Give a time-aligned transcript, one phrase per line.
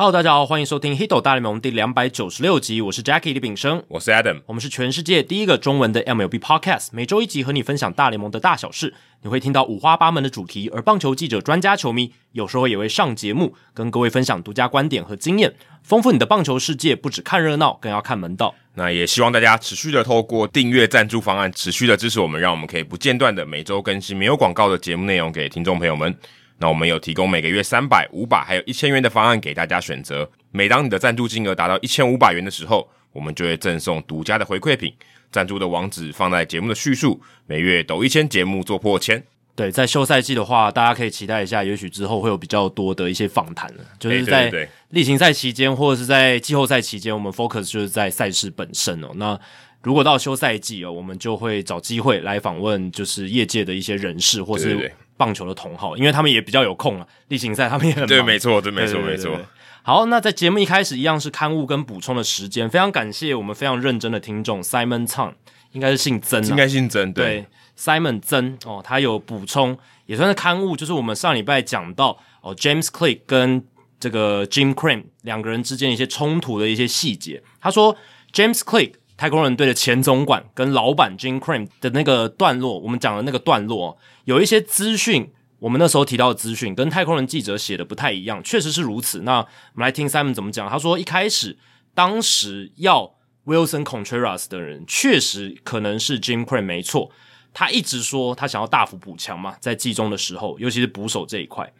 [0.00, 2.80] Hello，大家好，欢迎收听《Hito 大联盟》第两百九十六集。
[2.80, 8.94] 我是 Jackie 李炳生，我是 Adam，我们是全世界第一个中文的 MLB Podcast，每周一集和你分享大联盟的大小事。
[9.22, 15.52] 你会听到五花八门的主题，而棒球记者、专家、球迷有时候也会上节目，跟各位分享独家观点和经验，
[15.82, 16.94] 丰富你的棒球世界。
[16.94, 18.54] 不只看热闹，更要看门道。
[18.74, 26.16] 那也希望大家持续的透过订阅赞助方案，持续的支持我们，让我们可以不间断的每周更新没有广告的节目内容给听众朋友们。
[26.60, 30.28] 那我们有提供每个月三百、五百，还有一千元的方案给大家选择。
[30.50, 34.92] 每当你的赞助金额达到一千五百元的时候，我们就会赠送独家的回馈品。
[35.30, 37.20] 赞助的网址放在节目的叙述。
[37.46, 39.22] 每月抖一千，节目做破千。
[39.54, 43.84] 对，在休赛季的话，大家可以期待一下，也许之后会有比较多的一些访谈了。
[43.98, 44.50] 就是在
[44.88, 49.08] 例行赛期间，或者是在季后赛期间，我们 focus 就是在赛事本身哦。
[49.16, 49.38] 那
[49.82, 54.90] 如果到休赛季哦，我们就会找机会来访问，就是业界的一些人士，或是。
[55.18, 57.06] 棒球的同好，因为他们也比较有空啊。
[57.28, 58.08] 例行赛他们也很忙。
[58.08, 59.38] 对，没错，对，没错，没错。
[59.82, 62.70] 好，那在节目一开始，一样是刊物跟补充的时间。
[62.70, 65.34] 非常感谢我们非常认真的听众 Simon Tang，
[65.72, 73.64] 应该是姓曾，应该姓曾，对，对，Simon 曾哦，他有补充，也算是刊物，就是我们上礼拜讲到哦，James Click 跟
[73.98, 77.42] 这个 Jim Crane 两个人之间一些冲突的一些细节。
[77.60, 77.96] 他说
[78.32, 78.92] ，James Click。
[79.18, 89.22] 太空人队的前总管跟老板 Jim Crane 的那个段落，我们讲的那个段落，有一些资讯，我们那时候提到的资讯跟太空人记者写的不太一样，确实是如此。
[89.22, 90.70] 那我们来听 Simon 怎么讲。
[90.70, 91.58] 他说，一开始
[91.94, 97.10] 当时要 Wilson Contreras 的人，确实可能是 Jim Crane 没错。
[97.52, 101.72] 他一直说他想要大幅补强嘛，在季中的时候，尤其是捕手这一块。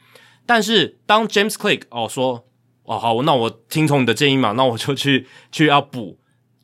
[0.44, 2.44] 但是当 James Click 哦说
[2.82, 6.17] 哦好，那我听从你的建议嘛，那我就去去要补。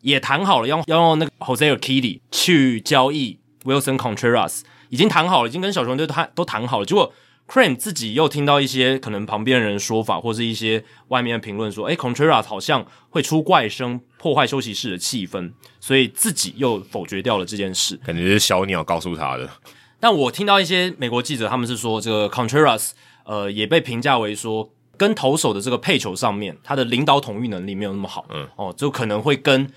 [0.05, 4.61] 也谈好了，要要用那个 Jose Urquidy 去交易 Wilson Contreras，
[4.91, 6.85] 已经谈好了，已经跟小熊队都谈都谈好了。
[6.85, 7.11] 结果
[7.49, 17.97] Crane 自己又听到一些可能旁边人的说法，或是一些外面的评论说，诶 Contreras 好像会出怪声，破坏休息室的气氛，所以自己又否决掉了这件事。
[18.05, 19.49] 感觉是小鸟告诉他的。
[19.99, 22.91] 但我听到一些美国记者，他们是说这个 Contreras，
[23.25, 28.27] 呃，也被评价为说跟投手的这个配球上面，他的领导统御能力没有那么好。
[28.29, 29.71] 嗯，哦，就可能会跟。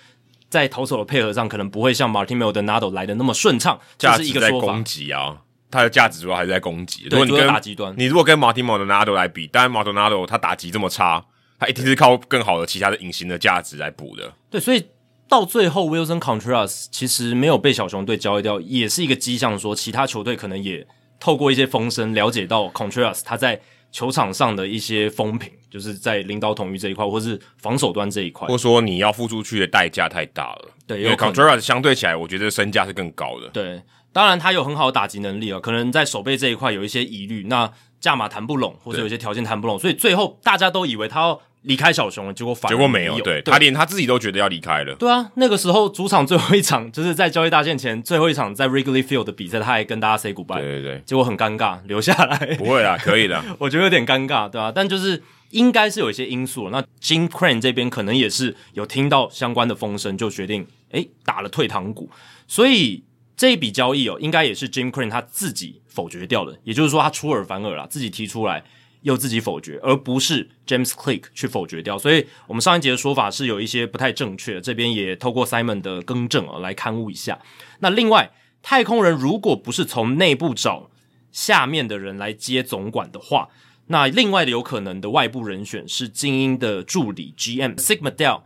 [0.49, 3.79] 在投手的配合上，可能不会像 Martin Maldonado 来的那么顺畅。
[3.97, 5.37] 这是一个在攻击啊，
[5.69, 7.07] 他的价值主要还是在攻击。
[7.09, 11.25] 如果你跟打击端，你如果跟 Martin Maldonado 来比，当然 Maldonado 他打击这么差，
[11.59, 14.33] 他一定是靠更好的其他的隐形的价值来补的。
[14.49, 14.87] 对，所以
[15.27, 20.87] 到最后 Wilson Contreras 其实没有被小熊队交易掉，也是一个迹象，说其他球队可能也
[21.19, 23.61] 透过一些风声了解到 Contreras 他在。
[23.91, 30.69] 球场上的一些风评，就是在领导统御这一块，或是防守端这一块，或者说你要付出去的代价太大了。
[30.85, 33.47] 对，因为 Contreras 相对起来，我觉得身价是更高的。
[33.49, 33.81] 对，
[34.11, 41.41] 当然他有很好的打击能力啊，可能在守备这一块有一些疑虑，那价码谈不拢，或者有些条件谈不拢，所以最后大家都以为他要。
[41.67, 44.95] 离开小熊了，结果反而结果没有，对，对他连他自己都觉得要离开了。
[44.95, 50.59] 对啊，那个时候主场最后一场就是在交易大限前最后一场在 Wrigley Field 的比赛，他还跟大家 say goodbye。
[50.59, 52.56] 对对对，结果很尴尬，留下来。
[52.56, 53.44] 不会啦，可以的。
[53.59, 54.72] 我觉得有点尴尬，对吧、啊？
[54.73, 56.69] 但就是应该是有一些因素。
[56.69, 62.09] 那 Jim Crane 这边可能也是有听到相关的风声，就决定诶打了退堂鼓。
[62.47, 63.03] 所以
[63.35, 68.63] 这一笔交易哦，应该也是 Jim Crane 他自己否决掉的，也就是说他出尔反尔啦，自己提出来。
[69.01, 77.39] 又自己否决，而不是 James Click 去否决掉，所以我们上一节的说法是有一些不太正确，这边也透过 Simon 的更正啊来看雾一下。
[77.79, 78.31] 那另外，
[78.61, 80.89] 太空人如果不是从内部找
[81.31, 83.49] 下面的人来接总管的话，
[83.87, 88.41] 那另外的有可能的外部人选是精英的助理 GM Sig Mejdal。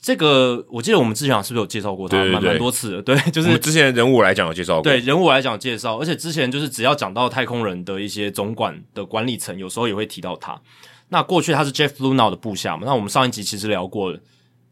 [0.00, 2.16] 这个我记得我们之前是不是有介绍过他？
[2.24, 3.02] 蛮蛮多次的。
[3.02, 4.82] 对，就是我们之前人物来讲有介绍过。
[4.82, 10.60] 对，人物来讲介绍，而且之前就是只要讲到太空人的一些总管的管理层，有时候也会提到他。
[11.08, 12.84] 那过去他是 Jeff Luhnow 的部下嘛？
[12.86, 14.20] 那我们上一集其实聊过了，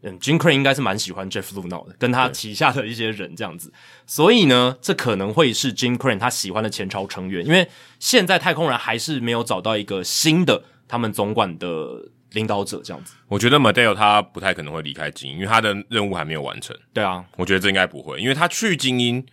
[0.03, 3.73] 嗯，Jim Crane 应该是蛮喜欢 Jeff Luhnow 的，跟他旗下的一些人这样子。
[4.07, 7.69] 所以呢，这可能会是 Jim Crane 他喜欢的前朝成员，因为
[7.99, 12.11] 现在太空人还是没有找到一个新的他们总管的。
[12.35, 16.77] 领导者这样子，我觉得 Mejdal 他不太可能会离开精英，因为他的任务还没有完成。
[16.93, 19.25] 对啊，我觉得这应该不会，因为他去精英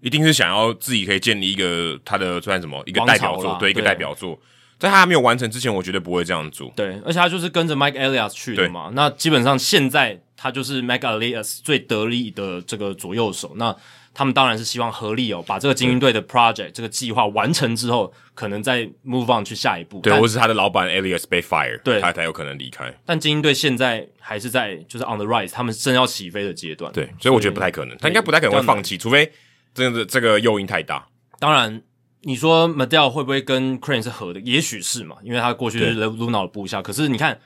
[0.00, 4.38] 一定是想要自己可以建立一个他的算什么一个代表作，对，一个代表作。
[4.78, 6.72] 在他还没有完成之前，我绝对不会这样做。
[6.74, 13.52] 对，而且他就是跟着 Mike Elias 去的嘛，那基本上现在他就是 Mike Elias 最得力的这个左右手。
[13.56, 13.76] 那
[14.20, 19.98] 他们当然是希望合力哦，把这个精英队的 project 这个计划完成之后，可能再 move on 去下一步。
[20.00, 22.94] 对，或是他的老板 Elias 被 fire，对，他才有可能离开。
[23.06, 26.92] 但精英队现在还是在就是 on the rise，他们正要起飞的阶段。
[26.92, 29.32] 对，所以我觉得不太可能，他应该不太可能会放弃，除非
[29.72, 31.06] 真的这个诱因太大。
[31.38, 31.80] 当然，
[32.20, 34.40] 你说 Mejdal 会不会跟 Crane 是合的？
[34.40, 36.82] 也许是嘛，因为他过去是 Luhnow 的部下。
[36.82, 37.40] 可是你看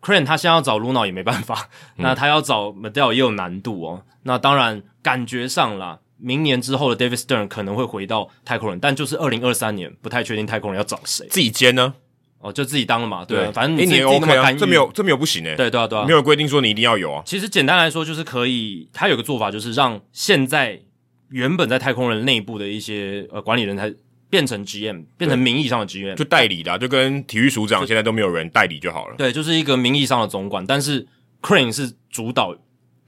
[0.00, 4.04] Crane 他现在要找 Luna 也没办法，嗯、那他要找 m a d e l 也有难度哦。
[4.22, 11.94] 那当然，感觉上啦，明年之后的 David Stern 可能会回到太空人，但就是二零二三年不太确定太空人要找谁，自己兼呢？
[12.38, 15.56] 哦，就自己当了嘛，对，对反正你自己也 OK 啊，这没有这没有不行诶、欸。
[15.56, 17.22] 对对啊对啊，没有规定说你一定要有啊。
[17.26, 20.80] 其实简单来说，就是可以，他有个做法，就是让现在
[21.28, 23.92] 原本在太空人内部的一些呃管理人才。
[24.30, 29.16] 变成 GM，变成名义上的 GM，就代理的，就跟体育署长现在都没有人代理就好了。
[29.18, 31.04] 对，就是一个名义上的总管，但是
[31.42, 32.56] Crane 是主导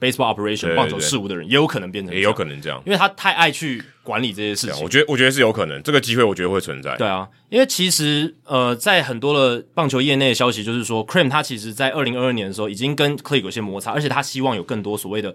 [0.03, 4.83] baseball operation 棒球事务的人，也有可能变成，也有可能这样，因为他太爱去管理这些事情。
[4.83, 6.97] 我觉得，我觉得是有可能，这个机会我觉得会存在。
[6.97, 15.35] 对啊，因为其实呃，在很多的棒球业内的消息就是说，Crane 他其实在二零二二年的时候已经跟 Click 有些摩擦，而且他希望有更多所谓的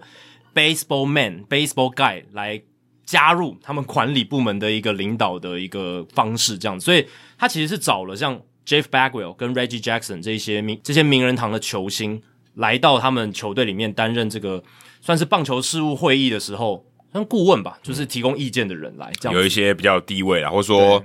[0.54, 2.62] baseball man、baseball guy 来。
[3.08, 7.06] 加入他们管理部门的一个领导的一个方式，这样子，所以
[7.38, 12.20] 他其实是找了像 Jeff Bagwell 跟 Reggie Jackson 这些名这些名人堂的球星
[12.58, 14.62] 来到他们球队里面担任这个
[15.00, 21.02] 算是棒球事务会议的时候，像顾问吧，就是提供意见的人来，这样有一些比较低位啦，或者说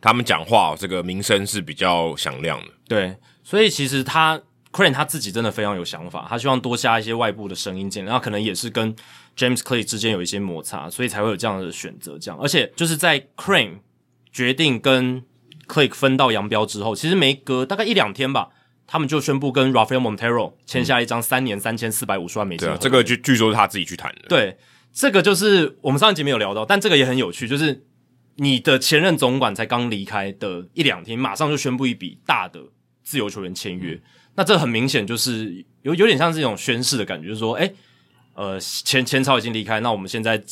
[0.00, 2.68] 他们讲话这个名声是比较响亮的。
[2.88, 3.14] 对，
[3.44, 4.40] 所以其实他
[4.72, 8.96] Crane 他自己真的非常有想法，他希望多加一些外部的声音进来，然后可能也是跟。
[9.38, 12.18] James Click 之间有一些摩擦，所以才会有这样的选择。
[12.18, 13.78] 这样，而且就是在 Crane
[14.32, 15.22] 决定跟
[15.68, 18.48] Click 分道扬镳之后，其实没隔大概一两天吧，
[18.88, 22.66] 他们就宣布跟 Rafael Montero 签下一张三年三千四百五十万美金。
[22.66, 24.22] 对啊，这个据据说是他自己去谈的。
[24.28, 24.56] 对，
[24.92, 27.84] 这个就是我们上一集没有聊到，但这个也很有趣，就是
[28.36, 32.62] 你的前任总管才刚离开的一两天，马上就宣布一笔大的
[33.04, 34.02] 自由球员签约，嗯、
[34.36, 37.70] 那这很明显就是有有点像是一种宣誓的感觉，就是说，哎
[38.34, 40.42] 呃，前前朝已经离开，那我们现在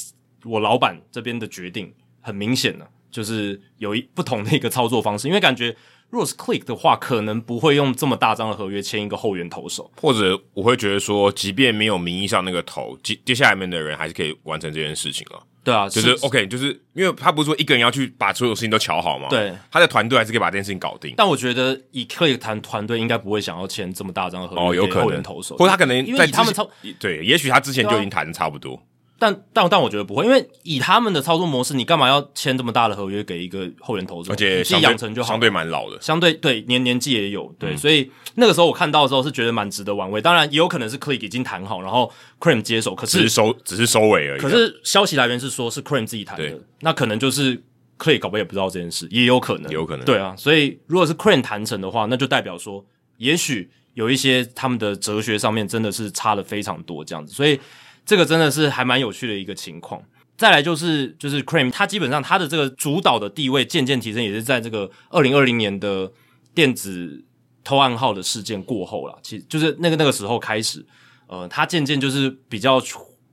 [0.45, 5.75] 我老板这边的决定很明显了，就是有一不同的一个操作方式，因为感觉
[6.11, 15.43] 如果是 Click 的话，可能不会用这么大张的合约签一个后援投手，或者我会觉得说，即便没有名义上那个头，接接下来面的人还是可以完成这件事情啊。
[15.65, 19.27] 对啊，就是 OK，就是因为他不是说一个人要去把所有事情都瞧好吗？
[19.29, 21.13] 对，他的团队还是可以把这件事情搞定。
[21.17, 26.71] 但我觉得以 Click 谈团队应该不会想要签这么大张的合约，哦，有可能投手，或者他可能在他们超
[27.01, 28.81] 对，也许他之前就已经谈的差不多。
[29.19, 34.33] 但但但我觉得不会，因为以他们的操作模式，你干嘛要签这么大的合约给一个后援投手？
[34.33, 40.21] 而且自己养成就好，相对蛮老的，相对对年年纪也有对，嗯、所以那个时候我看到的时候是觉得蛮值得玩味。
[40.21, 44.41] 当然也有可能是 Click 已经谈好，然后 Crane 接手，可是只是收只是收尾而已。
[44.41, 47.57] 可是消息来源是说是 Crane 自己谈的，那可能就是
[47.99, 50.35] Click 搞不好也不知道这件事，也有可能，有可能对啊。
[50.37, 52.85] 所以如果是 Crane 谈成的话，那就代表说，
[53.17, 57.59] 也许有一些他们的哲学上面真的是差的非常多这样子，所以。
[58.07, 60.03] 这个真的是还蛮有趣的一个情况。
[60.39, 66.13] 再来就是就是 Crim，他基本上他的这个主导的地位渐渐提升，也是在这个二零二零年的
[66.55, 67.25] 电子
[67.65, 69.17] 偷暗号的事件过后啦。
[69.23, 70.85] 其实就是那个那个时候开始，
[71.27, 72.79] 呃，他渐渐就是比较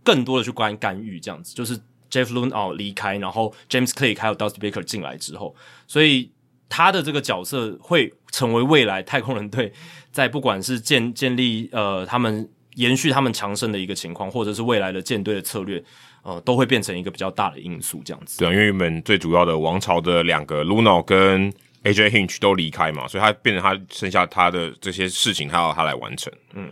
[0.02, 1.54] 更多的去关干预这样子。
[1.54, 1.78] 就是
[2.10, 5.54] Jeff Luhnow 离开，然后 James Click 还有 Dusty Baker 进来之后，
[5.86, 6.32] 所以
[6.70, 9.74] 他的这个角色会成为未来太空人队
[10.12, 12.50] 在不管是建建立呃他们。
[12.76, 15.84] 延续他们强盛的一个情况，或者是未来的舰队的策略，
[16.24, 18.40] 呃，都会变成一个比较大的因素，这样子。
[18.40, 21.52] 对啊，因为原本最主要的王朝的两个 Luhnow 跟
[21.84, 26.32] AJ Hinch 都离开嘛，所以他变成他剩下他的这些事情，他要他来完成。
[26.54, 26.70] 嗯，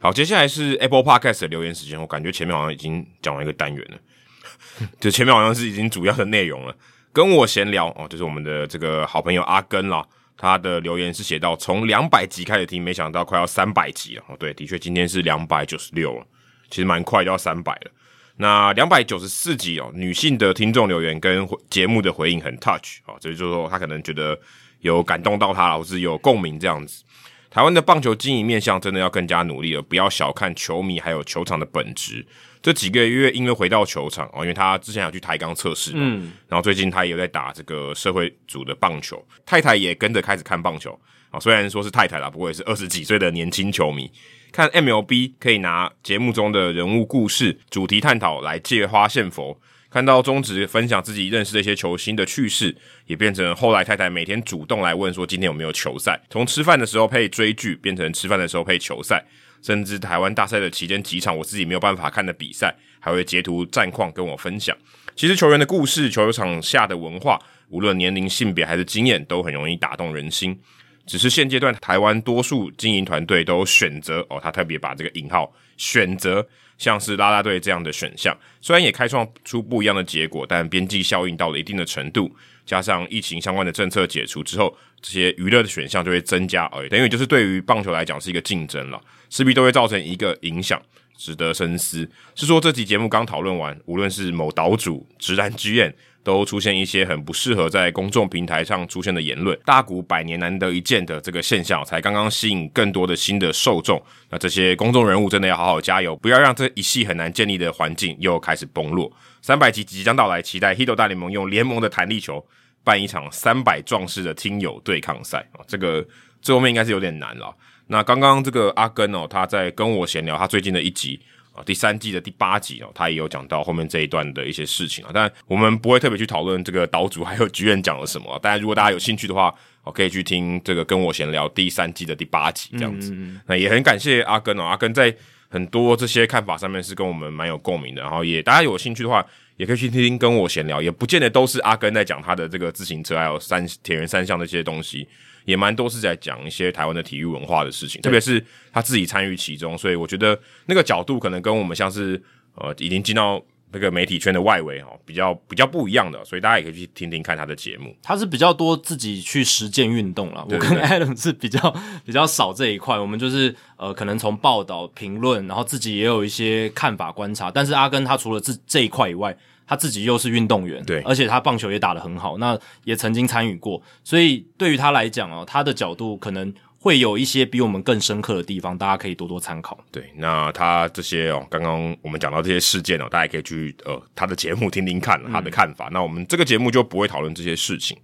[0.00, 2.00] 好，接下来是 Apple Podcast 的留言时间。
[2.00, 6.74] 我感觉前面好像已经讲完一个单元了， 就前面好像是已经主要的内容了。
[7.12, 10.04] 跟我闲聊哦，就是我们的这个好朋友阿根啦。
[10.36, 14.24] 他的留言是写到，从两百集开始听，没想到快要三百集了。
[14.28, 16.26] 哦，对，的确，今天是两百九十六了，
[16.68, 17.90] 其实蛮快就要三百了。
[18.36, 24.36] 那两百九十四集哦，女性的听众留言跟节目的回应很 touch 哦，所以就是说他可能觉得
[24.80, 27.04] 有感动到他，或是有共鸣这样子。
[27.48, 32.26] 台湾的棒球经营面向真的要更加努力了，不要小看球迷还有球场的本质。
[32.64, 40.98] 这几个月因为回到球场哦，因为他之前有去抬杠测试，嗯，然后最近他也有在打这个社会组的棒球，太太也跟着开始看棒球
[41.30, 41.38] 啊。
[41.38, 44.10] 虽然说是太太啦，不过也是二十几岁的年轻球迷。
[44.50, 56.18] 看 MLB 可以拿节目中的人物故事、主题探讨来借花献佛，看到中职分享自己认识的一些球星的趣事，也变成后来太太每天主动来问说今天有没有球赛。
[56.30, 59.22] 从吃饭的时候配追剧，变成吃饭的时候配球赛。
[59.64, 64.76] 甚至台湾大赛的期间几场我自己没有办法看的比赛，还会截图战况跟我分享。
[65.16, 67.40] 其实球员的故事、球场下的文化，
[67.70, 70.60] 无论年龄、性别还是经验，都很容易打动人心。
[71.06, 82.30] 只是现阶段台湾多数经营团队都选择哦，他特别把这个引号选择，像是啦啦队这样的选项，虽然也开创出不一样的结果，但边际效应到了一定的程度，
[82.66, 88.98] 加上疫情相关的政策解除之后，这些娱乐的选项就会增加而已，等于就是对于棒球来讲是一个竞争了，
[89.30, 90.80] 势必都会造成一个影响，
[91.16, 92.08] 值得深思。
[92.34, 104.02] 是说这集节目刚讨论完，无论是某岛主直男 GM 都出现一些很不适合在公众平台上出现的言论，大谷百年难得一见的这个现象，才刚刚吸引更多的新的受众。
[104.30, 109.12] 那这些公众人物真的要好好加油，不要让这一系很难建立的环境又开始崩落。
[109.42, 112.42] 三百集即将到来，期待 Hito 大联盟用联盟的弹力球
[112.82, 115.60] 办一场三百壮士的听友对抗赛啊！
[115.66, 116.06] 这个
[116.40, 117.54] 最后面应该是有点难了。
[117.86, 121.20] 那刚刚这个阿根哦，他在跟我闲聊他最近的一集。
[121.54, 128.36] 啊，第三季的第八集哦，他也有讲到后面这一段的一些事情啊，但我们不会特别去讨论这个岛主还有剧院讲了什么。
[128.42, 133.12] 当然，如果大家有兴趣的话，哦可以去听这个跟我闲聊第三季的第八集这样子。
[133.12, 135.14] 嗯嗯，那也很感谢阿根哦，阿根在
[135.48, 138.02] 很多这些看法上面是跟我们蛮有共鸣的。
[138.02, 139.24] 然后也大家有兴趣的话，
[139.56, 145.06] 也可以去听听跟我闲聊，也不见得都是阿根在讲他的这个自行车还有三铁人三项的这些东西。
[145.44, 152.22] 也蛮多是在讲一些台湾的体育文化的事情，特别是他自己参与其中，所以我觉得那个角度可能跟我们像是
[152.54, 157.94] 呃已经进到那个媒体圈的外围哦，比较比较不一样的，所以大家也可以去听听看他的节目。
[158.02, 169.36] 他是比较多自己去实践运动了，我跟 Adam 是比较比较少这一块，我们就是呃可能从报道评论，然后自己也有一些看法观察，但是阿根他除了这这一块以外。
[169.66, 179.78] 他自己又是运动员，对，而且他棒球也打得很好，那也曾经参与过，所以对于他来讲哦，他的角度可能会有一些比我们更深刻的地方，大家可以多多参考。
[179.90, 185.88] 对，那他这些哦，刚刚我们讲到这些事件哦，大家可以去呃他的节目听听看他的看法。
[185.88, 187.96] 嗯、那我们这个节目就不会讨论这些事情。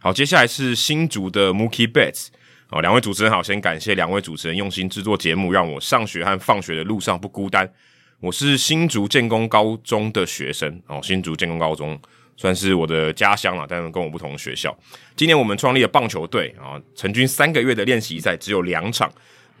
[0.00, 2.26] 好，接下来是新竹的 Mookie Betts
[2.70, 7.72] 哦，两位主持人好，先感谢两位主持人用心制作节目，让我上学和放学的路上不孤单。
[8.20, 11.98] 我是新竹建工高中的学生哦，新竹建工高中
[12.36, 14.76] 算是我的家乡了，但是跟我不同的学校。
[15.14, 19.12] 今年我们创立了棒球队啊，成军三个月的练习赛只有两场，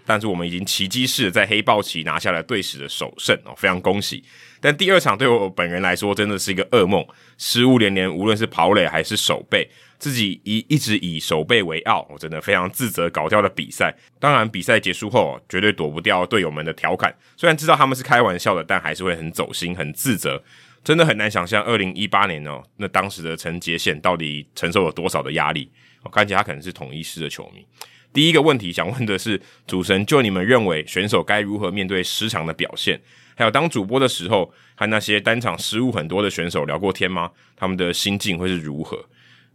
[0.06, 4.24] 但是我们已经奇迹式的在黑豹旗拿下了队史的首胜哦，非常恭喜。
[4.58, 9.68] 但第二场对我本人来说真的是一个噩梦，失误连连，无论是跑垒还是守备。
[9.98, 13.94] 自己一一直以守备为傲，我真的非常自责搞掉了比赛。
[14.18, 17.14] 当然，比赛结束后绝对躲不掉队友们的调侃。
[17.36, 20.42] 虽然知道他们是开玩笑的，但还是会很走心、很自责。
[20.84, 25.68] 真的很难想象，二零一八年哦，那当时的陈杰宪到底承受了多少的压力。
[26.02, 27.66] 我看起来他可能是统一师的球迷。
[28.12, 33.00] 第一个问题想问的是，主持人就你们认为选手该如何面对失常的表现？
[33.34, 37.30] 还有当主播的时候，和那些单场失误很多的选手聊过天吗？
[37.56, 39.04] 他们的心境会是如何？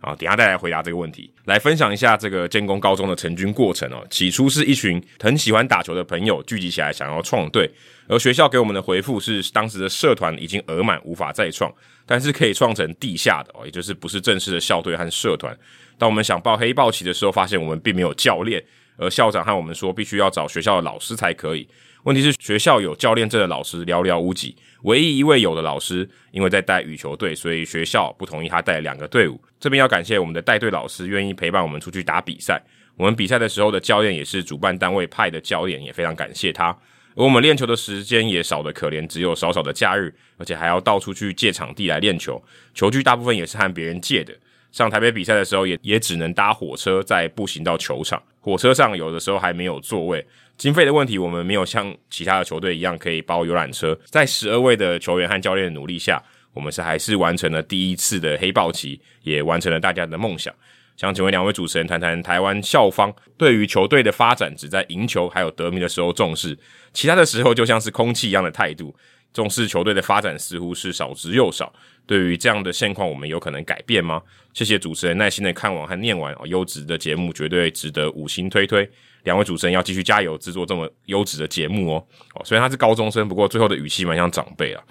[0.03, 4.03] 好，等下再来回答这个问题，来分享一下这个建工高中的成军过程哦。
[4.09, 7.69] 起初是一群很喜欢打球的朋友聚集起来想要创队，
[8.07, 11.71] 而学校给我们的回复是，当时的社团已经额满，无法再创，
[12.07, 15.55] 但是可以创成地下的哦，也就是不是正式的校队和社团。
[15.99, 18.59] 当我们想报黑豹旗的时候，发现我们并没有教练，
[18.97, 21.67] 而校长和我们说必须要找学校的老师才可以。
[22.03, 29.39] 问题是学校有教练证的老师寥寥无几，唯一一位有的老师因为在带羽球队，所以学校不同意他带两个队伍。
[29.59, 32.59] 这边要感谢我们的带队老师愿意陪伴我们出去打比赛。
[32.97, 36.75] 我们比赛的时候的教练也是主办单位派的教练，也非常感谢他。
[37.15, 42.41] 而我们练球的时间也少得可怜，只有少少的假日，而且还要到处去借场地来练球。
[42.73, 44.33] 球具大部分也是和别人借的。
[44.71, 48.21] 上台北比赛的时候也，也也只能搭火车再步行到球场。
[48.39, 50.25] 火车上有的时候还没有座位。
[50.61, 53.99] 经费的问题，我们没有像其他的球队一样可以包游览车。
[54.05, 56.21] 在十二位的球员和教练的努力下，
[56.53, 60.53] 我们是还是完成了第一次的黑豹旗，也完成了大家的梦想。
[60.95, 66.55] 想请问两位主持人谈谈台湾校方对于球队的发展，只在赢球还有得名的时候重视，
[66.93, 68.95] 其他的时候就像是空气一样的态度。
[69.33, 71.73] 重视球队的发展似乎是少之又少。
[72.05, 74.21] 对于这样的现况，我们有可能改变吗？
[74.53, 78.87] 谢谢主持人耐心的看完和念完哦，优质的节目绝对值得五星推推。
[79.23, 82.03] 两位主持人要继续加油，制作这么优质的节目哦。
[82.33, 84.83] 哦，虽然他是高中生，不过最后的语气蛮像长辈啊。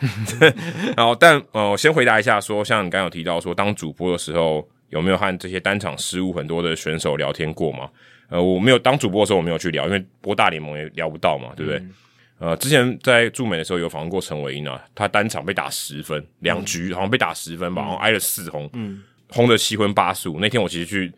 [0.97, 7.91] 然后，但呃，我先回答一下说，说像你刚刚有提到说，当主播的时候有没有和这些单场失误很多的选手聊天过吗？
[8.29, 11.79] 呃，我没有当主播的时候我没有去聊，因为播大联盟也聊不到嘛，对不对？
[12.39, 20.39] 嗯、呃，之前在驻美的时候有访问过陈伟英啊，他单场被打十分，两局好像被打十分吧，然后挨了四轰，嗯，轰的七荤八素。
[20.41, 21.13] 那天我其实去。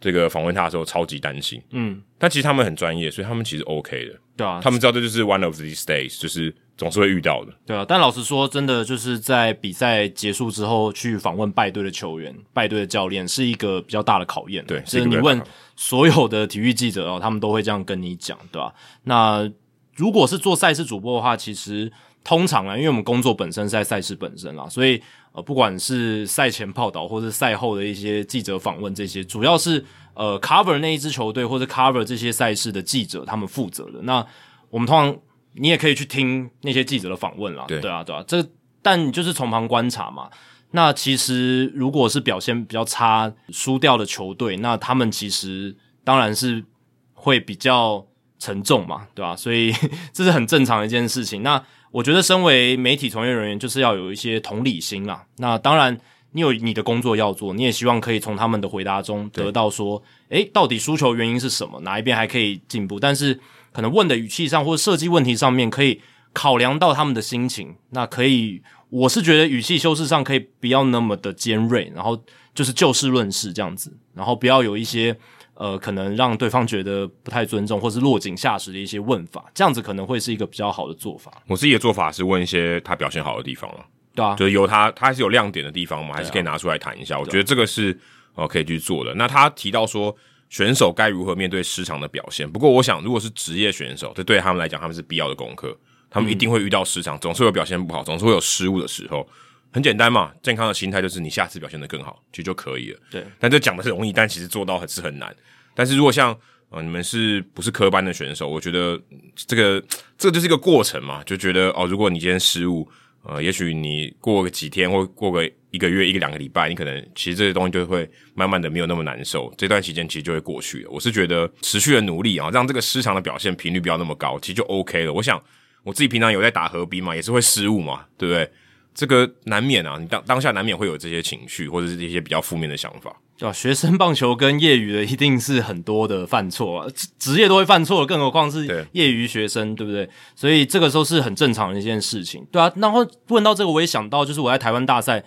[0.00, 7.84] 这个访问他的时候超级担心，嗯，但其实他们很专业，所以他们其实 OK 的，对啊，他们知道这就是 one of these days，就是总是会遇到的，对啊。
[7.88, 15.42] 但老实说，真的就是在比赛结束之后去访问败队的球员、败队的教练，是一个比较大的考验，对，就是你问
[15.76, 18.74] 所有的体育记者哦，他们都会这样跟你讲，对吧？
[19.04, 19.50] 那
[19.94, 21.90] 如果是做赛事主播的话，其实
[22.22, 25.02] 通常啊，因为我们工作本身是在赛事本身啦，所以。
[25.36, 34.00] 呃，不管是赛前报道或是赛后的一些记者访问，这些主要是呃 cover 那一支球队或者 cover 这些赛事的记者他们负责的。
[34.04, 34.26] 那
[34.70, 35.14] 我们通常
[35.52, 38.24] 你也可以去听那些记者的访问啦，对，对啊，对啊。
[38.26, 38.42] 这
[38.80, 40.30] 但就是从旁观察嘛。
[40.70, 46.64] 那其实如果是表现比较差、输掉的球队，那他们其实当然是
[47.12, 48.06] 会比较
[48.38, 49.36] 沉重嘛，对吧？
[49.36, 49.70] 所以
[50.14, 51.42] 这是很正常的一件事情。
[51.42, 55.24] 那我觉得，身为媒体从业人员，就是要有一些同理心啦。
[55.38, 55.98] 那当然，
[56.32, 61.80] 你有你的工作要做，你也希望可以从他们的回答中得到说，诶，到底输球原因是什么？
[61.80, 63.00] 哪一边还可以进步？
[63.00, 63.40] 但是
[63.72, 66.00] 可能问的语气上或者设计问题上面，可以
[66.32, 67.74] 考量到他们的心情。
[67.90, 72.22] 那可以，我是觉得语气修饰上可以不要那么的尖锐，然后
[72.54, 75.16] 就是就事论事这样子，然后不要有一些。
[75.56, 81.32] 呃，可能让对方觉得不太尊重，或是落井下石的一些问法，这样子可能会是一个比较好的做法。
[81.46, 83.84] 我自己的做法是问一些他表现好的地方了，
[84.14, 87.16] 对啊，就是有他，他还是有亮点的地方嘛，还是可以拿出来谈一下。
[87.16, 87.98] 啊、我觉得这个是
[88.34, 89.14] 呃可以去做的。
[89.14, 90.14] 那他提到说，
[90.50, 92.46] 选手该如何面对失常的表现？
[92.50, 95.76] 不过我想，如果是职业选手，这对他们来讲，他们是必要的功课。
[96.10, 99.26] 他们一定会遇到失常，嗯、总是会表现不好，总是会有失误的时候。
[99.76, 102.98] 很简单嘛，健康的心态就是你下次表现得更好，其实就可以了。
[103.10, 105.36] 对，但这讲的是容易，但其实做到还是很难。
[105.74, 106.34] 但是如果像
[106.70, 108.98] 呃你们是不是科班的选手，我觉得
[109.34, 109.78] 这个
[110.16, 112.88] 这个就是一个过程嘛，就觉得哦，如果你今天失误，
[113.22, 120.90] 呃，也许你过个几天或过个一个月、一个两个礼拜，你可能其实这些东西就会慢慢的没有那么难受，这段期间其实就会过去了。
[120.90, 125.12] 我是觉得持续的努力啊，让这个失常的表现频率不要那么高，其实就 OK 了。
[125.12, 125.38] 我想
[125.82, 128.50] 我自己平常有在打河滨嘛，也是会失误嘛，对不对？
[128.96, 133.14] 这个难免啊，你当当下难免会有这些情绪，或者是一些比较负面的想法。
[133.38, 133.52] 对吧？
[133.52, 140.10] 学生棒球跟业余的一定是很多的犯错啊，职业都会犯错，更何况是业余学生，对，对不对？
[140.34, 142.72] 所以这个时候是很正常的一件事情，对啊。
[142.76, 145.22] 然后问到这个，我也想到，就是我在台湾大赛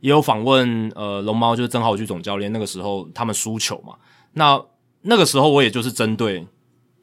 [0.00, 3.96] 也有访问，呃，龙猫就是曾豪駒总教练，那个时候他们输球嘛，
[4.32, 4.58] 那
[5.02, 6.46] 那个时候我也就是针对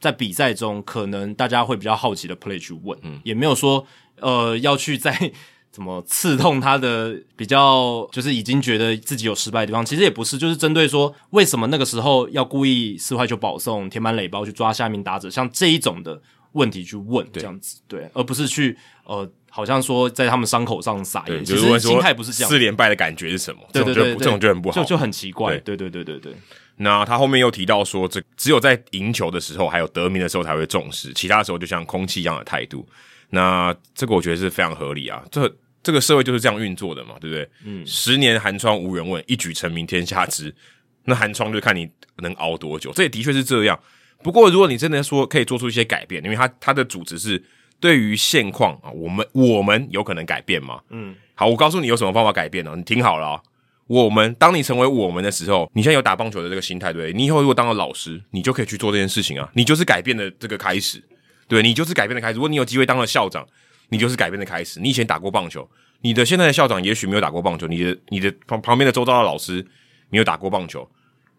[0.02, 3.86] 在比赛中可能大家会比较好奇的 play 去问，嗯，也没有说
[4.22, 5.32] 呃要去在。
[5.78, 16.20] 怎么刺痛他的比较，就是已经觉得自己有失败的地方，其实也不是，就是针对说为什么那个时候要故意四坏球保送、填满垒包去抓下一名打者，像这一种的
[16.54, 22.50] 问题去问，这样子对，而不是去呃，好像说在他们伤口上撒盐，其实心态不是这样。
[22.50, 23.62] 四连败的感觉是什么？
[23.72, 25.60] 对对对，对，这种就很不好，就就很奇怪。
[25.60, 26.34] 对对对对对。
[26.78, 32.84] 那他后面又提到说，这只有在赢球的时候，还有得名的时候才会重视，其他时候就像空气一样的态度。
[33.30, 35.56] 那这个我觉得是非常合理啊，这。
[35.88, 37.50] 这个社会就是这样运作的嘛，对不对？
[37.64, 40.54] 嗯，十年寒窗无人问，一举成名天下知。
[41.08, 43.80] 那寒窗就看你能熬多久，这也的确是这样。
[44.22, 47.42] 不过，如果你真的说可以做出一些改变，因为他他的主旨是
[47.80, 50.82] 对于现况啊，我们我们有可能改变吗？
[50.90, 52.74] 嗯，好，我告诉你有什么方法改变呢？
[52.76, 53.42] 你听好了啊，
[53.88, 57.14] 我们当你成为我们的时候，你现在有打棒球的这个心态，对不对？
[57.18, 61.02] 你以后如果当了老师，你就可以去做这件事情啊，你就是改变的这个开始，
[61.48, 62.34] 对，你就是改变的开始。
[62.34, 63.48] 如果你有机会当了校长。
[63.90, 64.80] 你就是改变的开始。
[64.80, 65.70] 你以前打过棒球，
[66.02, 69.66] 你的现在的校长也许没有打过棒球，你的你的旁旁边的周遭的老师
[70.10, 70.90] 没有打过棒球，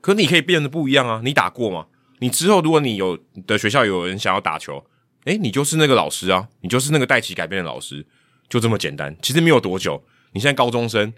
[0.01, 1.21] 可你可以变得不一样啊！
[1.25, 1.87] 你打过吗？
[2.21, 4.85] 你之后如果你有的学校有人想要打球，
[5.25, 8.07] 诶，你就是那个老师啊，你就是那个带起改变的老师，
[8.49, 9.17] 就这么简单。
[9.23, 11.13] 其实没有多久，你现在高中生，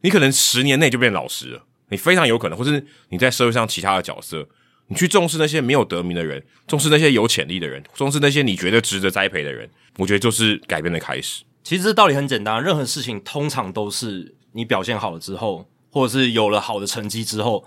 [0.00, 4.48] 你可能十年内就变老师了，你非常有可能，或是你在社会上其他的角色。
[4.90, 11.44] 你去重视那些没有得名的人，重视那些有潜力的人，重视那些你觉得值得栽培的人，我觉得就是改变的开始。
[11.62, 17.64] 其实这道理很简单，任何事情通常都是你表现好了之后，或者是有了好的成绩之后，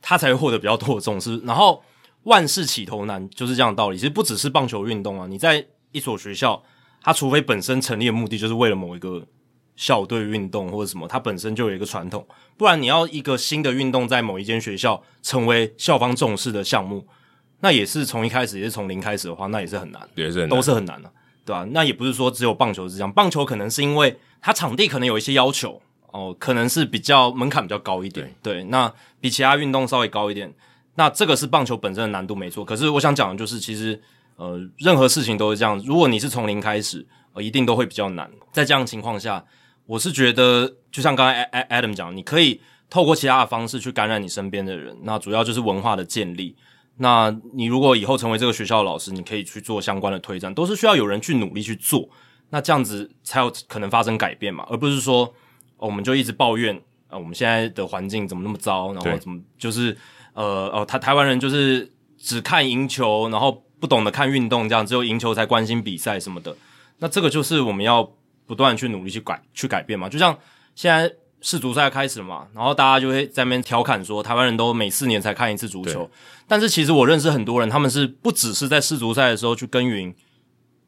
[0.00, 1.38] 他才会获得比较多的重视。
[1.44, 1.84] 然后
[2.22, 3.98] 万事起头难，就是这样的道理。
[3.98, 6.62] 其实不只是棒球运动啊，你在一所学校，
[7.02, 9.26] 它除非本身成立的目的就是为了某一个。
[9.74, 17.06] 校队运动或者什么，它本身就有一个传统，不然你要一个新的运动在某一间学校成为校方重视的项目，
[17.60, 21.10] 那也是从一开始，也是从零开始的话，那也是很难，也是都是很难的，
[21.44, 21.66] 对吧、啊？
[21.70, 25.80] 那也不是说只有棒球是这样，棒球可能是因为它场地可能有一些要求
[26.10, 30.52] 哦，可能是比较门槛比较高一点，对，对，那比其他运动稍微高一点，
[30.96, 32.64] 那这个是棒球本身的难度没错。
[32.64, 34.00] 可是我想讲的就是，其实
[34.36, 38.30] 呃，任何事情都是这样，如果你是从零开始，呃，一定都会比较难。
[38.52, 39.42] 在这样的情况下。
[39.92, 44.96] 我是觉得，就像刚才 Adam 讲，你可以透过其他的方式去感染你身边的人。
[45.02, 46.56] 那主要就是文化的建立。
[46.96, 52.08] 那你如果以后成为这个学校的老师，你可以去做相关的推展，都是需要有人去努力去做。
[52.48, 55.26] 那这样子才有可能发生改变嘛，而不是说，
[55.76, 59.94] 哦，我们就一直抱怨，呃，我们现在的环境怎么那么糟，然后怎么就是，
[60.32, 66.56] 呃，哦，台台湾人就是只看赢球，然后不懂得看运动，这样只有赢球才关心比赛什么的。
[67.00, 68.10] 那这个就是我们要。
[68.46, 70.36] 不断去努力去改去改变嘛，就像
[70.74, 76.08] 现在世足赛开始了嘛，然后大家就会在那边调侃说，台湾人都每四年才看一次足球。
[76.46, 80.14] 但是其实我认识很多人，他们是不只是在世足赛的时候去耕耘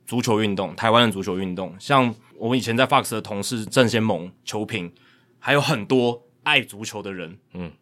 [0.07, 4.93] 足球运动，台湾的足球运动，像我们以前在 Fox 的同事郑先萌、球评，
[5.39, 7.73] 还有很多爱足球的人，嗯，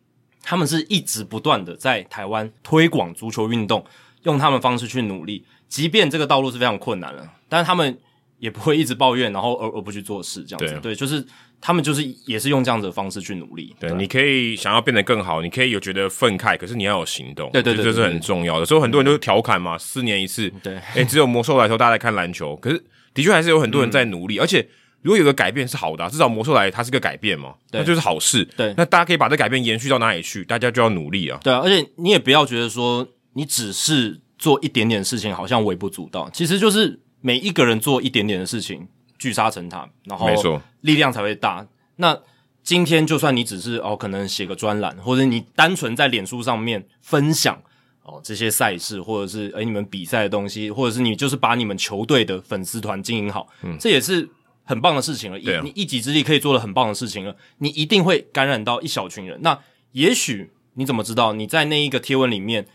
[0.42, 3.84] 他们是一直不断的在台湾推广足球运动，
[4.22, 7.98] 用他们方式去努力，即便这个道路是非常困难了，但是他们
[8.42, 11.24] 也不会一直抱怨，然后而而不去做事，这样子，对，对，就是。
[11.64, 13.72] 他们就是也是用这样子的方式去努力。
[13.78, 17.48] 对，你可以想要变得更好，你可以有觉得愤慨，可是你要有行动。
[17.52, 18.66] 对对对，这是很重要的。
[18.66, 20.52] 所以很多人都调侃嘛，四年一次。
[20.60, 24.40] 对，诶，只有魔兽来的时候大家在看篮球，可是的确还是有很多人在努力。
[24.40, 24.68] 而且
[25.02, 28.44] 如果有个改变是好的，至少魔兽来它是个改变嘛，那就是好事。
[28.56, 30.44] 对，那大家可以把这改变延续到哪里去？
[30.44, 31.38] 大家就要努力啊。
[31.44, 36.28] 对啊，而且你也不要觉得说你只是做一点点事情，好像微不足道。
[36.34, 38.86] 其实就是每一个人做一点点的事情，
[39.18, 41.66] 聚沙成塔，然后没错，力量才会大。
[41.96, 42.20] 那
[42.62, 47.60] 今天就算你只是哦，可能写个专栏，或者你单纯在脸书上面分享
[48.02, 54.28] 哦这些赛事，或者是诶你们比赛的东西，或者是你就是把你们球队的粉丝团经营好，嗯，这也是
[54.64, 55.38] 很棒的事情了。
[55.38, 59.40] 一、啊、你一己之力可以做的很棒的事情了，你一定会感染到一小群人。
[59.42, 59.58] 那
[59.92, 62.66] 也许你怎么知道你在那一个贴文里面，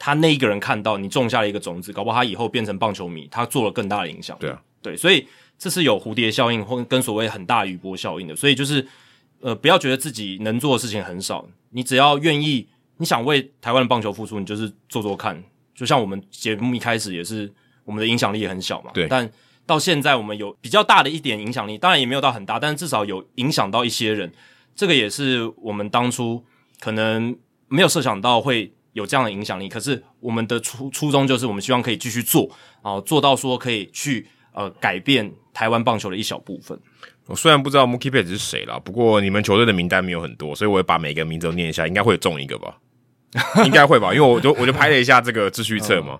[0.00, 4.36] 他那一个人看到你种下了一个种子，搞不好他以后变成棒球迷，他做了更大的影响。
[4.40, 8.34] 对啊，对，所以这是有蝴蝶效应或跟所谓很大余波效应的。
[8.34, 8.84] 所以就是。
[9.42, 15.42] 呃，不要觉得自己能做的事情很少，你只要愿意，你想为台湾的棒球付出，你就是做做看。
[15.74, 17.50] 就像我们节目一开始也是，
[17.86, 19.08] 我们的影响力也很小嘛，对。
[19.08, 19.26] 但
[19.64, 24.30] 到现在，我们有比较大的一点影响力，当然也没有到很大，但是至少有影响到一些人。
[24.76, 26.44] 这个也是我们当初
[26.78, 27.34] 可能
[27.68, 29.68] 没有设想到会有这样的影响力。
[29.68, 32.50] 可是我们的初初衷就是，我们希望可以继续做，
[32.82, 36.78] 啊，做到说可以去呃改变台湾棒球的一小部分。
[37.26, 42.76] 我虽然不知道 Mookie Betts 是谁啦，不过你们球队的名单没有很多，所以我会把每个名字都念一下，应该会中一个吧？
[43.64, 44.12] 应该会吧？
[44.12, 46.18] 因为我就我就拍了一下这个秩序册嘛。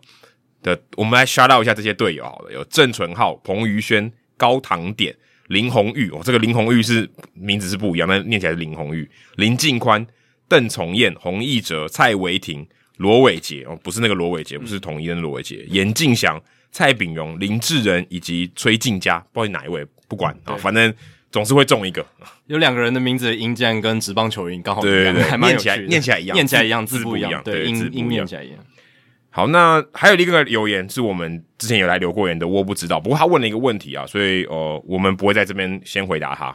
[0.62, 5.12] 的，我们来 shout out 一下这些队友好了，有郑淳浩、彭于轩、高堂典、
[5.48, 6.08] 林红玉。
[6.10, 9.10] 哦，这个林红玉是名字是不一样，但念起来是林红玉。
[9.36, 10.06] 林靖宽、
[10.50, 19.86] 邓崇燕、洪义哲、蔡维廷、罗伟杰哦，不是那个罗伟杰，不是统一的罗伟杰，严敬祥、蔡炳荣、林志仁以及崔靖家，不知道哪一位。
[20.08, 20.92] 不管啊，反正
[21.30, 22.04] 总是会中一个。
[22.48, 28.58] 有两个人的名字的音竟然跟职棒球员刚好对对对，还念起来念起来一样，念起来一样，字不一样，对，音音念起来一样。
[29.30, 36.52] 好，那还有一个留言是我们之前有来留过言的，我不知道，不过他问了一个问题啊，所以呃，我们不会在这边先回答他。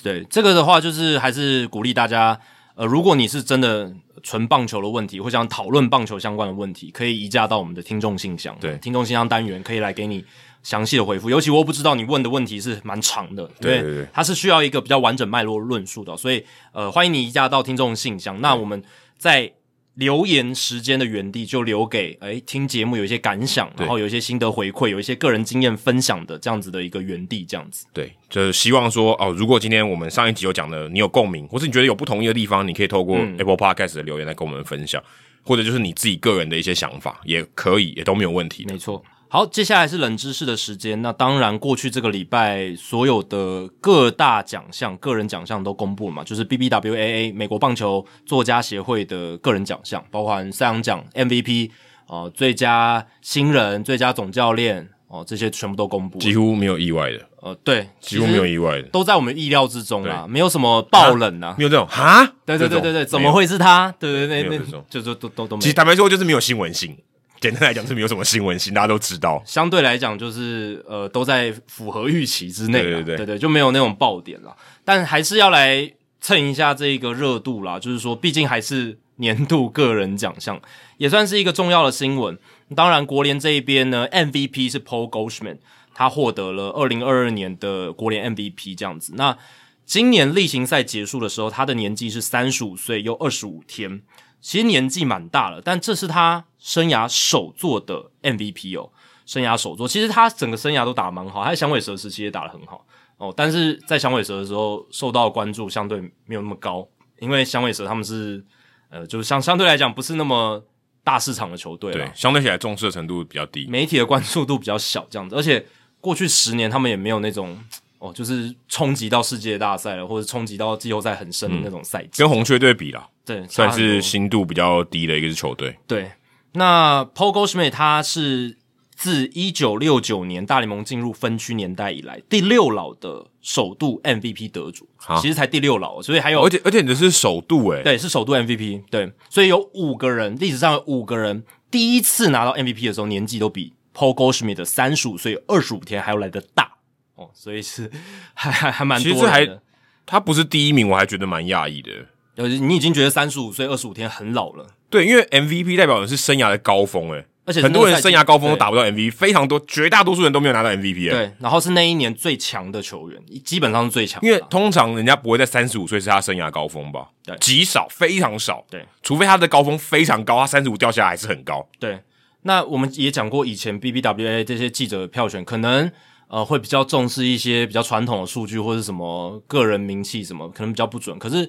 [0.00, 2.38] 对，这个的话就是还是鼓励大家，
[2.76, 10.24] 呃，如果你是真的纯棒球的问题，或想讨论棒球相关的问题，可以移驾到我们的听众信箱，对，听众信箱单元可以来给你。
[10.62, 18.40] 详细的回复，尤其我不知道你问的问题是蛮长的，对，对，对，它是需要一个比较完整脉络论述的，所以呃，欢迎你移驾到听众信箱。
[18.40, 18.82] 那我们
[19.16, 19.52] 在
[19.96, 27.86] 留言时间的原地就留给诶听节目有一些感想，然后有一些心得回馈，有一些个人经验分享的这样子的一个原地，这样子。
[27.94, 35.06] 对，就是希望说哦，如果今天我们上一集有讲的，你有共鸣，或是你觉得有不同意的地方，你可以透过 Apple Podcast 的留言来跟我们分享，嗯、
[35.42, 38.66] 或者就是你自己个人的一些想法，也可以，也都没有问题。
[38.68, 39.02] 没错。
[39.28, 41.02] 好，接下来是冷知识的时间。
[41.02, 51.70] 那当然，过去这个礼拜所有的各大奖项、个人奖项都公布了嘛，就是 BBWAA 美国棒球作家协会的个人奖项，包含赛扬奖 MVP
[52.06, 57.20] 哦、呃，最佳新人、最佳总教练哦、呃，这些全部都公布，几乎没有意外的。
[57.42, 63.92] 呃，对，几乎没有意外的，都在我们意料之中啦，没有什么爆冷啊，没有这种哈，对对对对对，怎么会是他？
[63.98, 65.62] 对对对，那那就就都都都没有。
[65.62, 66.96] 其实坦白说，就是没有新闻性。
[67.40, 69.42] 简单来讲是没有什么新闻性，大家都知道。
[69.44, 74.56] 相对来讲，就是呃都在符合预期之内，对对对，对对，就没有那种爆点了。
[74.84, 80.60] 但还是要来蹭一下这个热度啦，就是说，毕竟还是年度个人奖项，
[80.96, 82.38] 也算是一个重要的新闻。
[82.74, 85.58] 当然，国联这一边呢，MVP 是 Paul Goldschmidt，
[85.94, 89.12] 他获得了二零二二年的国联 MVP 这样子。
[89.16, 89.36] 那
[89.84, 94.02] 今年例行赛结束的时候，他的年纪是三十五岁又二十五天。
[94.40, 98.90] 其实年纪蛮大了，但这是他生涯首座的 MVP 哦，
[99.24, 99.86] 生涯首座。
[99.86, 102.84] 其实他整个生涯都打得蛮好，他在响尾蛇时期也打得很好
[103.18, 103.32] 哦。
[103.36, 106.84] 但是在响尾蛇的时候受到的关注相对没有那么高，
[107.20, 108.44] 因为响尾蛇他们是
[108.90, 110.60] 呃，就是相相对来讲不是那么
[111.04, 115.36] 大市场的球队，对，相对起来重视的程度比较低，媒体的关注度比较小，这样子。
[115.36, 115.64] 而且
[116.00, 117.56] 过去十年他们也没有那种。
[117.98, 125.74] 哦，就是冲击到世界大赛了，或者冲击到季后赛很深的那种赛季，嗯，跟红雀队比啦，对，算是心度比较低的一个球队。
[125.86, 126.12] 对，
[126.56, 128.56] 那 Paul Goldschmidt 他是
[128.94, 146.72] 自一九六九年大联盟进入分区年代以来第六老的首度 MVP 得主，哈其实才第六老，所以还有而且而且你这是首度诶，对，是首度 MVP，对，所以有五个人，历史上有五个人第一次拿到 MVP 的时候年纪都比 Paul Goldschmidt 的三十五岁二十五天还要来的大
[147.16, 147.90] 哦，所以是
[148.32, 149.14] 还还还蛮多的。
[149.14, 149.60] 其实还
[150.06, 151.90] 他不是第一名，我还觉得蛮讶异的。
[152.36, 157.26] 呃，你已经觉得三十五岁二十五天很老了，对，因为 MVP 代表的是生涯的高峰诶。
[157.48, 161.08] 而且很多人生涯高峰都达不到 MVP，非常多，绝大多数人都没有拿到 MVP。
[161.10, 164.20] 对，然后是那一年最强的球员，基本上是最强。
[164.20, 167.08] 因为通常人家不会在三十五岁是他生涯高峰吧？
[167.24, 168.66] 对，极少，非常少。
[168.68, 171.64] 对，除非他的高峰非常高，他三十五掉下来还是很高。
[171.78, 172.00] 对，
[172.42, 175.88] 那我们也讲过，以前 BBWA 这些记者的票选可能
[176.26, 181.16] 呃会比较重视一些比较传统的数据或者什么个人名气什么，可能比较不准。
[181.16, 181.48] 可是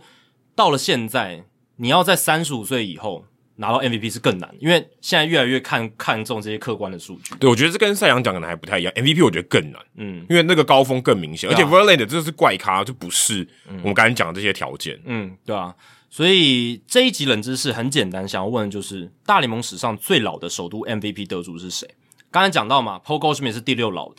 [0.57, 1.45] 到了现在，
[1.77, 3.23] 你要在三十五岁以后。
[3.59, 7.33] 拿到 MVP 是更难，因为现在越来越看看重这些客观的数据。
[7.39, 8.93] 对，我觉得这跟赛扬讲的还不太一样。
[8.93, 13.47] MVP 我觉得更难，嗯，因为那个高峰更明显，啊、而且 Verlander 这是怪咖，就不是
[13.79, 15.01] 我们刚才讲的这些条件。
[15.05, 15.73] 嗯，对啊。
[16.11, 21.89] 所以这一集冷知识很简单，想要问的就是大联盟史上最老的首都 MVP 得主是谁？
[22.29, 24.17] 刚才讲到嘛，Paul Goldschmidt 是第六老的。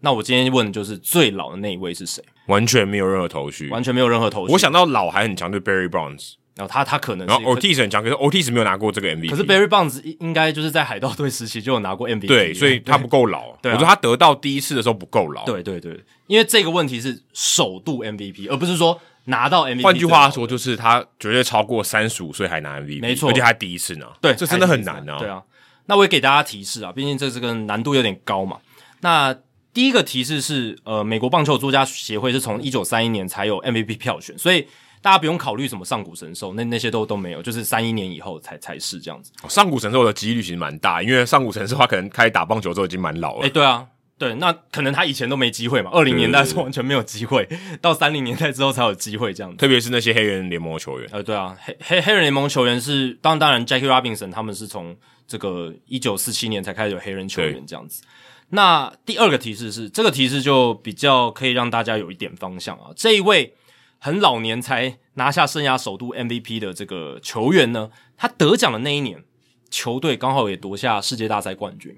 [0.00, 2.22] 那我今天问的就是最老的那一位是谁？
[2.46, 4.52] 完全没有任何头绪，完全没有任何头绪。
[4.52, 6.34] 我想到老还很强，就是 Barry Bonds。
[6.56, 9.30] 然后他他可能是，然后 Ortiz 很强，可是 Ortiz 没有拿过这个 MVP。
[9.30, 13.56] 可是 Barry Bonds 应该就是在海盗队时期就有拿过 MVP，对，所以他不够老。
[13.62, 15.44] 对，我说他得到第一次的时候不够老。
[15.46, 19.82] 对对对，因为这个问题是首度 MVP，而不是说拿到 MVP。
[19.82, 24.06] 换句话说，就是他绝对超过三十五岁还拿 MVP，没错，而且他第一次拿。
[24.20, 25.18] 对，这真的很难啊。
[25.18, 25.42] 对啊，
[25.86, 28.58] 那我也给大家提示啊，毕竟这是个难度有点高嘛。
[29.00, 29.34] 那
[29.72, 34.66] 第一个提示是，呃，美国棒球作家协会是从一九三一年才有 MVP 票选，所以。
[35.02, 39.32] 大家不用考虑什么上古神兽，那那些都都没有，就是三一年以后才才是这样子。
[39.48, 43.40] 上古神兽的几率其实蛮大，因为上古神兽他可能开始打棒球之后已经蛮老了。
[43.40, 43.86] 哎、欸，对啊，
[44.18, 49.56] 对，那可能他以前都没机会嘛，二零年代是完全没有机会，对对对，到三零年代之后才有机会这样子。
[49.56, 54.94] 特别是那些黑人联盟球员，呃，对啊，黑黑黑人联盟球员是，当当然，Jackie Robinson 他们是从
[55.26, 58.02] 这个一九四七年才开始有黑人球员这样子。
[58.50, 63.54] 那第二个提示是，这个提示就比较可以让大家有一点方向啊，这一位。
[64.02, 69.22] 很老年才拿下生涯首度 MVP 的这个球员呢，他得奖的那一年，
[69.70, 71.94] 球队刚好也夺下世界大赛冠军。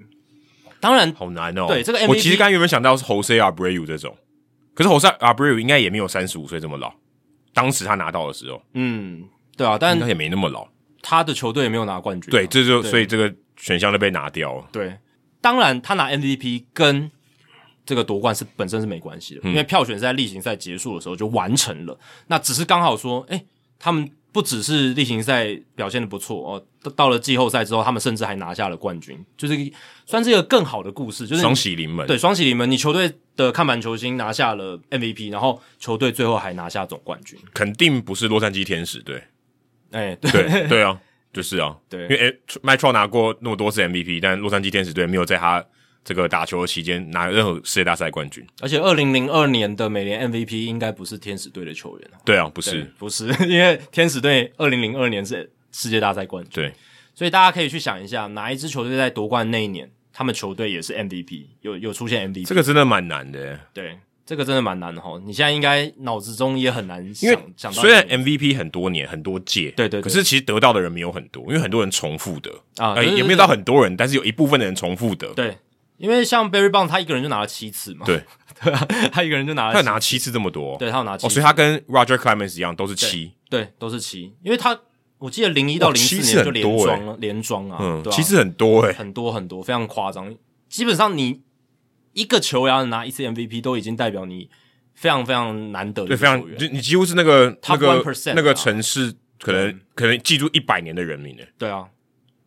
[0.81, 1.65] 当然，好难哦。
[1.65, 4.17] 对这个 MVP，我其实刚原本想到是 Jose Abreu 这种，
[4.73, 6.93] 可是 Jose Abreu 应该也没有三十五岁这么老。
[7.53, 9.23] 当时他拿到的时候，嗯，
[9.55, 10.67] 对啊，但他也没那么老。
[11.01, 12.31] 他的球队也没有拿冠军啊。
[12.31, 14.67] 对，这就所以这个选项就被拿掉了。
[14.73, 14.93] 对，
[15.43, 17.11] 当然他拿 MVP 跟。
[17.85, 21.99] 这个夺冠是本身是没关系的，嗯、因为票选是在例行赛结束的时候就完成了。
[22.27, 23.45] 那只是刚好说，诶，
[23.77, 29.69] 他们不只是例行赛表现的不错哦，到了季后赛之后，他们甚至还拿下了冠军，就是
[30.05, 32.07] 算是一个更好的故事，就是双喜临门。
[32.07, 39.21] 对，双喜临门，你球队的看板球星拿下了 MVP，然后球队最后还拿下总冠军，肯定不是洛杉矶天使队。
[39.91, 40.97] 哎，对对，对啊，
[41.33, 45.65] 就是啊，对，因为诶麦特拿过那么多次 MVP，但洛杉矶天使队没有在他。
[46.05, 52.09] 这个打球的期间拿任何世界大赛冠军，而且二零零二年的美联 MVP 应该不是天使队的球员。
[52.25, 56.51] 对啊，不是，不是， 因为天使队二零零二年是世界大赛冠军。
[56.55, 56.73] 对，
[57.15, 62.47] 所以大家可以去想一下，哪一支球队在夺冠那一年，他们球队也是 MVP，有有出现 MVP。
[62.47, 63.57] 这个真的蛮难的。
[63.73, 65.19] 对，这个真的蛮难的哈。
[65.25, 75.27] 你现在应该脑子中也很难想，因为想到虽然 MVP 很多年很多届，对，对对，可是其实得到的人没有很多，因为很多人重复的啊，也没有到很多人，但是有一部分的人重复的。
[75.33, 75.57] 对。
[75.97, 78.21] 因为像 Barry Bonds 他一个人就拿了七次嘛，对。
[78.61, 84.77] 对啊，他一个人就拿了，他拿七次这么多，对，他有拿七次，哦，所以他跟 Roger Clemens 一样都是七，对，都是七，因为他
[85.19, 90.35] 我记得零一到零四年就连庄了，连庄啊，嗯，对啊，七次很多诶，很多很多，非常夸张。
[90.67, 91.41] 基本上你
[92.13, 94.49] 一个球员拿一次 MVP 都已经代表你
[94.93, 98.03] 非常非常难得的，对，非常就你几乎是那个那个
[98.35, 101.87] 那个城市可能可能记住一百年的人民呢，对啊，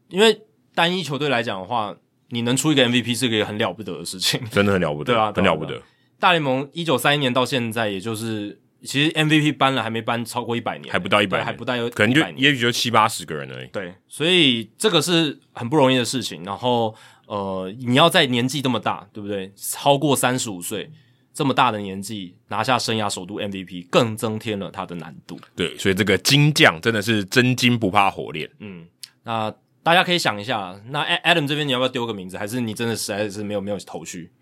[0.09, 0.43] 因为
[0.75, 1.97] 单一球队来讲的话。
[2.31, 5.81] 你能出一个 MVP 是个很了不得的事情，真的很了不得，对啊，很了不得。
[6.19, 13.69] 大联盟一九三一年到现在，也就是其实 MVP 颁了还没颁超过一百年，还不到一百，还不到有，可能就也许就七八十个人而已。
[13.69, 16.43] 对，所以这个是很不容易的事情。
[16.43, 16.93] 然后
[17.27, 19.53] 呃，你要在年纪这么大，对不对？
[19.57, 20.91] 超过三十五岁
[21.35, 25.39] 这么大的年纪拿下生涯首度 MVP，更增添了他的难度。
[25.55, 28.51] 对，所以这个金将真的是真金不怕火炼。
[28.61, 28.87] 嗯，
[29.23, 29.55] 那。
[29.83, 32.37] 大家可以想一下，那 Adam 这边你要不要丢个名字？
[32.37, 34.33] 还是你真的实在是没有没有头绪？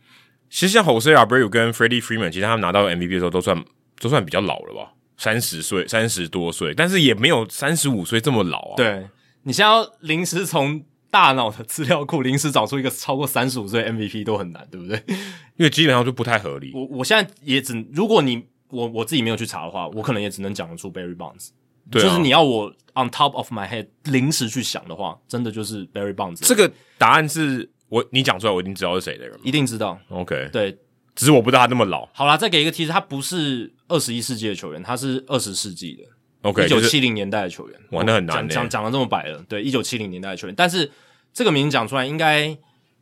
[0.49, 3.63] 其实像 Jose Abreu 跟 Freddie Freeman，其实他们拿到 MVP 的时候都算
[4.01, 8.75] 都算比较老了吧，三十岁、三十多岁，但是也没有三十五岁这么老啊。
[8.79, 9.07] 对，
[9.43, 10.83] 你现在要临时从
[11.15, 15.01] 大脑的资料库临时找出一个超过三十五岁 MVP 都很难，对不对？
[15.57, 16.73] 因为基本上就不太合理。
[16.75, 21.51] 我我现在也只，如果你我我自己没有去查的话，我可能也只能讲得出 Barry Bonds。
[21.89, 26.45] 对啊，就是你要我 on top of my head 临时去想的话，真的就是 Barry Bonds。
[26.45, 29.97] 这个答案是我你讲出来，我一定知道是谁的人，一定知道。
[30.09, 30.77] OK，对，
[31.15, 32.09] 只是我不知道他那么老。
[32.13, 36.03] 好啦，再给一个提示，他不是二十一世纪的球员，他是二十世纪的。
[36.45, 38.47] OK，一九七零年代的球员，玩得很难。
[38.47, 40.91] 讲讲讲的这么白了，对，一九七零年代的球员，但是
[41.33, 42.55] 这个名字讲出来，应该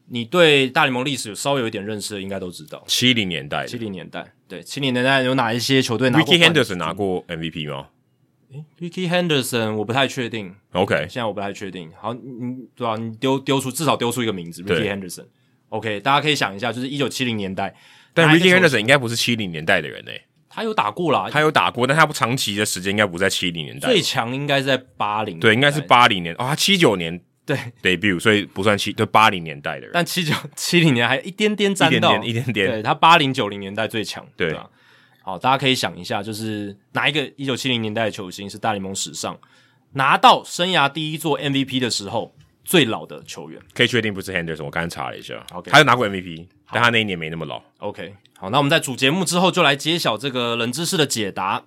[0.09, 2.85] 你对大联盟历史有稍微有一点认识的，应该都知道。
[2.87, 7.89] 七零年代，七零年代，对，七零年代有哪一些球队拿过？Rickey Henderson 拿过 MVP 吗？
[8.53, 10.55] 诶，Rickey Henderson 我不太确定。
[10.73, 11.91] OK，现在我不太确定。
[11.99, 12.21] 好，你
[12.77, 12.97] 对吧？
[12.97, 15.27] 你丢丢出至少丢出一个名字，Rickey Henderson。
[15.71, 17.75] OK，大家可以想一下，就是一九七零年代，
[18.15, 20.23] 但 Rickey Henderson 应该不是七零年代的人诶。
[20.55, 23.89] 他有打过啦，他有打过，但他不长期的时间应该不在七零年代。
[23.89, 29.91] 最强应该是在八零，对，应该是八零年哦，他七九年对 debut，所以不算七，就八零年代的人。
[29.95, 32.69] 但七九 七零年还一点点沾到，一点点，一点点。
[32.69, 34.69] 对，他八零九零年代最强，对，对啊。
[35.23, 39.39] 好，大家可以想一下，就是哪一个一九七零年代的球星是大联盟史上
[39.93, 42.35] 拿到生涯第一座 MVP 的时候
[42.65, 43.61] 最老的球员？
[43.73, 47.63] 可以确定不是 Henderson，我刚才查了一下，OK，他有拿过 MVP，但他那一年没那么老。
[47.79, 48.15] OK。
[48.43, 51.63] 好，那我们在主节目之后就来揭晓这个冷知识的解答。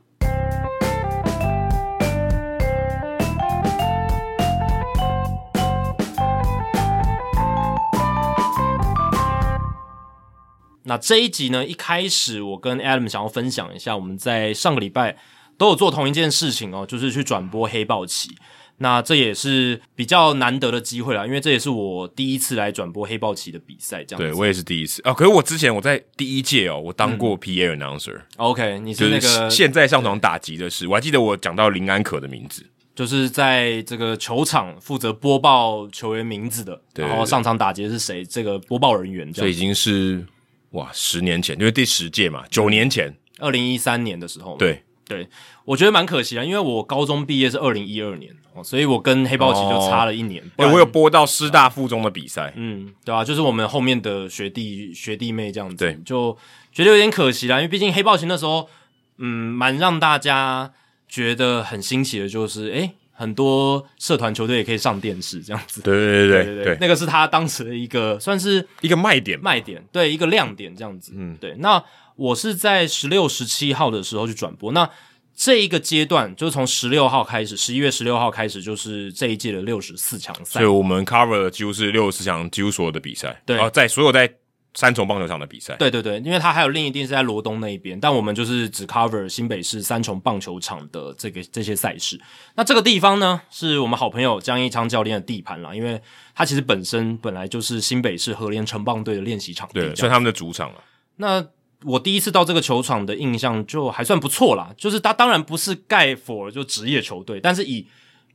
[10.83, 15.15] 那这一集呢，一开始我跟 Adam 想要分享一下，我们在上个礼拜
[15.57, 18.35] 都有做同一件事情哦，就是去转播黑豹旗。
[18.77, 24.27] 那这也是比较难得的机会啦，因为这也是我第一次来转播黑豹旗的比赛，这样子。
[24.27, 25.13] 对，我也是第一次啊。
[25.13, 28.17] 可是我之前我在第一届哦，我当过 PA announcer。
[28.17, 38.25] 嗯、OK，你是那个现在上场打击的是，我还记得我讲到林安可的名字，就是在这个球场负责播报球员名字的，对然后上场打击的是谁？
[38.25, 40.25] 这个播报人员这已经是
[40.71, 44.57] 哇，十年前，就是第十届嘛，九年前，二零一三年的时候。
[44.57, 45.28] 对对，
[45.65, 48.36] 我觉得蛮可惜啊，因为我高中毕业是二零一二年。
[48.63, 50.41] 所以我跟黑豹旗就差了一年。
[50.56, 52.54] 对、哦，我有播到师大附中的比赛。
[52.56, 56.32] 嗯，对啊，就是我们后面的学弟学弟妹这样子，对，就
[56.72, 57.58] 觉得有点可惜啦。
[57.58, 58.70] 因为毕竟黑豹旗那时候，
[59.18, 60.72] 嗯，蛮让大家
[61.10, 65.82] 觉得很新奇的，就是诶，很多社团球队也可以上电视这样子。
[65.82, 71.12] 对对对对对，对，那个是他当时的一个算是一个卖点，卖点，对，一个亮点这样子。
[71.13, 71.54] 嗯，对。
[71.58, 71.84] 那
[72.15, 74.71] 我是在十六、十七号的时候去转播。
[74.71, 74.89] 那
[75.36, 80.60] 这一个阶段就是从十六号开始，十一月十六号开始就是这一届的六十四强赛。
[80.60, 83.41] 所以我们 cover 的几乎是六十四强几乎所有的比赛。
[83.45, 84.34] 对，啊，在所有在
[84.73, 85.75] 三重棒球场的比赛。
[85.75, 92.17] 对对对，因为它还有另一边是在罗东那一边，但我们就是只 cover 新北市三重棒球场的这个这些赛事。
[92.56, 96.01] 那这个地方呢，是我们好朋友江一昌教练的地盘啦，因为
[96.34, 100.84] 他其实本身本来就是新北市和联城棒队的练习场地，对，算他们的主场了。
[101.17, 101.45] 那
[101.86, 107.86] 我第一次到这个球场的印象就还算不错啦，就是它当然不是盖 for 就职业球队，但是以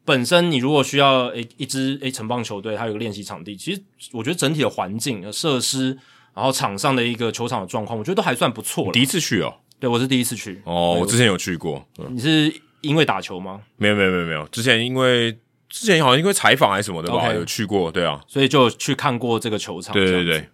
[0.04, 3.82] 本身你如果需要诶一支诶城邦球队，它有个练习场地，其实
[4.12, 5.98] 我觉得整体的环境、设施，
[6.34, 8.90] 然后场上的一个球场的状况，我觉得都还算不错。
[8.92, 11.84] 第一次去哦，对，我是第一次去哦，我之前有去过。
[12.08, 13.60] 你是因为打球吗？
[13.76, 15.32] 没有没有没有没有，之前因为
[15.68, 19.92] 之前好像因为采访还是什么的吧，okay, 有去过，对啊，所以就去看过这个球场。
[19.92, 20.48] 对对对。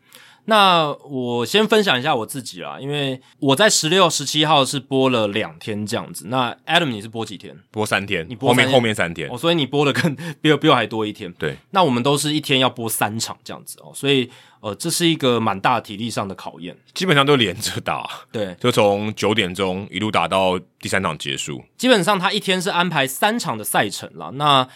[0.46, 6.26] 那我先分享一下我自己啦，因为我在十六、十七号是播了两天这样子。
[6.28, 7.56] 那 Adam 你是播几天？
[7.70, 8.24] 播三天。
[8.28, 11.32] 你播天后面后面三天哦，所以你播的更 比我比我还多一天。
[11.32, 14.30] 对，那我们都是一天要播三场这样子哦，所以
[14.60, 16.76] 呃，这是一个蛮大体力上的考验。
[16.94, 21.62] 基本上都连着打，对，就从九点钟一路打到第三场结束。
[21.76, 24.30] 基本上他一天是安排三场的赛程啦。
[24.34, 24.66] 那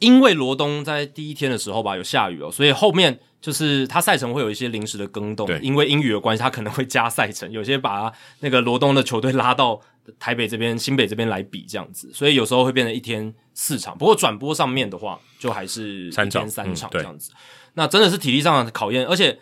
[0.00, 3.20] 因为罗东在第一天的时候吧有下雨哦，所以后面。
[3.40, 9.80] 就是他赛程会有一些临时的更动，因为英语的关系，他可能会加赛程，有些把那个罗东的球队拉到
[10.18, 13.96] 台北这边、新北这边来比这样子，所以有时候会变成一天四场。
[13.96, 17.32] 不过转播上面的话，就还是三天三场这样子。
[17.72, 19.38] 那真的是体力上的考验，而且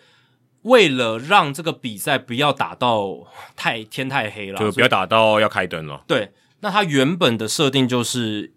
[0.63, 6.05] 为了让这个比赛不要打到太天太黑了，就不要打到要开灯了。
[6.07, 6.31] 对，
[6.61, 8.53] 那他原本的设定就是。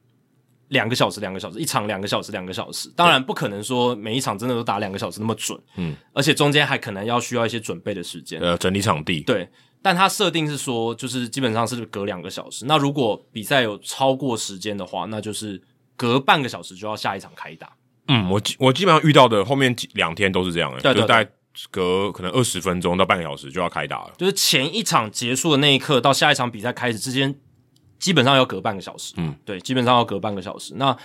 [0.72, 2.90] 两个小时，两个小时，一场两个小时，两个小时。
[2.96, 9.20] 当然不可能说每一场真的都打两个小时那么准，嗯，而且中间还可能要需要一些准备的时间，呃，整理场地。
[9.22, 9.50] 对，
[9.82, 12.66] 但它设定是说，就是基本上是隔两个小时。
[12.66, 15.62] 那如果比赛有超过时间的话，那就是
[15.98, 17.70] 隔半个小时就要下一场开打。
[18.08, 21.30] 嗯，我我基本上遇到的后面几两天都是这样的，对，大概
[21.70, 24.14] 隔可能二十分钟到半个小时就要开打了。
[24.18, 27.36] 就是前一场结束的那一刻到下一场比赛开始之间。
[28.02, 30.74] 基本上要隔半个小时，嗯，对，基本上要隔半个小时。
[30.76, 30.98] 那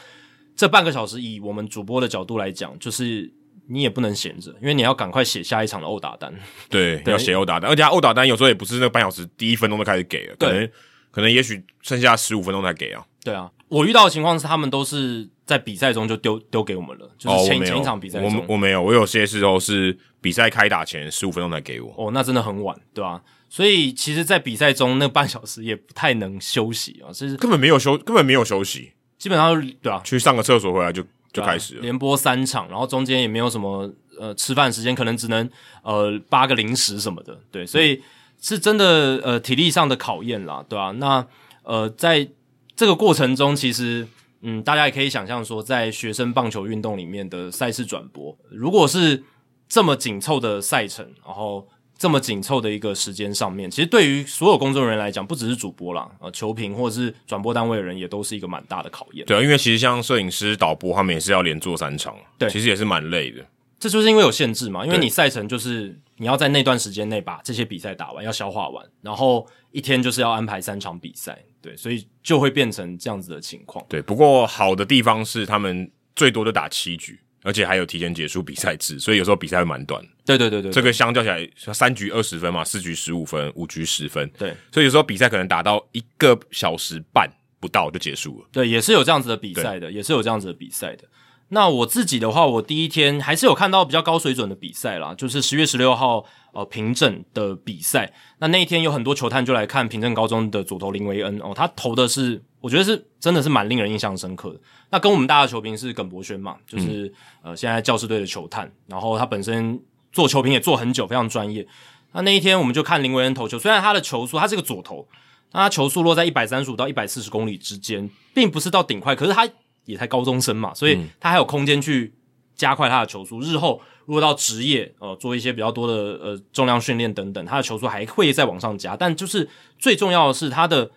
[0.57, 3.31] 这半个小时以我们主播的角度来讲，就是
[3.69, 6.35] 你也不能闲着，因为你要赶快写下一场的殴打单。
[6.71, 10.69] 对， 对要写殴打单，而且他殴打单有时候也不是那个半小时第一分钟就开始给了，可能
[11.11, 13.05] 可能也许剩下十五分钟才给啊。
[13.23, 21.93] 对啊，我遇到的情况是他们都是在比赛中就丢丢给我们了，就是前、哦、前一场比赛中我我没有，我有些时候是比赛开打前十五分钟才给我。
[21.99, 23.23] 哦，那真的很晚，对吧、啊？
[23.49, 35.49] 所以其实，在比赛中那半小时也不太能休息啊，就是根本没有休，根本没有休息，基本上对啊，去上个厕所回来就就开始了，连播三场，然后中间也没有什么呃吃饭时间，可能只能
[35.83, 38.03] 呃扒个零食什么的，对，所以
[38.41, 40.91] 是真的呃体力上的考验啦，对吧、啊？
[40.93, 41.27] 那
[41.63, 42.29] 呃在
[42.75, 44.07] 这个过程中，其实
[44.43, 49.23] 嗯大家也可以想象说，在学生棒球运动里面的赛事转播，如果是
[49.69, 51.67] 这么紧凑的赛程，然后
[51.99, 59.25] 这么紧凑的一个时间上面，其实对于所有工作人员来讲，不只是主播啦，呃，球评或者是转播单位的人，也都是一个蛮大的考验。
[59.27, 63.45] 对啊，因为其实像摄影师、导播，他们也是要连做三场，对，其实也是蛮累的。
[63.79, 73.85] 这就是因为有限制嘛，因为你赛程就是你要在那段时间内把这些比赛打完，要消化完，然后一天就是要安排三场比赛，对，所以就会变成这样子的情况。
[73.89, 77.21] 对，不过好的地方是他们最多就打七局。
[77.47, 80.05] 而且还有提前结束比赛制，所以有时候比赛会蛮短。
[80.25, 84.29] 对对对对，这个相较起来，三局二十分嘛，四局十五分，五局十分。
[84.37, 87.31] 对，所以有时候比赛可能打到一个小时半
[87.61, 88.49] 不到就结束了。
[88.51, 91.05] 对，也是有这样子的比赛的，也是有这样子的比赛的。
[91.49, 98.13] 那我自己的话，我第一天还是有看到比较高水准的比赛啦，就是十月十六号呃平镇的比赛。
[98.39, 104.61] 那那一天有很多球探就来看平镇高中的左投林维恩哦，他投的是我觉得是真的是蛮令人印象深刻的。
[104.91, 107.07] 那跟我们大的球评是耿博轩嘛，就是、
[107.45, 109.81] 嗯、呃现在教师队的球探，然后他本身
[110.11, 111.65] 做球评也做很久，非常专业。
[112.11, 115.07] 那那一天我们就看林维恩投球，虽然他的球速他是个左投，
[115.53, 119.49] 那他球速落在一百三十五到一百四十公里之间，并不是到顶快，可是他。
[119.87, 122.13] 也才高中生嘛，所以他还有空间去
[122.55, 123.41] 加快他的球速。
[123.41, 128.97] 日后如果到职业，呃，做一些比较多的呃重量训练等等，他的球速还会再往上加。
[128.97, 130.91] 但就是最重要的是，他的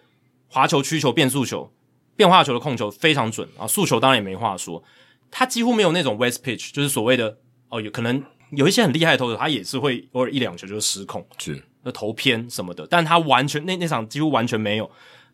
[0.47, 1.71] 滑球、曲球、变速球、
[2.15, 4.83] 变化球的控球非常准啊，速球当然也没话说。
[5.31, 7.37] 他几乎没有那种 waste pitch，就是所谓的
[7.69, 12.87] 哦，有可能有一些很厉害的投手，他也是会偶尔一两球就失控，是那投偏什么的。
[12.89, 14.89] 但他完全那那场几乎完全没有。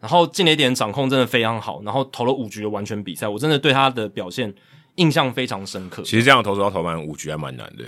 [0.05, 4.53] 然后进垒点掌控真的非常好，然后投了五局的完全比赛，我真的对他的表现
[4.97, 6.03] 印象非常深刻。
[6.03, 7.83] 其实这样的投手要投满五局还蛮难的。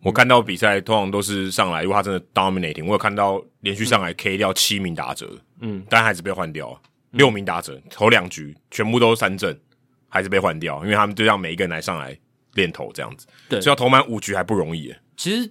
[0.00, 5.28] 我看到比赛通常都是上来，如果他真的 dominating，我有看到连续上来 K 掉七名打者，
[5.58, 6.80] 嗯，但还是被换掉，
[7.10, 9.60] 六名打者投两局全部都是三振，
[10.08, 12.16] 还是被换掉，因为他们就让每一个人来上来
[12.52, 14.94] 练投这样子，对，所以要投满五局还不容易。
[15.16, 15.50] 其实。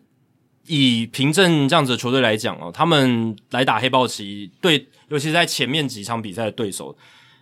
[0.68, 6.96] 以平镇这样子的球队来讲哦，他们来打黑豹旗，对，尤其是在前面几场比赛的对手，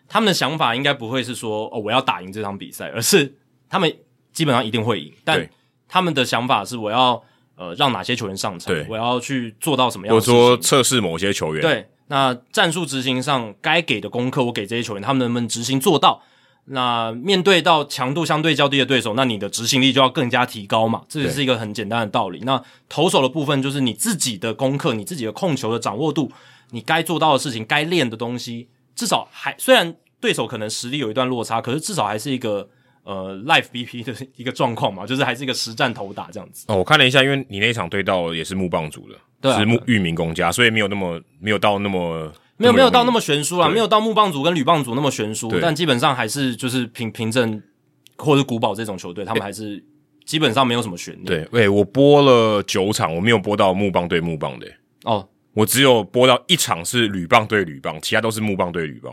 [0.08, 3.36] 他们的想法应该不会是说哦，我要打赢这场比赛，而是
[3.70, 3.94] 他们
[4.34, 5.14] 基本上一定会赢。
[5.24, 5.48] 但
[5.88, 7.22] 他们的想法是，我要
[7.56, 11.62] 呃让哪些球员上场，我要去做到什么样的，或者说测试某些球员。
[11.62, 16.24] 对，那战术执行上该给的功课，我给这些球员，他们能不能执行做到？
[16.66, 22.39] 那面对到强度相对较低的对手，那你的执行力就要更加提高嘛，这也是一个很简单的道理。
[22.43, 26.32] 那投手的部分就是你自己的功课，你自己的控球的掌握度，
[26.70, 32.70] 你该做到的事情，该练的东西，至少还虽然对手可能实力有一段落差，可是至少还是一个
[33.03, 36.66] 呃 life BP 的一个状况嘛，就是还是一个实战投打这样子。
[36.70, 42.32] 哦，我看了一下，因为你那场对到也是木棒组的，对啊，是木裕民公家，所以没有那么没有到那么。
[42.62, 47.62] 没有没有到那么悬殊啦，没有到木棒组跟铝棒组那么悬殊，但基本上还是就是平平镇
[48.18, 49.84] 或者是古堡这种球队，他们还是
[50.26, 51.26] 基本上没有什么悬念。
[51.26, 54.68] 对，喂，我播了九场，我没有播到木棒对木棒的
[55.05, 59.12] 哦，我只有播到一场是铝棒对铝棒，其他都是木棒对铝棒。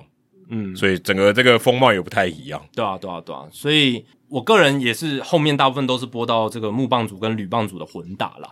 [0.50, 2.62] 嗯，所以整个这个风貌也不太一样。
[2.74, 8.50] 对啊，对啊，对啊，所以我个人也是后面大部分都是播到这个木棒组跟铝棒组的混打啦。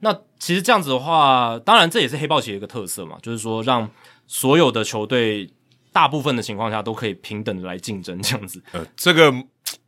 [0.00, 3.90] 那其实这样子的话，当然这也是黑豹旗的一个特色嘛，就是说让。
[4.28, 5.50] 所有的球队，
[5.92, 8.62] 大部分的情况下都可以平等的来竞争，这样子。
[8.70, 9.32] 呃，这个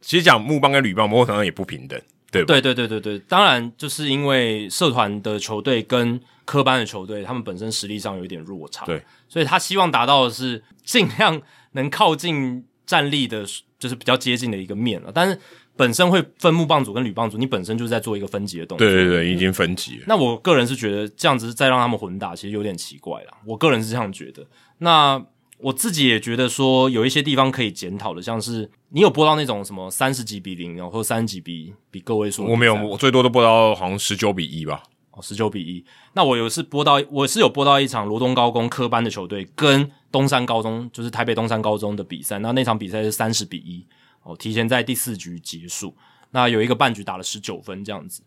[0.00, 2.00] 其实讲木棒跟铝棒，某种程度上也不平等，
[2.32, 2.46] 对吧？
[2.46, 11.40] 对对对对对，当然就是因为社团的球队跟科班的球队，他们本身实力上有一点落差，对，所以他希望达到的是尽量
[11.72, 13.44] 能靠近战力的，
[13.78, 15.38] 就是比较接近的一个面了，但是。
[15.80, 18.86] 本身会分木棒组跟铝棒组，你本身就是在做一个分级的动作。
[18.86, 20.04] 对对对，已经分级了。
[20.06, 23.32] 那我个人是觉得这样子再让他们混打，其实有点奇怪啦。
[23.46, 24.46] 我个人是这样觉得。
[24.76, 25.24] 那
[25.56, 32.44] 我自己也觉得说，有一些地方可以检讨的，像是你有播到那种什么三十几比零，然后或三十几比比个位数。
[32.44, 34.82] 我没有，我最多都播到好像十九比一吧。
[35.12, 35.82] 哦，十九比一。
[36.12, 42.38] 那我有是播到，我是有播到一场罗东高工科班的球队跟东山高中，就是台北东山高中的比赛。
[42.40, 43.86] 那那场比赛是三十比一。
[44.22, 45.96] 哦，提前在第四局结束。
[46.30, 48.22] 那有一个半局打了十九分这样子。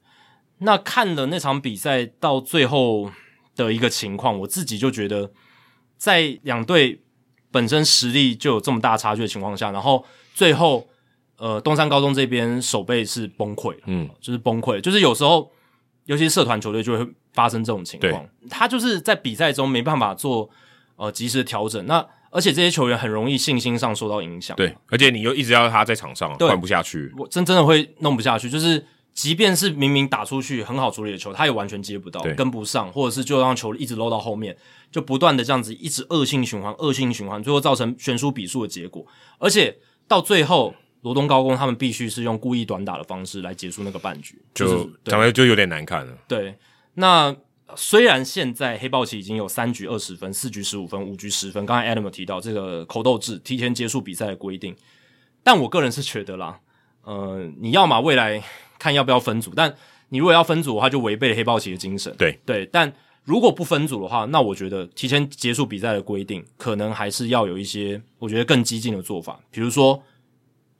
[0.59, 3.11] 那看了那场比赛到最后
[3.55, 5.31] 的一个情况，我自己就觉得，
[5.97, 7.01] 在两队
[7.51, 10.87] 本身实力就有这么大差距的情况下，然后最后
[11.37, 15.51] 呃东山高中这边守备是崩溃，嗯，就是崩溃，就是有时候
[16.05, 20.49] 尤其是社团球队就会发生这种情况，他就是在比赛中没办法做
[20.95, 28.85] 呃及时的调整，那而且这些球员很容易信心上受到影响，对，而且你又一直要他在场上换不下去，我真真的会弄不下去，就是。
[29.13, 34.57] 即便是明明打出去很好处理的球，他也完全接不到，跟不上，或者是就让球一直漏到后面，
[34.91, 39.05] 就不断的这样子一直恶性循环，恶性循环，最后造成悬殊比数的结果。
[39.37, 39.77] 而且
[40.07, 46.17] 到最后，罗东高工他们必须是用故意短打的方式来结束那个半局，就讲来就有点难看了。
[46.27, 46.55] 对，
[46.95, 47.35] 那
[47.75, 54.75] 虽然现在黑豹旗已经有三局二十分，四局十五分，五局十分，刚才 Adam 有提到这个口斗制提前结束比赛的规定，
[55.43, 56.59] 但我个人是觉得啦，
[57.03, 58.43] 呃，你要嘛未来。
[58.79, 59.73] 看要不要分组，但
[60.09, 62.13] 你如果要分组的话，就违背了黑豹旗的精神。
[62.17, 62.91] 对对，但
[63.23, 69.39] 如果不分组的话，那我觉得提前结束比赛的规定，可能还是要有一些我觉得更激进的做法。
[69.51, 70.03] 比如说，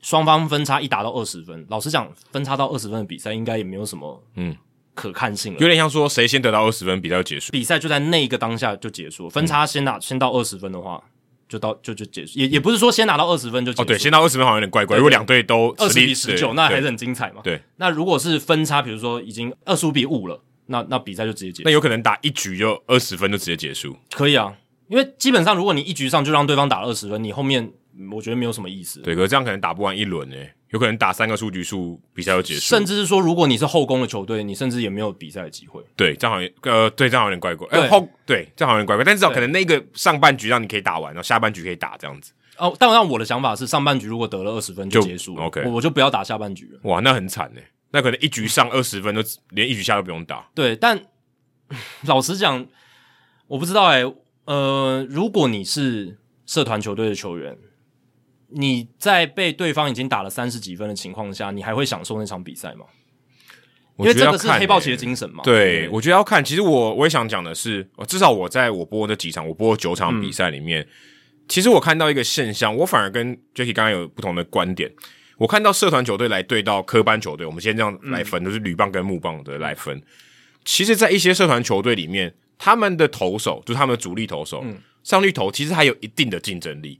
[0.01, 4.53] 双方分差一达到二十分，老实讲，分差到二十分的比赛应该也没有什么嗯
[4.93, 9.29] 可看性了，有点像说谁先得到二十分，比赛就结束，比赛就在那一个当下就结束。
[9.29, 11.03] 分差先拿、嗯、先到二十分的话。
[11.49, 13.83] 就到就就结束，也也不是说先拿到二十分就结束。
[13.83, 14.97] 哦，对，先到二十分好像有点怪怪。
[14.97, 17.41] 如果两队都二十比十九，那还是很精彩嘛。
[17.43, 21.63] 对，那如果是分差，比如说已经二十五比五了，那那比赛就直接结束。
[21.65, 23.95] 那有可能打一局就二十分就直接结束？
[24.15, 24.51] 可以啊，
[24.87, 27.71] 因为基本上如果你一局上就让对方打了二十分，你后面
[28.11, 29.01] 我觉得没有什么意思。
[29.01, 30.53] 对，可是这样可能打不完一轮诶、欸。
[30.73, 32.61] 有可能打三个数据数，比赛就结束。
[32.61, 35.83] 甚至是说，如果你是后攻的球队，你甚至也没有比赛的机会。
[35.95, 37.67] 对，这样好像呃，对，这样好像有点怪怪。
[37.69, 39.05] 哎、欸，后对，这样好像有点怪怪。
[39.05, 42.31] 但至少可能那个上半局让你可以打完，然后下半局可以打这样子。
[42.57, 45.43] 哦，但让我的想法是，上半局如果得了二十分就结束了。
[45.43, 46.79] OK，我我就不要打下半局了。
[46.89, 47.63] 哇，那很惨诶。
[47.91, 50.49] 那可能一局上二十分，都连一局下都不用打。
[50.55, 50.99] 对，但
[52.07, 52.65] 老实讲，
[53.45, 54.11] 我不知道诶。
[54.45, 56.17] 呃，如果你是
[56.47, 57.55] 社团球队的球员。
[58.55, 62.85] 你在被对方已经打了三十几分的情况下，你还会享受那场比赛吗？
[63.97, 65.43] 因为这个是黑豹旗的精神嘛。
[65.43, 66.43] 对，对，我觉得要看。
[66.43, 70.87] 其实我我也想讲的是，至少我在我播的几场，我播九场比赛里面，嗯，
[71.47, 74.91] 其实我看到一个现象，我反而跟 Jacky 刚刚有不同的观点。
[75.37, 80.01] 我看到社团球队来对到科班球队，我们先这样来分，嗯，就是铝棒跟木棒的来分。
[80.65, 86.99] 其实，在一些社团球队里面，他们的投手就是他们的主力投手，嗯，上去投，其实还有一定的竞争力。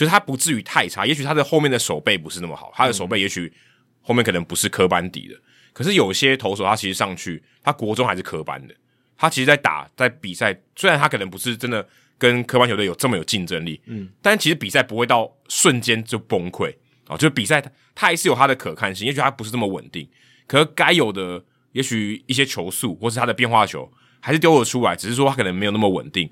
[0.00, 3.52] 就是他不至于太差，也许他的后面的手背不是那么好，他的手背也许
[4.00, 5.34] 后面可能不是科班底的。
[5.74, 8.74] 可是有些投手他其实上去，他国中还是科班的，
[9.14, 11.86] 他其实，在打在比赛，虽然他可能不是真的
[12.16, 16.74] 跟科班球队有这么有竞争力，嗯，但其实比赛不会到瞬间就崩溃
[17.06, 17.60] 啊，就是比赛
[17.94, 20.08] 他还是有他的可看性，也许他不是这么稳定，
[20.46, 26.30] 可是该有的也许一些球速或是他的变化球还是丢了出来，只是说他可能没有那么稳定。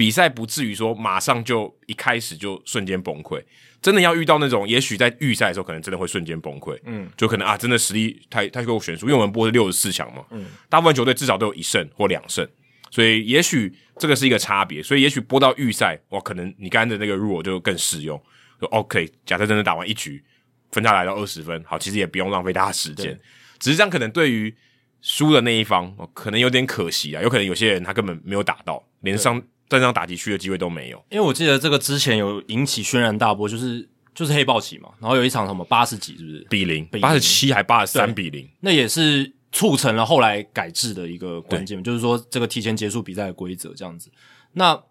[0.00, 3.38] 比赛不至于说马上就一开始就瞬间崩溃，
[3.82, 12.48] 真的要遇到那种，也许在预赛的时候可能真的会瞬间崩溃，嗯，就可能啊，真的实力太太够悬殊，因为我们播是六十四强嘛，嗯，大部分球队至少都有一胜或两胜，
[12.90, 18.18] 所以也许这个是一个差别，所以也许播到预赛，哇，可能你刚才的那个 rule 就更适用，
[18.58, 20.24] 就 OK，假设真的打完一局
[20.72, 23.14] 分差来到二十分，好，其实也不用浪费大家时间，
[23.58, 24.56] 只是这样可能对于
[25.02, 29.42] 输的那一方可能有点可惜啊，有可能有些人他根本没有打到，连上。
[29.70, 44.10] 站上打击区的机会都没有，因为我记得这个之前有引起轩然大波，就是就是黑豹旗嘛，然后有一场什么八十几是不是比零，八十七还八十三比零，那也是促成了后来改制的一个关键，就是说这个提前结束比赛的规则这样子。
[44.54, 44.82] 那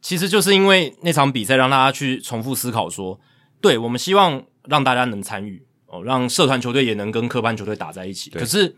[0.00, 3.18] 其实就是因为那场比赛让大家去重复思考说，
[3.60, 8.30] 对，我们希望让大家能参与哦，让社团球队也能跟科班球队打在一起。
[8.30, 8.76] 可是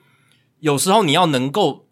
[0.61, 1.87] 有时候你要能够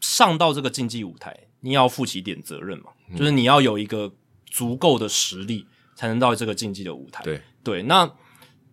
[0.00, 2.92] 上到这个竞技舞台，你要负起点责任嘛。
[3.16, 4.12] 就是你要有一个
[4.46, 7.22] 足够的实力，才能到这个竞技的舞台。
[7.24, 8.06] 对对，那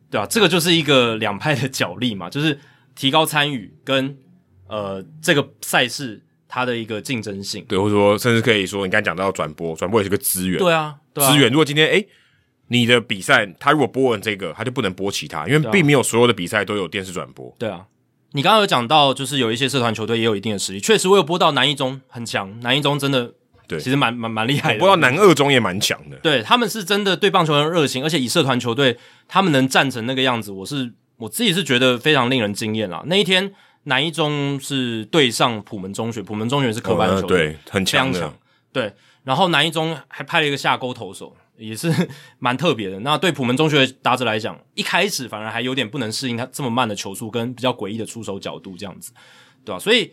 [0.09, 0.27] 对吧、啊？
[0.29, 2.59] 这个就是一个两派的角力嘛，就是
[2.95, 4.17] 提高参与跟
[4.67, 7.65] 呃这个赛事它的一个竞争性。
[7.67, 10.57] 对，或者说甚至可以说，你刚才讲到转播，转播也是个资源。
[10.57, 11.51] 对啊，对啊，资源。
[11.51, 12.07] 如果今天诶
[12.67, 17.53] 你的比赛，他如果播完这个，他就不能播其他，因为并没有所有的比赛都有电视转播。
[17.59, 17.85] 对啊，
[18.31, 23.33] 你刚刚有讲到，就是有一些社团球队也有一定的实力，确实我有播到南一中很强，南一中真的。
[23.67, 24.79] 对，其实蛮蛮蛮厉害的。
[24.79, 26.15] 不知道南二中也蛮强的。
[26.17, 28.97] 对，他们是真的对棒球很热情，而且以社团球队
[29.27, 33.03] 他们能战成那个样子，我是我自己是觉得非常令人惊艳啦。
[33.07, 33.53] 那一天
[33.83, 38.33] 南一中是对上普门中学，普门中学是科班球队，哦呃，对，很强的。
[38.71, 38.93] 对，
[39.23, 41.91] 然后南一中还派了一个下钩投手，也是
[42.39, 42.99] 蛮特别的。
[43.01, 49.11] 那对普门中学的打者来讲，一开始反而还有点不能适应他这么慢的球速跟比较诡异的出手角度这样子，
[49.65, 49.79] 对吧？
[49.79, 50.11] 所以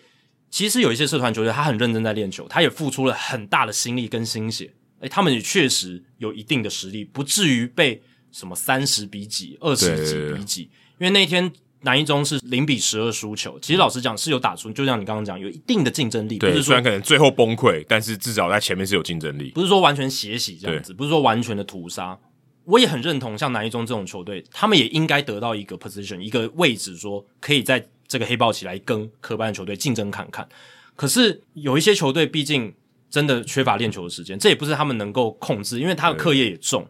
[0.54, 8.00] 其实有一些社团球队，他很认真在练球，他也付出了很大的心力跟心血，诶，他们也确实有一定的实力，不至于被
[8.30, 10.62] 什么三十比几、二十几比几，
[11.00, 11.52] 因为那天。
[11.86, 16.38] 南一中是零比十二输球，其实老实讲是有打出，就像你刚刚讲，有一定的竞争力。
[16.62, 19.50] 虽然可能最后崩溃，但是至少在前面是有竞争力。
[19.50, 22.18] 不是说完全血洗这样子，不是说完全的屠杀。
[22.64, 30.48] 我也很认同，像南一中这种球队，他们也应该得到一个 position，一个位置，说可以在这个黑豹起来跟科班的球队竞争看看。
[30.96, 32.74] 可是有一些球队毕竟
[33.10, 36.86] 真的缺乏练球的时间，这也不是他们能够控制，因为他的课业也重。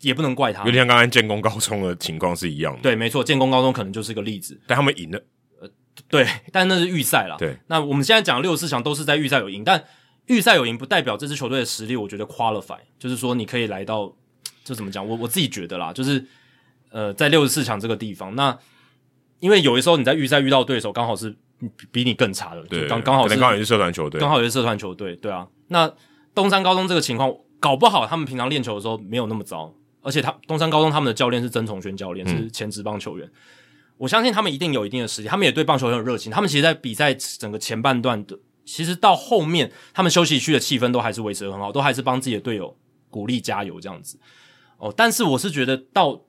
[0.00, 2.82] 也不能怪他，有点像刚刚建工高中的情况是一样的。
[2.82, 5.18] 对，没错，建工高中可能就是个例子，但他们赢了。
[5.62, 5.70] 呃，
[6.10, 7.36] 对，但那是预赛啦。
[7.38, 9.82] 对，那我们现在讲六十四强都是在预赛有赢，但
[10.26, 14.14] 预赛有赢不代表这支球队的实力，我觉得 qualify，就是说你可以来到，
[14.62, 15.06] 就怎么讲？
[15.08, 16.22] 我我自己觉得啦，就是
[16.90, 18.58] 呃，在六十四强这个地方，那
[19.40, 21.34] 因为有的时候你在预赛遇到对手刚好是
[21.90, 25.46] 比你更差的，对，刚刚好是刚好也是社团球队，刚好也是社团球队，对啊。
[25.68, 25.92] 那
[26.34, 29.74] 东山高中这个情况，搞不好他们平常练球的时候没有那么糟。
[30.02, 33.26] 而且他东山高中他们的教练是曾崇轩教练，嗯、是前职棒球员。
[33.96, 36.30] 我相信他们一定有一定的实力，他们也对棒球很有热情。
[36.30, 42.76] 他们其实，在比赛整个前半段的，其实到后面，他们休息区的气氛都还是维持的很好，都还是帮自己的队友
[43.08, 44.18] 鼓励加油这样子。
[44.76, 46.20] 哦，但是我是觉得到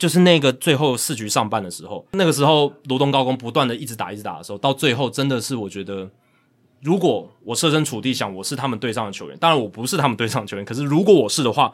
[0.00, 6.10] 就是那个最后四局上半的时候，那个时候罗东高工不断的一直打一直打的时候，到最后真的是我觉得，
[6.82, 11.72] 如果我设身处地想，我是他们队上的球员，当然我不是他们队上的球员，可是如果我是的话。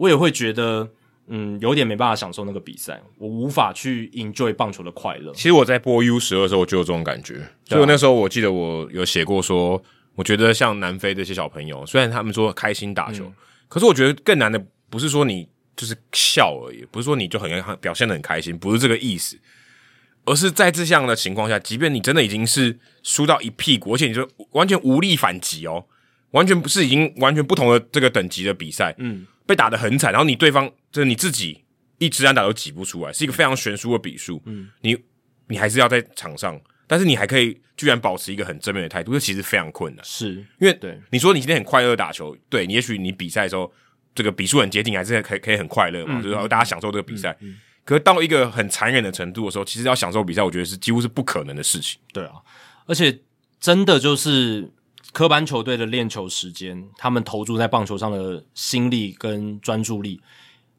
[0.00, 0.88] 我也会觉得，
[1.26, 5.32] 嗯，有点没办法享受那个比赛，我无法去 enjoy 棒球的快乐。
[5.32, 7.44] 其实我在播 U 十二的时候，我就有这种感觉。
[7.64, 9.82] 所以那时候我记得我有写过说，
[10.14, 13.34] 我觉得像南非这些小朋友，虽然他们说开心打球，嗯、
[13.66, 15.48] 可是我觉得更难的不是说你
[15.78, 17.50] 就是笑而已，不是说你就很
[17.80, 19.38] 表现的很开心，不是这个意思，
[20.26, 25.86] 而是在这样的情况下，即便你真的已经是输到一屁股，而且你就完全无力反击哦，
[26.32, 29.26] 完全不是已经完全不同的这个等级的比赛，嗯。
[29.48, 31.64] 被打得很惨，然后你对方就是你自己
[31.96, 34.42] 一直安打都挤不出来，是一个非常悬殊的比数。
[34.44, 34.94] 嗯，你
[35.46, 40.04] 你还是要在场上，但是你还可以居然保持一个很正面的态度，这其实非常困难。
[40.04, 43.72] 是因为对你说你今天很快乐打球，对你也许你比赛的时候
[44.14, 47.30] 这个比数很接近，还是可以可以很快乐嘛，嗯、就是说大家享受这个比赛。
[47.40, 52.00] 嗯嗯嗯、可是到一个很残忍的程度的时候，其实要享受比赛，我觉得是几乎是不可能的事情。
[52.12, 52.34] 对啊，
[52.86, 53.20] 而且
[53.60, 54.70] 真的就是。
[55.10, 60.20] 科班球队的练球时间，他们投注在棒球上的心力跟专注力，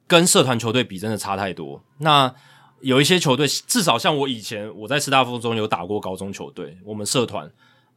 [0.05, 1.83] 跟社团球队比，真的差太多。
[1.97, 2.33] 那
[2.79, 7.51] 有一些球队，至少像我以前我在师大附中有打过高中球队，我们社团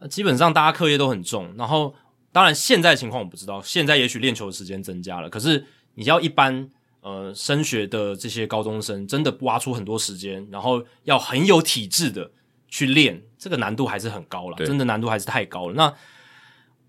[0.09, 1.55] 基本上大家课业都很重。
[1.57, 1.95] 然后，
[2.33, 5.29] 当然现在的情况我不知道，现在也许练球的时间增加了。
[5.29, 5.65] 可是
[5.95, 6.69] 你要一般
[7.03, 12.31] 呃升学的这些高中生，真的挖出很多时间，然后要很有体质的
[12.69, 15.75] 去练，这个难度还是很高了，真的难度还是太高了。
[15.75, 15.95] 那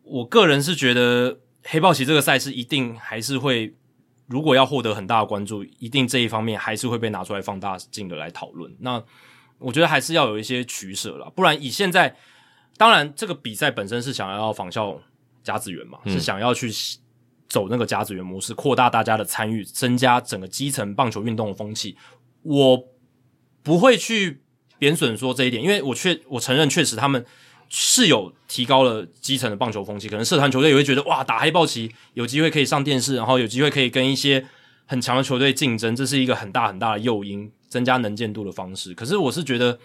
[0.03, 3.73] 我个人是觉得黑豹旗这个赛事一定还是会，
[4.27, 8.73] 如果要获得很大的关注，一定这一方面还是会被拿出来放大镜的来讨论。
[8.79, 9.03] 那
[9.59, 12.15] 我觉得还是要有一些取舍了，不然以现在，
[12.77, 15.01] 当然这个比赛本身是想要仿效
[15.43, 16.71] 甲子园嘛，嗯、是想要去
[17.47, 21.95] 走那个甲子园模式，扩大大家的参与，增加整个基层棒球运动的风气。
[22.41, 22.87] 我
[23.61, 24.41] 不会去
[24.79, 27.25] 贬损说这一点，因为我确我承认确实他们。
[27.75, 34.45] 是有提高了基层的棒球风气，可能社团球队也会觉得哇，打黑豹旗有机会可以上电视，然后有机会可以跟一些
[34.85, 38.93] 很强的球队竞争，这是一个很大很大的诱因，增加能见度的方式。
[38.93, 39.79] 可是我是觉得，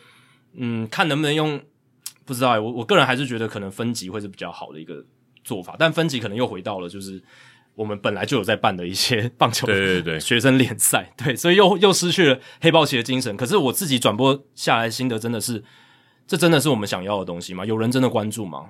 [0.53, 1.59] 嗯，看能不能用，
[2.27, 5.03] 不知道欸，我我个人还是觉得可能分级会是比较好的一个
[5.49, 7.22] 做法，但分级可能又回到了就是
[7.74, 13.36] 我们本来就有在办的一些 棒球，对对对，学生联赛，对，所以又又失去了黑豹旗的精神。
[13.36, 15.64] 可是我自己转播下来心得真的是。
[16.30, 17.64] 这真的是我们想要的东西吗？
[17.64, 18.66] 有人真的关注吗？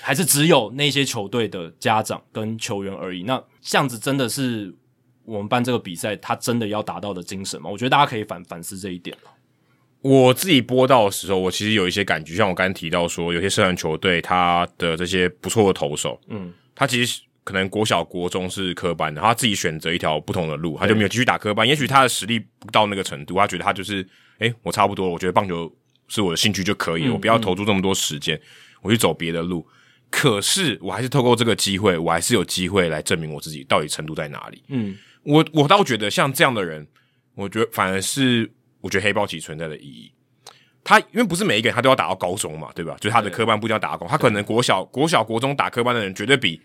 [0.00, 3.22] 还是只有那些球队的家长跟球员而已？
[3.24, 4.74] 那这样子真的是
[5.26, 7.68] 我们办这个比赛，他真的要达到的精神吗？
[7.68, 9.14] 我觉得大家可以反反思这一点。
[10.02, 21.66] 我自己播到的时候，我其实有一些感觉，像我刚才提到说，有些社团球队他的这些不错的投手，嗯，他其实可能国小、国中是科班的，他自己选择一条不同的路，他就没有继续打科班。
[21.66, 24.06] 也许他的实力不到那个程度，他觉得他就是，
[24.38, 25.72] 诶，我差不多了，我觉得棒球。
[26.08, 28.38] 是我的兴趣就可以了，我不要投注这么多时间，
[28.82, 29.66] 我去走别的路。
[30.10, 34.62] 可是我还是透过这个机会，我还是有机会来证明我自己到底程度在哪里。
[34.68, 36.86] 嗯，我我倒觉得像这样的人，
[37.34, 40.12] 我觉得反而是我觉得黑豹旗存在的意义。
[40.84, 42.94] 他因为不是每一个人他都要打到高中嘛，对吧？
[43.00, 46.60] 就是他的科班不一定要打到高，他可能国小、国小、国中打科班的人绝对比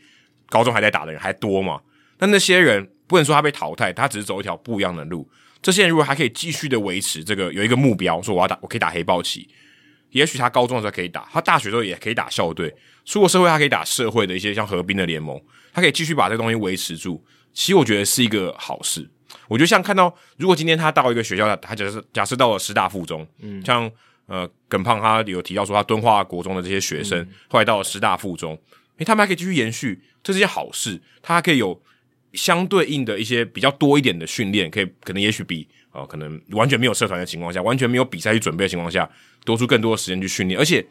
[0.50, 1.80] 高中还在打的人还多嘛。
[2.18, 5.30] 但那些人不能说他被淘汰，他只是走一条不一样的路。
[5.62, 9.48] 这些人如果还可以继续的维持这个有一个目标，说我要打，我可以打黑豹旗。
[10.10, 12.74] 也许他高中的时候可以打，他大学的时候也可以打校队，
[13.06, 15.40] 出了社会他可以打社会的一些像河滨的联盟，
[15.74, 17.24] 他可以继续把这个东西维持住。
[17.54, 19.08] 其实我觉得是一个好事。
[19.48, 23.90] 我觉得像看到，如果今天他到一个学校，他假设假设到了师大附中，嗯，像
[24.26, 28.60] 呃耿胖他有提到说他敦化国中的这些学生，嗯、后来到了师大附中，
[28.98, 31.02] 诶，他们还可以继续延续，这是一件好事。
[31.22, 31.82] 他还可以有
[32.34, 39.10] 相对应的一些比较多一点的训练，可以可能也许比呃可能完全没有社团的情况下，完全没有比赛去准备的情况下，
[39.46, 40.86] 多出更多的时间去训练，而且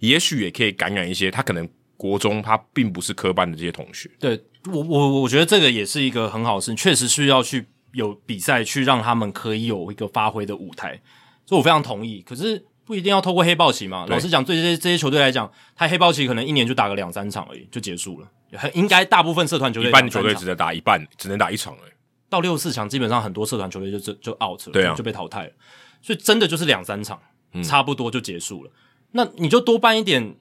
[0.00, 4.10] 也许也可以感染一些他可能国中他并不是科班的这些同学。
[4.18, 11.00] 对我我我觉得这个也是一个很好的事，确实需要去有比赛去让他们可以有一个发挥的舞台，
[11.46, 12.22] 所以我非常同意。
[12.22, 14.06] 可是不一定要透过黑豹旗嘛？
[14.08, 18.28] 老实讲，对这些这些球队来讲，他黑豹旗可能一年就打个两三场而已就结束了。
[18.54, 21.92] 很应该大部分社团球队，一半球队只能打一半，只能打一场而已。
[22.28, 25.52] 到六四强，基本上很多社团球队就就就 out 了，对啊，就，被淘汰了。
[26.00, 27.20] 所以真的就是两三场。
[27.62, 28.72] 差不多就结束了，嗯，
[29.10, 30.36] 那你就多办一点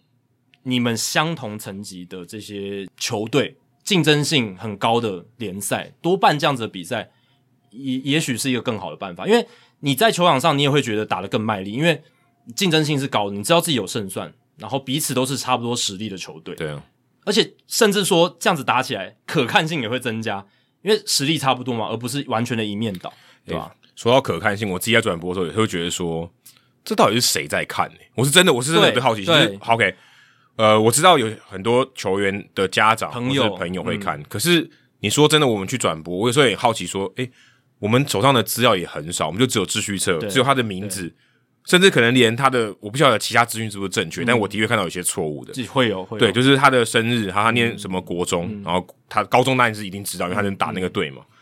[0.63, 7.11] 你们相同层级的这些球队，竞争性很高的联赛，多办这样子的比赛，
[7.71, 9.27] 也也许是一个更好的办法。
[9.27, 9.45] 因为
[9.79, 12.01] 你在球场上，你也会觉得打得更卖力，因为
[12.55, 16.83] 竞争性是高的，你知道自己有胜算，然后彼此都是差不多实力的球队，对啊，
[17.25, 20.45] 而且甚至说这样子打起来，可看性也会增加，
[20.81, 23.11] 因为实力差不多嘛，而不是完全的一面倒，
[23.45, 23.73] 对吧？
[23.95, 26.31] 说到可看性，我自己在转播的时候也会觉得说。
[26.83, 27.97] 这到底是谁在看呢？
[28.15, 29.23] 我是真的，我是真的对好奇。
[29.23, 29.93] 就是 OK，
[30.55, 34.67] 呃，我知道有很多球员的家长朋友朋友会看，嗯，可是
[34.99, 37.31] 你说真的，我们去转播，我有时候也好奇说，诶，
[37.81, 41.13] 我们手上的资料也很少，我们就只有秩序册，只有他的名字，
[41.65, 51.23] 甚至可能连他的我不晓得其他资讯是不是正确，嗯，但我的确看到有些错误的，会有会有对，就是他的生日，他他念什么国中，嗯，然后他高中当然是一定知道，因为他能打那个队嘛。
[51.23, 51.35] 嗯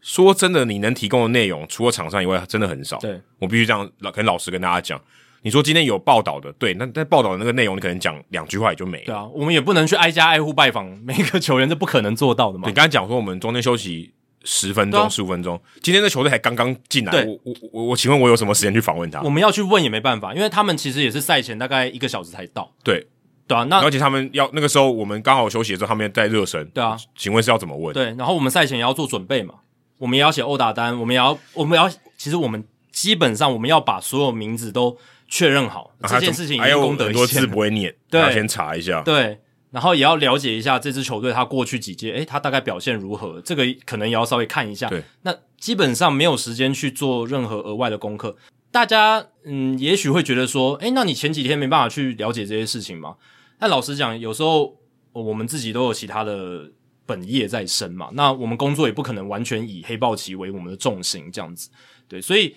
[0.00, 2.96] 说真的，你能提供的内容除了场上以外，真的很少。
[2.98, 4.98] 对，我必须这样老跟老实跟大家讲。
[5.42, 9.04] 你说今天有报道的，对，那在报道的那个内容，你可能讲两句话也就没了。
[9.06, 12.68] 对啊，我们也不能去挨家挨户拜访每个球员，这不可能做到的嘛。
[12.68, 14.14] 你刚才讲说我们中间休息
[14.50, 19.20] 十分钟、十五、啊、分钟，今天的球队才刚刚进来，我我我我，请问我有什么时间去访问他？
[19.20, 22.72] 我们要去问也没办法，因为他们其实也是赛前大概一个小时才到。
[22.82, 23.06] 对
[23.46, 26.66] 对啊，那而且他们要那个时候我们刚好休息的时候，他们在热身。
[26.70, 27.92] 对啊，请问是要怎么问？
[27.92, 29.54] 对，然后我们赛前也要做准备嘛。
[29.98, 34.96] 我们也要写欧打单，我们也要，我们要，其实我们基本上我们要把所有名字都
[35.26, 39.38] 确认好，啊、这件事情还有很多字不会念，对，要先查一下，对，
[39.70, 44.88] 然后也要了解一下这支球队他过去几届，诶，他大概表现如何，这个可能也要稍微看一下。
[44.88, 48.36] 对，那基本上没有时间去做任何额外的功课。
[48.70, 53.16] 大家，嗯，也许会觉得说，诶，那你前几天没办法去了解这些事情吗？
[53.58, 54.76] 但老实讲，有时候
[55.12, 56.70] 我们自己都有其他的。
[57.08, 61.70] 本业在身嘛，那我们工作也不可能完全以黑豹旗为我们的重心这样子，
[62.06, 62.54] 对，所以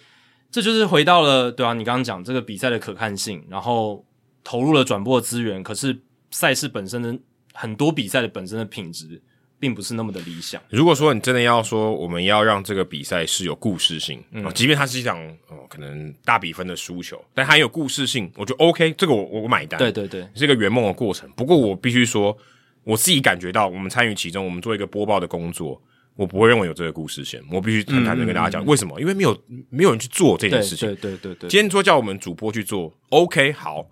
[0.51, 4.05] 这就是回到了对啊，你刚刚讲这个比赛的可看性，然后
[4.43, 5.97] 投入了转播的资源，可是
[6.31, 7.15] 赛事本身的
[7.53, 9.21] 很多比赛的本身的品质
[9.59, 10.61] 并不是那么的理想。
[10.69, 21.29] 如果说你真的要说我们要让这个比赛是有故事性，嗯，即便它是一场哦可能大比分的输球，但它有故事性，我觉得 OK，这个我我买单，对对对，是一个圆梦的过程。
[21.35, 22.35] 不过我必须说。
[22.83, 25.79] 我自己感觉到，我们参与其中，我们做一个播报的工作，
[26.15, 27.39] 我不会认为有这个故事线。
[27.51, 28.99] 我必须坦坦的跟大家讲，为什么？
[28.99, 30.87] 因为没有没有人去做这件事情。
[30.87, 31.49] 对对对对，对。
[31.51, 33.85] 今天说叫我们主播去做，OK，好，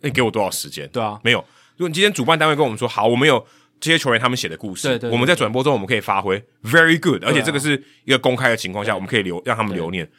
[0.00, 0.88] 那你给我多少时间？
[0.92, 1.44] 对啊，没有。
[1.76, 3.46] 如果你今天主办单位跟我们说，好，我们有
[3.80, 10.10] 这些球员他们写的故事，对对，对，我们在转播中我们可以发挥，very good，而且这个是一个公开的情况下，我们可以留让他们留念。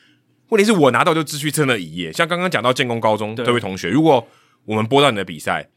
[0.50, 4.26] 问题是我拿到就秩序册那一页，像刚刚讲到建工高中这位同学，如果
[4.66, 5.70] 我们播到你的比赛。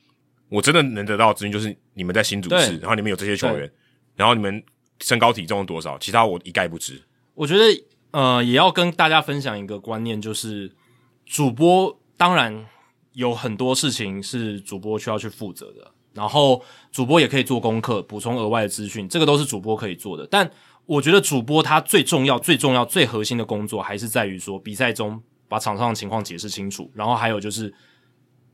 [0.53, 3.70] 我真的能得到资讯就是你们在新组市，然后你们有这些球员，
[4.16, 4.61] 然后你们
[4.99, 7.01] 身高体重多少，其他我一概不知。
[7.35, 10.72] 我觉得呃，也要跟大家分享一个观念，就是
[11.24, 12.66] 主播当然
[13.12, 20.26] 有很多事情是主播需要去负责的，然后主播也可以做功课，补充额外的资讯，这个都是主播可以做的。
[20.26, 20.50] 但
[20.86, 27.72] 我觉得主播他最重要、最重要、最核心的工作，还是在于说比赛中把场上的情况解释清楚，然后还有就是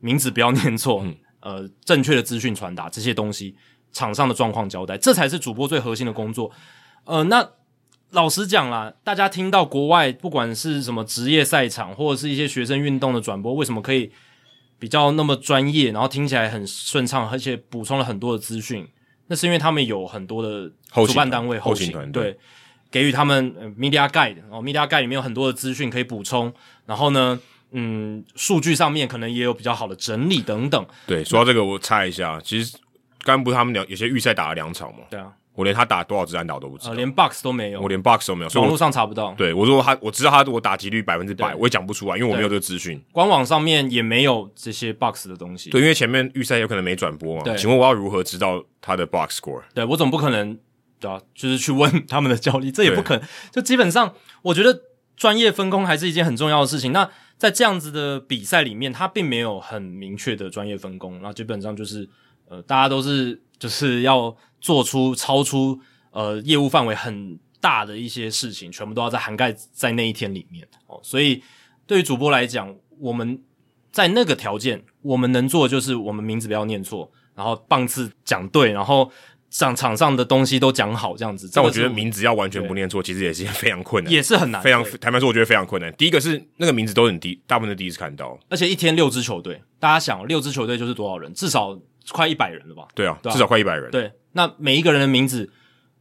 [0.01, 1.03] 名字不要念错。
[1.05, 3.55] 嗯呃，正确的资讯传达这些东西，
[3.93, 6.51] 场上的状况交代，这才是主播最核心的工作。
[7.05, 7.49] 呃，那
[8.11, 14.11] 老实讲啦，大家听到国外不管是什么职业赛场，或者是一些学生运动的转播，为什么可以
[14.79, 18.87] 比较那么专业，然后听起来很顺畅，而且补充了很多的资讯？
[19.29, 20.71] 那是因为他们有很多的
[21.05, 22.39] 主办单位后勤，团队对，
[22.93, 26.53] 给予他们 media guide，然后 media guide 里面有很多的资讯可以补充，
[26.85, 27.41] 然后呢，
[27.73, 30.87] 嗯，数据上面可能也有比较好的整理等等。
[31.07, 32.77] 对，说到这个，我猜一下，其实
[33.25, 35.01] 刚刚不是他们两有些预赛打了两场嘛？
[35.11, 39.35] 对啊，我连他打多少支安打都不知道，呃，连 box 都没有，我连 box 都没有，所以网络上查不到。
[39.37, 43.03] 对，我说他，我知道他我打击率百分之百，我也讲不出来，因为我没有这个资讯。
[43.11, 45.71] 官网上面也没有这些 box 的东西。
[45.71, 47.43] 对，因为前面预赛有可能没转播嘛。
[47.43, 49.63] 对，请问我要如何知道他的 box score？
[49.75, 50.57] 对，我总不可能
[51.01, 53.27] 对啊，就是去问他们的教练，这也不可能。
[53.51, 54.83] 就基本上，我觉得
[55.17, 56.93] 专业分工还是一件很重要的事情。
[56.93, 62.09] 那在这样子的比赛里面，他并没有很明确的专业分工，那基本上就是
[62.49, 65.81] 呃，大家都是就是要做出超出。
[66.13, 70.99] 呃，业务范围很大的一些事情，全部都要在涵盖在那一天里面哦。
[71.03, 71.43] 所以
[71.87, 73.39] 对于主播来讲，我们
[73.93, 79.13] 在那个条件，我们能做的就是我们名字不要念错，然后棒次讲对，然后
[79.51, 81.51] 场场上的东西都讲好，这样子。
[81.53, 85.93] 但我觉得名字要完全不念错，其实也是非常困难，也是很难，非常坦白说，我觉得非常困难。
[85.99, 91.31] 第一个是那个名字都很低，大部分都第一次看到，而且一天六支球队，大家想六支球队就是多少人？
[91.35, 91.79] 至少
[92.11, 92.89] 快一百人了吧？
[92.95, 93.91] 对啊，对啊，至少快一百人。
[93.91, 95.51] 对，那每一个人的名字。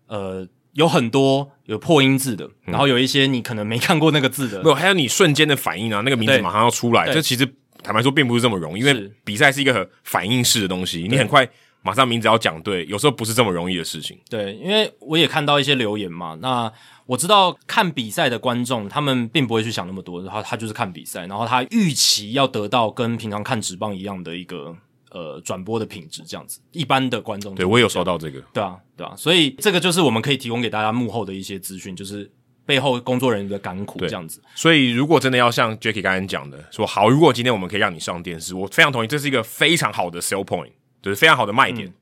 [0.08, 7.44] 呃，有很多有破音字的，然后有一些你可能没看过那个字的，没有，还有你瞬间的反应啊，那个名字马上要出来，这其实
[7.82, 11.50] 坦白说并不是这么容易，因为比赛是一个很反应式的东西，你很快
[11.82, 14.16] 马上名字要讲对，有时候不是这么容易的事情。
[14.30, 16.72] 对，因为我也看到一些留言嘛，那
[17.08, 24.78] 我知道看比赛的观众他们并不会去想那么多，然后他就是看比赛，然后他预期要得到跟平常看纸棒一样的一个。
[25.16, 32.30] 呃，转播的品质这样子，一般的观众，对我也有收到这个，对啊，对啊，所以这个就是我们可以提供给大家幕后的一些资讯，就是
[32.66, 34.42] 背后工作人员的甘苦这样子。
[34.56, 41.88] 所以，如果真的要像 Jacky 刚才讲的，说好，如果今天我们可以让你上电视，我非常同意，这是一个非常好的 sell point，就是非常好的卖点。
[41.88, 41.94] 嗯、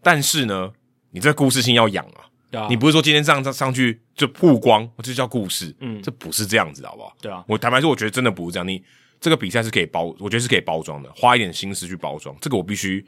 [0.00, 0.70] 但是呢，
[1.10, 2.06] 你这故事性要养
[2.52, 7.12] 啊，你不是说今天上上上去就曝光，这叫故事，嗯，这不是这样子，好不好？
[7.20, 8.80] 对啊，我坦白说，我觉得真的不是这样，你
[9.22, 13.02] 这个比赛是可以包，我觉得是可以包装的，花一点心思去包装，这个我必须。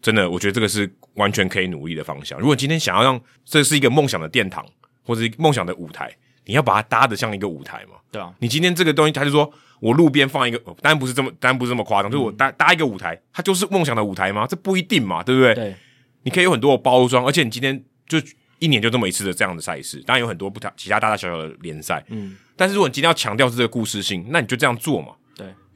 [0.00, 2.38] 真的，我觉得这个是完全可以努力的方向。
[2.38, 4.64] 如果今天想要让这是一个梦想的殿堂，
[5.02, 6.08] 或者梦想的舞台，
[6.44, 7.96] 你要把它搭的像一个舞台嘛？
[8.12, 8.32] 对啊。
[8.38, 14.46] 你今天这个东西，他就说我路边放一个，当然不是这么，当然不是这么夸张，嗯、就是我搭搭一个舞台，它就是梦想的舞台吗？
[14.48, 15.52] 这不一定嘛，对不对？
[15.52, 15.74] 对。
[16.22, 18.18] 你可以有很多的包装，而且你今天就
[18.60, 22.36] 一年就这么一次的这样的赛事，当然有很多不同其他大大小小的联赛，嗯。
[22.54, 25.08] 但是如果你今天要强调是这个故事性，那你就这样做嘛。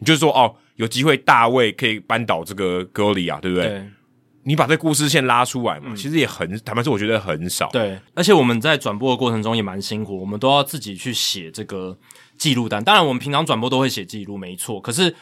[0.04, 3.68] 就是说哦，有机会大卫可以扳倒这个哥利亚，对不对？
[3.68, 3.90] 对。
[4.44, 7.68] 你把这故事线拉出来嘛，嗯、其实也很，坦白说，我觉得很少。
[7.70, 11.96] 对，而且我们在转播的过程中也蛮辛苦，我们都要自己去写这个
[12.36, 12.82] 记录单。
[12.82, 14.80] 当然，我们平常转播都会写记录，没错。
[14.80, 15.14] 可是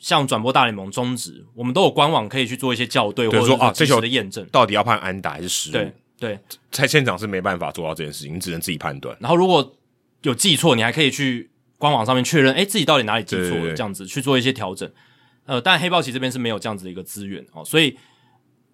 [0.00, 5.72] 像转播大联盟终止，我们都有官网可以去做一些校对，或者说啊，这球的验证到底要判安打还是失误？
[5.74, 6.38] 对对，
[6.72, 9.16] 在现场是没办法做到这件事情，你只能自己判断。
[9.20, 9.72] 然后如果
[10.22, 11.48] 有记错，你还可以去
[11.78, 14.90] 官网上面确认，诶，自己到底哪里记错这样子去做一些调整。
[15.46, 17.96] 呃，但黑豹旗这边是没有这样子的一个资源哦，所以。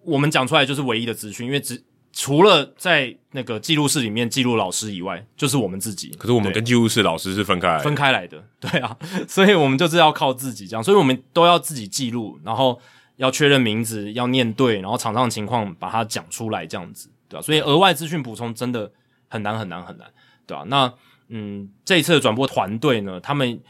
[0.03, 6.09] 我们讲出来就是唯一的资讯，因为只除了在那个记录室里面记录老师以外，就是我们自己。
[6.19, 8.97] 可是我们跟记录室老师是分开分开来的， 对啊，
[9.29, 12.81] 所以我们就是要靠自己这样，所以我们都要自己记录，然后
[13.17, 17.43] 要确认名字，要念对，然后场上的情况把它讲出来，这样子，对吧、啊？
[17.43, 18.91] 所以额外资讯补充真的
[19.29, 20.09] 很难很难很难，
[20.47, 20.65] 对吧、啊？
[20.69, 20.91] 那
[21.31, 23.61] 嗯，这一次的转播团队呢，他们。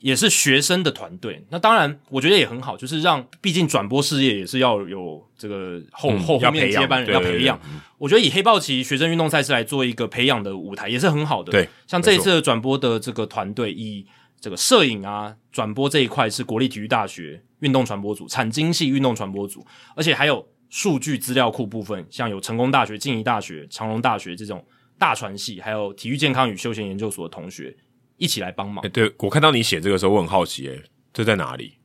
[0.00, 7.58] 也是学生的团队，那当然我觉得也很好，就是让毕竟转播事业也是要有这个后、嗯、后后面接班人要培养。
[7.96, 11.50] 我觉得以黑豹旗学生运动赛事来做一个培养的舞台也是很好的。
[11.52, 14.04] 对，像这一次的转播的这个团队，以
[14.38, 24.62] 这个摄影啊转播这一块是国立体育大学运动传播组、产经系运动传播组，而且还有数据资料库部分，像有成功大学、静宜大学、长隆大学这种
[24.98, 27.76] 大传系，还有体育健康与休闲研究所的同学。
[28.16, 28.80] 一起来帮忙。
[28.84, 30.80] 欸、对，我看到你写这个时候，我很好奇，诶，
[31.12, 31.78] 这在哪里？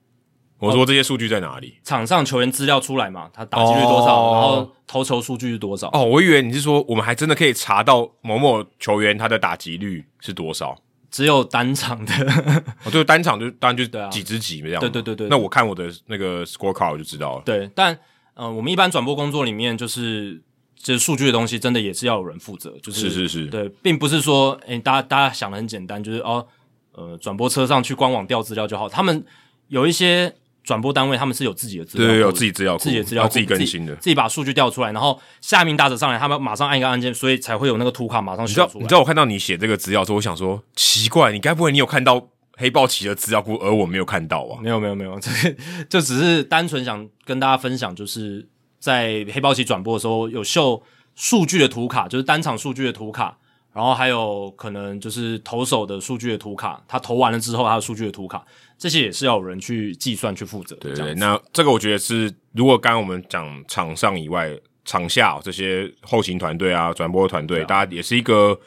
[0.59, 1.79] 我说这些数据在哪里？
[1.83, 3.31] 场上球员资料出来嘛？
[3.33, 4.15] 他打击率多少？
[4.15, 5.89] 哦、然后投球数据是多少？
[5.91, 10.79] 哦，我以为你是说我们还真的可以查到某某球员他的打击率是多少？
[11.09, 12.13] 只有单场的，
[12.85, 14.79] 哦，对，单场就当然就几支几这样。
[14.79, 15.27] 对对对对。
[15.29, 17.43] 那我看我的那个 scorecard 我就知道了。
[17.43, 17.97] 对，但
[18.35, 20.43] 呃，我们一般转播工作里面就是。
[20.81, 26.47] 这数据的东西真的也是要有人负责，就是是是是，对，并不是说，诶、欸，大家大家想的很简单，就是哦，
[26.93, 28.87] 呃，转播车上去官网调资料就好。
[28.87, 29.23] 他们
[29.67, 38.65] 有一些转播单位，他们是有自己的资料，对，有自己资料，自己的资料，自己更新的，自己，自己把数据调出来，然后下一名打者上来，他们马上按一个按键，所以才会有那个图卡马上秀出来。
[38.65, 44.59] 你知道，你知道我看到你写这个资料之后，我想说，奇怪，你该不会你有看到黑豹旗的资料库，而我没有看到啊？
[44.61, 45.29] 没有没有没有，这
[45.89, 48.47] 就只是单纯想跟大家分享，就是
[48.79, 50.81] 在黑豹旗转播的时候有秀。
[51.15, 53.37] 数据的图卡就是单场数据的图卡，
[53.73, 58.41] 然后还有可能就是投手的数据的图卡，他投完了之后他的数据的图卡，
[58.77, 60.77] 这些也是要有人去计算去负责。
[60.77, 68.57] 对对，那这个我觉得是，如果刚刚我们讲场上以外，场下这些后勤团队啊、转播团队，大家也是一个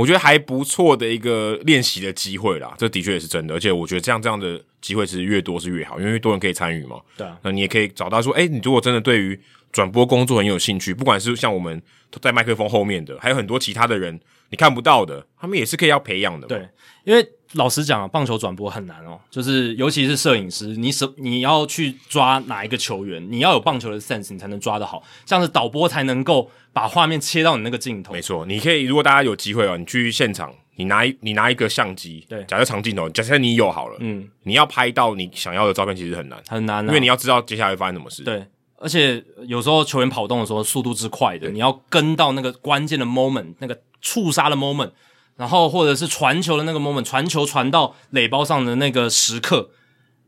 [0.00, 2.74] 我觉得还不错的一个练习的机会啦。
[2.78, 6.98] 这的确也是真的，而且我觉得这样这样的机会其实越多是越好，因为越多人可以参与嘛。
[7.18, 9.38] 对啊，那你也可以找到说，哎，你如果真的对于
[9.70, 11.82] 转播工作很有兴趣，不管是像我们
[12.22, 16.46] 在麦克风后面的，还有很多其他的人你看不到的，他们也是可以要培养的。
[16.46, 16.68] 对，
[17.04, 17.28] 因为。
[17.54, 28.12] 老实讲啊，棒球转播很难哦，就是尤其是摄影师，你什你要去抓哪一个球员，你要有棒球的 sense，你才能抓得好，这样子导播才能够把画面切到你那个镜头。
[28.12, 38.22] 没错，你可以，如果大家有机会哦，你去现场，你拿一你拿一个相机，对，假设长镜头，假设你有好了，嗯，你要拍到你想要的照片，其实很难，很难啊，因为你要知道接下来会发生什么事。
[38.22, 38.46] 对，
[38.76, 44.92] 而且有时候球员跑动的时候速度之快的，你要跟到那个关键的 moment，那个触杀的 moment。
[45.40, 49.70] 然后或者是传球的那个 moment，传球传到垒包上的那个时刻，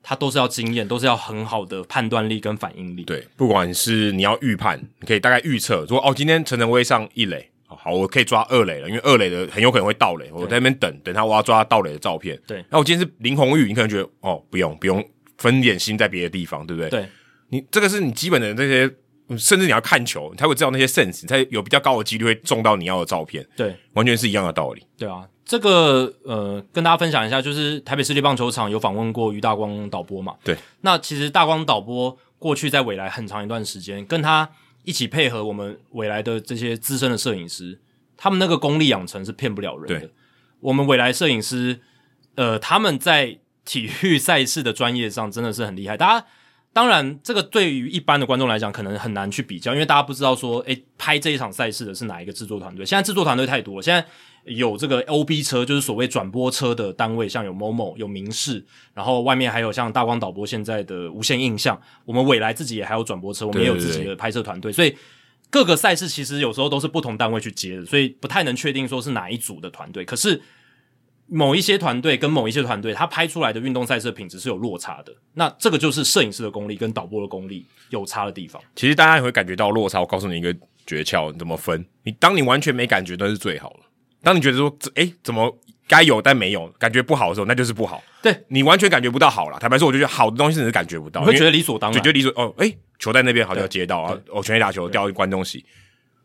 [0.03, 3.05] 他都是要经验，都是要很好的判断力跟反应力。
[3.05, 12.41] 对，不管是你要预判，你可以大概预测说，哦，今天陈晨威上一垒，好，我可以抓二垒了，因为二垒的很有可能会盗垒，我在那边等等他，我要抓盗垒的照片。
[12.47, 15.07] 对，那我今天是林红玉，你可能觉得，哦，不用不用
[15.37, 16.89] 分点心在别的地方，对不对？
[16.89, 17.07] 对，
[17.51, 18.91] 你这个是你基本的这些。
[19.39, 23.47] 甚至你要看球，你才会知道那些 sense，你才有比较高的几率会中到你要的照片。
[23.57, 24.83] 对，完全是一样的道理。
[24.97, 30.35] 对啊，这个呃，跟大家分享一下，就是台北市立棒球场有访问过于大光导播嘛。
[30.45, 34.49] 对，那其实大光导播过去在未来很长一段时间，跟他
[34.85, 37.81] 一起配合我们未来的这些资深的摄影师，
[38.17, 40.11] 他们那个功力养成是骗不了人的。
[40.61, 41.81] 我们未来摄影师，
[42.35, 46.27] 呃，他们在体育赛事的专业上真的是很厉害，大家。
[46.75, 52.87] 当然，这个对于一般的观众来讲，可能很难去比较，因为大家不知道说，诶，拍这一场赛事的是哪一个制作团队。
[52.87, 54.03] 现在制作团队太多了，现在
[54.45, 58.65] 有这个 OB 车，就是所谓转播车的单位，像有 MOMO、有明视，
[58.95, 64.97] 然后外面还有像大光导播现在的无线印象，我们未来自己也还有转播车，我们也有自己的拍摄团队，所以
[65.51, 70.05] 各个赛事其实有时候都是不同单位去接的，所以不太能确定说是哪一组的团队。
[70.05, 70.41] 可是。
[71.35, 75.11] 某一些团队跟某一些团队，他拍出来的运动赛事的品质是有落差的。
[75.33, 78.61] 那这个就是摄影师的功力跟导播的功力有差的地方。
[78.77, 79.99] 其实大家也会感觉到落差。
[79.99, 80.55] 我告诉你一个
[80.87, 81.83] 诀窍，你怎么分？
[82.03, 83.81] 你当你完全没感觉，那是最好了。
[84.23, 85.59] 当你觉得说，诶，怎么
[85.89, 88.05] 该有但没有，感觉不好的时候，那就是不好。
[88.21, 89.59] 对，你完全感觉不到好了。
[89.59, 95.65] 坦白说，我就觉得好的东西你是感觉不到，你会觉得理所当然，就觉得理所哦，诶，球在那边好像要接到啊，哦，全力打球掉观众席。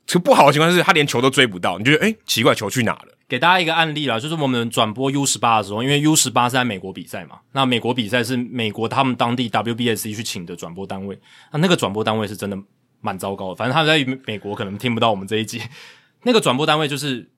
[0.07, 3.09] 这不好的情况是，他连球都追不到，你觉得诶，奇怪，球去哪了？
[3.27, 11.19] 给大家一个案例啦，就是我们转播 U 十八的时候，因为 U 十八是在美国比赛嘛，那美国比赛是美国他们当地 WBSC 去请的转播单位，
[11.51, 12.57] 那那个转播单位是真的
[13.01, 15.61] 蛮糟糕的，反正他们在美国可能听不到我们这一集。
[16.23, 17.29] 那个转播单位就是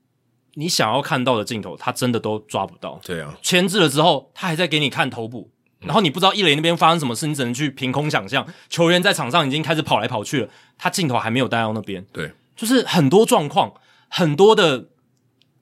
[0.54, 3.00] 你想要看到的镜头，他真的都抓不到。
[3.04, 5.50] 对啊，牵制了之后，他还在给你看头部，
[5.80, 12.06] 然后你不知道一垒那边发生什么事，你只能去凭空想象，球员在场上已经开始跑来跑去了，他镜头还没有带到那边。
[12.14, 13.74] 对，就是很多状况，
[14.10, 14.90] 很多的。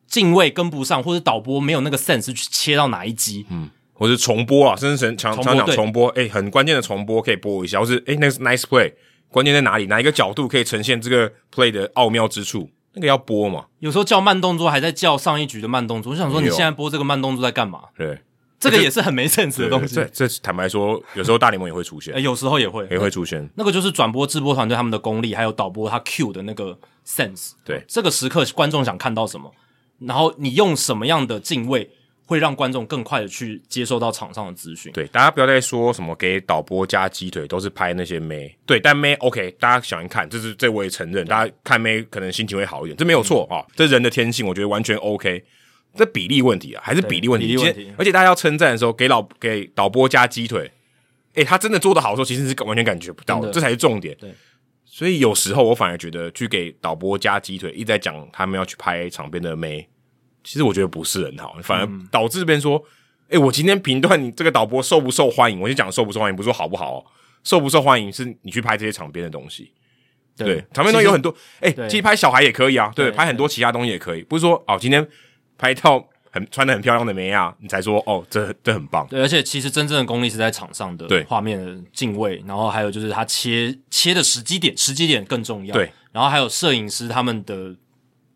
[0.10, 8.93] 敬位跟不上，或者导播没有那个 sense 去切到哪一集，嗯，或者重播啊，甚至常常常讲重播，诶，很关键的重播可以播一下，或是诶，那个 nice play，
[9.28, 9.88] 关键在哪里？
[9.88, 12.70] 哪一个角度可以呈现这个 play 的奥妙之处？
[12.93, 13.66] 那个要播嘛？
[13.80, 16.14] 有时候叫慢动作，还在叫上一局的慢动作。
[16.14, 17.82] 我想说，你现在播这个慢动作在干嘛？
[17.98, 18.22] 对，
[18.60, 19.95] 这个也是很没 sense 的东西。
[19.95, 23.47] 这这坦白说，有时候大联盟也会出现，有时候也会也会出现。
[23.55, 27.51] 那个就是转播制播团队他们的功力，还有导播他 cue 的那个 sense。
[27.64, 29.51] 对，这个时刻观众想看到什么？
[29.99, 31.89] 然后你用什么样的敬畏
[32.26, 34.91] 会让观众更快的去接受到场上的资讯？
[34.91, 38.55] 对，大家不要再说什么给导播加鸡腿，都是拍那些妹。
[38.66, 45.43] 对，但妹 OK，大家想一看，这是这我也承认，大家看妹可能心情会好一点，这没有错啊、嗯哦，这人的天性，我觉得完全 OK。
[45.98, 47.56] 这比例问题啊，还是比例问题。
[47.98, 50.72] 而且大家要称赞的时候，给老给导播加鸡腿，
[51.34, 54.16] 诶，他真的做的好的时候，其实是完全感觉不到的，这才是重点。
[54.20, 54.32] 对。
[54.86, 59.88] 所以有时候我反而觉得，去给导播加鸡腿，一直在讲他们要去拍场边的妹。
[60.43, 62.78] 其实我觉得不是很好，反而导致这边说，
[63.26, 67.06] 哎、嗯欸，我今天评断你这个导播受不受欢迎，我就讲受不受欢迎，不是说好不好，
[67.43, 69.74] 受不受欢迎是你去拍这些场边的东西，
[70.38, 75.06] 对，对场边东西有很多，哎、欸，其实拍小孩也可以啊，对，对拍很多其他东西也可以，不是说哦，今天
[75.58, 87.76] 拍到很穿的很漂亮的美亚，你才说哦，这这很棒，对，而且其实真正的功力是在场上的，对，画面的敬畏，然后还有就是他切切的时机点，时机点更重要，对，然后还有摄影师他们的。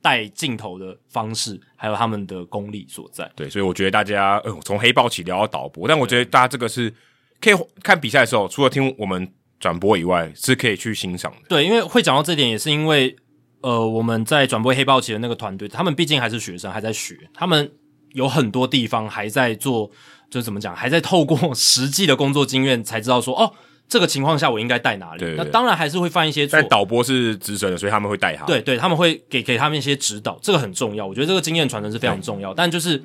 [0.03, 3.31] 带镜头的方式，还有他们的功力所在。
[3.35, 6.91] 对，所以我觉得大家，呃，从黑豹起聊到导播，但我觉得大家这个是
[7.39, 7.53] 可以
[7.83, 11.41] 看比赛的时候，除了听我们转播以外，是可以去欣赏的。
[11.49, 13.15] 对，因为会讲到这点，也是因为，
[13.61, 17.71] 呃，我们在转播黑豹旗的那个团队，他们毕竟还是学生，还在学，他们
[18.13, 19.89] 有很多地方还在做，
[20.29, 23.53] 就是怎么讲，还在透过 实际的工作经验才知道说，哦。
[23.87, 25.19] 这个情况下我应该带哪里？
[25.19, 26.57] 对对对，那当然还是会犯一些错。
[26.57, 28.45] 但导播是资深的，所以他们会带他。
[28.45, 31.05] 对对，他们会给给他们一些指导，这个很重要。
[31.05, 32.53] 我觉得这个经验传承是非常重要。
[32.53, 33.03] 但就是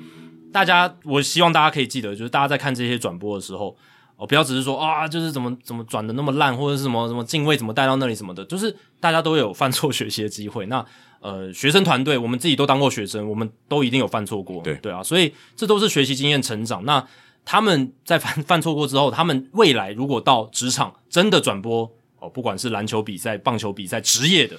[0.53, 3.75] 大家，我希望大家可以记得，就是大家在看这些转播的时候，
[4.17, 10.65] 哦，不要只是说啊，就是怎么怎么转的那么烂，或者是什么什么进位怎么带到那里什么的，就是大家都有犯错学习的机会。
[10.65, 10.83] 那
[11.19, 14.61] 呃，学生团队，我们自己都当过学生，我们都一定有犯错过。
[14.63, 16.83] 对对啊，所以这都是学习经验成长。
[16.85, 17.05] 那
[17.45, 24.55] 他们在犯犯错过之后，他们未来如果到职场真的转播哦，不管是篮球比赛、棒球比赛、职业的，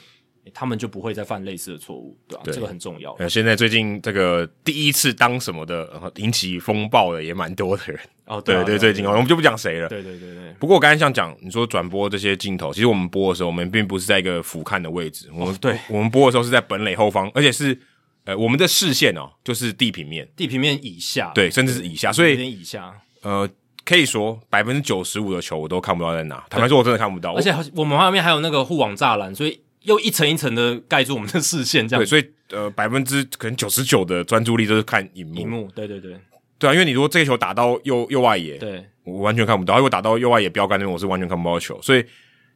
[0.55, 2.51] 他们就不会再犯类似的错误，对吧、啊？
[2.53, 3.16] 这个很重要。
[3.28, 9.89] 现在最近这个第一次当什么的然后引起风暴的也蛮多的人哦， 对、啊、对，对，最近我们就不讲谁了。
[9.89, 10.53] 对对对对。
[10.59, 17.78] 不过我刚才想讲，你说转播这些镜头，其实我们播的时候，我们并不是在一个俯瞰的位置，我们、哦、对，我们播的时候是在本垒后方，而且是。
[18.24, 23.49] 呃，我们的视线哦，就是地平面，地平面以下，对，甚至是以下，所以以下，呃，
[23.86, 26.45] 可以说百分之九十五的球我都看不到在哪。
[26.51, 27.32] 坦白说，我真的看不到。
[27.32, 29.59] 而且我们外面还有那个护网栅栏，所以
[29.89, 32.03] 又一层一层的盖住我们的视线，这样。
[32.03, 35.34] 对，所以呃，百分之可能九十九的专注力都是看荧幕。
[35.34, 36.14] 荧幕，对对对，
[36.59, 41.80] 对啊，因为你如果这个球打到右右外野，对，我完全看不到；如果打到右外野标杆那边，我是完全看不到球。
[41.82, 42.05] 所以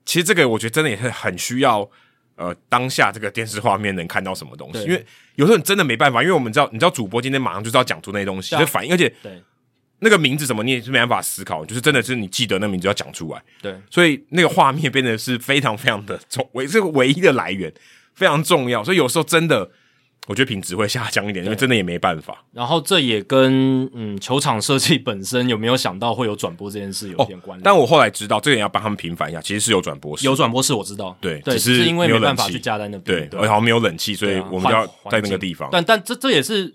[0.04, 1.90] 其实这个我觉得真的也是很需要。
[2.34, 4.80] 呃，当下这个电视画面能看到什么东西？
[4.84, 5.04] 因为
[5.34, 9.40] 有时候你真的没办法，因为我们知道，你知道主播今天马上就是要讲出那些东西，就反应，而且对
[10.03, 13.42] 那个名字怎么你也是没办法思考，就是真的是你记得那名字要讲出来。
[13.62, 17.72] 对，所以那个画面变得是非常非常的重，唯这个唯一的来源
[18.14, 19.70] 非常重要，所以有时候真的。
[20.28, 22.44] 我觉得品质会下降一点，因为真的也没办法。
[22.53, 27.62] 然后这也跟嗯球场设计本身有没有想到会有转播这件事有点关系。
[27.64, 31.18] 但我后来知道，这点要帮他们平反一下，其实是有转播室，有转播室我知道。
[31.20, 35.68] 对，对，只是因为没办法去加在那边，对，而且好像没有冷气，所以我们就要在那个地方。
[35.72, 36.72] 但但这这也是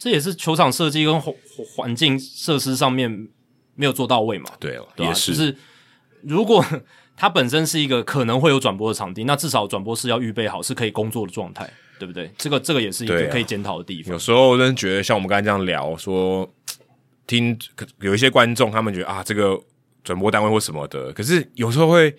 [0.00, 1.32] 这也是球场设计跟环
[1.76, 3.28] 环境设施上面
[3.76, 4.50] 没有做到位嘛？
[4.58, 5.32] 对，对也是。
[5.32, 5.56] 就是
[6.22, 6.64] 如果
[7.16, 11.72] 它本身是一个可能会有转播的场地，那至少转播室要预备好是可以工作的状态。
[12.00, 12.32] 对不对？
[12.38, 14.10] 这个这个也是一个可以检讨的地方。
[14.10, 16.50] 啊、有时候我真的觉得，像我们刚才这样聊，说
[17.26, 17.54] 听
[18.00, 19.60] 有一些观众，他们觉得啊，这个
[20.02, 22.10] 转播单位或什么的，可是有时候会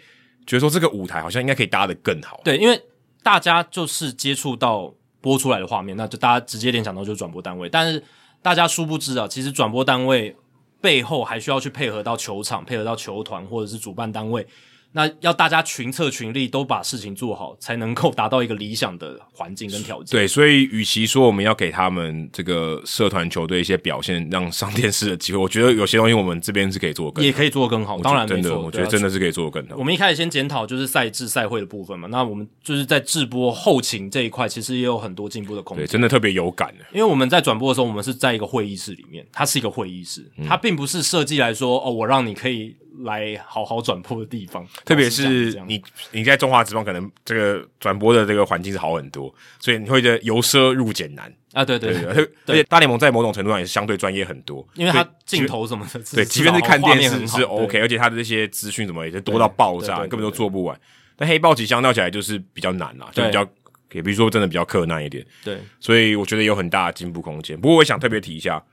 [0.45, 2.39] 觉得说，这个舞台好像应该可以搭得更好。
[2.45, 2.79] 对，因为
[3.23, 7.69] 大家就是接触到播出来的画面，那就大家直接联想到就是转播单位。
[7.69, 8.03] 但是
[8.41, 10.35] 大家殊不知啊，其实转播单位
[10.81, 14.45] 背后还需要去配合到球场，配合到球团或者是主办单位。
[14.93, 20.19] 那要大家群策群力，都把事情做好，才能够达到一个理想的环境跟条件。
[20.19, 27.97] 对，所以与其说我们要给他们这个社团球队一些表现，让上电视的机会，我觉得有些东西我们这边是可以做更好，也可以做得更好。
[27.99, 29.75] 当然真的，我觉得真的是可以做得更好。
[29.77, 35.85] 我们一开始先检讨就是赛制赛会的部分嘛，那我们就是在制播后勤这一块，其实也有很多进步的空间。
[35.85, 42.75] 对，真的特别有感的，因为我们在转播的时候，我们是在一个会议室里面，它是一个会议室，它并不是设计来说哦，我让你可以。
[43.03, 45.81] 来好好转播的地方， 特别是你
[46.11, 51.63] 你在中华职棒，可能这个转播的这个环境是好很多，所以你会觉得由奢入俭难啊。
[51.65, 60.79] 对对对，对，而且大联盟在某种程度上也是相对专业很多，因为它镜头什么的，对，即便是看电视是 OK，而且它的这些资讯什么也是多到爆炸，根本都做不完。
[61.15, 63.47] 但黑豹旗相较起来就是比较难啦，就比较
[63.91, 65.25] 也比如说真的比较克难一点。
[65.43, 67.59] 对，所以我觉得有很大的进步空间。
[67.59, 68.63] 不过我想特别提一下。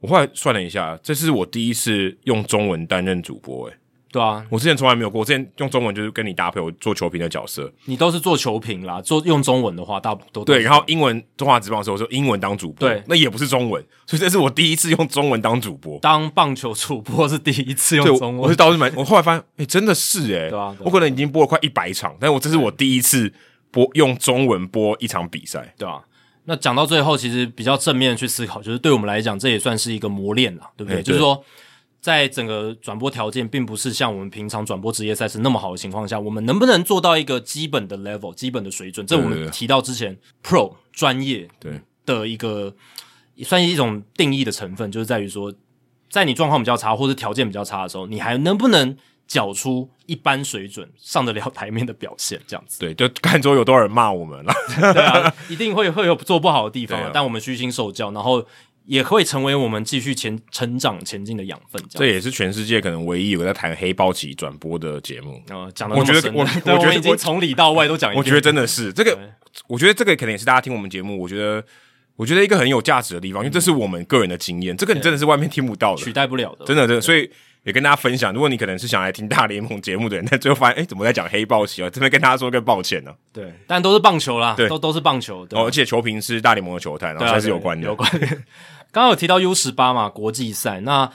[0.00, 3.74] 我后来算了一下，这是我第一次用中文担任主播，诶
[4.10, 7.70] 对啊，我之前从来没有过，我之前用中文就是跟你搭配，我做球评的角色。
[7.84, 10.60] 你都是做球评啦，做用中文的话，大部都对。
[10.60, 15.98] 然后英文中华职棒的时候，我说英文当主播，对，那也不是中文，所以这是我第一次用中文当主播。
[16.00, 23.32] 当棒球主播是第一次用中文，我是倒是蛮，我后来发现，哎，真的是哎，对啊，我可能已经播了快一百场，但我这是我第一次
[23.70, 26.00] 播用中文播一场比赛，对啊。
[26.44, 31.02] 那讲到最后，其实比较正面的去思考，就是对我们来讲，这也算是一个磨练了，对不对？
[31.02, 31.44] 就是说，
[32.00, 39.06] 在整个转播条件并不是像我们平常转播职业赛事那么好的情况下，我们能不能做到一个基本的 level、基本的水准？
[39.06, 42.74] 这我们提到之前 pro 专业对的一个，
[43.34, 45.52] 也算是一种定义的成分，就是在于说，
[46.08, 48.96] 在你状况比较差或者条件比较差的时候，你还能不能？
[49.28, 54.54] 缴出一般水准上得了台面的表现，这样子对，就看说有多少人骂我们了，
[54.94, 58.42] 对啊，一定会会有做不好的地方，啊、但我们虚心受教，然后
[58.88, 61.98] 也会成为我们继续前成长前进的养分这。
[61.98, 69.16] 这也是全世界可能唯一有在谈黑豹旗转播的节目啊，讲的 我觉得我我觉得已经从里到外都讲一遍，我觉得真的是这个，
[69.66, 71.62] 我觉得这个可能也是大家听我们节目，我觉得
[72.16, 77.30] 我觉得一个很有价值的地方，因为这是我们个人的经验，这个你真的是外面听不到的，取代不了的，真的真的，所以。
[77.64, 81.90] 也跟大家分享，如果你可能是想来听大联盟节目的人，但最后发现，哎，怎么在讲黑豹旗啊？
[81.90, 83.16] 这边跟大家说个抱歉呢、啊。
[83.30, 85.44] 对，但都是棒球啦，对，都都是棒球。
[85.44, 87.86] 对、哦，而且球评是大联盟的球探，然后才是有关的。
[87.86, 88.10] 有关。
[88.90, 90.80] 刚刚有提到 U 十八嘛，国际赛。
[90.80, 91.10] 那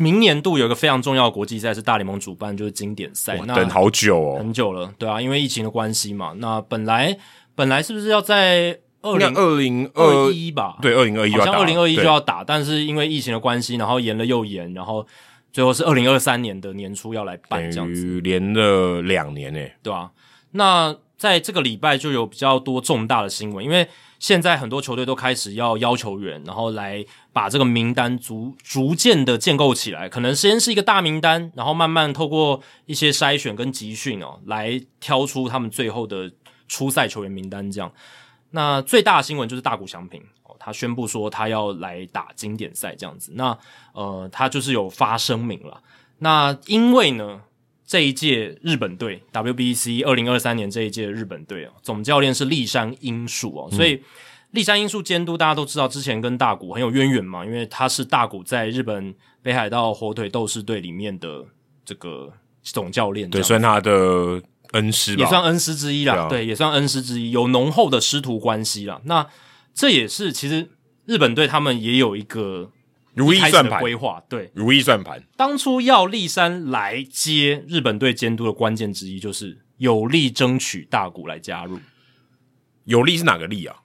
[0.00, 6.32] 明年度有一个非常重要的国际赛是大联盟主办，就是经典赛，那等好久哦，很久了，对啊，因为疫情的关系嘛。
[6.38, 7.16] 那本来
[7.54, 10.78] 本来是不是要在二零二零二一吧？
[10.82, 15.06] 对，二零二一好像二零二一就要打，但是因为疫情的关系，然后延了又延，然后
[15.52, 20.10] 最后是二零二三年的年初要来办这样子，连了两年诶，对啊，
[20.50, 23.86] 那在这个礼拜就有比较多重大的新闻，因为。
[24.20, 30.08] 现在很多球队都开始要要球员，然后来把这个名单逐逐渐的建构起来。
[30.08, 36.32] 可能先是一个大名单，然后慢慢透过一些筛选跟集训哦，来挑出他们最后的
[36.66, 37.70] 出赛球员名单。
[37.70, 37.92] 这样，
[38.50, 43.30] 那最大的新闻就是大谷翔平哦，他宣布说他要来打经典赛这样子。
[43.36, 43.56] 那
[43.92, 45.80] 呃，他就是有发声明了。
[46.18, 47.40] 那因为呢，
[47.88, 54.02] 这一届日本队 WBC 二零二三年这一届日本队哦，总教练是立山英树哦，所以
[54.50, 61.42] 立山英树监督大家都知道，之前跟大谷很有渊源嘛，因为他是大谷在日本北海道火腿斗士队里面的
[61.82, 62.30] 这个
[62.62, 64.42] 总教练，对，算他的
[64.72, 69.00] 恩师吧，也算恩师之一啦，对，啊、对，也算恩师之一，有浓厚的师徒关系啦。
[69.04, 69.26] 那
[69.72, 70.68] 这也是其实
[71.06, 72.70] 日本队他们也有一个。
[73.18, 75.22] 如意算盘规划，对，如意算盘。
[75.36, 81.78] 当初要立山来接日本队监督的关键之一，就是有力争取大谷来加入。
[82.84, 83.76] 有力是哪个力啊？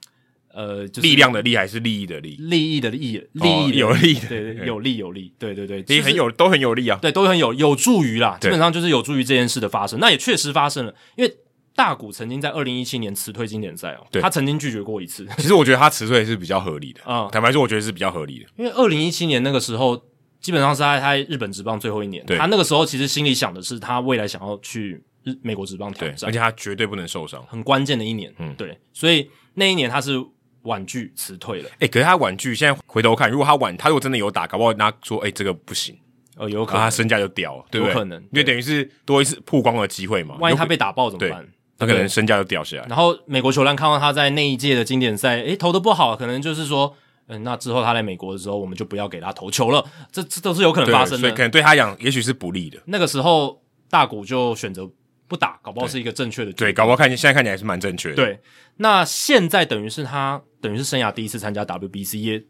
[0.53, 2.35] 呃，就是、力量的力还是利益的利？
[2.37, 9.99] 利益的利益，利益有利的，对 对，有利有利，对对对，其实很有，都很有利啊，对，都很有有助于啦，基本上就是有助于这件事的发生。
[9.99, 11.35] 那也确实发生了，因为。
[11.75, 15.27] 大谷曾经在二零一七年辞退经典赛哦，对，他曾经拒绝过一次。
[15.37, 18.45] 其实我觉得他辞退是比较合理的啊，嗯、坦白说，我觉得是比较合理的。
[18.57, 19.99] 因为二零一七年那个时候，
[20.39, 28.33] 基本上是在他日本职棒最后一年，对他那个时候其实心里想的是，他未来想要去日美国职棒挑战，而且他绝对不能受伤，很关键的一年。
[28.37, 30.23] 嗯，对，所以那一年他是
[30.61, 31.69] 婉拒辞退了。
[31.73, 35.97] 哎、欸，可是他婉拒，现在回头看，如果他婉，他如果真的有打，搞不好他说，哎、欸，这个不行，
[36.37, 37.93] 呃，有可能他身价就掉了，对不对？
[37.93, 40.37] 有可能，因为等于是多一次曝光的机会嘛。
[40.39, 41.47] 万一他被打爆怎么办？
[41.77, 46.95] 他可能身价就掉下来，然后美国球探看到他在那一届的经典赛，诶，投的不好，可能就是说，
[47.27, 52.79] 嗯，那之后他来美国的时候，我们就不要给他投球了，这这都是有可能发生的，所以可能对他讲，也许是不利的。
[52.85, 54.89] 那个时候大谷就选择
[55.27, 56.53] 不打，搞不好是一个正确的。
[56.53, 58.15] 对，搞不好看现在看起来是蛮正确的。
[58.15, 58.39] 对，
[58.77, 62.43] 那现在等于是他等于是生涯第一次参加 WBC，也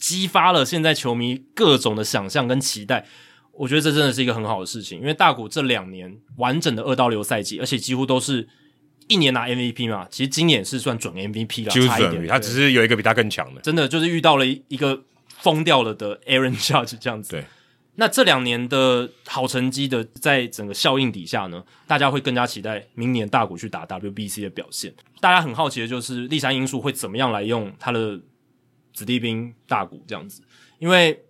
[0.00, 3.04] 激发了现在球迷各种的想象跟期待。
[3.52, 8.48] 我觉得这真的是一个很好的事情，因为大谷这两年完整的二刀流赛季，而且几乎都是。
[9.12, 12.26] 一年拿 MVP 嘛，其实今年是算准 MVP 了，差一点。
[12.26, 17.32] 他只是有一个比他更强的，真的就是遇到了一个疯掉了的 Aaron Judge 这样子。
[17.32, 17.44] 对，
[17.96, 24.94] 那这两年的好成绩的，在整个效应底下呢，大家会更加期待明年大谷去打 WBC 的表现。
[25.20, 28.18] 大家很好奇的就是立山因素会怎么样来用他的
[28.94, 30.42] 子弟兵大谷这样子，
[30.78, 31.22] 因为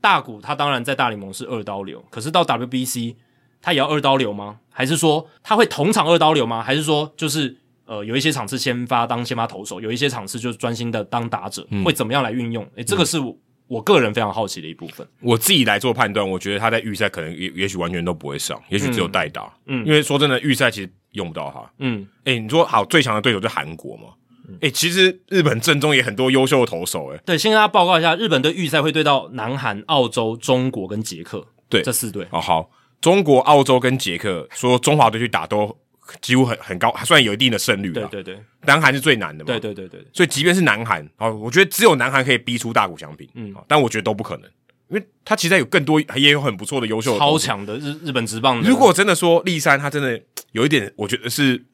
[0.00, 3.14] 大谷他当然在大联盟是二刀流，可是到 WBC。
[3.62, 4.58] 他也要二刀流吗？
[4.70, 6.62] 还是说他会同场二刀流吗？
[6.62, 12.62] 还是说就是呃有一些场次先发当先发投手，有一些场次就专心的当打者，嗯、会怎么样来运用？
[12.76, 13.36] 诶、欸，这个是我，
[13.68, 15.06] 我个人非常好奇的一部分。
[15.20, 19.52] 我自己来做判断，我觉得他在预赛可能也也许完全都不会上，也许只有代打。
[19.66, 21.70] 嗯，因为说真的，预赛其实用不到他。
[21.78, 24.04] 嗯，诶、欸，你说好最强的对手就韩国嘛？
[24.04, 27.16] 诶、嗯欸，其实日本阵中也很多优秀的投手、欸。
[27.16, 32.26] 诶，对，先跟大家报告一下，日本队预赛会对到南韩、澳洲、中国跟捷克，对，这四队。
[32.30, 32.70] 哦，好。
[33.00, 35.76] 中国、澳洲跟捷克说中华队去打都
[36.20, 37.92] 几乎很很高，还算有一定的胜率。
[37.92, 39.46] 对对对，南韩是最难的嘛。
[39.46, 43.28] 对对对对，所以即便是南韩，哦，我觉得只有南韩可以逼出大谷翔平。
[43.34, 44.50] 嗯，但我觉得都不可能，
[44.88, 48.60] 因为他其实有更多，也有很不错的优秀的超强的日日本职棒。
[48.62, 50.20] 如果真的说立山他真的
[50.52, 51.64] 有一点，我觉得是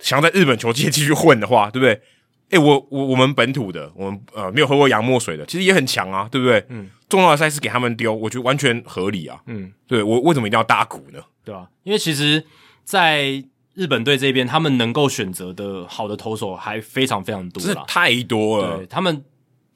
[0.00, 2.02] 想要在日本球界继续混的话，对不对？
[2.50, 6.64] 诶、欸，我我我们本土的，我们呃没有喝过洋墨水的，其实也很强啊，对不对？
[6.68, 9.40] 嗯，重要的赛事给他们丢，我觉得完全合理啊。
[9.46, 11.20] 嗯，对，我为什么一定要大谷呢？
[11.44, 12.44] 对啊，因为其实，
[12.84, 13.42] 在
[13.74, 18.76] 日本队这边，他们能够选择的好的投手还非常非常多是，太多了。
[18.76, 19.24] 对，他们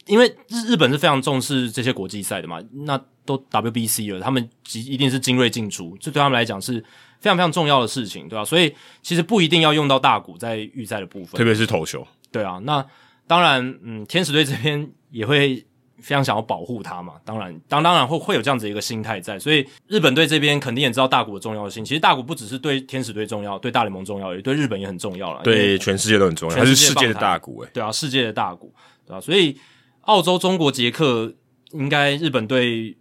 [0.06, 6.80] 因为日日本是非常重视这些国际赛的嘛，那都 WBC 了，他们一定是精锐进出，这对他们来讲是
[7.20, 8.44] 非常非常重要的事情，对吧？
[8.44, 8.72] 所以
[9.02, 12.06] 其实不一定要用到大谷在预赛的部分，特别是投球。
[12.30, 12.84] 对啊，那
[13.26, 15.64] 当然，嗯，天使队这边 也会
[16.00, 17.14] 非常想要保护他嘛。
[17.24, 21.84] 当然，当当然会会有这样子一个心态在，所以日本队这边肯定也知道大谷的重要性。
[21.84, 25.42] 其实大谷不只是对天使队重要，对大联盟重要，也对日本也很重要了。
[25.42, 27.70] 对全世界都很重要，他是世界的大谷诶。
[27.72, 28.72] 对啊，世界的大谷，
[29.06, 29.20] 对啊。
[29.20, 29.58] 所以
[30.02, 31.34] 澳洲、中国、捷克，
[31.72, 32.96] 应该日本队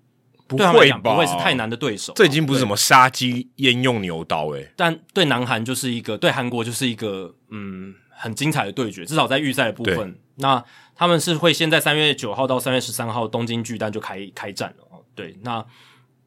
[0.48, 0.98] 不会吧？
[0.98, 2.14] 不会是太难的对手。
[2.16, 4.72] 这已经不是什么杀鸡焉用牛刀诶。
[4.76, 7.94] 但对南韩就是一个，对韩国就是一个，嗯。
[8.18, 10.18] 很精彩的对决，至少在预赛的部分。
[10.36, 10.64] 那
[10.96, 15.00] 他们是会先在三月九号到三月十三号东京巨蛋就开开战了哦。
[15.16, 15.64] 对，那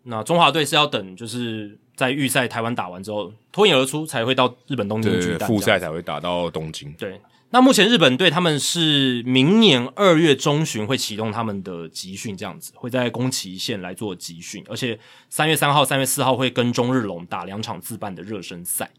[0.04, 6.92] 那中华队是要等就是在预赛台湾打完之后脱颖而出，才会到日本东京巨蛋，复赛才会打到东京。
[6.94, 14.98] 对，那目前日本队他们是明年二月中旬会启动他们的集训，这样子会在宫崎县来做集训，而且
[15.28, 18.90] 三月三号、三月四号会跟中日龙打两场自办的热身赛。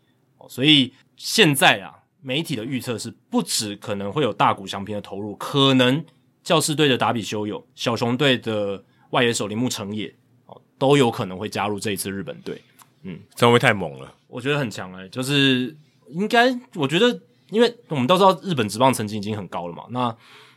[0.47, 6.03] 所以现在啊，媒体的预测是不止可能会有大股翔平的投入，可能
[6.43, 10.13] 教士队的达比修有、小熊队的外野手铃木成也
[10.45, 12.61] 哦，都有可能会加入这一次日本队。
[13.03, 14.13] 嗯，这样会不会太猛了？
[14.27, 15.75] 我觉得很强哎、欸，就是
[16.09, 17.19] 应该，我觉得，
[17.49, 20.15] 因为我们都知道日本职棒成绩已经很高了嘛，那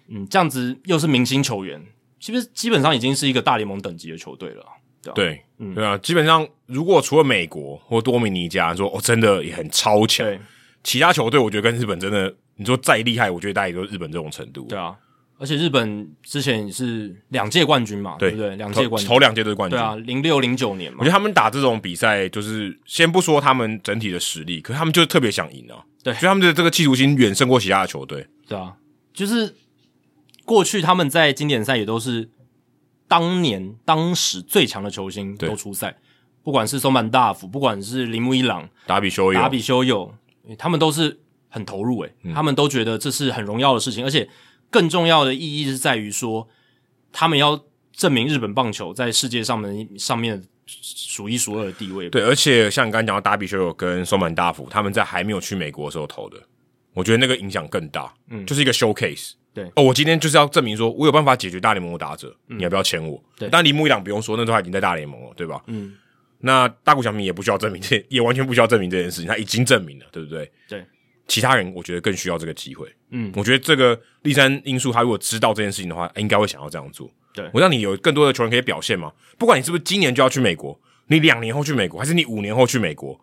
[0.09, 1.83] 嗯，这样子又是明星球员，
[2.21, 4.67] 其实基本上已经是一个大联盟等级的球队了。
[5.03, 10.27] 对，啊对，嗯，对啊，基本上如果除了美国或多米尼加说哦，真的也很超强，
[10.85, 14.67] 其他球队我觉得跟日本真的，你说再厉害，我觉得大概也都是日本这种程度。
[14.69, 14.95] 对啊，
[15.39, 18.55] 而且日本之前也是两届冠军嘛，对，对不对？
[18.57, 19.77] 两届冠军，头两届都是冠军。
[19.77, 20.99] 对啊，零六零九年嘛。
[21.01, 25.83] 我觉得他们打这种比赛，就是先不说他们整体的实力，可是他们就是特别想赢啊。
[26.05, 28.27] 对，所以他们的这个企图心远胜过其他的球队。
[28.47, 28.77] 对啊，
[29.13, 29.57] 就是
[30.45, 32.31] 过去他们在经典赛也都是。
[33.07, 35.95] 当年当时最强的球星都出赛，
[36.43, 40.13] 不管是松坂大辅，不管是铃木一朗、达比修友、达比修有，
[40.59, 44.29] 他们都是很投入诶、欸嗯，他们都觉得这是很荣耀的事情，而且
[44.71, 46.49] 更重要的意义是在于说，
[47.13, 52.09] 他们要证明日本棒球在世界上面上面数一数二的地位。
[52.11, 56.39] 对，而且像你刚才讲到达比修有跟松本大辅，他们在还没有去美国的时候投的，
[56.93, 59.33] 我觉得那个影响更大，嗯，就是一个 showcase。
[59.55, 63.23] 对哦，我今天就是要证明说，我有办法解决大联盟的打者，嗯、你要不要签我？
[63.39, 65.63] 对，但铃木一朗不用说，那时候他已经在大联盟了，对吧？
[65.69, 65.95] 嗯，
[66.45, 70.51] 那大谷翔平也不需要证明这，也完全不需要证明这件事情，他已经证明了，对不对？
[70.69, 70.85] 对，
[71.27, 72.87] 其他人我觉得更需要这个机会。
[73.11, 77.11] 嗯，我觉得这个立山因素，他如果知道这件事情的话，应该会想要这样做。
[77.33, 83.19] 对，我让你有更多的球员可以表现嘛，不管你是不是今年就要去美国，你两年后去美国，还是你五年后去美国，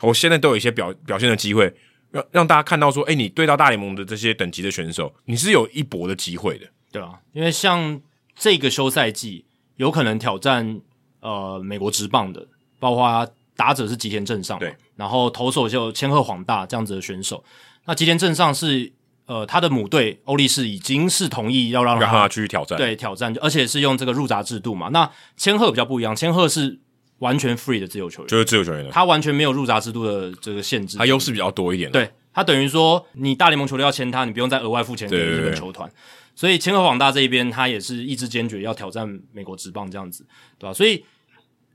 [0.00, 1.72] 我现在都有一些表表现的机会。
[2.12, 8.00] 让让大家看到说，哎、欸，你对到大联盟的这些等级的选手，你是有一搏的机会的，对啊，因为像
[8.36, 9.44] 这个休赛季
[9.74, 10.80] 有可能挑战
[11.20, 12.46] 呃美国职棒的，
[12.78, 17.42] 包括打者是吉田正上，对，然后投手就千贺滉大这样子的选手。
[17.84, 18.92] 那吉田正上是
[19.26, 24.88] 呃他的母队欧力士已经是同意要让他，让他去挑战，对，挑战，而且是用这个入闸制度嘛。
[24.88, 26.80] 那千鹤比较不一样，千鹤是。
[27.20, 31.90] 完全 free 的自由球员，就是自由球员的，他完全没有入闸制度的这个限制，他优势比较多一点。
[31.90, 35.90] 对，他等于说，你大联盟球队要签他，你不用再额外付钱给日本球团。
[36.34, 40.26] 所以千鹤广大这一边，他也是意志坚决要挑战美国职棒这样子，
[40.58, 40.74] 对吧？
[40.74, 41.02] 所以，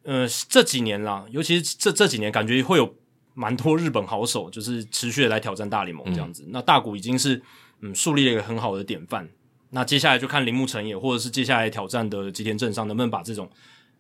[0.03, 2.95] 呃，这几年啦，尤其是这这几年，感觉会有
[3.34, 6.44] 蛮多日本好手，就是持续的来挑战大联盟这样子。
[6.44, 7.41] 嗯、那大谷已经是
[7.82, 9.30] 嗯树立了一个很好的典范。
[9.69, 13.49] 那接下来就看铃木成也，或者是接下来挑战的吉田镇尚，能不能把这种。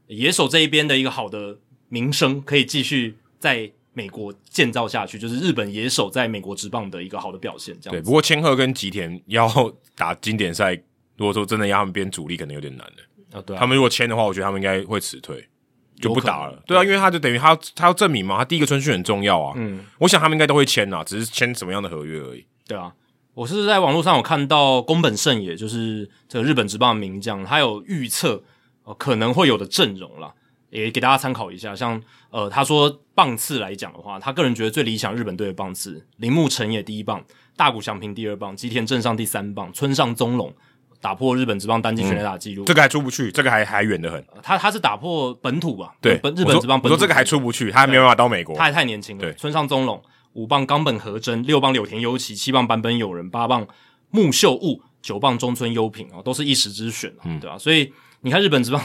[0.07, 1.57] 野手这一边的一个好的
[1.87, 7.73] 名声，可以继续在美国建造下去，就是日本野手在美国职棒的一个好的表现。
[7.79, 9.47] 这样对，不过千鹤跟吉田要
[9.95, 10.73] 打经典赛，
[11.15, 13.41] 如果说真的要他们变主力，可能有点难的啊。
[13.41, 15.47] 对啊，他们如果签的话，我觉得他们应该会辞退，
[16.01, 16.61] 就不打了。
[16.65, 19.53] 对啊，因为他就等于他他要证明嘛，他第一个春训很重要啊。
[19.55, 22.45] 嗯，我想他们应该都会签啊，只是签什么样的合约而已。
[22.67, 22.93] 对啊，
[23.33, 28.43] 我是在网络上有看到宫本胜也，就是这个日本职棒的名将，他有预测。
[28.97, 30.33] 可能会有的阵容啦，
[30.69, 31.73] 也给大家参考一下。
[31.73, 37.23] 像呃，他说棒次来讲的话，他个人觉得最理想日本队的棒次，铃木诚也第一棒，
[37.55, 40.53] 大谷翔平第二棒，吉田镇上第三棒，村上宗隆
[41.01, 44.19] 打破日本职棒单季全垒打记录，这个还出不去，这个还还远得很。
[44.33, 45.95] 呃、他他是打破本土吧？
[45.99, 46.85] 对，本日本职棒本土。
[46.85, 49.21] 我说这个还出不去，他还没办法到美国，他还太年轻了。
[49.21, 50.01] 对，村上宗隆
[50.33, 53.67] 五棒冈本和真，六棒柳田悠岐，七棒坂本友人，八棒
[54.11, 57.57] 木秀悟，九棒中村优平啊，都是一时之选、嗯、对吧、啊？
[57.57, 57.91] 所以
[58.21, 58.81] 你看日本职棒。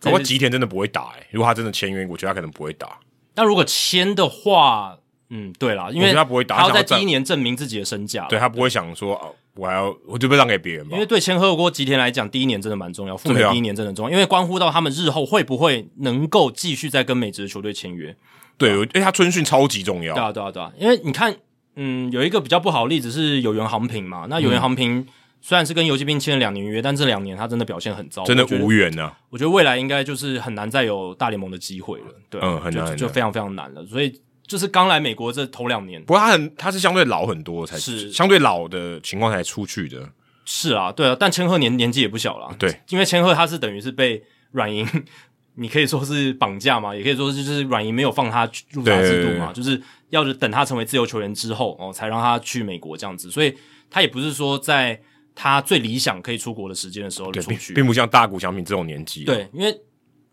[0.00, 2.98] 不过吉田真的不会打诶、欸，如果他真的签约，我觉得他可能不会打。
[3.34, 4.96] 那如果签的话，
[5.30, 8.26] 嗯，对啦，因为他不会打，他要在第一年证明自己的身价。
[8.28, 10.90] 对，他不会想说，哦，我还要我就被让给别人吧。
[10.92, 18.14] 因为对千贺过吉田来讲，第一年真的蛮重要，赴美第一年真的重要，因为关乎到他们日后会不会能够继续再跟美职的球队签约。
[18.58, 20.14] 对，因为他春训超级重要。
[20.14, 21.34] 对啊，对啊，对啊，因为你看，
[21.76, 24.98] 嗯，有一个比较不好的例子是有原航平嘛，那有原航平。
[24.98, 25.06] 嗯
[25.42, 29.16] 虽然是跟游骑兵签了两年约，但这两年他真的表现很糟，真的无缘啊！
[29.30, 33.82] 我觉得未来应该就是很难再有大联盟的机会了，对，嗯，很难，就，就非常非常难了。
[33.86, 34.20] 所以
[34.50, 38.10] 就是刚来美国这头两年，不过他很他是相对老很多才是。
[38.10, 40.10] 相对老的情况才出去的，
[40.44, 41.16] 是啊，对啊。
[41.18, 44.20] 但千鹤年年纪也不小了，对，因为千鹤他是等于是被
[44.50, 44.84] 软银，
[45.54, 53.56] 你可以说是绑架嘛，也可以说是就是软银没有放他入闸制度嘛，就是要是等他成为自由球员之后哦，才让他去美国这样子，所以
[53.88, 55.00] 他也不是说在。
[55.32, 59.24] 他最理想可以出国的时间的时候出去，并不像大谷翔平这种年纪。
[59.24, 59.74] 对，因为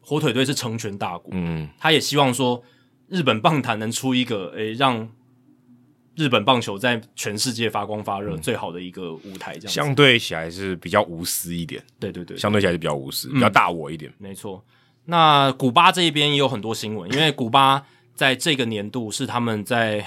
[0.01, 2.61] 火腿队是成全大谷，嗯，他也希望说
[3.07, 5.09] 日本棒坛能出一个诶、欸、让
[6.15, 14.63] 日本棒球在全世界发光发热最好的一个舞台，这样、嗯、相对起来是比较无私一点，对对对，相对起来是比较无私，嗯、比较大我一点，没错。
[15.05, 20.05] 那古巴这一边也有很多新闻，因为古巴在这个年度是他们在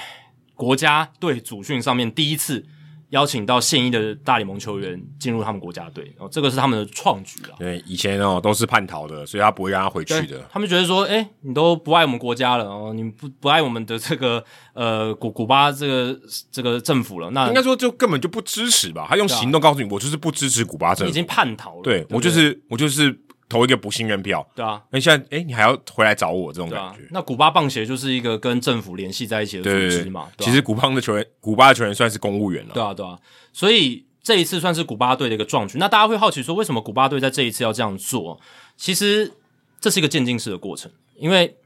[0.55, 2.67] 国家队组训上面第一次
[3.11, 7.55] 邀请到现役的大联盟球员进入他们国家队，哦，这个是他们的创举啊。
[7.59, 10.49] 对，以前哦都是叛逃的，所以他不会让他回去的。
[10.51, 14.43] 他们觉得说，诶，你都不爱我们国家了哦，你不不爱我们的这个
[14.75, 16.19] 呃古古巴这个
[16.51, 19.07] 这个政府了，那应该说就根本就不支持吧？
[19.09, 21.83] 他用行动告诉你，我就是不支持古巴政府，已经叛逃了。
[21.83, 23.21] 对我就是我就是。
[23.51, 27.03] 投一个不信任票，对啊，那现在诶，你还要回来找我这种感觉？
[27.03, 30.29] 啊、那古巴棒协就是一个跟政府联系在一起的组织嘛。
[30.39, 32.73] 其实古巴的球员，古巴的球员算是公务员了。
[32.73, 33.19] 对啊，对啊，
[33.53, 35.77] 所以这一次算是古巴队的一个壮举。
[35.79, 38.41] 那大家会好奇说，为什么古巴队在这一次要这样做？
[38.77, 39.33] 其实
[39.81, 41.57] 这是一个渐进式的过程，因为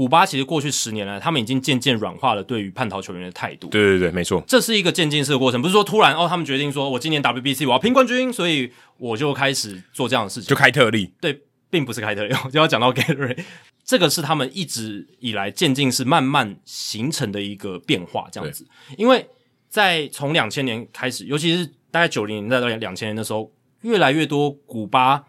[0.00, 3.68] 古巴其实过去十年来，他们已经渐渐软化了对于叛逃球员的态度。
[3.68, 11.12] 对对对，没错，这是一个渐进式的过程，不是说突然哦，他们决定说我今年 WBC 我要拼冠军，所以我就开始做这样的事情，就开特例。
[11.20, 11.42] 对。
[11.68, 13.44] 并不是开特例， 我，就要讲到 Gary，
[13.84, 18.66] 这个是他们一直以来渐进式慢慢形成的一个变化，这样子。
[18.96, 19.28] 因为
[19.68, 23.52] 在从两千年开始，尤其是大概九零年代到两千年的时候，
[23.82, 25.22] 越来越多古巴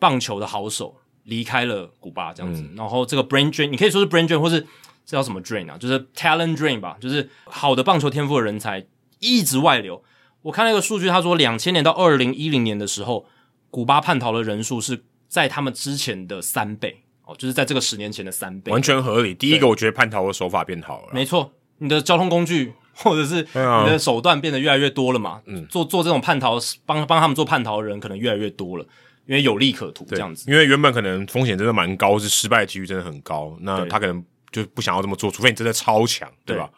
[0.00, 2.62] 棒球的好手离开了古巴，这样子。
[2.62, 4.60] 嗯、然后这个 brain drain，你可以说是 brain drain，或是
[5.04, 5.76] 这叫什么 drain 啊？
[5.78, 8.86] 就是 talent drain 吧，就是好的棒球天赋的人才
[9.18, 10.02] 一直外流。
[10.42, 13.26] 我看了一个数据，他说两千年到二零一零年的时候，
[13.70, 15.04] 古巴叛逃的人数是。
[15.32, 19.32] 在他们之前的三倍哦，就是在这个十年前的三倍，完全合理。
[19.32, 25.40] 第一个，我觉得叛逃的手法变好了，没错，你的交通工具或者是你的手段变得越来越多了嘛。
[25.46, 28.84] 嗯，做做这种叛逃，帮帮他们做叛逃的人可能越来越多了，
[29.26, 30.50] 因为有利可图这样子。
[30.50, 36.70] 因为原本可能风险真的蛮高，是失败的几率真的很高，那他可能就不想要这么做，除非你真的超强，对吧？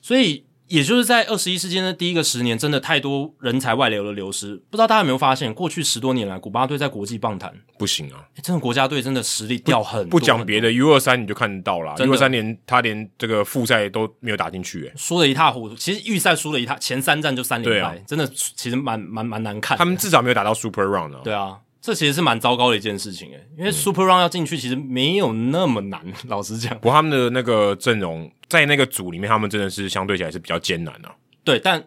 [0.00, 0.44] 所以。
[0.68, 4.54] 也就是在二十一世纪的第一个十年，真的太多人才外流的流失。
[4.68, 8.20] 不知道大家有没有发现，过去十多年来，古巴队在国际棒坛不行啊！
[8.34, 10.10] 欸、真的国家队真的实力掉很多。
[10.10, 15.74] 不讲别的，U 二三你就看得到了，U 二三连他连这个复赛都没有打进去，诶，输得一塌糊涂。
[15.74, 19.78] 其实预赛输了一塌，前三战就三连败，啊、真的其实蛮蛮蛮难看。
[19.78, 21.20] 他们至少没有打到 Super Round 啊。
[21.24, 21.56] 对啊。
[21.80, 26.74] 这其实是蛮糟糕的一件事情诶，因为 Super Round 要进去其实没有那么难， 老实讲。
[26.78, 31.14] 不过他们的那个阵容在那个组里面，他们真的是相对起来是比较艰难的啊。
[31.44, 31.82] 对，但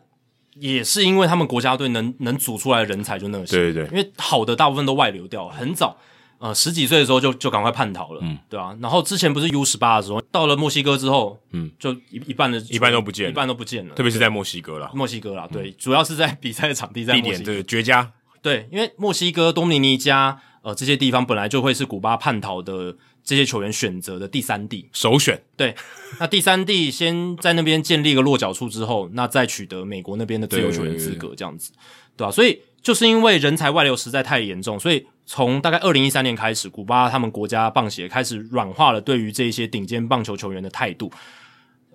[0.55, 5.97] 也是因为他们国家队能能组出来的人才就那些，对对对，因为好的大部分都外流掉，很早，
[6.39, 8.75] 呃，十几岁的时候就就赶快叛逃了，嗯，对啊。
[8.81, 18.11] 然后之前不是 U 十八的时候，到了墨西哥之后，嗯，就一一半的一半都不见了，一半都不见了，特别是在墨西哥啦，墨西哥啦，对，主要是在比赛的场地在地点，这个绝佳，
[18.41, 20.41] 对，因为墨西哥、多米尼加。
[20.63, 25.41] 呃，这些地方本来就会是古巴叛逃的这些球员选择的第三地首选。
[25.57, 25.75] 对，
[26.19, 31.71] 那第三地先在那边建立一个落脚处之后，那再取得美国那边的自由球员资格，这样子，
[32.15, 32.31] 对吧、啊？
[32.31, 41.11] 所以就是因为人才外流实在太严重，所以从大概二零一三年开始，古巴他们国家棒协开始软化了对于这些顶尖棒球球员的态度。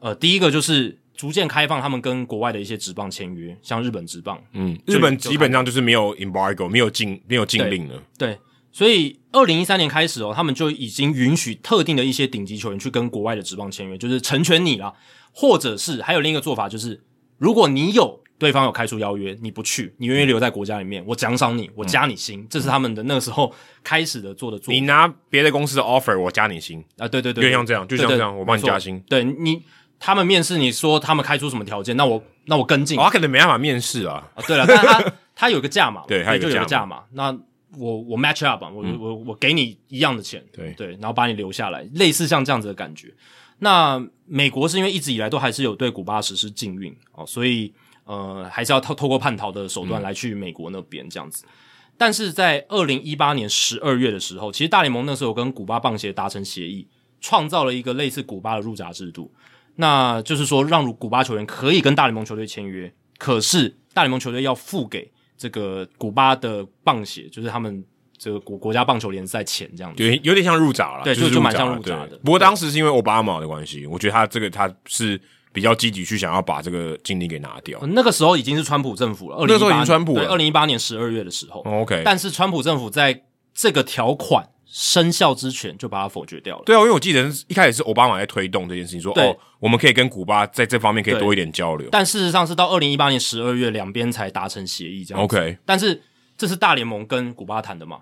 [0.00, 0.98] 呃，第一个就是。
[1.16, 8.02] 逐渐开放他们跟国外的一些职棒签约，像日本职棒，嗯，日本基本上就是没有 embargo，没有禁，没有禁令了。
[8.18, 8.38] 对，
[8.70, 14.92] 所以二零一三年开始哦，他们就已经允许特定的一些顶级球员去跟国外的职棒签约，就是成全你啦。
[15.32, 17.02] 或者是还有另一个做法，就是
[17.38, 23.52] 如果你有对方有开出邀约，你不去，你愿意留在国家里面，我奖赏你，我加你薪，嗯、这是他们的那个时候
[23.82, 24.72] 开始的做的做法。
[24.72, 29.62] 你拿别的公司的 offer，我加你薪啊，对对对，就像这样，就像这样，我帮你加薪，对你。
[29.98, 32.98] 他们面试你说他们开出什么条件，那我那我跟进。
[32.98, 34.30] 哦，他可能没办法面试啊。
[34.34, 37.04] 啊，对了，但他他有个价嘛， 对，他有个价嘛。
[37.12, 37.36] 那
[37.76, 43.12] 我我 match up 啊，我、嗯、我我给你一样的钱，对对，然后把你留下来，类似像这样子的感觉。
[43.58, 47.72] 那美国是因为一直以来都还是有对古巴实施禁运哦，所以
[48.04, 51.44] 呃还是要透透过叛逃的手段来去美国那边这样子。
[51.46, 51.50] 嗯、
[51.96, 56.86] 但是在二零一八年十二月的时候，其实大联盟那时候跟古巴棒协达成协议，
[57.20, 59.32] 创造了一个类似古巴的入闸制度。
[59.76, 67.84] 那就是说，让古巴球员可以跟大联盟球队签约，可是大联盟球队要付给这个古巴的棒协，就是他们
[68.16, 72.18] 这个国国家棒球联赛钱这样子，对，有点像入闸了，对，就就蛮像入闸的。
[72.24, 75.20] 不过当时是因为奥巴马的关系，我觉得他这个他是
[75.52, 77.78] 比较积极去想要把这个禁令给拿掉。
[77.88, 81.60] 那个时候已经是川普政府了，那个时候已经川普了，对，二零一八年十二月的时候。
[81.66, 84.48] 哦，OK，但是川普政府在这个条款。
[84.66, 86.62] 生效之前就把它否决掉了。
[86.66, 91.88] 对啊，因为我记得一开始是奥巴马在推动这件事情，说哦，我们可以跟古巴在这方面可以多一点交流。
[91.92, 95.22] 但事实上是到二零一八年十二月，两边才达成协议这样。
[95.22, 96.02] OK，但是
[96.36, 98.00] 这是大联盟跟古巴谈的嘛？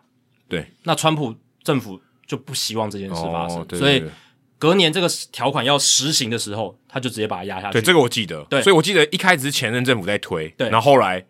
[0.48, 0.66] 对。
[0.84, 4.10] 那川普政府就不希望这件事发生，哦、对对对，所以
[4.58, 7.74] 隔年这个条款要实行的时候，他就直接把它压下去。
[7.74, 8.42] 对，这个我记得。
[8.48, 11.24] 对，所以我记得一开始是前任政府在推，对，然后后来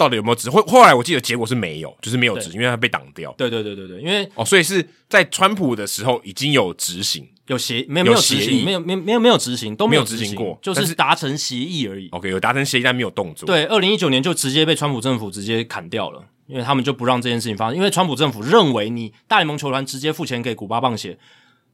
[0.00, 0.48] 到底有没有执？
[0.48, 3.34] 后后来我记得结果是没有，就是没有执，因为它被挡掉。
[3.36, 12.08] 对对对对对，因为哦，所以是在川普的时候已经有执行，有协没有没有执行，没有没有没有没有执行，都没有执行过，就是达成协议而已。
[12.12, 13.46] OK，有达成协议，但没有动作。
[13.46, 16.24] 对，二零一九年就直接被川普政府直接砍掉了。
[16.46, 21.16] 因为他们就不让这件事情发生，因为川普政府认为你大联盟球团直接付钱给古巴棒协，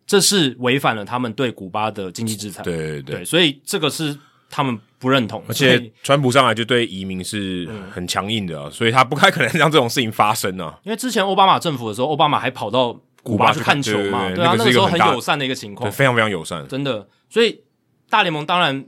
[0.07, 2.63] 这是违反了他们对古巴的经济制裁。
[2.63, 4.15] 对对对，对，所以这个是
[4.51, 5.43] 他们不认同。
[5.49, 10.79] 而且川普上来就对移民是很强硬的，啊，所以他不太可能让这种事情发生啊。
[10.85, 17.09] 因为之前奥巴马政府的时候，奥巴马还跑到古巴去看球嘛，对啊，那个时候很友善的一个情况，非常非常友善，真的。
[17.29, 17.61] 所以
[18.09, 18.85] 大联盟当然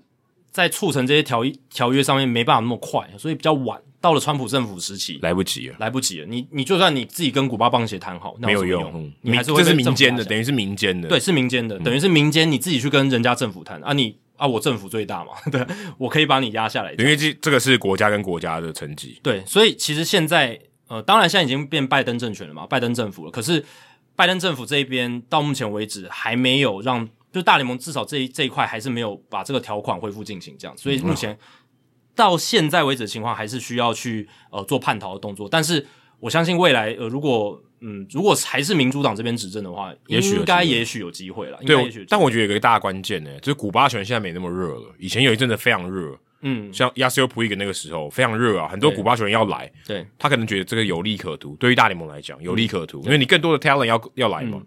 [0.50, 3.80] 在促成这些条条约上面没办法那么快，所以比较晚。
[4.00, 6.26] 到了川普政府时期，来不及了，来不及了。
[6.28, 15.66] 你你就算你自己跟古巴棒协谈好，那有没有用，嗯、你还是会这是民间的，等于是民间的，对，是民间的，等于是民间，你自己去跟人家政府谈啊，你啊，我政府最大嘛， 对，
[15.98, 23.62] 我可以把你压下来，因为这这个是国家跟国家的成绩，对，所以其实现在呃，当然现在已经变拜登政权了嘛，拜登政府了，可是
[24.16, 31.32] 拜登政府这一边到目前为止还没有让，就大联盟至少这一这一块还是没有把这个条款恢复进行，这样，所以目前。
[31.32, 31.38] 嗯
[32.18, 35.86] 到现在为止的情况还是需要去呃做叛逃的动作，但是
[36.20, 41.58] 我相信未来呃如果嗯如果还是民主党这边执政的话，也许应该也许有机会了。
[41.64, 41.76] 对，
[42.08, 54.60] 但我觉得有一个大关键呢，就是古巴球员现在没那么热了，以前有一阵子非常热，嗯，像亚瑟普伊格那个时候非常热啊，很多古巴球员要来，对，他可能觉得这个有利可图，对于大联盟来讲有利可图，因为你更多的 talent 要要来嘛。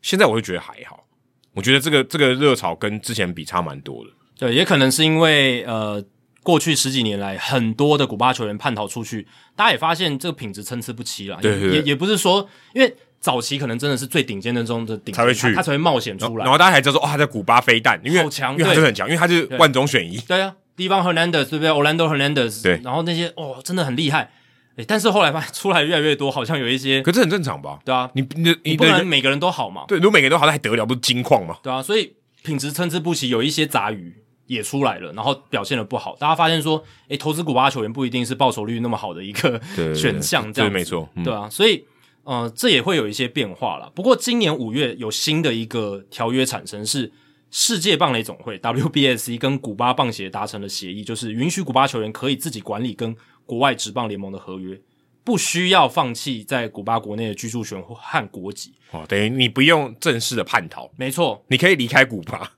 [0.00, 1.04] 现在我就觉得还好，
[1.52, 4.10] 我觉得这个这个热潮跟之前比差蛮多的。
[4.38, 6.02] 对，也可能是因为呃。
[6.44, 9.26] 过去十几年来，很多的古巴球员叛逃出去，
[9.56, 11.38] 大家也发现这个品质参差不齐啦。
[11.42, 16.44] 对对对，也也不是说，因为早期可能真的是最顶尖的中的顶尖，才会去他，他才会冒险出来。
[16.44, 20.18] 然后大家才知道说，哦，他在古巴飞弹，因为好强，因为他是很强，因为他是万中选一。
[20.18, 24.30] 对啊，Livan Hernandez 对不对？Orlando Hernandez 对，然后那些哦，真的很厉害。
[24.76, 27.78] 诶，但是后来发现出来越来越多，好像有一些，可是很正常吧？
[27.84, 29.84] 对啊，你你你不能每个人都好嘛？
[29.88, 30.84] 对，如果每个人都好，那还得了？
[30.84, 31.56] 不是金矿嘛？
[31.62, 32.12] 对啊，所以
[32.42, 34.12] 品质参差不齐，有一些杂鱼。
[34.46, 39.60] 也出来了，然后表现的不好，大家发现说，诶，投资古巴球员不一定是报酬率那么好的一个
[39.94, 41.84] 选项，这样没错，对啊，所以，
[42.24, 43.90] 呃，这也会有一些变化了。
[43.94, 47.10] 不过今年五月有新的一个条约产生，是
[47.50, 53.16] 世界棒垒总会 WBSC 跟古巴棒协达成了协议，就是允许古巴球员可以自己管理跟
[53.46, 54.78] 国外职棒联盟的合约，
[55.22, 58.74] 不需要放弃在古巴国内的居住权和国籍。
[58.90, 62.52] 哦，等于你不用正式的叛逃，没错，你可以离开古巴。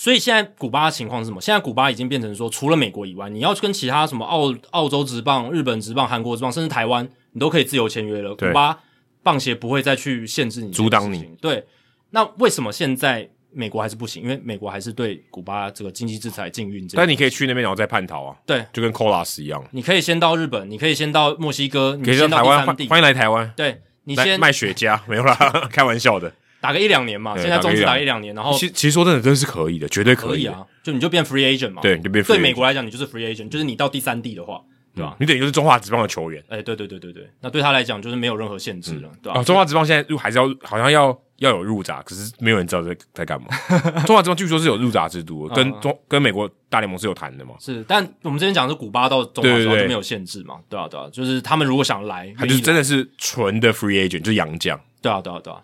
[0.00, 1.38] 所以现在古巴的情况是什么？
[1.42, 8.34] 现在古巴已经变成说，除了美国以外，你要跟其他什么澳澳洲职棒、日本职棒、韩国职棒，甚至台湾，你都可以自由签约了。
[8.34, 8.78] 古巴
[9.22, 11.36] 棒协不会再去限制你、阻挡你。
[11.38, 11.66] 对，
[12.12, 14.22] 那为什么现在美国还是不行？
[14.22, 16.88] 因为美国还是对古巴这个经济制裁禁运。
[16.94, 18.34] 但你可以去那边然后再叛逃啊。
[18.46, 19.62] 对，就跟 Colas 一样。
[19.70, 23.52] 你可以先到日本，你可以先到墨西哥，你可以先到台湾，欢迎来台湾。
[23.54, 25.36] 对，你先卖雪茄，没有啦，
[25.70, 26.32] 开玩笑的。
[26.60, 30.66] 打个一两年嘛，现在中职打一两年，然后其其实说真的，真是可以的，绝对可以啊！
[30.82, 32.24] 就你就变 free agent 嘛，对，你就变。
[32.24, 34.60] 对美国来讲，你就是 free agent，就是你到第三地的话，
[34.94, 35.16] 对吧？
[35.18, 36.42] 你等于就是中华职棒的球员。
[36.48, 39.42] 哎，对对对对对，那对他来讲就是没有任何限制了，对吧？
[39.42, 43.48] 中华职棒现在入还是要好像要要有入闸，可是没有人知道在在干嘛。
[44.06, 47.54] 中华职棒据说是有入闸制度，跟中跟美国大联盟是有谈的嘛？
[47.58, 50.56] 是，但我们之前讲的是古巴到中华职棒就没有限制嘛？
[50.68, 54.78] 对啊对啊，就是他们如果想来，他就是真的是纯的 free agent，就是洋将。
[55.02, 55.60] 对啊对啊对啊。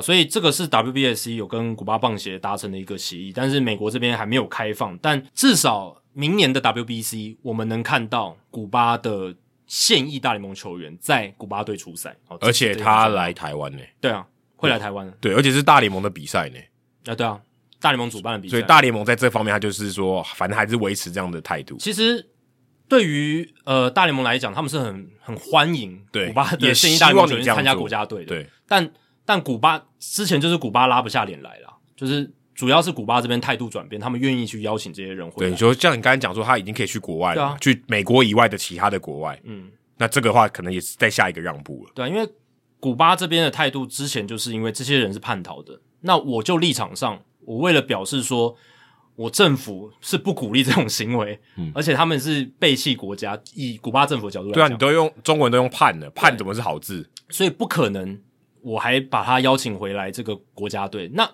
[0.00, 4.96] 对，所以这个是 WBSC 有跟古巴棒协达成的一个协议，但是美国这边还没有开放。
[4.98, 9.34] 但至少明年的 WBC 我们能看到古巴的
[9.66, 13.78] 现役大联盟球员在古巴队出赛，而且他来台湾呢？
[14.00, 14.26] 对啊，
[14.56, 15.12] 会来台湾。
[15.20, 16.58] 对，而且是大联盟的比赛呢。
[17.06, 17.40] 啊，对啊，
[17.80, 18.50] 大联盟主办的比赛。
[18.50, 21.76] 所以大联盟在这方面，他就是说，反正还是维持这样的态度。
[21.78, 22.28] 其实
[22.88, 28.26] 对于呃大联盟来讲，他们是很很欢迎古巴的现役大联盟球员参加国家队的。
[28.26, 28.90] 对，但。
[29.26, 35.48] 但古巴之前就是古巴拉不下脸来了，就是主要是古巴这边态度转变，他们愿意去邀请这些人回来。
[35.48, 39.40] 对，你说像你刚才讲说，他已经可以去国外了，啊、去美国以外的其他的国外。
[39.44, 41.92] 嗯，那这个话可能也是在下一个让步了。
[41.94, 42.28] 对，因为
[42.78, 48.54] 古巴这边的态度之前就是因为这些人是叛逃的，那我就立场上，我为了表示说
[49.16, 57.08] 我政府是不鼓励这种行为，嗯，而且他们是背弃国家，以古巴政府的角度来讲，对啊，你都用中文都用叛了，叛怎么是好字？
[57.30, 58.20] 所以不可能。
[58.64, 61.30] 我还把他邀请回来这个国家队，那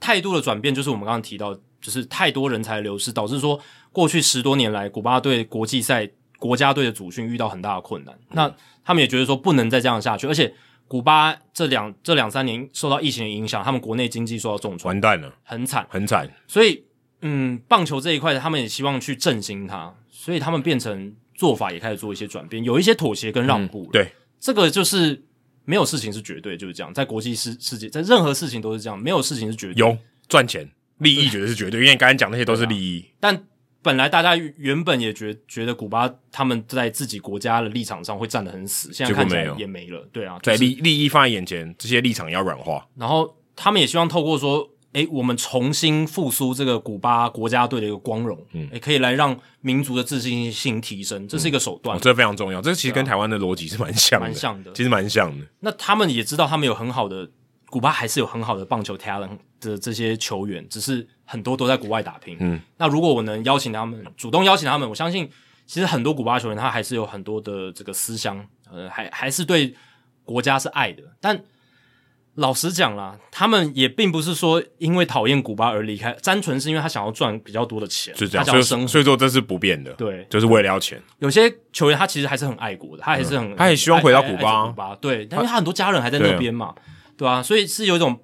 [0.00, 3.58] 态度的转变就是我们刚刚提到，就是太多人才流失，导致说
[3.92, 8.12] 过去十多年来古巴队国际赛国家队的组训遇到很大的困难。
[8.14, 8.54] 嗯、那
[8.84, 10.52] 他们也觉得说不能再这样下去，而且
[10.88, 16.28] 古巴这两这两三年受到疫情的影响，他们国内经济受到重创，完蛋了，很惨，很惨。
[16.48, 16.84] 所以，
[17.20, 23.92] 嗯，棒球这一块，他们也希望去振兴它，所以他们变成做法也开始做一些转变，有一些妥协跟让步、嗯。
[23.92, 25.22] 对，这个就是
[25.64, 29.80] 没有事情是绝对，就是这样，在国际世世界，在任何事情都是这样，没有事情是绝对。
[29.80, 29.96] 有
[30.28, 30.68] 赚钱
[30.98, 33.44] 利益绝对是绝对，因为你刚才讲那些都是利益，啊、但。
[33.84, 40.08] 本来大家原本也觉觉得古巴他们在自己国家的立场上会站得很死，现在看起来也没了。
[40.12, 42.86] 对啊，在利利益放在眼前，这些立场要软化。
[42.94, 51.96] 然后他们也希望透过说，诶，我们重新复苏这个古巴国家队的一个光荣，嗯，也可以来让民族的自信心提升，这是一个手段。
[51.96, 52.60] 嗯哦，这非常重要。
[52.60, 55.46] 这其实跟台湾的逻辑是蛮像的，蛮像的，其实蛮像的。
[55.60, 57.30] 那他们也知道，他们有很好的。
[57.70, 62.36] 古巴还是有很好的棒球 talent 的这些球员，只是很多都在国外打拼。
[62.38, 65.26] 嗯，那如果我能邀请他们，主动邀请他们，我相信
[65.64, 69.74] 其实很多古巴球员他还是有很多的这个思乡，呃，还还是对
[70.22, 71.02] 国家是爱的。
[71.18, 71.42] 但
[72.36, 79.92] 老实讲啦，他们也并不是说因为讨厌古巴而离开，单纯是因为他想要赚比较多的钱，就这样，他想要生活，所以说这是不变的。
[79.92, 81.00] 对，就是为了要钱。
[81.18, 84.66] 有些球员他其实还是很爱国的，他还是很，嗯、他也希望回到古巴。
[84.66, 86.74] 古巴对，但因为他很多家人还在那边嘛。
[87.18, 88.18] 对啊，所以是有一种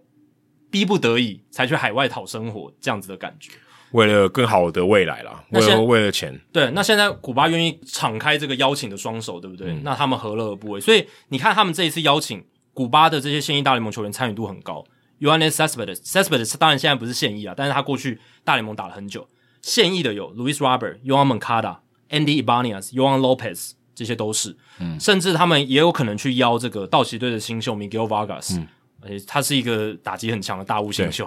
[0.71, 3.53] 逼不得已才去海外讨生活这样子的感觉，
[3.93, 6.41] 为了更好的未来啦，为了为了钱。
[6.51, 9.69] 对，那现在古巴愿意敞开这个邀请的双手，对不对？
[9.71, 10.81] 嗯、那他们何乐而不为？
[10.81, 12.43] 所以你看，他们这一次邀请
[12.79, 14.85] 古巴的这些现役大联盟球员参与度很高。
[15.19, 19.27] Yoenis Cespedes，Cespedes 当然现在不是现役啊，但是他过去大联盟打了很久。
[19.61, 21.79] 现役的有 Luis Robert、Yoan Moncada、
[22.09, 24.57] Andy Ibanez、Yoan Lopez，这些都是。
[24.79, 28.57] 嗯，甚至他们也有可能去邀这个道奇队的新秀 Miguel Vargas。
[28.61, 28.69] 嗯
[29.01, 31.25] 而且他是一个打击很强的大物新秀，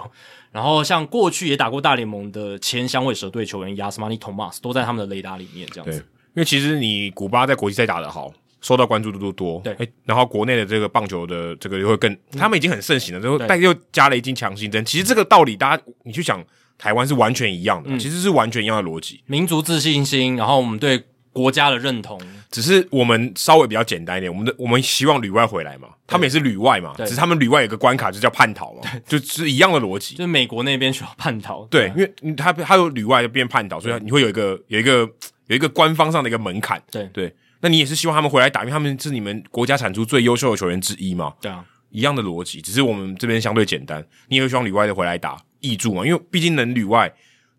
[0.50, 5.96] 然后像过去也打过大联盟的前响尾蛇队球员 Yasmani Tomas 都在他们的雷达里面，这样子。
[6.34, 8.30] 因为其实你古巴在国际赛打得好，
[8.62, 9.60] 受到关注度都多。
[9.62, 14.82] 对，欸，然后国内的这个棒球的这个又会更，他们已经很盛行了，之后但又加了一剂强心针。
[14.84, 16.42] 其实这个道理，大家你去想，
[16.78, 21.04] 台湾是完全一样的，嗯，其实是完全一样的逻辑，民族自信心，然后我们对。
[21.34, 22.20] 国家的认同，
[22.50, 24.30] 只是我们稍微比较简单一点。
[24.30, 30.14] 我们的我们希望旅外回来嘛，他们也是旅外嘛，只是他们旅外有个关卡就叫叛逃嘛，就是一样的逻辑。
[30.14, 35.08] 就是美国那边需要叛逃，对，因为他他有旅外就变叛逃，所以你会有一个有一个
[35.46, 36.82] 有一个官方上的一个门槛。
[36.90, 41.32] 对对，那你也是希望他们回来打，因为他们是你们国家产出最优秀的球员之一嘛。
[41.40, 44.06] 对啊，一样的逻辑，只是我们这边相对简单。
[44.28, 47.10] 你也会希望里外的回来打挹注嘛，因为毕竟能里外。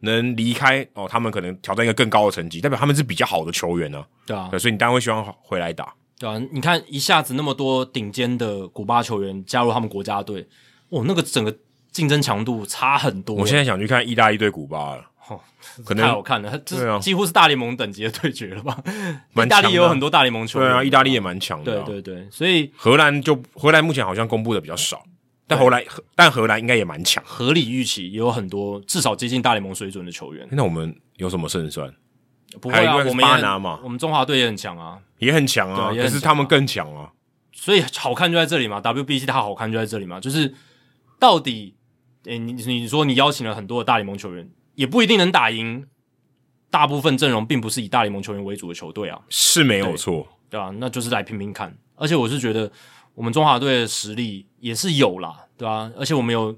[0.06, 4.06] 能离开哦，他们可能挑战一个更高的成绩，代表他们是比较好的球员呢、啊。
[4.26, 5.94] 对啊对，所以你当然会希望回来打。
[6.20, 10.46] 对啊，你看一下子那么多顶尖的古巴球员加入他们国家队，
[10.90, 11.56] 哦，那个整个
[11.94, 13.34] 竞争强度差很多。
[13.38, 15.40] 我现在想去看意大利对古巴了，哦，
[15.86, 18.78] 可能太好看了，这几乎是大联盟等级的对决了吧？
[19.36, 21.86] 意大利也有很多大联盟球员，对啊，意大利也蛮强的、啊。
[21.86, 25.04] 对对对，所以荷兰就荷兰目前好像公布的比较少。
[25.46, 25.84] 但荷兰，
[26.16, 30.48] 但荷兰应该也蛮强，合理预期也有很多至少接近大联盟水准的球员。
[30.52, 31.94] 那我们有什么胜算？
[32.62, 37.12] 不会啊，我们巴拿嘛，我们中华队也很强啊，也很强啊，可是他们更强啊。
[37.52, 40.54] 所以好看就在这里嘛，WBC 它好看就在这里嘛，就是
[41.20, 41.76] 到底，
[42.24, 45.88] 诶、欸，你你说你邀请了很多的大联盟球员，也不一定能打赢
[46.70, 50.74] 大部分阵容并不是以大联盟球员为主的球队啊，是没有错，对吧、啊？
[50.78, 52.72] 那就是来拼拼看，而且我是觉得。
[53.16, 55.92] 我们中华队的实力也是有啦，对吧、啊？
[56.00, 56.58] 而且我们有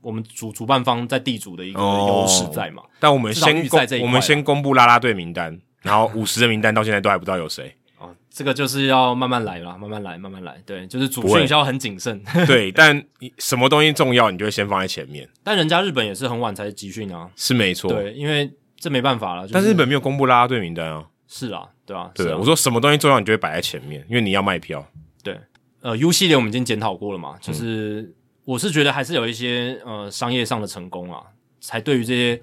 [0.00, 2.84] 我们主主办方在地主的一个优势在嘛。
[2.84, 7.74] 哦、但我们先公我们先公布啦啦队名单，然后五十的名单到现在都还不知道有谁。
[7.98, 10.62] 哦，这个就是要慢慢来啦，慢慢来，慢慢来。
[10.64, 12.22] 对，就是主训要很谨慎。
[12.46, 15.28] 对，但你什么东西重要，你就会先放在前面。
[15.42, 17.92] 但人家日本也是很晚才集训啊，是没错。
[17.92, 19.42] 对，因为这没办法了。
[19.42, 21.04] 就是、但是日本没有公布啦啦队名单啊。
[21.26, 22.36] 是啊，对啊，对啊。
[22.38, 24.86] 我说什么东西重要，你就会摆在前面，因为你要卖票。
[25.22, 25.38] 对。
[25.80, 28.12] 呃，U 系列我们已经检讨过了嘛，就是
[28.44, 31.22] 我是觉得还是有一些呃商业上的成功啊，
[31.60, 32.40] 才对于这些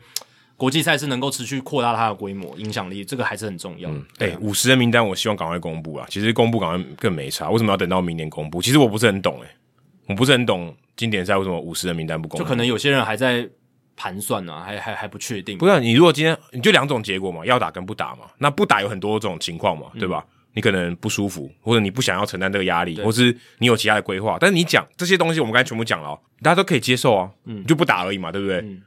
[0.57, 3.89] 国际赛事能够持续扩大它的规模、影响力，这个还是很重要。
[3.89, 8.61] 嗯，对，五十人名单我希望赶快公布啊，其实公布赶快更没差，为什么要等到明年公布？
[8.61, 9.55] 其实我不是很懂诶、欸，
[10.07, 13.47] 我不是很懂经典赛为什么五十人名单不公布，就可能有些人还在
[13.95, 15.57] 盘算啊，还还还不确定。
[15.57, 20.25] 不是，你如果今天你就两种结果嘛，要打跟不打嘛，那不打有很多种情况嘛，对吧？
[20.25, 24.37] 嗯你可能不舒服，或者你不想要承担这个压力，或是你有其他的规划。
[24.39, 28.59] 但是你讲这些东西，我们刚才全部讲了喔，大家都可以接受啊，嗯，就不打而已嘛，对不对？
[28.59, 28.81] 嗯，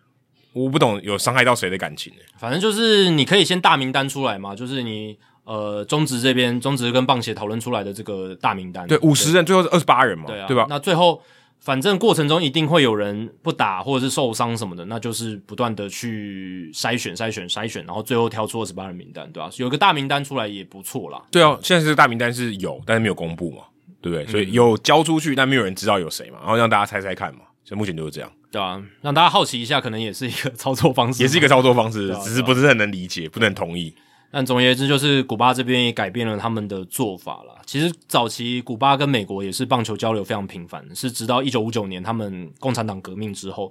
[0.65, 2.19] 我不懂有伤害到谁的感情欸。
[2.37, 10.67] 反正就是你可以先大名单出来嘛，就是你呃中职这边中职跟棒协讨论出来的这个大名单，对，五十人最后是二十八人嘛，对啊，对吧？
[10.69, 11.23] 那最后。
[11.61, 19.51] 反正过程中一定会有人不打或者是受伤什么的，那就是不断的去筛选、筛选、筛选，然后最后挑出二十八人名单，对吧、啊？
[19.57, 21.21] 有个大名单出来也不错啦。
[21.33, 23.65] 对啊，现在这个大名单是有，但是没有公布嘛。
[24.01, 24.25] 对不对？
[24.29, 27.41] 所以有交出去，但没有人知道有谁嘛，然后让大家猜猜看嘛。
[27.69, 33.95] 所以目前就是这样，对啊，让大家好奇一下，可能也是一个 操作方式，也是一个操作方式，啊、只是不是很能理解，不能同意。
[34.31, 37.61] 但总而言之，就是古巴这边也改变了他们的做法了。
[37.67, 43.71] 其实早期古巴跟美国也是棒球交流非常频繁，是直到一九五九年他们共产党革命之后，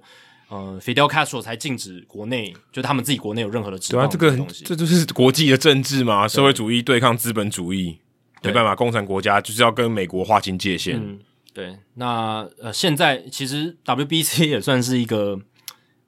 [0.49, 4.15] 呃，Fidel Castro 才禁止国内就他们自己国内有任何的职棒的。
[4.15, 7.97] 对啊，这个这就是国际的政治嘛，社会主义对抗资本主义，
[8.43, 10.97] 没办法，共产国家就是要跟美国划清界限。
[10.97, 11.17] 嗯，
[11.57, 11.75] 对。
[11.95, 15.39] 那呃，现在其实 WBC 也算是一个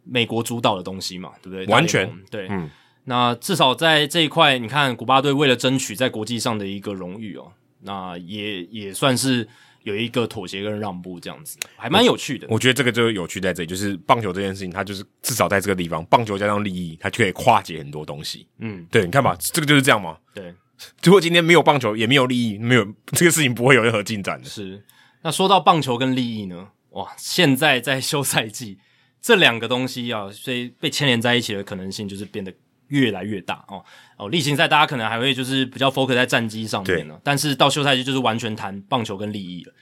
[0.03, 1.65] 美国主导的东西嘛，对不对？
[1.65, 2.69] 完全对，嗯。
[3.05, 7.51] 那至少在这一块，你看古巴队为了争取在国际上的一个荣誉哦，
[7.81, 9.47] 那也也算是
[9.81, 12.45] 有一个妥协跟让步这样子，还蛮有趣的。
[12.49, 18.45] 我，我觉得这个就有趣在这里，就是棒球这件事情，它就是至少在这个地方，棒球加上利益，它就可以化解很多东西。
[18.59, 20.15] 嗯，对，你看吧，这个就是这样嘛。
[20.35, 20.53] 对，
[21.01, 24.47] 如果今天没有棒球，也没有利益，没有这个事情不会有任何进展的。
[24.47, 24.83] 是。
[25.21, 26.69] 那说到棒球跟利益呢？
[26.91, 28.79] 哇，现在在休赛季，
[29.21, 32.53] 这两个东西啊，所以被牵连在一起的可能性就是变得。
[32.89, 33.85] 越来越大哦
[34.17, 39.73] 哦，例行赛大家可能还会就是比较 focus 在战绩上面呢，但是到休赛季就是完全谈棒球跟利益了。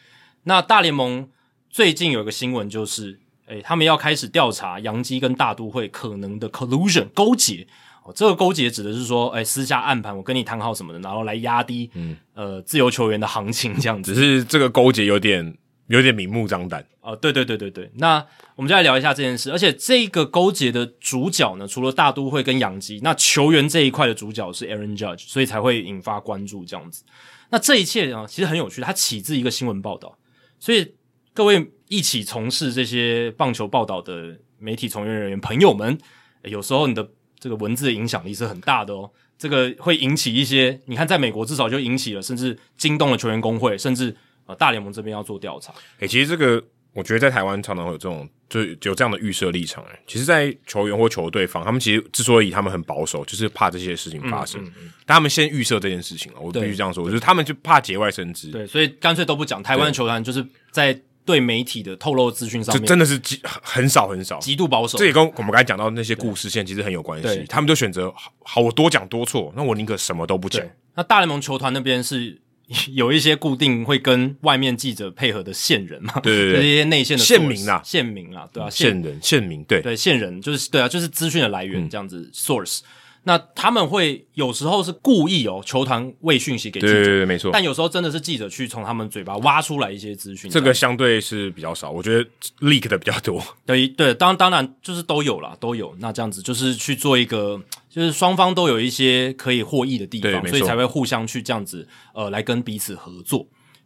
[0.44, 1.30] 那大联盟
[1.70, 14.14] 最近有一个新闻就是，诶、欸，他们要开始调查洋基跟大都会可能的 collusion 勾结哦，这个勾结指的是说，诶、欸，私下暗盘，我跟你谈好什么的，然后来压低嗯呃自由球员的行情这样子。
[14.14, 15.58] 只是这个勾结有点。
[15.90, 18.18] 有点明目张胆哦，对对对对对，那
[18.58, 19.54] 我们就来聊一下这件事。
[19.54, 27.06] 而且这个勾结的主角呢，除了大都会跟洋基，那球员这一块的主角是 Aaron Judge，所以才会引发关注这样子。
[27.52, 30.18] 那这一切啊，其实很有趣，它起自一个新闻报道。
[30.60, 30.96] 所以
[31.34, 35.98] 各位一起从事这些棒球报道的媒体从业人员朋友们，
[36.44, 37.10] 有时候你的
[37.40, 39.10] 这个文字的影响力是很大的哦。
[39.38, 44.16] 这个会引起一些，你看在美国至少就引起了，甚至惊动了球员工会，甚至。
[44.48, 45.74] 呃，大联盟这边要做调查。
[45.74, 49.84] 诶、欸，其实这个我觉得在台湾常常会有这种，就有这样的预设立场。
[49.84, 54.64] 诶，其实，在球员或球队方，他们其实之所以他们很保守，就是怕这些事情发生。
[54.64, 58.50] 嗯嗯嗯、但他们先预设这件事情了，我必须这样说，就是他们就怕节外生枝。
[58.50, 59.62] 对，所以干脆都不讲。
[59.62, 60.42] 台湾的球团就是
[60.72, 60.98] 在
[61.28, 64.98] 对媒体的透露资讯上面，就真的是极很少很少，极度保守。
[64.98, 67.46] 这也跟我们刚才讲到那些故事线其实很有关系。
[67.48, 70.66] 他们就选择好，好，我多讲多错，那我宁可什么都不讲。
[70.96, 72.42] 那大联盟球团那边是。
[72.92, 82.82] 有一些固定会跟外面记者配合的线人嘛，对对对， 这些内线的线民啊，线民啊，对啊，线人线民，对对线人就是对啊，就是资讯的来源这样子、嗯、source。
[83.28, 87.52] 那他们会有时候是故意哦，球团喂讯息给记者，对对对，没错。
[87.52, 92.28] 但有时候真的是记者去从他们嘴巴挖出来一些资讯，这个相对是比较少，我觉得
[92.62, 93.44] leak 的比较多。
[93.66, 95.94] 对 对，当当然就是都有啦，都有。
[96.00, 103.46] 那这样子就是去做一个， 就是双方都有一些可以获益的地方，所以才会互相去这样子呃来跟彼此合作。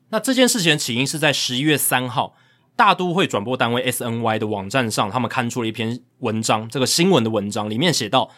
[0.10, 2.36] 那这件事情的起因是在十一月三号，
[2.76, 8.30] 大都会转播单位 SNY 的网站上，他们刊出了一篇文章，这个新闻的文章里面写到。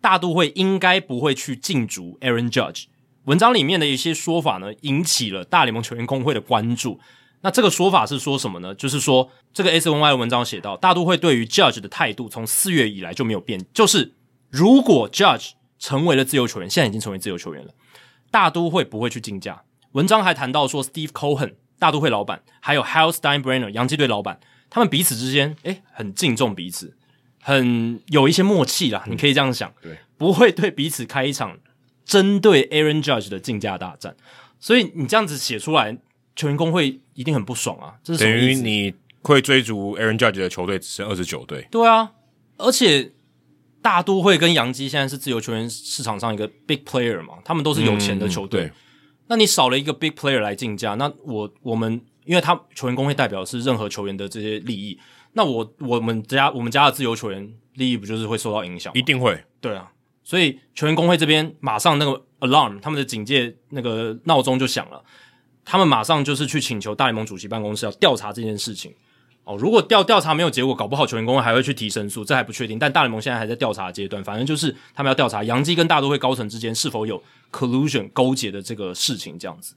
[0.00, 2.84] 大都会应该不会去竞逐 Aaron Judge。
[3.24, 6.98] 文章里面的一些说法呢，引起了大联盟球员工会的关注。
[7.42, 8.74] 那这个说法是说什么呢？
[8.74, 14.12] 就是说，这个 SNY 的文章写到，大都会对于 Judge 的态度从四月以来就没有变，就是
[14.50, 17.72] 如果 Judge 成为了自由球员，现在已经成为自由球员了，
[18.30, 19.62] 大都会不会去竞价。
[19.92, 26.96] 文章还谈到说，Steve Cohen 大都会老板，还有 Hal Steinbrenner 洋基队老板，他们彼此之间诶很敬重彼此。
[27.42, 31.58] 很有一些默契啦，你可以这样想，对，不会对彼此开一场
[32.04, 34.14] 针对 Aaron Judge 的竞价大战，
[34.58, 35.96] 所以你这样子写出来，
[36.36, 37.94] 球员工会一定很不爽啊。
[38.04, 38.92] 这是等于你
[39.22, 42.12] 会追逐 Aaron Judge 的球队只剩二十九队，对啊，
[42.58, 43.12] 而且
[43.80, 48.72] 大都会跟洋基现在是自由球员市场上一个 big player 嘛，他们都是有钱的球队，嗯，
[49.28, 54.98] 那你少了一个 big player 来竞价，那我我们因为他球员工会代表的是任何球员的这些利益。
[55.32, 58.92] 那我我们家我们家的自由球员利益不就是会受到影响？
[58.94, 59.92] 一定会，对啊，
[60.24, 65.02] 所以球员工会这边马上那个 alarm，他们的警戒那个闹钟就响了，
[65.64, 68.94] 他们马上就是去请求大联盟主席办公室要调查这件事情。
[69.44, 72.78] 哦，如果调调查没有结果，搞不好球员工会还会去提申诉，这还不确定。
[72.78, 77.20] 但大联盟现在还在调查阶段，反正就是他们要调查杨基跟大都会高层之间是否有
[77.50, 79.74] collusion 勾结的这个事情，这样子。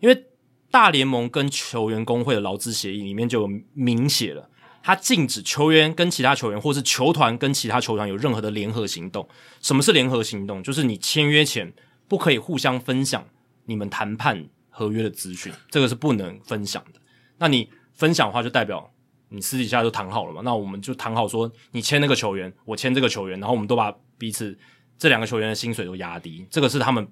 [0.00, 0.24] 因为
[0.70, 4.50] 大联盟跟球员工会的劳资协议里面就有明写了。
[4.86, 9.28] 他禁止球员跟其他球员，或是球团跟其他球团有任何的联合行动。
[9.60, 10.62] 什么是联合行动？
[10.62, 11.74] 就是你签约前
[12.06, 13.26] 不可以互相分享
[13.64, 17.00] 你们谈判合约的资讯，这个是不能分享的。
[17.38, 18.88] 那你分享的话，就代表
[19.28, 20.40] 你私底下就谈好了嘛？
[20.44, 24.56] 那我们就谈好说，你签那个球员，我签这个球员，然后我们都把彼此
[24.96, 27.04] 这两个球员的薪水都压低，这个是他们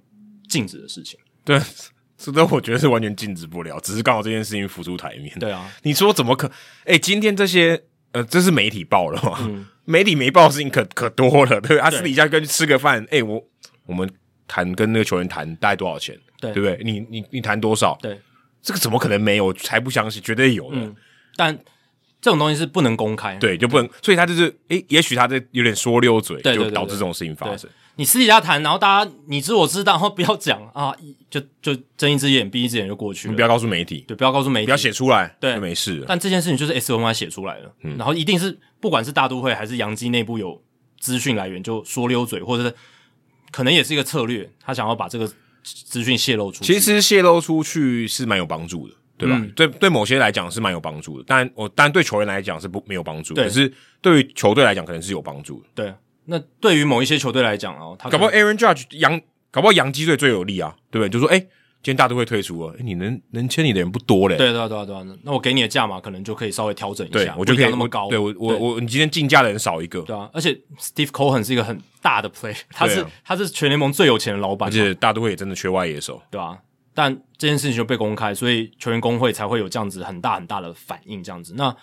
[0.48, 1.18] 禁止的事情。
[1.44, 1.60] 对，
[2.24, 5.30] 这都我觉得是完全禁止不了，只是刚好这件事情浮出台面。
[5.38, 6.48] 对啊，你说怎么可？
[6.84, 7.82] 哎、欸，今天这些
[8.12, 9.36] 呃，这是媒体报了嘛？
[9.42, 13.44] 嗯、媒体没报的事情可可多了，对，他、啊、对私底下跟吃个饭，哎、欸，我
[13.84, 14.10] 我们
[14.48, 16.18] 谈跟那个球员谈大概多少钱？
[16.40, 16.80] 对，对不对？
[16.82, 17.98] 你你你谈多少？
[18.00, 18.18] 对，
[18.62, 19.52] 这个怎么可能没有？
[19.52, 20.78] 才不相信，绝对有的。
[20.78, 20.96] 嗯、
[21.36, 21.54] 但
[22.22, 27.68] 这种东西是不能公开，对，就不能，所以他就是，哎、欸，也许他这有点说溜嘴，就导致这种事情发生。
[27.96, 30.92] 你私底下谈，然后大家你知我知道，然后不要讲啊，
[31.30, 33.32] 就就睁一只眼闭一只眼就过去了。
[33.32, 36.04] 你不要告诉媒体，对，不要告诉媒体，不要写出来，对，就没事。
[36.08, 40.60] 但这件事情就是 S O Y 写出来了，嗯，然后一定是不管是大都会还是杨基内部有
[40.98, 42.74] 资讯来源，就说溜嘴，或者是
[43.52, 45.30] 可能也是一个策略，他想要把这个
[45.62, 46.72] 资讯泄露出去。
[46.72, 49.36] 其实泄露出去是蛮有帮助的，对吧？
[49.38, 53.72] 嗯、对对，某些来讲是蛮有帮助的，但我但对球员来讲是不没有帮助，对可是
[54.02, 55.94] 对于球队来讲可能是有帮助的，对。
[56.26, 59.20] 那对于某一些球队来讲哦，他搞不好 Aaron Judge 洋，
[59.50, 61.08] 搞不好洋基队最有利啊，对不对？
[61.08, 76.58] 就说，哎、欸，今天大都会退出了，哎、欸，你能能签你的人不多嘞，对对对对，那我给你的价码可能就可以稍微调整一下，对我就可以那么高，对我我我，你今天竞价的人少一个，对啊，而且 Steve Cohen 是一个很大的 play， 他是、啊、他是全联盟最有钱的老板，而且大都会也真的缺外野手，对啊，
[76.94, 81.76] 但这件事情就被公开，所以球员工会才会有这样子很大很大的反应，这样子那。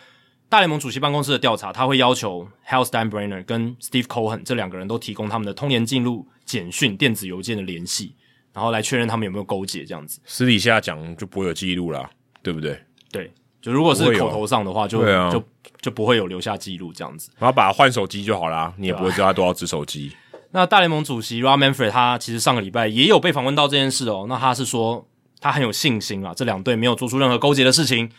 [0.52, 8.14] 大联盟主席办公室的调查，他会要求 Hal Steinbrenner 跟 Steve Cohen 这两个人都提供他们的通联记录、简讯、电子邮件的联系，
[8.52, 10.20] 然后来确认他们有没有勾结这样子。
[10.26, 12.10] 私底下讲就不会有记录啦，
[12.44, 12.78] 对不对？
[13.14, 15.42] 对，就如果是口头上的话，就啊、就
[15.80, 17.32] 就不会有留下记录这样子。
[17.40, 20.12] 然后把它换手机就好啦，你也不会知道他多少只手机。
[20.52, 25.08] 那大联盟主席 Rob Manfred 他其实上个礼拜也有被访问到这件事哦，那他是说
[25.40, 28.12] 他很有信心啊，这两队没有做出任何勾结的事情。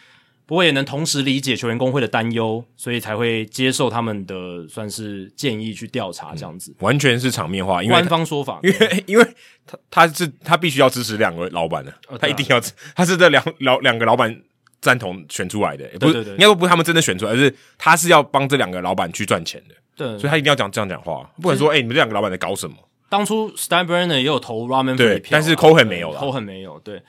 [0.44, 9.26] 不过也能同时理解球员工会的担忧，所以才会接受他们的算是建议去调查这样子，嗯、完全是场面化，因为官方说法，因为 因为
[9.64, 12.60] 他他是他必须要支持两个老板的，哦啊、他一定要
[12.94, 14.36] 他是这两老两个老板
[14.80, 22.76] 赞同选出来的，也不是，应该说不是他们真的选出来，而是他是要帮这两个老板去赚钱的，对，所以他一定要讲这样讲话，不能说哎、欸，你们这两个老板在搞什么？
[23.08, 27.00] 当初 Steinbrenner 也有投 Roman 对，但是 Cohen 没有了，Cohen 没有，对。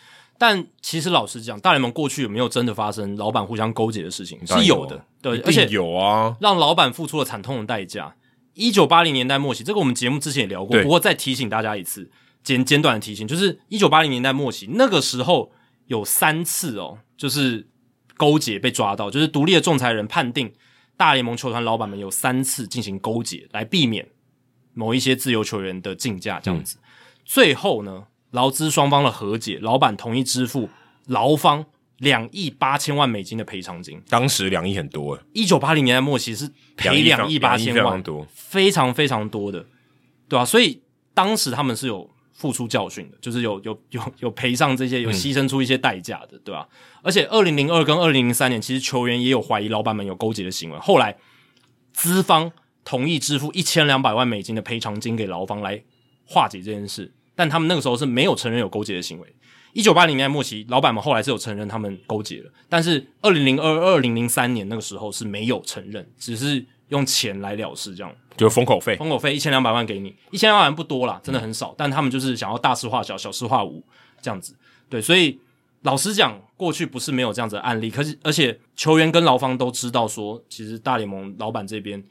[0.46, 4.38] 但其实老实讲，大联盟过去有没有真的发生老板互相勾结的事情？
[4.42, 8.14] 有是有的，对，而且有啊，让老板付出了惨痛的代价。
[8.54, 12.12] 一九八零年代末期，这个我们节目之前也聊过，不过再提醒大家一次，
[12.44, 15.54] 简简短的提醒，就是一九八零年代末期那个时候
[15.86, 17.66] 有三次哦，就是
[18.18, 20.52] 勾结被抓到，就是独立的仲裁人判定
[20.98, 24.10] 大联盟球团老板们有三次进行勾结，来避免
[24.74, 26.78] 某一些自由球员的竞价这样子。
[26.80, 26.84] 嗯、
[27.24, 28.08] 最后呢？
[28.34, 30.68] 劳资双方的和解，老板同意支付
[31.06, 31.64] 劳方
[32.00, 34.02] 两亿八千万美金的赔偿金。
[34.10, 39.64] 当时两亿很多诶，一九八零年代末期是赔两亿八千万，非常多，非常非常多的，
[40.28, 40.46] 对吧、啊？
[40.46, 40.82] 所以
[41.14, 46.68] 当时他们是有付出教训的，就是有有有有赔上这些，有牺牲出一些代价的，嗯、对吧、啊？
[47.04, 51.16] 而且二零零二跟二零零三年，其实球员也有怀疑老板们有勾结的行为，后来
[51.94, 52.52] 资方
[52.84, 55.84] 同意支付一千两百万美金的赔偿金给劳方来
[56.26, 57.14] 化解这件事。
[57.36, 59.36] 但他们那个时候是没有承认有勾结的行为。
[59.74, 73.84] 一九八零年代末期，老板们后来是有承认他们勾结了，但是二零零二、二零零三年那个时候是没有承认，只是用钱来了事，这样就封口费，封口费一千两百万给你，一千两百万不多啦，真的很少，嗯、但他们就是想要大事化小，小事化无
[74.22, 74.56] 这样子。
[74.88, 75.40] 对，所以
[75.82, 82.04] 老实讲，过去不是没有这样子的案例，可是而且球员跟劳方都知道说，其实大联盟老板这边，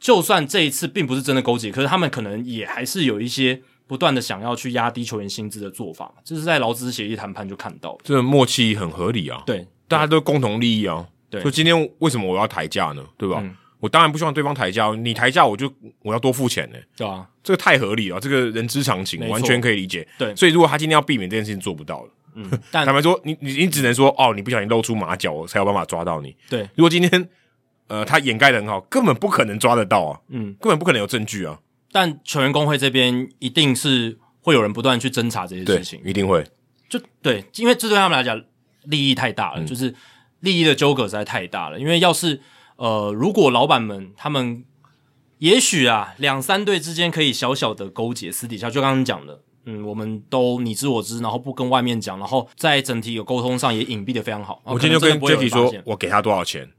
[0.00, 3.60] 就算这一次并不是真的勾结，可是他们可能也还是有一些。
[3.88, 9.42] 不断的想要去压低球员薪资的做法，这是在劳资协议谈判就看到了，这个默契很合理啊。
[9.46, 11.04] 对，大家都共同利益啊。
[11.30, 13.02] 对，所以今天为什么我要抬价呢？
[13.16, 13.40] 对吧？
[13.42, 16.84] 嗯、我当然不希望对方抬价，你抬价我就我要多付钱呢、欸。
[16.96, 20.06] 对啊，这个太合理了，这个人之常情，完全可以理解。
[20.18, 26.34] 对，所以如果他今天要避免这件事情做不到了，嗯，但 坦白说，你你你只能说哦，你不小心露出马脚，我才有办法抓到你。
[26.48, 27.28] 对，如果今天
[27.88, 31.58] 呃他掩盖的很好，根本不可能抓得到啊，嗯，根本不可能有证据啊。
[31.92, 34.18] 但球员工会这边一定是。
[34.40, 36.42] 会有人不断去侦查这些事情，一定会。
[36.88, 38.42] 就对，因为这对他们来讲
[38.84, 39.94] 利益太大了，嗯、就是
[40.40, 41.78] 利益的纠葛实在太大了。
[41.78, 42.40] 因为要是
[42.76, 44.64] 呃，如果老板们他们
[45.38, 54.62] 也许啊两三队之间可以小小的勾结，私底下就刚刚讲的，嗯，我们都你知我知，然后不跟外面讲，然后在整体有沟通上也隐蔽的非常好。
[54.64, 56.70] 我今天就跟 Jacky 说，我给他多少钱。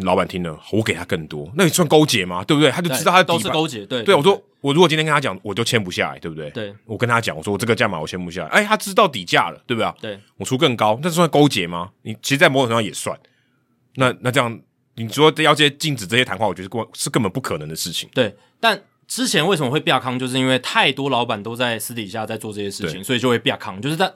[0.00, 2.42] 老板听了，我给他更多，那你算勾结吗？
[2.44, 2.70] 对不对？
[2.70, 3.84] 他就知道他都是勾结。
[3.86, 6.50] 对，对，我说我如果今天跟他讲，我就签不下来，对不对？
[6.50, 9.92] 对，我跟他讲，我说我这个价码我签不下来，哎，他知道底价了，对不对？
[10.00, 11.90] 对，我出更高，那算勾结吗？
[12.02, 13.18] 你其实，在某种程度上也算。
[13.96, 14.60] 那那这样，
[14.94, 18.08] 你说要这些禁止这些谈话，我觉得根是根本不可能的事情。
[18.14, 24.12] 对，但之前为什么会变康，就是因为太多老板都在私底下在做这些事情，所以就会变康，就是在。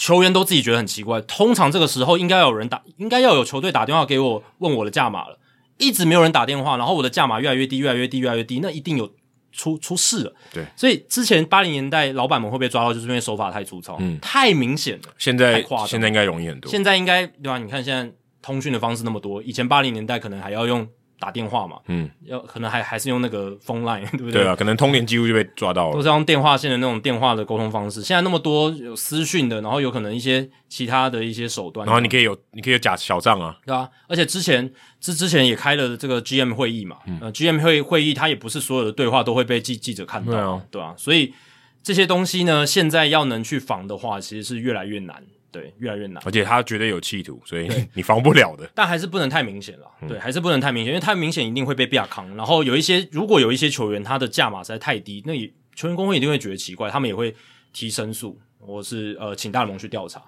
[0.00, 1.20] 球员都自己觉得很奇怪。
[1.20, 5.38] 通常这个时候应该有人打，应该要有球队打电话给我问我的价码了，
[5.76, 9.12] 一直没有人打电话，然后我的价码越来越低，越来越低，越来越低，那一定有
[9.52, 10.32] 出出事了。
[10.50, 15.12] 对，所以之前八零年代老板们会被抓到，就是因为手法太粗糙，嗯，太明显了。
[15.18, 16.70] 现在太现在应该容易很多。
[16.70, 17.58] 现在应该对吧？
[17.58, 18.10] 你看现在
[18.40, 20.88] 通讯的方式那么多，以前八零年代可能还要用。
[21.20, 24.42] 打电话嘛，嗯，要可能还还是用那个 phone line，对不对？
[24.42, 28.02] 对啊，可能通联几乎就被抓到了，都是用电话线的那种电话的沟通方式。
[28.02, 33.86] 现在那么多有私讯的，然后有可能一些其他的一些手段，然后你可以有，你可以有假小账啊，对啊。
[34.08, 40.94] 而且之前之之前也开了这个 GM 会议嘛，嗯、呃，GM 会会议，它也不是所有的对话都会被记记者看到，对啊，对啊。
[40.96, 41.34] 所以
[41.82, 45.22] 这些东西呢，现在要能去防的话，其实是越来越难。
[45.52, 48.70] 对，越来越难，而且他绝对有企图，所以 你防不了的。
[48.74, 52.34] 但还是不能太明显了，对，还是不能太明显，因为太明显一定会被亚康。
[52.36, 57.34] 然后有一些，如果有一些球员他的价码实在太低，那也球员工会一定会觉得奇怪，他们也会
[57.72, 60.22] 提申诉，或是呃请大联盟去调查。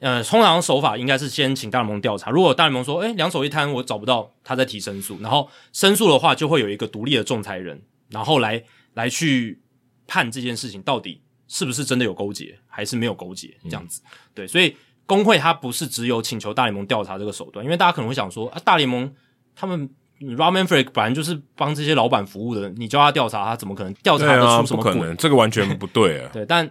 [0.00, 9.60] 呃，通常手法应该是先请大联盟调查，如果大联盟说，哎，两手一摊，我找不到，他再提申诉，然后申诉的话就会有一个独立的仲裁人，然后来来去
[10.06, 11.20] 判这件事情到底。
[11.52, 13.54] 是不是真的有勾结，还是没有勾结？
[13.64, 14.74] 这样子，嗯、对，所以
[15.04, 19.12] 工会它不是只有请求大联盟调查这个手段，因为大家可能会想说啊，大联盟
[19.54, 19.86] 他们
[20.18, 24.82] Rob Manfred 本来就是帮这些老板服务的，你叫他调查，他怎么可能调查得出什么？
[24.82, 26.30] 不可能，这个完全不对啊。
[26.32, 26.70] 对，但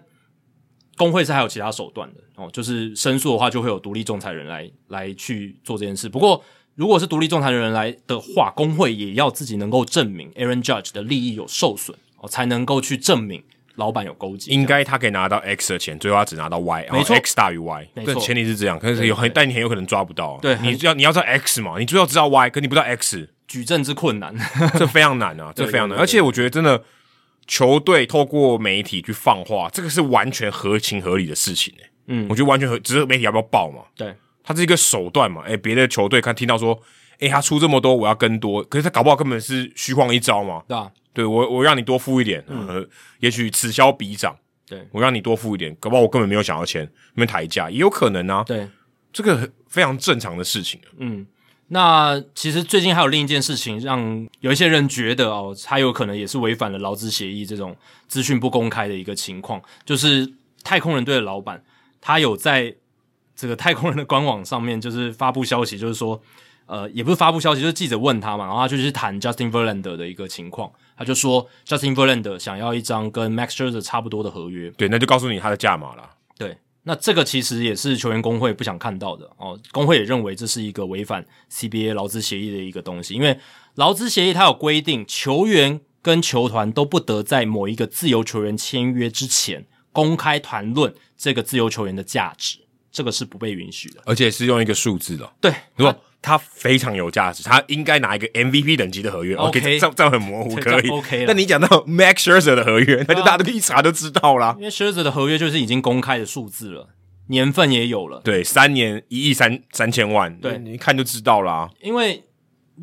[0.98, 6.10] 工会是还有其他手段的哦，就是申诉的话，就会有独立仲裁人来来去做这件事。
[6.10, 6.44] 不过，
[6.74, 13.44] 如果是独立仲裁人来的话，工会也要自己能够证明 Aaron Judge 的利益有受损哦，才能够去证明。
[13.76, 24.36] 老板有勾结，应该他可以拿到 X 的钱，最后他只拿到 Y，没错，X 大于 Y，没错，前提是这样，可是有很，但你很有可能抓不到，对，你要你要知道 X 嘛，你最后知道 Y，可你不知道 X，举证之困难，
[24.78, 26.84] 这非常难啊， 这非常难，而且我觉得真的
[27.48, 36.80] 球队透过媒体去放话，这个是完全合情合理的事情诶，嗯，我觉得完全合，只是媒体要不要报嘛，对，它是一个手段嘛，诶，别的球队看听到说，
[37.20, 40.92] 诶，他出这么多，我要跟多，可是他搞不好根本是虚晃一招嘛，对啊。
[41.14, 42.88] 对我，我让你多付一点，嗯，呃、
[43.20, 44.36] 也许此消彼长。
[44.68, 48.42] 对我让你多付一点，搞不好我根本没有想要钱，没抬价，也有可能啊。
[48.46, 48.66] 对，
[49.12, 50.80] 这个非常正常的事情。
[50.98, 51.28] 嗯，
[51.68, 57.76] 那其实最近还有另一件事情，让有一些人觉得哦，他有可能也是违反了劳资协议这种
[58.08, 60.32] 资讯不公开的一个情况，就是
[60.64, 61.62] 太空人队的老板，
[62.00, 62.74] 他有在
[63.36, 66.22] 这个太空人的官网上面就是发布消息，就是说。
[66.68, 70.72] 呃，也不是发布消息，就是记者问他嘛，然后他就去谈 Justin Verlander 的一个情况，
[71.02, 76.08] 他就说 Justin Verlander 想要一张跟 Max Scherzer 差不多的合约，对，那就告诉你他的价码了。
[76.38, 83.40] 对，那这个其实也是球员工会不想看到的哦，工会也认为这是一个违反 CBA 劳资协议的一个东西，因为
[83.74, 92.60] 劳资协议它有规定，球员跟球团都不得在某一个自由球员签约之前公开谈论这个自由球员的价值，
[92.92, 95.96] 这个是不被允许的，而且是用一个数字的，对，如果。
[96.22, 99.36] 他非常有价值，他应该拿一个 MVP 等级的合约。
[99.36, 100.88] OK，, 这这样很模糊，可以。
[100.90, 104.56] OK，但你讲到 Max Scherzer 的合约，那就大家都一查就知道啦。
[104.60, 106.90] 因为 Scherzer 的合约就是已经公开的数字了，
[107.28, 108.22] 年份也有了。
[108.24, 111.70] 对，三年一亿三三千万，对，你一看就知道啦。
[111.82, 112.26] 因为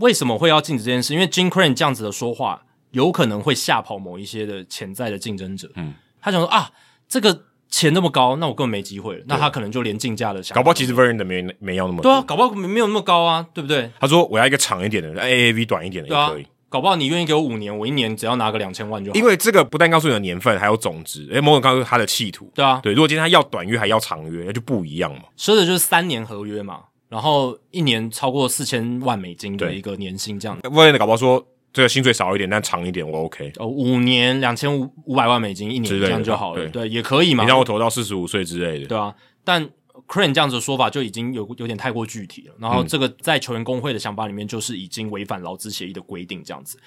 [0.01, 1.15] 为什么会要禁止这件事？
[1.15, 5.71] 因为 Jim Crane 这样子的说话，有可能会吓跑某一些的潜在的竞争者。
[5.77, 6.73] 嗯，他想说啊，
[7.09, 7.48] 这个。
[7.71, 9.25] 钱那么高，那我根本没机会了。
[9.27, 12.11] 那他可能就连竞价的想，搞不好其实 Verlander 没没要那么多。
[12.11, 13.91] 对啊，搞不好没有那么高啊，对不对？
[14.01, 16.43] 他说我要一个长一点的，AAV 短一点的也可以。
[16.43, 19.19] 啊、搞不好你愿意给我五年，我一年只要拿个两千万就好。
[19.19, 22.51] 因为这个不但告诉你的年份，还有总值，诶，某种告诉他的企图。
[22.55, 22.93] 对啊，对。
[22.93, 25.25] 如果今天他要短约还要长约，那就不一样嘛。
[25.37, 30.69] 说的就是三年合约嘛，然后一年超过四千万美金的一个年薪这样子。
[30.69, 31.47] Verlander 搞不好说。
[31.73, 33.53] 这个薪水少一点，但长一点我 OK。
[33.57, 37.45] 哦，五年两千五五百万美金一年这样就好了，对，对，也可以嘛。
[37.45, 39.15] 你让我投到四十五岁之类的，对啊。
[39.45, 39.65] 但
[40.07, 42.55] Crane 这样子的说法就已经有有点太过具体了。
[42.59, 46.79] 然后这个在球员工会的想法里面，就是已经违反劳资协议的规定这样子。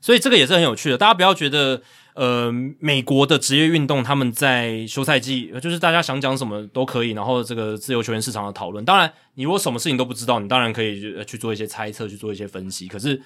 [0.00, 0.96] 所以这个也是很有趣的。
[0.96, 1.82] 大家不要觉得，
[2.14, 8.84] 呃，美国的职业运动他们在休赛季就是大家想讲什么都可以，然后这个自由球员市场的讨论。
[8.84, 12.86] 当然，你如果什么事情都不知道，你当然可以去做一些猜测，去做一些分析。
[12.86, 13.20] 可是。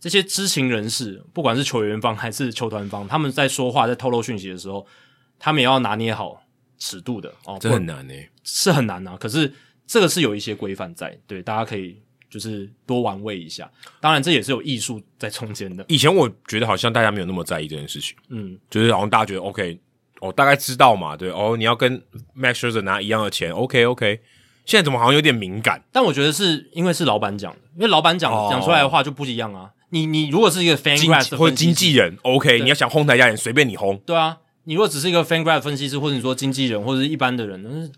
[0.00, 4.86] 这些知情人士，不管是球员方还是球团方，他们在说话、在透露讯息的时候，
[5.38, 6.42] 他们也要拿捏好
[6.78, 7.58] 尺度的哦。
[7.60, 9.14] 这很难诶，是很难啊。
[9.20, 9.52] 可是
[9.86, 12.00] 这个是有一些规范在，对，大家可以
[12.30, 13.70] 就是多玩味一下。
[14.00, 15.84] 当然，这也是有艺术在中间的。
[15.88, 19.78] 以前我觉得好像大家没有那么在意这件事情，嗯，就是好像大家觉得 OK，
[20.20, 22.00] 哦，大概知道嘛，对，哦，你要跟
[22.34, 24.20] Max Scherzer 拿一样的钱，OK OK。
[24.64, 25.82] 现在怎么好像有点敏感？
[25.90, 29.70] 但我觉得是因为是老板讲的，因为老板讲讲出来的话就不一样啊。
[29.90, 33.96] 你你如果是一个 FanGraphs 或者经纪人，OK，你要想哄抬价人，随便你哄。
[34.06, 37.92] 对啊，你如果只是一个 FanGraphs 分析师，或者你说经纪人或者是一般的人，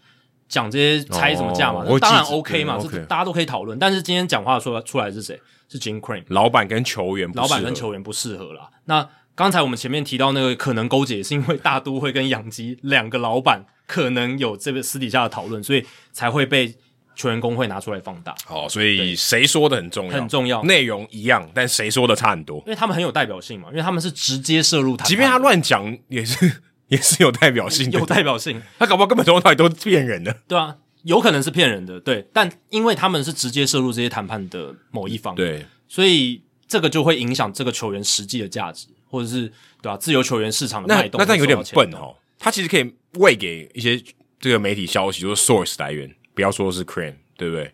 [0.48, 3.78] 讲这些猜什么价嘛，哦、当然 OK 嘛，对这大家都可以讨论。
[3.78, 5.40] 但是今天讲话说出来是谁？
[5.68, 8.68] 是 Jim Crane，老板跟球员，老板跟球员不适合啦。
[8.84, 15.82] 那刚才我们前面提到那个可能勾结，是因为大都会跟养鸡两个老板可能有这个私底下的讨论，所以
[16.12, 16.74] 才会被
[17.14, 18.34] 球员工会拿出来放大。
[18.44, 28.60] 好，所以谁说的很重要，很重要，内容一样，但谁说的差很多，因为他们很有代表性嘛，因为他们是直接涉入谈判，即便他乱讲也是 也是有代表性的，有代表性。
[28.78, 36.42] 他搞不好根本从头到尾都是骗人的，对啊，有可能是骗人的，对，但因为他们是直接涉入这些谈判的某一方，对，所以。
[36.68, 39.46] 这个就会影响这个球员实际的价值，或者是
[39.82, 39.96] 对吧、啊？
[39.98, 42.16] 自由球员市场的脉动，那那这样有点笨哦。
[42.38, 44.02] 他其实可以喂给一些
[44.40, 47.72] 这个媒体消息，就是 source 来源，不要说是 Crane，对不对？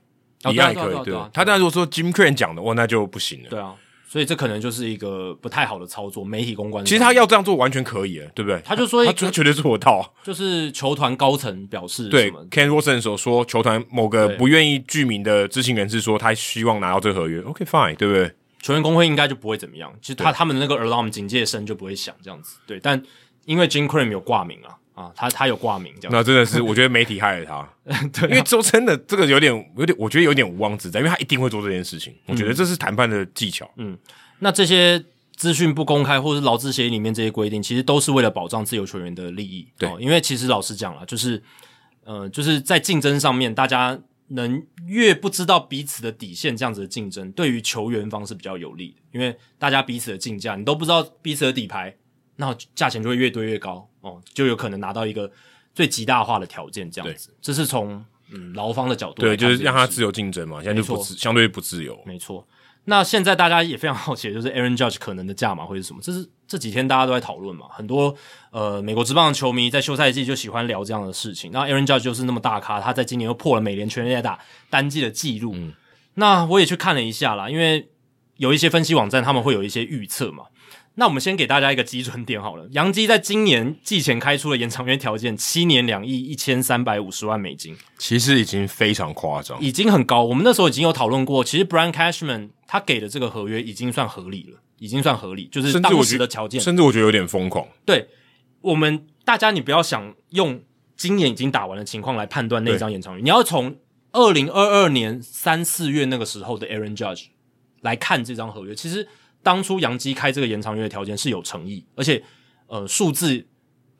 [0.51, 1.05] 一样也可以。
[1.05, 3.49] 对，他当然如果说 Jim Crane 讲的，哇，那就不行了。
[3.51, 3.75] 对啊，
[4.09, 6.85] 所以这可能就是一个不太好的操作，媒体公关。
[6.85, 8.61] 其实他要这样做完全可以，对不对？
[8.65, 18.33] 他就说他绝对做得到，就是球团高层表示，对 Ken Rosen 所说，球团某个不愿意具名的知情人士说，他希望拿到这个合约，OK fine，对不对？
[18.63, 22.81] 球员工会应该就不会怎么样，其实他他们的那个 alarm 警戒声就不会响这样子，对。
[22.81, 23.01] 但
[23.45, 27.69] 因为 Jim Crane 有挂名啊，啊，他他有挂名这样，那真的是我觉得媒体害了他，
[28.13, 33.71] 对、啊，因为周真的这个有点有点，我觉得有点无妄之灾，因为他一定会做这件事情，我觉得这是谈判的技巧。
[33.77, 33.97] 嗯，
[34.41, 35.05] 那这些
[35.37, 39.69] 资讯不公开或者是劳资协议里面这些规定，其实都是为了保障自由球员的利益。
[39.79, 41.41] 对，哦、因为其实老实讲了，就是
[42.05, 43.99] 呃，就是在竞争上面，大家。
[44.31, 51.97] 能越不知道彼此的底线，这样子的竞争对于球员方是比较有利的，因为大家彼此的竞价，你都不知道彼此的底牌，
[52.37, 55.31] 那价钱就会越堆越高哦，就有可能拿到一个
[55.75, 57.35] 最极大化的条件，这样子。
[57.41, 62.47] 这是从嗯劳方的角度，对，就是让他自由竞争嘛，现在就不自相对不自由，没错。
[62.85, 66.01] 那现在大家也非常好奇就是 Aaron Judge 可能的价码会是什么？
[66.03, 68.15] 这是这几天大家都在讨论嘛，很多
[68.51, 71.53] 呃美国职棒的球迷在休赛季就喜欢聊这样的事情。
[71.53, 74.39] 那 Aaron Judge 就是那么大咖，他在今年又破了美联全垒打
[74.71, 75.53] 单季的记录。
[75.55, 75.75] 嗯，
[76.15, 77.91] 那我也去看了一下啦，因为
[78.37, 80.45] 有一些分析网站他们会有一些预测嘛。
[80.99, 90.25] 那我们先给大家一个基准点好了，杨基在今年季前开出了延长约条件，七年两亿一千三百五十万美金，其实已经非常夸张，已经很高。
[90.25, 97.65] 我们那时候已经有讨论过，其实 Brian Cashman 他给的这个合约已经算合理了，已经算合理，就是当时的条件，甚至我觉得有点疯狂。
[97.87, 98.09] 对，
[98.61, 100.61] 我们大家你不要想用
[100.97, 103.77] 今年已经打完的情况来判断那张延长约，你要从
[104.11, 107.27] 二零二二年三四月那个时候的 Aaron Judge
[107.83, 109.07] 来看这张合约，其实。
[109.43, 112.23] 当初杨基开这个延长约的条件是有诚意，而且
[112.67, 113.47] 呃数字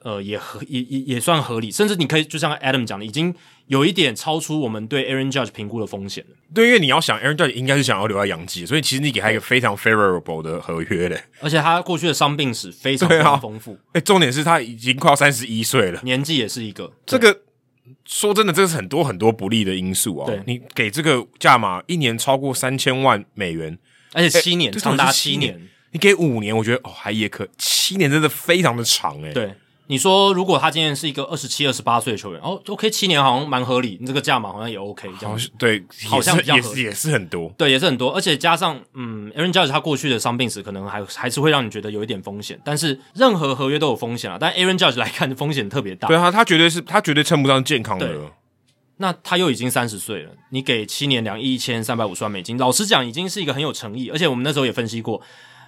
[0.03, 3.35] 呃也合也也也算合理，甚至你可以就像 Adam 讲的，已经
[3.67, 6.37] 有一点超出我们对 Aaron Judge 评估的风险了。
[6.55, 11.21] 对，因为你要想 Aaron Judge 应该是想要留在杨基，所以其实你给他一个非常 favorable 的合约嘞。
[11.41, 13.79] 而且他过去的伤病史非常非常丰富。
[13.93, 16.93] 哎、啊，重点是他已经快要三十一岁了，年纪也是一个。
[17.07, 17.43] 这个
[18.05, 20.27] 说真的，这是很多很多不利的因素啊。
[20.27, 23.79] 对，你给这个价码一年超过三千万美元。
[24.13, 29.33] 而且七年，长达七年，你给五年，我觉得哦还也可，七年真的非常的长诶。
[29.33, 29.55] 对，
[29.87, 48.07] 你说如果他今年是一个二十七、二十八岁的球员，哦，OK，七年好像蛮合理，你这个价码好像也 OK，这样对，好像也是也是很多，对，也是很多，而且加上嗯，Aaron Judge 他过去的伤病史可能还还是会让你觉得有一点风险，但是任何合约都有风险啊，但 Aaron Judge 来看风险特别大，对啊，他绝对是他绝对称不上健康的。
[48.99, 54.11] 那他又已经三十岁了，你给七年两亿一千三百五十万美金，老实讲，已经是一个很有诚意。
[54.11, 55.23] 而且我们那时候也分析过，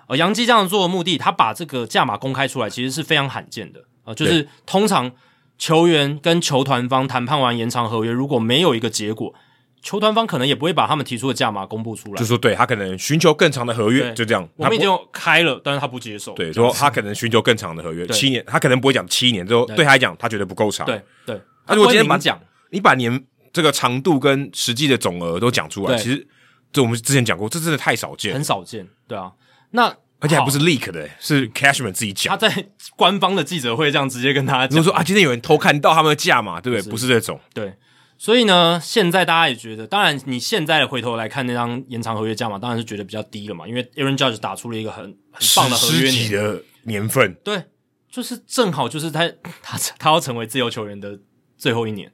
[0.09, 4.15] 呃，杨基这样做的目的，他把这个价码公开出来，其实是非常罕见的啊、呃。
[4.15, 5.12] 就是通常
[5.57, 9.32] 球员跟球团方谈判完延长合约，如果没有一个结果，
[9.81, 12.19] 球团方可能也不会把他们提出的价码公布出来。
[12.19, 14.47] 就说对他可能寻求更长的合约，就这样。
[14.57, 16.32] 我们已经开了，但是他不接受。
[16.32, 20.85] 对，说他可能寻求更长的合约，七年，他可能不会讲七年，之后对他来讲，他觉得不够长。
[20.85, 22.39] 对对，他如果今天讲，
[22.71, 23.25] 你把年。
[23.53, 26.25] 这个长度跟实际的总额都讲出来，其实
[26.73, 29.33] 这我们之前讲过，这真的太少见，很少见，对啊。
[29.73, 36.89] 那而且还不是 leak 的，是 Cashman 自己讲，他在官方的记者会这样直接跟他讲，如果说啊，今天有人偷看到他们的价嘛，对不对？
[36.93, 37.75] 不是这种，对。
[38.17, 45.03] 所以呢，现在大家也觉得，当然你现在回头来看那张延长合约价嘛，当然是觉得比较低了嘛，因为 Aaron Judge 打出了一个很
[45.33, 47.65] 很棒的合约年的年份，对，
[48.09, 49.29] 就是正好就是他
[49.61, 51.19] 他他要成为自由球员的
[51.59, 52.13] 最后一年。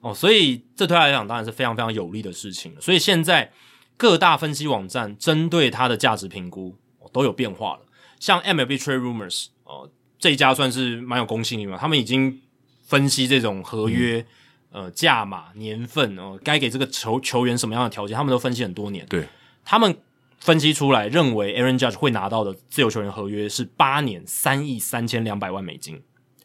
[0.00, 2.80] 哦，所以这对他来讲当然是非常非常有利的事情了。
[2.80, 3.52] 所以现在
[3.96, 6.74] 各大分析网站针对他的价值评估
[7.12, 7.80] 都有变化了。
[8.18, 12.40] 像 MLB Trade Rumors 哦，这一家算是蛮有公信力嘛，他们已经
[12.82, 14.24] 分析这种合约、
[14.72, 19.04] 嗯、呃价码、年份哦，该给这个球球员什么样的条件，他们都分析很多年。
[19.06, 19.26] 对，
[19.64, 19.96] 他们
[20.38, 26.02] 分析出来认为 Aaron Judge 会拿到的自由球员合约是八年三亿三千两百万美金。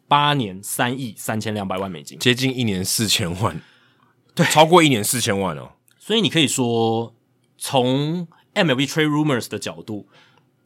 [0.08, 3.60] 八年三亿三千两百万美金，接近一年四千万，
[4.34, 5.72] 对，超过一年四千万哦。
[5.98, 7.16] 所以你可以说，
[7.58, 10.08] 从 MLB Trade Rumors 的角度，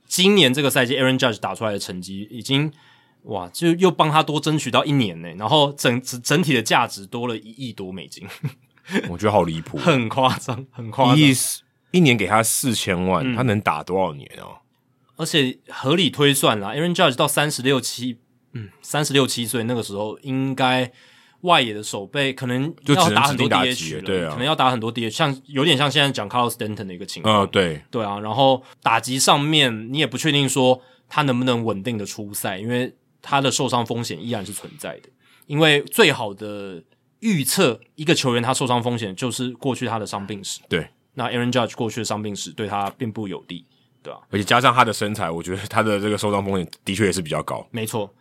[0.06, 2.72] 今年这个赛季 Aaron Judge 打出来的成绩已经
[3.24, 5.30] 哇，就又帮他多争取到一年呢。
[5.38, 8.28] 然后整整体的价值多了一亿多美金，
[9.10, 11.18] 我觉得好离谱， 很夸张，很夸张。
[11.18, 11.34] 一
[11.92, 14.60] 一年给他四千万，嗯，他能打多少年哦？
[15.16, 18.20] 而且合理推算啦，Aaron Judge 到三十六七，
[18.54, 20.92] 嗯，三十六七岁那个时候应该。
[21.44, 35.08] 外野的守备可能要打很多 DH 了，对啊，可能要打很多 DH，像有点像现在讲 Carlos Stanton 的一个情况，啊，对，对啊，然后打击上面你也不确定说他能不能稳定的出赛，因为他的受伤风险依然是存在的。
[35.48, 36.84] 因为最好的
[37.22, 43.66] 预测一个球员他受伤风险就是过去他的伤病史，对，那 Aaron Judge 过去的伤病史对他并不有利，
[44.04, 48.14] 对啊，而且加上他的身材，我觉得他的这个受伤风险的确也是比较高，没错。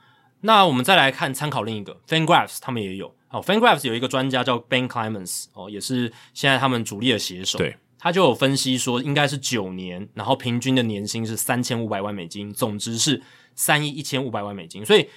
[0.42, 3.42] 那我们再来看参考另一个 FanGraphs，他们也有哦。
[3.42, 7.58] FanGraphs 有一个专家叫 Ben Clemens 哦，也是现在他们主力的写手。
[7.58, 13.20] 对，他就有分析说，应该是九年，然后平均的年薪是三千五百万美金，总值是
[13.56, 14.86] 三亿一千五百万美金。
[14.86, 15.08] 所以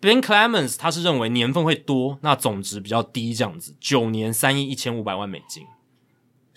[0.00, 3.76] Ben Clemens 他是认为年份会多，那总值比较低这样子。
[3.78, 5.62] 九年三亿一千五百万美金，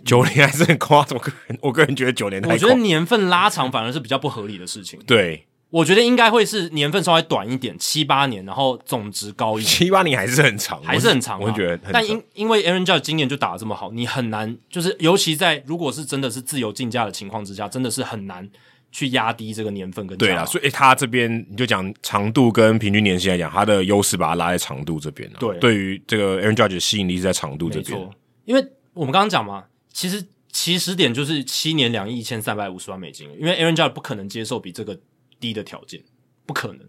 [0.04, 1.18] 九年还是很夸张。
[1.20, 5.00] 我个人我个人觉得九年太，我觉得年份拉长反而是比较不合理的事情。
[5.06, 5.46] 对。
[5.70, 9.70] 我觉得应该会是年份稍微短一点，七八年，然后总值高一点。
[9.70, 11.40] 七八年还是很长，还是很长。
[11.42, 18.50] 我觉得很长，但因因为 Aaron Judge 今年就打得这么好，你很难，就是尤其在如果是真的是自由竞价的情况之下，真的是很难
[18.94, 20.18] 去压低这个年份跟。
[20.18, 25.30] 对啊，所以他这边你就讲长度跟平均年薪来讲，他的优势把它拉在长度这边。
[25.38, 28.10] 对，对于这个 Aaron Judge 的吸引力是在长度这边。
[28.46, 34.98] 因为我们刚刚讲嘛，其实起始点就是七年两亿一千三百五十万美金，因为 Aaron Judge 不可能接受比这个
[35.40, 36.02] 低的条件。
[36.46, 36.80] 不可能，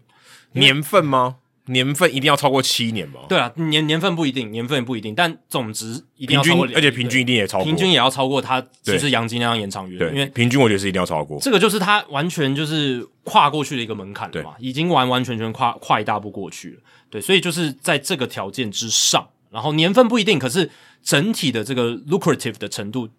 [0.53, 1.37] 年份吗？
[1.65, 3.19] 年份一定要超过七年吗？
[3.29, 11.39] 对啊，年年份不一定，年份也不一定，但总值一定要超过，而且平均一定也超过，平均也要超过他其实杨金那样延长约，因为平均我觉得是一定要超过。
[11.39, 16.81] 这个就是他完全就是跨过去的一个门槛了嘛，已经完完全全跨跨一大步过去了。
[17.11, 20.71] 对，所以就是在这个条件之上，然后年份不一定，可是
[21.03, 23.09] 整体的这个 lucrative 的程度，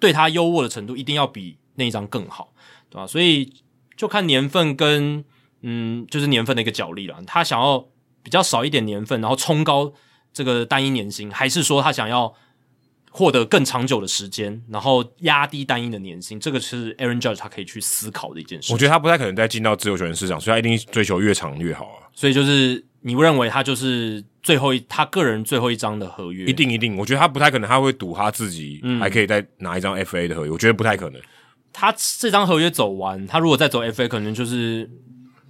[0.00, 2.52] 对他优渥的程度一定要比那一张更好，
[2.90, 3.06] 对吧？
[3.06, 3.52] 所以
[3.96, 5.24] 就看年份跟。
[5.68, 7.16] 嗯，就是年份的一个角力了。
[7.26, 7.88] 他想要
[8.22, 9.92] 比较少一点年份，然后冲高
[10.32, 12.32] 这个单一年薪，还是说他想要
[13.10, 16.38] 获得更长久的时间，然后压低单一的年薪？
[16.38, 18.72] 这个是 Aaron Judge 他可以去思考的一件事。
[18.72, 22.06] 我觉得他不太可能再进到自由球员市场，所以他一定追求越长越好啊。
[22.12, 26.44] 所以就是你不认为他就是最后一他个人最后一张的合约？
[26.44, 30.50] 一定一定，我觉得他不太可能，他会赌他自己还可以再拿一张 FA 的合约。
[30.50, 31.20] 嗯，我觉得不太可能。
[31.78, 34.88] 他这张合约走完，他如果再走 FA，可能就是。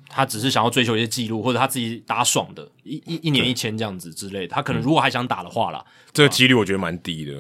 [0.09, 4.55] 他只是想要追求一些记录，或者他自己打爽的，一一一年一千这样子之类的。
[4.55, 7.35] 他可能如果还想打的话啦，这个几率我觉得蛮低的。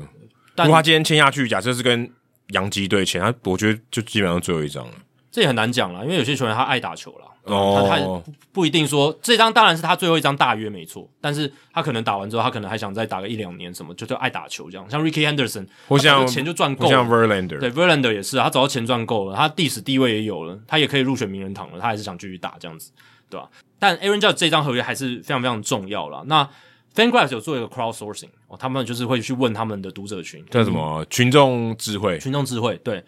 [0.54, 2.10] 但如果他今天签下去，假设是跟
[2.48, 4.92] 洋基队签，他我觉得就基本上最后一张了。
[5.30, 7.26] 这也很难讲了，因为有些球员他爱打球啦。
[7.46, 14.88] 哦，他他不一定说这张当然是他最后一张大约没错，但是他可能打完之后，他可能还想再打个一两年什么，就就爱打球这样。
[14.90, 22.90] 像 Rickey Henderson，我想钱就赚够了，像 Verlander，对 Verlander 也是，他找到钱赚够了，他历史地位也有了，他也可以入选名人堂了，他还是想继续打这样子，
[23.30, 23.48] 对吧？
[23.78, 26.24] 但 Aaron Judge 这张合约还是非常非常重要了。
[26.26, 26.48] 那
[26.94, 33.04] FanGraphs 有做一个 crowdsourcing，哦，他们就是会去问他们的读者群，叫什么、嗯、群众智慧，群众智慧，对。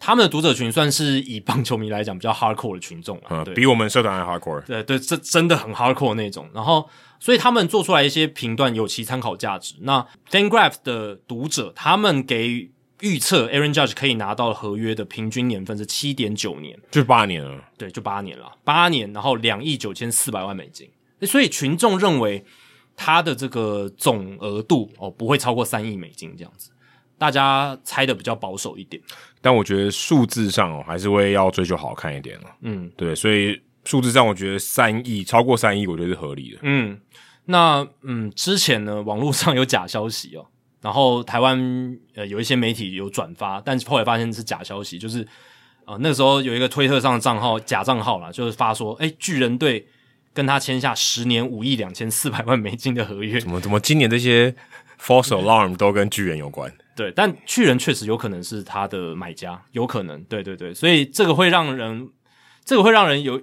[0.00, 4.62] 他们的读者群算是以棒球迷来讲比较 hardcore 的群众了，嗯，比我们社团还 hardcore。
[4.62, 6.48] 对对，这真的很 hardcore 那种。
[6.54, 6.88] 然后，
[7.18, 9.74] 所以他们做出来一些评断有其参考价值。
[9.80, 12.70] 那 FanGraphs 的读者他们给
[13.00, 17.64] 预测 Aaron Judge 可以拿到合约的平均年份是七点九年，就八年了。
[17.76, 20.88] 对，就八年了，八年，然后两亿九千四百万美金。
[21.22, 22.44] 所以群众认为
[22.96, 26.70] 他的这个总额度哦不会超过三亿美金这样子。
[27.16, 29.02] 大家猜的比较保守一点，
[29.40, 32.46] 但我觉得数字上哦，还是会要追求好看一点了。
[32.62, 36.58] 嗯，对，所以数字上我觉得三亿超过三亿，我觉得是合理的。
[36.62, 36.98] 嗯，
[37.44, 40.44] 那嗯，之前呢，网络上有假消息哦，
[40.82, 45.26] 然后台湾呃有一些媒体有转发，但是后来发现是假消息，就是
[45.86, 49.86] 呃那时候有一个推特上的账号假账号啦，就是发说，哎巨人队
[50.34, 54.54] 跟他签下十年五亿两千四百万美金的合约，怎么怎么今年这些
[55.00, 56.72] false alarm 都跟巨人有关？
[56.98, 62.08] 对，但巨人确实有可能是他的买家，有可能，对对对，所以这个会让人，
[62.64, 63.40] 这个会让人有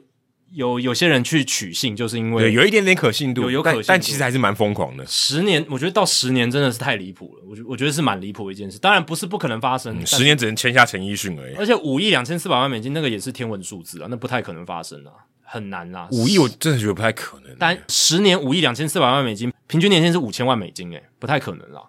[0.51, 5.05] 有有些人去取信，就是因为对有一点点可信度，有有可信度，但，但其实还是蛮疯狂的。
[5.07, 8.77] 十年，我觉得到十年真的是太离谱了，我觉我觉得是蛮离谱的一件事。
[8.77, 11.55] 当然不是不可能发生，嗯、十年只能签下陈奕迅而已。
[11.55, 15.11] 而且五亿两千四百万美金那个也是天文数字啊，那不太可能发生啊，
[15.43, 16.09] 很难啊。
[16.11, 17.55] 五亿我真的觉得不太可能。
[17.57, 21.81] 但十年五亿两千四百万美金，平均年薪是五千万美金，诶，不太可能啦。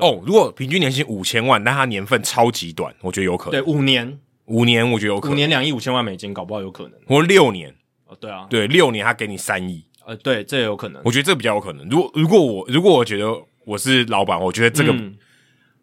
[0.00, 3.62] 哦，如果平均年薪五千万，但他年份超级短，我觉得有可能。
[3.62, 6.92] 对，五年，五年我觉得有可能，五年两亿五千万美金，搞不好有可能。
[7.06, 7.74] 或六年，
[8.06, 11.00] 哦，对啊，对，六年他给你三亿，呃，对，这也有可能。
[11.04, 11.88] 我觉得这比较有可能。
[11.88, 13.26] 如果如果我如果我觉得
[13.64, 14.92] 我是老板，我觉得这个。
[14.92, 15.16] 嗯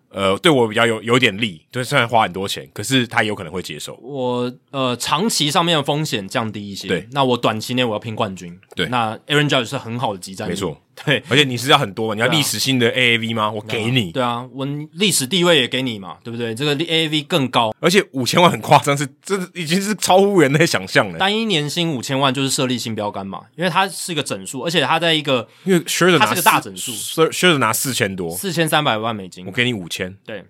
[0.10, 3.94] 呃，对我比较有有点利，就虽然花很多钱，可是他有可能会接受。
[3.96, 10.82] 我呃，长期上面的风险降低一些，对，那我短期内我要拼冠军，对，那 Aaron Judge 是很好的激战，没错。
[11.06, 13.52] 对，而且你是要很多，你要历史性的 AAV 吗？
[13.52, 14.12] 我给你。
[14.12, 16.56] 对啊，我历史地位也给你嘛，对不对？
[16.56, 21.20] 这个 AAV 更高，而且五千万很夸张，是这已经是超乎人的想象了。
[21.20, 30.44] 单一年薪五千万就是设立新标杆嘛，因为它是一个整数，而且它在一个，因为 Scherzer 它是个大整数，Scherzer 拿四千多，四千三百万美金，我给你五千，对，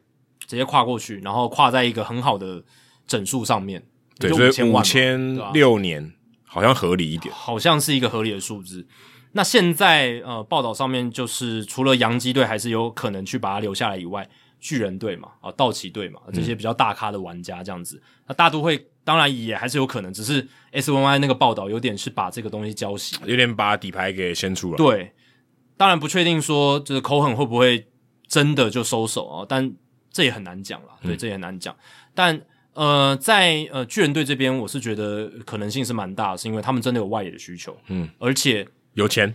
[0.47, 2.63] 直接跨过去，然后跨在一个很好的
[3.05, 3.83] 整数上面，
[4.17, 6.13] 对，所以五千六年
[6.45, 8.87] 好像合理一点，好像是一个合理的数字。
[9.37, 14.27] 那现在呃，报道上面就是除了洋基队还是有可能去把他留下来以外，
[14.59, 17.97] 巨人队嘛，啊，道奇队嘛，这些比较大咖的玩家这样子。
[17.97, 24.77] 嗯、那大都会当然也还是有可能，只是 S Y Y 那个报道有点是把这个东西浇熄，有点把底牌给掀出来。
[24.77, 25.13] 对，
[25.77, 27.85] 当然不确定说就是 Cohen 会不会
[28.27, 29.71] 真的就收手啊，但
[30.11, 30.87] 这也很难讲了。
[31.03, 31.71] 对，这也很难讲。
[31.75, 31.77] 嗯、
[32.15, 32.41] 但
[32.73, 38.67] 呃，在呃巨人队这边，我是觉得可能性是蛮大的，是因为他们真的有外野的需求，嗯，而且。
[38.97, 39.31] 有钱，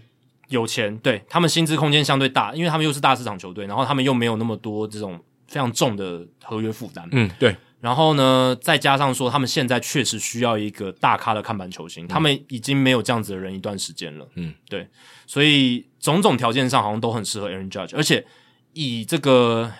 [0.48, 7.08] 有钱，对，他们薪资空间相对大，因为他们又是大市场球队，然后他们又没有那么多这种非常重的合约负担。
[7.12, 7.56] 嗯，对。
[7.80, 14.26] 然后呢，再加上说，他们现在确实需要一个大咖的看板球星，嗯、他们已经没有这样子的人一段时间了。
[14.34, 14.88] 嗯，对。
[15.28, 18.26] 所以种种条件上好像都很适合 Aaron Judge，而且
[18.72, 19.70] 以这个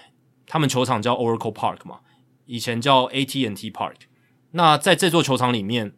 [0.46, 1.98] 他们球场叫 Oracle Park 嘛，
[2.46, 3.96] 以前叫 AT&T Park，
[4.52, 5.94] 那在这座球场里面。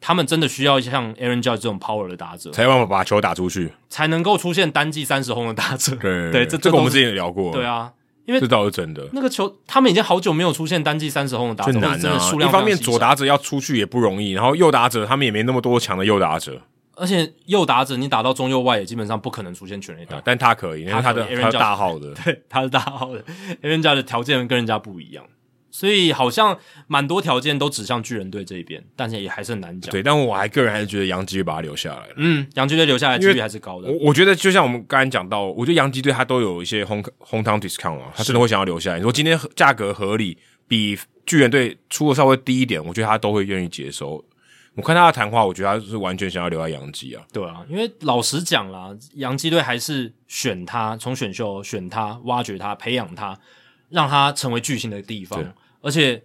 [0.00, 5.96] 他们真的需要像 Aaron Judge 这种 power 的打者，才有办法把球打出去，才能够出现单季三十轰的打者。
[5.96, 7.52] 对 对，这这个我们之前也聊过。
[7.52, 7.92] 对啊，
[8.24, 9.08] 因为这倒是真的。
[9.12, 12.32] 那个球，他们已经好久没有出现单季三十轰的打者，难啊。
[12.40, 16.60] 一方面左打者要出去也不容易，然后右打者他们也没那么多强的右打者，
[16.94, 23.24] 而且右打者你打到中右外也基本上不可能出现全垒打，但他可以，因为他的他是大号的， 对，他是大号的
[23.62, 25.24] ，Aaron Judge 的条件跟人家不一样。
[25.70, 29.90] 所以好像蛮多条件都指向巨人队这一边，但是也还是很难讲。
[29.92, 32.08] 对，但我还个人还是觉得杨基会把他留下来。
[32.16, 33.90] 嗯，杨基队留下来几率还是高的。
[33.90, 38.96] 我我觉得就像我们刚才讲到，我觉得杨基队他都有一些 home hometown discount 啊，他真的会想要留下来。
[38.96, 44.24] 你说今天价格合理，比巨人队出的稍微低一点，我觉得他都会愿意接收。
[44.74, 47.22] 我看他的谈话，我觉得他是完全想要留在杨基啊。
[47.32, 53.36] 对啊，因为老实讲啦，杨基队还是选他，从选秀选他，挖掘他，培养他，
[53.90, 56.22] 让他成为巨星的地方，而且。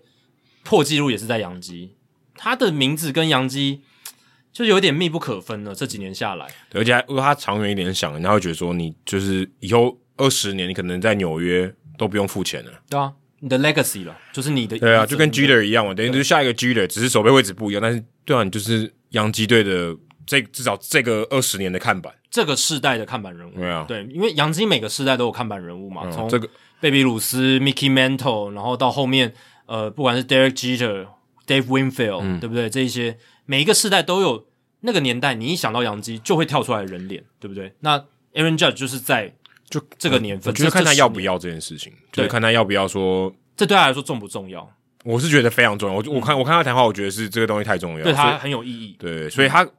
[0.66, 1.94] 破纪录也是在杨基，
[2.38, 3.82] 他的名字跟杨基
[4.54, 5.76] 就有点密不可分了。
[5.76, 12.72] 这几年下来，对，而且还如果他长远一点想，他会觉得说，你就是以后二十年，你可能在纽约都不用付钱了。
[12.90, 13.12] 对啊，
[13.42, 14.80] 你的 legacy 了，就是你的。
[14.80, 19.94] 对啊，就跟 Jeter 一样嘛，等于就是下一个 Jeter，只是守备位置不一样，但是对啊，你就是洋基队的
[20.26, 23.56] 这至少这个二十年的看板，这个世代的看板人物。
[23.56, 26.50] 对啊，对，因为杨基每个世代都有看板人物嘛，从、嗯、这个
[26.84, 29.34] 贝比鲁斯、Mickey Mantle，然后到后面。
[29.66, 31.08] 呃，不管是 Derek Jeter、
[31.48, 32.70] Dave Winfield，、嗯、对不对？
[32.70, 34.46] 这一些每一个世代都有
[34.82, 37.74] 那个年代，你一想到洋基就会跳出来的人脸，对不对？
[37.80, 37.98] 那
[38.34, 39.34] Aaron Judge 就是在
[39.70, 44.70] 就这个年份，我觉得看他要不要这件事情，就是看他要不要说，这对他来说重不重要？
[45.06, 45.96] 我是觉得非常重要。
[45.96, 48.98] 我我看我看他谈话，我觉得是这个东西太重要，对他很有意义。
[49.00, 49.72] 对，所以他、嗯、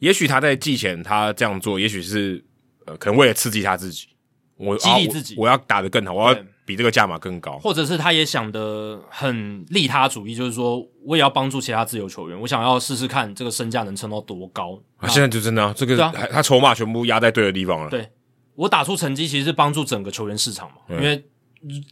[0.00, 2.44] 也许他在季前他这样做，也许是
[2.84, 4.08] 呃，可能为了刺激他自己，
[4.56, 6.38] 我激励自己、啊我，我要打得更好，我要。
[6.66, 14.76] 比这个价码更高，或者是他也想得很利他主义，就是说我也要帮助其他自由球员，我想要试试看这个身价能撑到多高。
[14.96, 15.96] 啊，现在就真的、啊、这个，
[16.32, 17.88] 他筹码全部压在对的地方了。
[17.88, 18.08] 对，
[18.56, 21.24] 我打出成绩，其实是帮助整个球员市场嘛，因为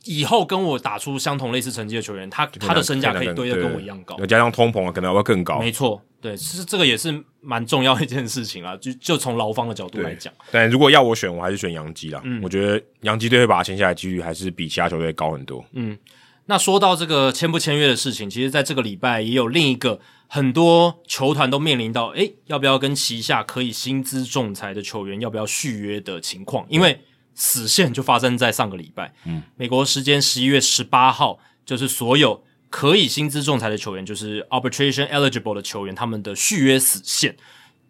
[0.05, 5.59] 以后跟我打出相同类似成绩的球员，他他的身价可以堆得跟我一样高，加上通膨啊，可能会更高。
[5.59, 6.01] 没错。
[6.20, 10.32] 对，其实这个也是蛮重要的一件事情啊，就就从劳方的角度来讲。
[10.51, 12.20] 但如果要我选，我还是选杨基啦。
[12.24, 15.62] 嗯，我觉得杨基队会把他签下来几率还是比其他球队高很多。
[15.73, 15.99] 嗯，
[16.47, 26.65] 那说到这个签不签约的事情，其实在这个礼拜也有另一个很多球团都面临到，诶，要不要跟旗下可以薪资仲裁的球员要不要续约的情况？
[26.70, 26.99] 因为
[27.35, 29.12] 死线就发生在上个礼拜。
[29.24, 32.43] 嗯，美国时间十一月十八号，就是所有。
[32.70, 37.36] 可以薪资仲裁的球员，就是 arbitration eligible 的球员，他们的续约死线，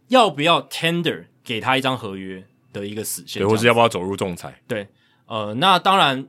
[0.08, 3.40] 要不要 tender 给他一张合约的一个死线？
[3.42, 4.60] 对，或是要不要走入仲裁？
[4.68, 4.86] 对，
[5.24, 6.26] 呃，那当然，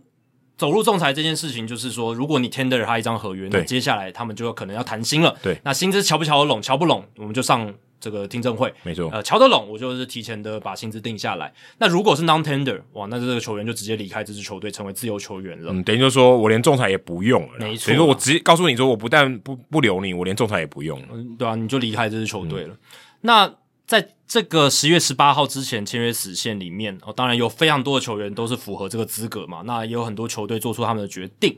[0.55, 5.37] 走入仲裁这件事情，就是说，如果你 tender 他一张合约，那接下来他们就有可能要谈薪了。
[5.43, 7.73] 对，那薪资瞧不瞧得拢，瞧不拢，我们就上
[8.05, 9.09] 这个听证会，没错。
[9.11, 11.51] 呃，乔得拢，我就是提前的把薪资定下来。
[11.79, 15.71] 那如果是 non-tender，哇，那这个球员就直接离开这支球队，成为自由球员了。
[15.73, 17.87] 嗯，等于就是说我连仲裁也不用了，没错。
[17.87, 21.07] 等于说我直接告诉你说，我不但不不留你，我连仲裁也不用了。
[21.13, 22.75] 嗯，对啊，你就离开这支球队了。
[22.75, 22.77] 嗯、
[23.21, 23.55] 那
[23.87, 29.63] 在这个十月十八号之前签约死线里面，哦，当然有非常多的球员都是符合这个资格嘛。
[29.65, 31.57] 那也有很多球队做出他们的决定。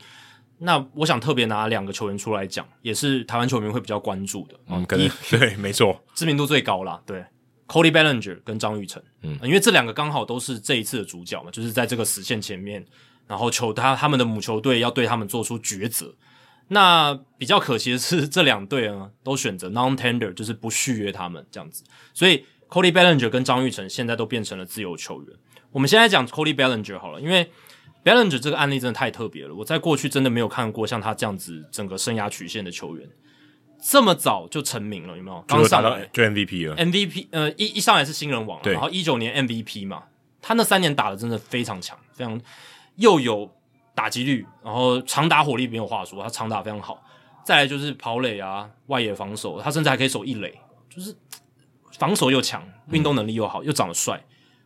[0.60, 4.60] 那我想特别拿两个球员出来讲，也是台湾球迷会比较关注的。
[4.68, 7.02] 嗯，可能对，没错，知名度最高啦。
[7.06, 7.24] 对
[7.68, 12.86] ，Cody Bellinger 跟张玉成，嗯，因为这两个刚好都是这一次的主角嘛，就是在这个死线前面，
[13.28, 16.16] 然后球他他们的母球队要对他们做出抉择。
[16.70, 21.84] 那比较可惜的是，这两队呢都选择 non-tender，就是不续约他们这样子。
[22.14, 25.32] 所以 Cody Bellinger 跟张玉成现在都变成了自由球员。
[25.72, 27.50] 我们现在讲 Cody Bellinger 好了，因为
[28.08, 33.10] Bellinger 这个案例真的太特别了，我在过去真的没有看过像他这样子整个生涯曲线的球员，
[33.84, 35.44] 这么早就成名了，有没有？
[35.48, 40.04] 刚上来就 MVP 了，MVP 呃一一上来是新人王，然后一九年 MVP 嘛，
[40.42, 42.40] 他那三年打的真的非常强，非常
[42.96, 43.52] 又有。
[43.98, 47.04] 打击率，然后长打火力没有话说，他长打非常好。
[47.44, 50.54] 再来就是跑垒啊，外野防守，他甚至还可以守一垒，
[50.88, 51.16] 就是
[51.98, 54.24] 防守又强，运动能力又好，嗯、又长得帅，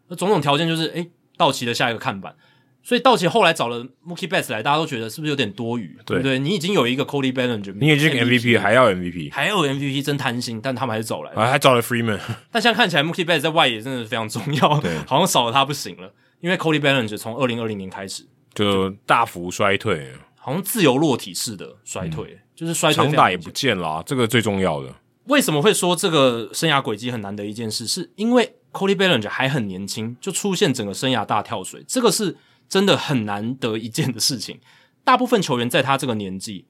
[0.09, 2.35] 那种种条件就是诶道奇的下一个看板。
[2.83, 5.95] 所以道奇后来找了 Mookie Betts 来，大家都觉得是不是有点多余？
[6.05, 6.39] 对，对不对？
[6.39, 10.59] 你已经有一个 Cody Bellinger，你已经 MVP 还要 MVP，还要 MVP，真贪心。
[10.61, 12.19] 但他们还是走来，还找了 Freeman。
[12.51, 16.11] 但现在看起来 Mookie Betts 在外野真的是非常重要，对，好像少了他不行了。
[16.39, 18.25] 因为 Cody Bellinger 从二零二零年开始。
[18.53, 23.05] 就大幅衰退，好像自由落体式的衰退，嗯、就是衰退。
[23.05, 24.93] 长打也不见了、啊，这个最重要的。
[25.27, 27.87] 为什么会说这个生涯轨迹很难的一件事？
[27.87, 32.35] 是因为 Cody Bellinger 还很年轻，就出现整个生涯大跳水，这个是
[32.72, 34.60] 真的很难得一件的事情。
[35.06, 36.65] 大部分球员在他这个年纪，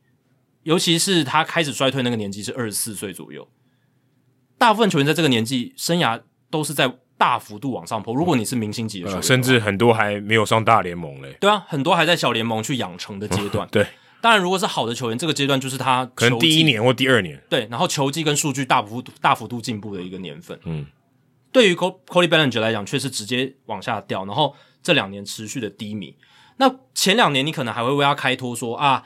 [0.64, 3.48] 尤其是他开始衰退那个年纪是二十四岁左右，
[4.58, 6.98] 大部分球员在这个年纪生涯都是在。
[7.22, 8.16] 大幅度往上坡。
[8.16, 11.38] 如果你是明星级的球员，呃，甚至很多还没有上大联盟嘞。
[11.40, 13.70] 对啊，很多还在小联盟去养成的阶段。
[13.72, 13.86] 对，
[14.22, 17.40] 当然，如果是好的球员，这个阶段就是他可能第一年或第二年。
[17.48, 20.60] 对，然后球技跟数据大幅度大幅度进步的一个年份。
[20.66, 20.88] 嗯，
[21.52, 26.16] 对于 Cody Bellinger 来讲，却是直接往下掉，然后这两年持续的低迷。
[26.58, 29.04] 那前两年你可能还会为他开脱说啊，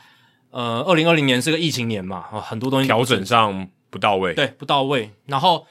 [0.52, 5.12] 呃，二零二零年是个疫情年嘛，很多东西调整上不到位，对，不到位。
[5.26, 5.66] 然后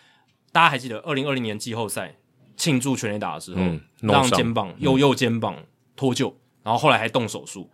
[0.52, 2.16] 大家还记得二零二零年季后赛。
[2.56, 5.56] 庆祝全垒打的时候，嗯、让肩膀右右肩膀
[5.96, 7.68] 脱臼，嗯、然后后来还动手术。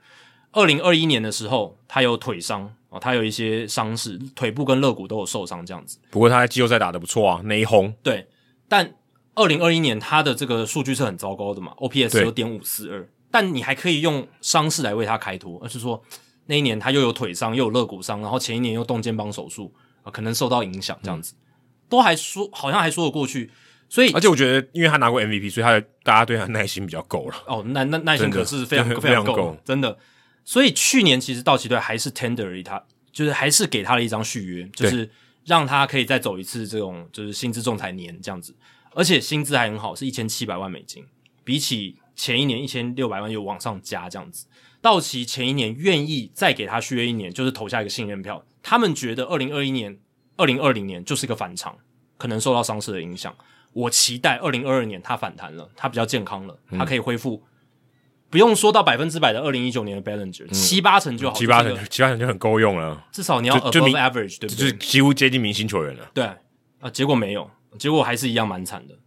[0.53, 5.99] 二零二一年的时候，他有腿伤啊，他有一些伤势，腿部跟肋骨都有受伤这样子。
[6.11, 7.93] 不过他在季后赛打得不错啊，内轰。
[8.03, 8.27] 对，
[8.71, 8.91] 但
[9.35, 13.09] 二零二一年他的这个数据是很糟糕的嘛，OPS 有点五四二。
[13.31, 16.03] 但你还可以用伤势来为他开脱，而是说
[16.47, 21.47] 那一年他又有腿伤，又有肋骨伤，然后前一年又动肩膀手术啊，可能受到影响这样子，嗯、
[21.89, 23.51] 都还说好像还说得过去。
[23.89, 27.37] 所以，而且我觉得，因为他拿过 MVP，所以他的大家对他耐心比较够了。
[27.47, 29.97] 哦，那那耐心可是非常非常够，真的。
[30.45, 32.83] 所以去年其实道奇队还是 tender 他，
[33.13, 35.09] 就是还是给他了一张续约，就是
[35.45, 38.55] 让他可以再走一次这种就是薪资仲裁年这样子。
[38.95, 41.05] 而且薪资还很好，是一千七百万美金，
[41.45, 44.47] 比起前一年一千六百万又往上加这样子。
[44.81, 48.45] 道奇前一年愿意再给他续约一年，就是投下一个信任票。
[48.63, 49.99] 他们觉得二零二一年、
[50.37, 51.77] 二零二零年就是一个反常，
[52.17, 53.35] 可能受到伤势的影响。
[53.73, 57.43] 我期待二零二二年他反弹了，他比较健康了，嗯、他可以恢复，
[58.29, 63.07] 不用说到百分之百的二零一九年的 Bellinger，嗯、七八成就好，七八成，七八成就很够用了。
[63.13, 64.57] 至少你要 above average，对不对？
[64.57, 66.11] 就是几乎接近明星球员了。
[66.13, 66.25] 对
[66.81, 67.49] 啊，结果没有，
[67.79, 68.99] 结果还是一样蛮惨的，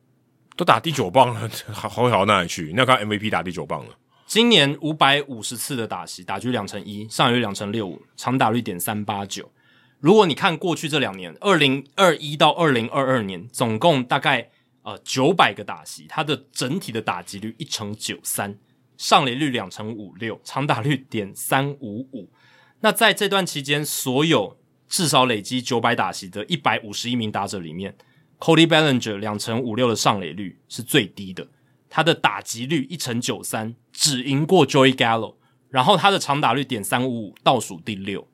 [0.55, 2.73] 都打第九棒了， 好好到哪里去？
[2.75, 3.95] 那看 MVP 打第九棒了。
[4.25, 9.51] 今年五百五十次的打席，打局两成一，上垒率两成六五，长打率点三八九。
[9.99, 14.49] 如果你看过去这两年，二零二一到二零二二年，总共大概
[14.81, 18.57] 呃九百个打席，它的整体的打击率一成九三，
[18.97, 22.31] 上垒率两成五六，长打率点三五五。
[22.79, 24.57] 那在这段期间，所有
[24.87, 27.95] 至少累积九百打席的一百五十一名打者里面
[28.43, 31.47] ，Cody Bellinger 两成五六的上垒率是最低的，
[31.89, 35.35] 他的打击率一成九三，只赢过 Joey Gallo，
[35.69, 38.27] 然后他的长打率点三五五，倒数第六。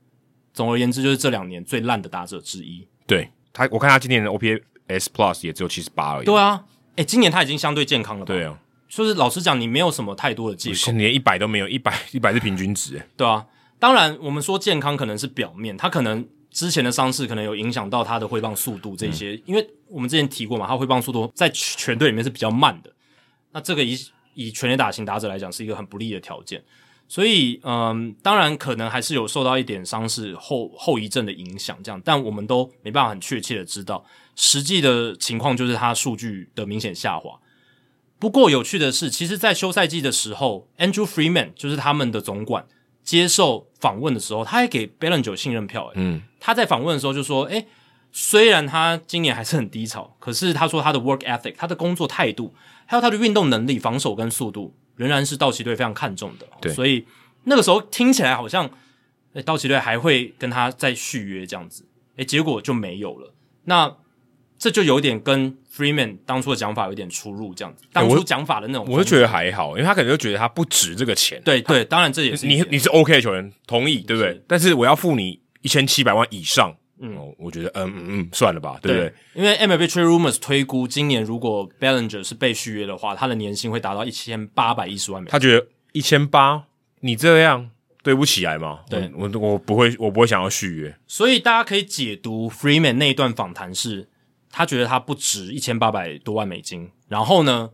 [0.52, 2.88] 总而言之，就是这两年最烂的打者之一。
[3.06, 6.26] 对他，我看他今年的 OPS Plus 也只有七十八而已。
[6.26, 6.66] 对啊，
[6.96, 8.34] 诶，今年他已经相对健康了吧？
[8.34, 13.00] 对啊，就是老实讲，你没有什么太多的借口，连一百都没有，一百一百是平均值。
[13.16, 13.46] 对啊，
[13.78, 22.92] 当然我们说健康可能是表面，他可能之前的伤势可能有影响到他的挥棒速度这些，因为我们之前提过嘛，他挥棒速度在全队里面是比较慢的。
[23.52, 23.98] 那这个以
[24.34, 26.64] 以全垒打型打者来讲，是一个很不利的条件。
[27.08, 34.06] 所以嗯，当然可能还是有受到一点伤势后后遗症的影响，这样，但我们都没办法很确切的知道
[34.36, 37.40] 实际的情况，就是他数据的明显下滑。
[38.20, 42.68] 不过有趣的是，其实，在休赛季的时候，Andrew Freeman 就是他们的总管
[43.10, 45.92] 接受访问的时候，他还给 Bellinger 信任票。
[45.96, 47.66] 嗯，他在访问的时候就说：“诶，
[48.12, 52.54] 虽然他今年还是很低潮，可是他说他的 work ethic，他的工作态度，
[52.86, 56.46] 还有他的运动能力、防守跟速度，仍然是道奇队非常看重的。
[56.62, 57.08] 对，所以
[57.46, 58.70] 那个时候听起来好像，
[59.34, 61.88] 诶，道奇队还会跟他再续约这样子。
[62.18, 63.34] 诶，结果就没有了。
[63.64, 63.96] 那。
[64.60, 67.86] 这就有点跟 Freeman 当初的讲法有点出入，这样子。
[67.94, 71.42] 当初讲法的那种，我就觉得还好，因为他可能就觉得他不值这个钱。
[71.46, 74.40] 对对，当然这也是你你是 OK 的球员，同意对不对？
[74.46, 79.14] 但是我要付你一千七百万以上，嗯，我觉得嗯嗯嗯，算了吧，对不对？
[79.34, 85.32] 因为 MLB Trade Rumors 推估，今年如果 Bellinger 是被续约的话，他的年薪会达到一千八百一十万美金。
[85.32, 86.66] 他觉得一千八，
[87.00, 87.70] 你这样
[88.04, 88.80] 对不起来嘛？
[88.90, 90.94] 对，我我不会，我不会想要续约。
[91.08, 94.10] 所以大家可以解读 Freeman 那一段访谈是。
[94.52, 97.70] 他觉得他不值一千八百多万美金，然后呢，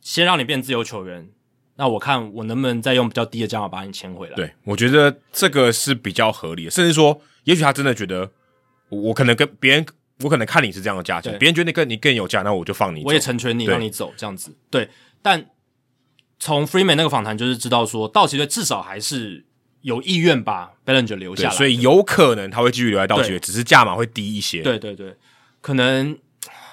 [0.00, 1.28] 先让你变自由球员，
[1.76, 4.34] 那我看我能不能再用比较低的价码把你签回来。
[4.34, 8.30] 对，我觉得这个是比较合理的，甚至说，也许他真的觉得
[8.88, 9.86] 我可能跟别人，
[10.20, 14.56] 我可能看你是这样的价钱，别人觉得你更你更有价，那我就放你走，我也成全你，让你走这样子。
[14.70, 14.88] 对，
[15.22, 15.46] 但
[16.38, 19.44] 从 Freeman 那个访谈就是知道说，道奇队至少还是
[19.82, 24.62] 有意愿把 Bellinger 留下来，所以有可能他会继续留在道奇队，只是价码会低一些。
[24.62, 25.14] 对对对。
[25.60, 26.16] 可能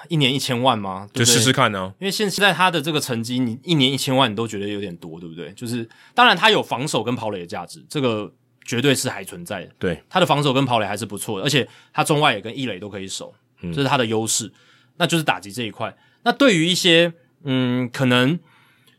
[0.09, 1.07] 一年一千万吗？
[1.13, 1.93] 就试试看呢、啊。
[1.99, 5.51] 因为现在他的这个成绩，你一年一千万，你都觉得有点多，对不对？
[5.53, 8.31] 就是当然他有防守跟跑垒的价值，这个
[8.63, 9.71] 绝对是还存在的。
[9.77, 14.47] 对，他的防守跟跑垒还是不错的，而且他中外也跟一垒都可以守，这是他的优势。
[14.47, 14.53] 嗯、
[14.97, 15.95] 那就是打击这一块。
[16.23, 18.39] 那对于一些嗯，可能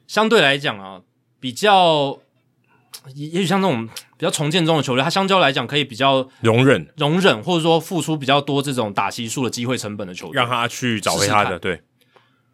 [0.07, 1.03] 相对来讲啊，
[1.41, 2.19] 比较。
[3.15, 11.59] 也也许像这种比较重建中的球队，他相较来讲可以比较容忍、容忍，或者说付出比较多这种打击数的机会成本的球队，让他去找回他的。
[11.59, 11.81] 对，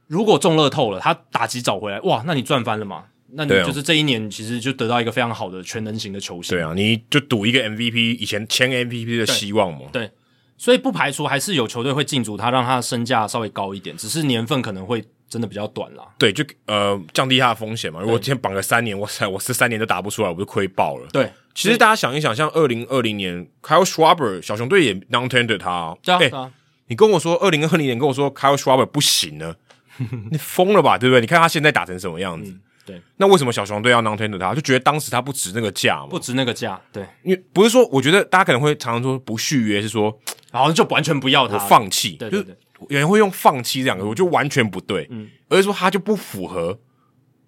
[0.07, 3.05] 如果中乐透了，他打击找回来，哇，那你赚翻了嘛？
[3.37, 6.57] 那你就是这一年其实就得到一个非常好的全能型的球星。
[6.57, 9.81] 对啊，你就赌一个 MVP，以前签 MVP 的希望嘛。
[9.93, 10.11] 对，
[10.57, 15.05] 所以不排除还是有球队会进驻他，让他的身价稍微高一点，只是年份可能会。
[15.29, 18.01] 真的比较短啦，对，就呃降低他的风险嘛。
[18.01, 21.09] 如果今天绑个三年，哇塞，我这三年都打不出来，我就亏爆了。
[21.13, 26.53] 对，其实大家想一想，像二零二零年，Kyle Schwarber 小熊队也 non-tender 他、哦，对啊，欸啊
[26.87, 29.57] 你跟我说二零二零年跟我说 Kyle Schwarber 不行呢，
[30.31, 30.97] 你疯了吧？
[30.99, 31.21] 对不对？
[31.21, 32.51] 你看他现在打成什么样子？
[32.53, 34.55] 嗯、对，那为什么小熊队要 non-tender 他？
[34.55, 36.81] 就觉得当时他不值那个价嘛，不值那个价。
[36.93, 40.17] 对，因为不是说，我觉得大家可能会常常说不续约，是说
[40.53, 42.13] 然后就完全不要他，放弃。
[42.13, 42.55] 对对对。
[42.89, 46.79] 有人会用放弃这两个字，我就完全不对，嗯，而是说他就不符合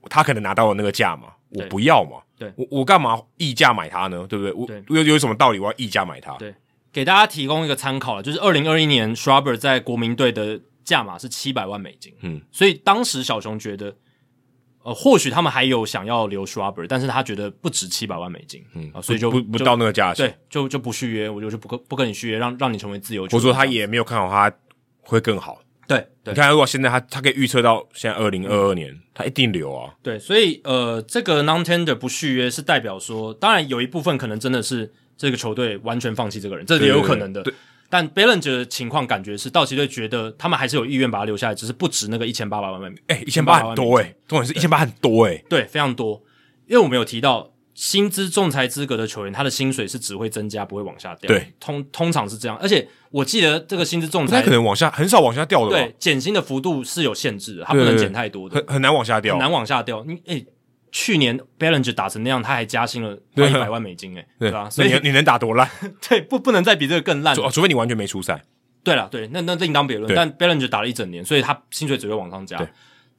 [0.09, 4.27] 他可能拿到的那个价嘛，我不要嘛，对，我我干嘛溢价买它呢？
[4.28, 4.85] 对不对？
[4.89, 6.32] 我有有什么道理我要溢价买它？
[6.35, 6.55] 对，
[6.93, 13.97] 给大家提供一个参考了，就是二零二一年 Schwarber 在国民队的价码是七百万美金，嗯，所以当时小熊觉得，
[14.85, 23.39] 呃，或许他们还有想要留 Schwarber，但是他觉得不值七百万美金，嗯，所以就不不到那个价钱，对，就就不续约，我就是不跟不跟你续约，让让你成为自由球员。
[23.39, 24.55] 我说他也没有看好他。
[25.07, 29.95] 会更好，对，对，你看，如果现在他他可以预测到现在二零二二年，嗯，他一定留啊。
[30.03, 37.43] 对，所以呃，这个 non-tender 不续约是代表说，当然有一部分可能真的是这个球队完全放弃这个人，这也有可能的。
[37.43, 37.59] 对，对，对，
[37.89, 42.99] 但 Bellinger 的情况感觉是道奇队觉得他们还是有意愿把他留下来，只是不值那个一千八百万美元。
[43.07, 46.23] 哎，一千八很多哎，重点是一千八很多哎，对，非常多，
[46.66, 47.53] 因为我们有提到。
[47.77, 51.28] 薪资仲裁资格的球员，他的薪水是只会增加，不会往下掉。
[51.28, 52.57] 对，通通常是这样。
[52.57, 55.73] 而且我记得这个薪资仲裁，他可能往下很少往下掉的。
[55.73, 60.03] 对，减薪的幅度是有限制的，他不能减太多的，很很难往下掉，很难往下掉。
[60.07, 60.47] 你诶、欸，
[60.90, 64.70] 去年 Bellinger 打成那样，他还加薪了快一百万美金，诶，对吧？
[64.70, 65.70] 所以你你能打多烂？
[66.09, 67.35] 对，不不能再比这个更烂。
[67.35, 68.43] 除除非你完全没出赛。
[68.82, 70.11] 对了，对，那那另当别论。
[70.15, 72.57] 但 Bellinger 打了一整年，所以他薪水只会往上加。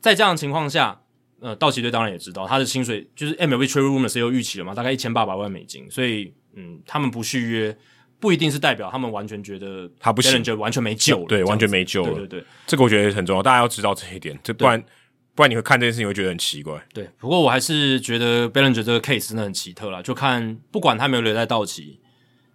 [0.01, 1.01] 在这样的情况下。
[1.39, 7.77] 呃，道奇队当然也知道他的薪水就是 MLB Trade Rumors 是有预期了嘛，大概一千八百万美金，所以嗯，他们不续约
[8.19, 14.83] 不一定是代表他们完全觉得他不行，就完全没救了，对，完全没救了，对对对，这个我觉得很重要，大家要知道这一点，这不然
[15.35, 16.83] 不然你会看这件事情会觉得很奇怪。
[16.91, 21.99] 对，不过我还是觉得 Bellinger 这个 case 真的很奇特啦，就看不管他有没有留在道奇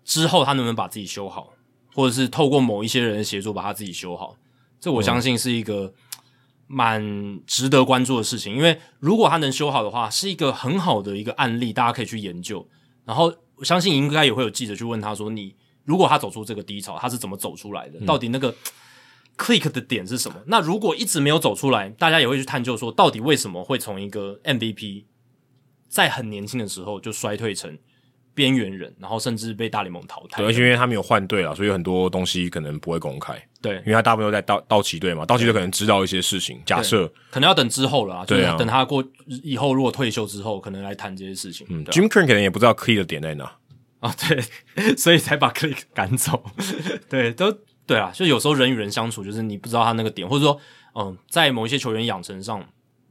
[0.05, 1.53] 之后，他能不能把自己修好，
[1.95, 4.37] 或者是透过某一些人的协助把他自己修好，
[4.81, 5.95] 这我相信是一个。
[6.73, 12.67] 嗯蛮值得关注的事情，因为如果他能修好的话，是一个很好的一个案例，大家可以去研究。
[13.05, 15.55] 然后我相信应该也会有记者去问他说：“你
[15.85, 18.01] 如果他走出这个低潮，他是怎么走出来的？
[18.07, 18.55] 到底那个
[19.37, 25.05] click 的点是什么？”那如果一直没有走出来，大家也会去探究说，到底为什么会从一个 MVP
[25.89, 27.79] 在很年轻的时候就衰退成
[28.35, 30.43] 边缘人，然后甚至被大联盟淘汰。
[30.43, 33.35] 对，而且因为他没有换队了，所以有很多东西可能不会公开。
[33.61, 36.61] 对，因为他大部分都在道道奇队嘛，道奇队可能知道一些事情。
[36.67, 41.67] 假设可能要等之后了啊，对啊，等他过以后如果退休之后，可能来谈这些事情。
[41.71, 43.53] 嗯，Jim Crane 可能也不知道 Click 的点在哪
[44.01, 46.45] 啊，对， 所以才把 Click 赶走。
[47.09, 47.57] 对，都
[47.87, 50.59] 对啊，就有时候人与人相处，就是你不知道他那个点，或者说，
[50.95, 52.65] 嗯，在某一些球员养成上。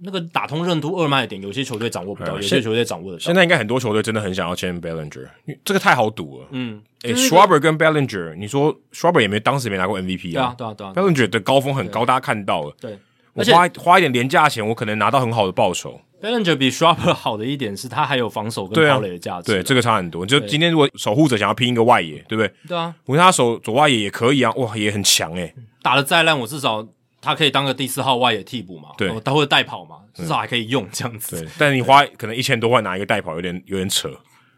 [0.03, 3.23] 那个打通任督二脉的点，有些球队掌握不到，有些球队掌握得到。
[3.23, 5.28] 现在应该很多球队真的很想要签 Bellinger，
[5.64, 6.48] 这个太好赌了。
[6.52, 10.56] 嗯，诶、欸、Schwarber 跟 Bellinger，你说 Schwarber 也没当时没拿过 MVP 啊？
[10.57, 11.07] 对啊，对啊，对啊。
[11.07, 12.76] Bellinger 的高峰很高，大家看到了。
[12.82, 12.98] 对，
[13.34, 16.02] 我花花一点廉价钱，我可能拿到很好的报酬。
[16.19, 19.52] Bellinger 比 Schwarber 好的一点是，他还有防守跟跑垒的价值。
[19.52, 20.26] 对，这个差很多。
[20.26, 22.52] 就今天如果守护者想要拼一个外野，对不对？
[22.68, 25.53] 对啊，我跟他守左外野也可以啊，哇，也很强诶。
[25.84, 26.88] 打的再烂，我至少。
[27.22, 28.89] 他可以当个第四号外野替补嘛？
[28.98, 29.98] 对，他会代跑嘛？
[30.11, 31.39] 至少还可以用这样子。
[31.39, 34.11] 对，但你花可能一千多万拿一个代跑，有点有点扯。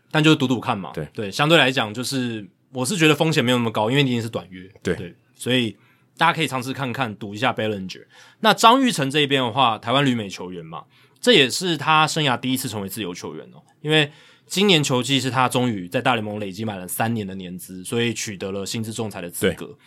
[0.10, 0.91] 但就是赌赌看嘛。
[0.94, 4.68] 对对，相对来讲，就是我是觉得风险没有那么高，因为你已经是短约。
[4.81, 5.77] 对对，所以
[6.18, 8.06] 大家可以尝试看看赌一下 Bellinger。
[8.40, 10.85] 那张玉成这一边的话，台湾旅美球员嘛，
[11.22, 13.61] 这也是他生涯第一次成为自由球员哦。
[13.81, 14.11] 因为
[14.48, 19.77] 今年球季是他终于在大联盟累积满了三年的年资，所以取得了薪资仲裁的资格。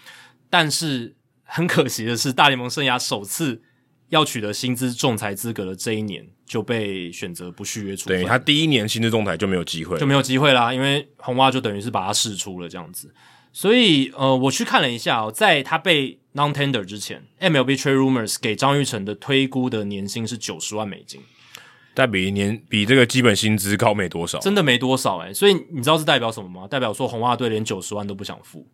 [0.49, 1.16] 但是。
[1.47, 3.63] 很可惜的是，大联盟生涯首次
[4.11, 8.21] 要取得薪资仲裁资格的这一年，就被选择不续约处分。
[8.21, 13.15] 对，他第一年薪资仲裁就没有机会，就没有机会啦，因为红袜就等于是把他释出了这样子。
[13.53, 21.23] 所以，呃，我去看了一下哦，在他被 non-tender 之前，MLB Trade Rumors 给张玉成的推估的年薪是九十万美金，
[21.95, 25.33] 但比年比这个基本薪资高没多少，真的没多少诶。
[25.33, 26.69] 所以你知道是代表什么吗？
[26.69, 28.67] 代表说红袜队连九十万都不想付。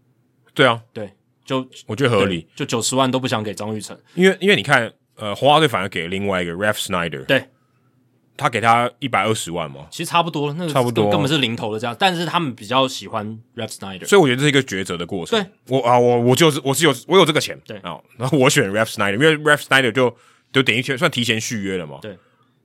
[0.52, 1.12] 对啊，对。
[1.44, 7.48] 就我觉得合理，就九十万都不想给张玉成，因为因为你看，呃，红袜队反而给了另外一个 Ralph Snyder，对，
[8.36, 15.38] 他给他一百二十万嘛，其实差不多了，那个差不多根本是零头的这样，但是他们比较喜欢 Ralph Snyder，所以我觉得这是一个抉择的过程。
[15.38, 20.16] 对，我啊，我我就是我是有我有这个钱，对啊，然后我选 Ralph Snyder，因为 Ralph Snyder 就
[20.52, 22.16] 就等于算提前续约了嘛，对，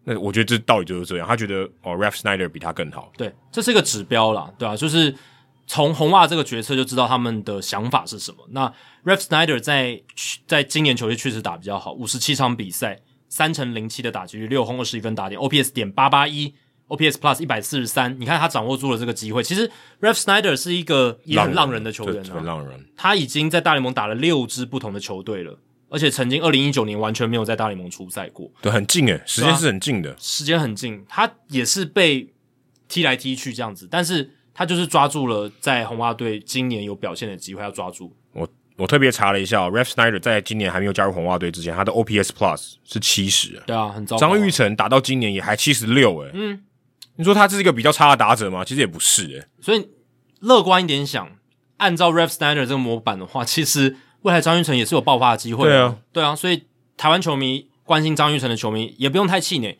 [0.03, 5.15] 那我觉得这道理就是这样，他觉得哦 Ralph Snyder 比他更好，对，这是一个指标啦，对啊，就是。
[5.69, 8.37] 从红袜这个决策就知道他们的想法是什么。
[8.51, 8.73] 那
[9.03, 10.01] Ralph Snyder 在
[10.47, 16.53] 在今年球季确实打比较好，五十七场比赛，三成零七的打击率，六轰二十一分打点，OPS 点八八一
[16.87, 18.17] ，OPS Plus 一百四十三。
[18.17, 19.43] 你看他掌握住了这个机会。
[19.43, 22.85] 其实 Ralph Snyder 是一个也很浪人的球员啊，很浪人。
[22.95, 28.49] 他已经在大联盟打了六支不同的球队了，而且曾经二零一九年完全没有在大联盟出赛过。
[28.61, 31.05] 对，很近诶，时间是很近的，时间很近。
[31.09, 32.33] 他也是被
[32.87, 34.31] 踢来踢去这样子，但是。
[34.58, 38.11] 他就是抓住了在红袜队今年有表现的机会，要抓住。
[38.34, 43.61] 我我特别查了一下，Ralph Snyder 在今年还没有加入红袜队之前，他的 OPS Plus 是七十。
[43.68, 44.18] 对啊，很糟。
[44.18, 46.64] 张玉成打到今年也还七十六，诶嗯，
[47.18, 48.66] 你说他这是一个比较差的打者吗？
[48.66, 49.90] 其实也不是，诶所以
[50.40, 51.30] 乐观一点想，
[51.77, 55.66] 按照 Ralph Snyder 这个模板的话，其实未来张玉成也是有爆发的机会。
[55.66, 56.64] 对啊，对啊，所以
[56.98, 59.77] 台湾球迷关心张玉成的球迷也不用太气馁。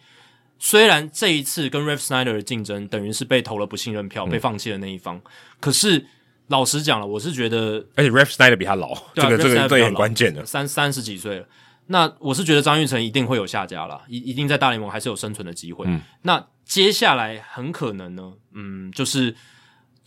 [0.60, 5.22] 虽然这一次跟 Ralph Snyder 的竞争等于是被投了不信任票，嗯、被放弃的那一方，
[5.60, 6.06] 可是
[6.48, 11.46] 老实讲了，我是觉得，而且 Ralph Snyder 比他老，这个这个这也很关键的，三三十几岁了。
[11.88, 15.86] 那我是觉得张玉成一定会有下家了，一一定在大联盟还是有生存的机会。
[15.88, 19.36] 嗯、那接下来很可能呢，嗯，就是。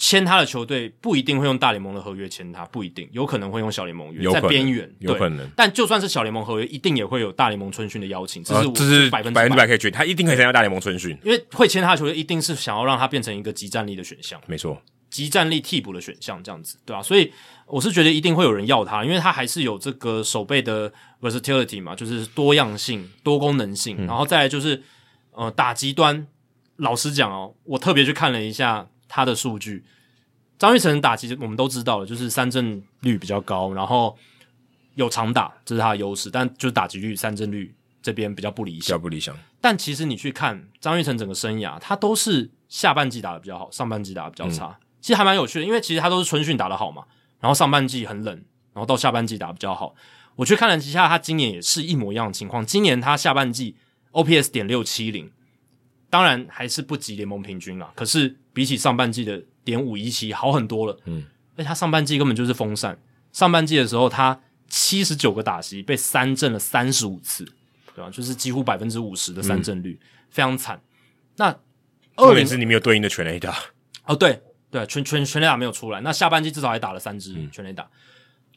[0.02, 5.46] 签他的球队不一定会用大联盟的合约签他，不一定，有可能会用小联盟约，在边缘，有可能。
[5.54, 9.42] 但就算是小联盟合约，一定也会有大联盟春训的邀请，这是、呃、这是百分之百。
[9.42, 14.80] 分之百可以决定，他一定可以参加大联盟春训，因为会签他的球队一定是想要让他变成一个即战力的选项，没错，
[15.10, 17.02] 即战力替补的选项这样子，对吧、啊？
[17.02, 17.30] 所以
[17.66, 24.82] 我是觉得一定会有人要他，因为他还是有这个手背的 versatility 嘛，就是多样性、多功能性，嗯、然后再来就是
[25.32, 26.26] 呃打击端，
[26.76, 29.84] 老实讲哦，我特别去看了一下他的数据。
[30.56, 34.16] 张玉成打其实我们都知道了，就是三振率比较高，然后
[34.94, 36.30] 有长打，这是他的优势。
[36.30, 39.36] 但就是打击率、三振率这边比较不理想，比较不理想。
[39.60, 44.66] 但其实你去看张玉成整个生涯，他都是下半季打的比较好，上半季打得比较差。
[44.66, 47.04] 嗯、其实还蛮有趣的，因为其实他都是春训打的好嘛，
[47.40, 48.34] 然后上半季很冷，
[48.72, 49.94] 然后到下半季打得比较好。
[50.36, 52.64] 我去看了一下，他今年也是一模一样的情况。
[52.64, 53.76] 今年他下半季
[54.12, 55.30] OPS 点六七零，
[56.10, 59.42] 当然还是不及联盟平均啦，可是比起上半季的。
[59.62, 61.22] 点五一七好很多了，嗯，
[61.54, 62.98] 而且他上半季根本就是风扇，
[63.30, 67.44] 上半季的时候他七十九个打席被三振了三十五次，
[67.94, 68.10] 对吧？
[68.10, 70.80] 就是几乎百分之五十的三振率，嗯、非常惨。
[71.36, 71.54] 那
[72.16, 73.54] 二零是你没有对应的全垒打
[74.06, 74.40] 哦，对
[74.70, 76.00] 对，全全全垒打没有出来。
[76.00, 77.88] 那下半季至少还打了三支全垒打。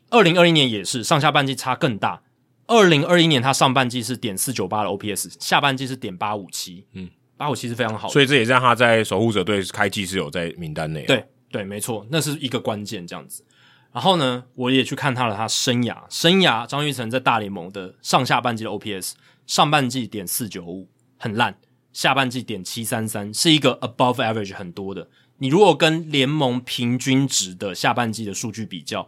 [0.09, 2.23] 二零二一年也是上下半季差更大。
[2.67, 7.09] 二零二一年他上半季是点四九八的 OPS，下半季是点八五七，嗯。
[7.43, 11.03] 把火其实非常好，所以这也让他在守护者队开季是有在名单内。
[11.03, 13.43] 对对，没错，那是一个关键这样子。
[13.91, 19.11] 然后呢，我也去看他了，他生涯生涯张玉成在大联盟的上下半季的 OPS，
[19.45, 21.57] 上半季点四九五很烂，
[21.91, 25.09] 下半季点七三三是一个 above average 很多的。
[25.39, 29.07] 你如果跟联盟平均值的下半季的数据比较，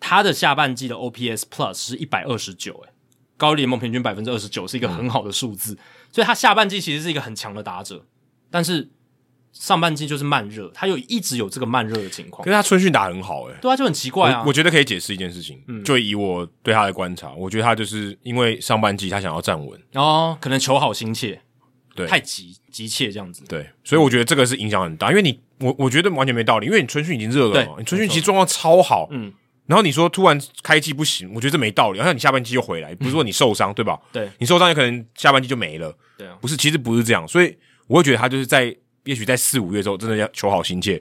[0.00, 2.90] 他的下半季的 OPS Plus 是一百二十九，诶，
[3.36, 5.72] 高于联盟平均百分之二十九，是一个很好的数字。
[5.74, 5.78] 嗯、
[6.16, 8.04] 所以他下半季其实是一个很强的打者，
[8.50, 8.90] 但是。
[9.58, 12.44] 上半季就是慢热，他有一直有这个慢热的情况。
[12.44, 14.42] 可是他春训打很好诶、欸，对啊，就很奇怪啊。
[14.42, 21.40] 我，我觉得可以解释一件事情，嗯，就以我对他的观察，我觉得他就是因为上半季他想要站稳哦，可能求好心切，
[21.94, 25.08] 对，太急急切这样子，对，所以我觉得这个是影响很大。
[25.08, 29.32] 因为你我我觉得完全没道理，因为你春训已经热了嘛，你春训其实状况超好，嗯，
[29.66, 31.98] 然后你说突然开季不行，我觉得这没道理。
[31.98, 33.98] 然后你下半季又回来，不是说你受伤、嗯、对吧？
[34.12, 38.74] 对，你受伤也可能下半季就没了，对啊，不是，其实不是这样，所以我会觉得他就是在。
[39.06, 41.00] 也许在四五月之后，真的要求好心切。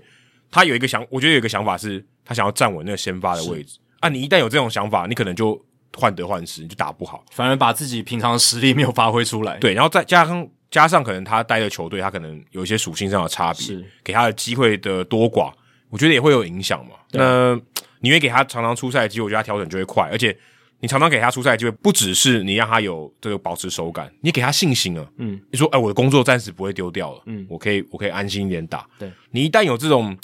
[0.51, 4.07] 他有一个想，我觉得有一个想法是，他想要站稳那个先发的位置啊。
[4.09, 5.59] 你一旦有这种想法，你可能就
[5.97, 9.57] 患得患失，你就打不好，反而把自己平常的实力没有发挥出来。
[9.57, 15.51] 对，然后再加上加上可能他待的球队，他可能有一些属性上的差别，是给他的机会的多寡，
[15.89, 16.91] 我觉得也会有影响嘛。
[17.09, 17.59] 那
[18.05, 20.37] 你愿意给他常常出赛的机会，我觉得他调整就会快，而且。
[20.81, 25.09] 你常常给他出赛的机会，不只是你让他有这个保持手感，你给他信心了。
[25.17, 27.21] 嗯，你说，哎、欸，我的工作暂时不会丢掉了。
[27.27, 28.85] 嗯，我可以，我可以安心一点打。
[28.99, 30.15] 对，你一旦有这种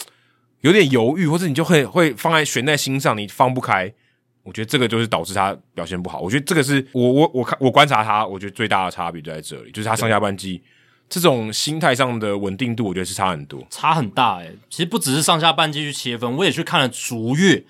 [0.60, 3.92] 有点犹豫，或者你就会会放在悬在心上，你放不开。
[4.44, 6.20] 我觉得这个就是导致他表现不好。
[6.20, 10.62] 我觉得这个是我我我看我观察他，我觉得最大的差别就在这里，就是他上下半季
[11.12, 14.38] 这种心态上的稳定度，我觉得是差很多，差很大。
[14.38, 17.66] 诶，其实不只是上下半季去切分，我也去看了逐月。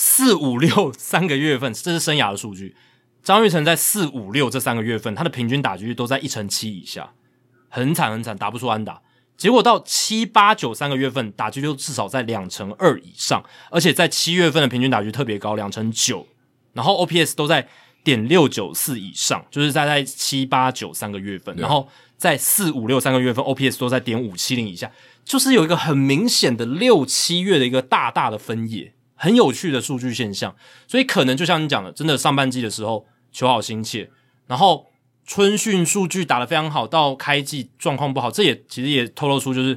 [0.00, 2.76] 四五六三个月份，这是生涯的数据。
[3.20, 7.14] 张玉成在四五六这三个月份，他的平均打击率都在一成七以下，
[7.68, 9.02] 很惨很惨，打不出安打。
[9.36, 13.42] 结果到七八九三个月份，打击率至少在两成二以上，
[13.72, 16.28] 而且在七月份的平均打击特别高，两成九，
[16.74, 17.66] 然后 OPS 都在
[18.04, 24.90] 点六九四以上，就是在在七八九三个月份，然后在四五六三个月份，OPS 都在点五七零以下，
[25.24, 28.92] 就是有一个很明显的六七月的一个大大的分野。
[29.20, 30.54] 很有趣的数据现象，
[30.86, 34.08] 所以可能就像你讲的，真的上半季的时候求好心切，
[34.46, 34.92] 然后
[35.26, 39.76] 春训数据打得非常好，到开季状况不好，这也其实也透露出就是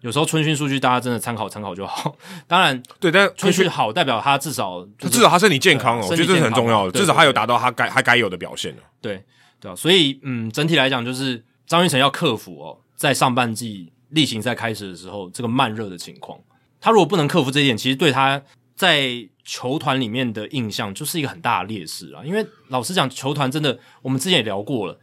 [0.00, 2.16] 有时候春训数据大家真的参考参考就好。
[2.46, 8.82] 当然，对，但春训好代表他至少、就是、至少他身体健康哦，我觉得这是很重要的，至少他有达到他该他该有的表现了。
[9.02, 9.22] 对
[9.60, 16.36] 对啊，所以嗯，整体来讲就是张玉成要克服哦，在上半季例行赛开始的时候这个慢热的情况，
[16.80, 18.42] 他如果不能克服这一点，其实对他。
[18.74, 24.98] 在球团里面的印象就是一个很大的劣势啊，因为老实讲，球团真的，我们之前也聊过了，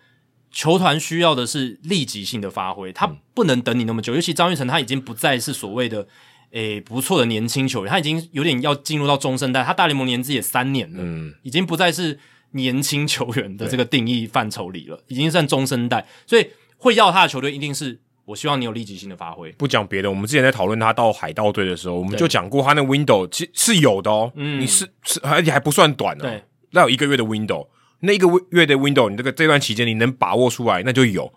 [0.50, 3.06] 球团需要的是立即性的发挥，他
[3.36, 4.16] 不能等你那么久。
[4.16, 6.08] 尤其张玉成他已经不再是所谓的
[6.50, 12.18] 诶、欸、不错的年轻球员，他已经有点要进入到中生代，他大联盟年资也三年了，嗯，已经不再是
[12.52, 18.00] 年轻球员的这个定义范畴里了，已经算中生代，所以会要他的球队一定是。
[18.26, 19.50] 我希望你有立即性的发挥。
[19.54, 24.30] 不讲别的，我们之前在讨论他到海盗队的时候，我们就讲过他那 window 其实是有的哦。
[24.36, 26.24] 嗯，你是是而且还不算短哦。
[26.24, 27.66] 对，那有一个月的 window，
[28.02, 31.34] 那一个月的 window，你这个这段期间你能把握出来，那就有。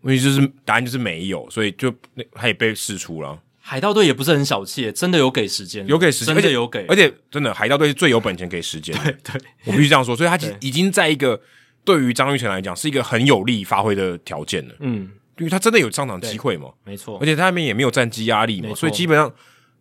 [0.00, 3.38] 问题就是答案就是没有，所以就那他也被释出了。
[3.72, 8.94] 海盗队也不是很小气，真的有给时间，有给时间，真的有给，而且真的海盗队是最有本钱给时间。
[9.02, 11.40] 对对，我必须这样说，所以他已经在一个
[11.82, 14.74] 对于张玉成来讲是一个很有利发挥的条件了。
[14.80, 15.10] 嗯。
[15.38, 19.32] 因为他真的有上场机会嘛，没错，而且他那边也没有战绩压力嘛，所以基本上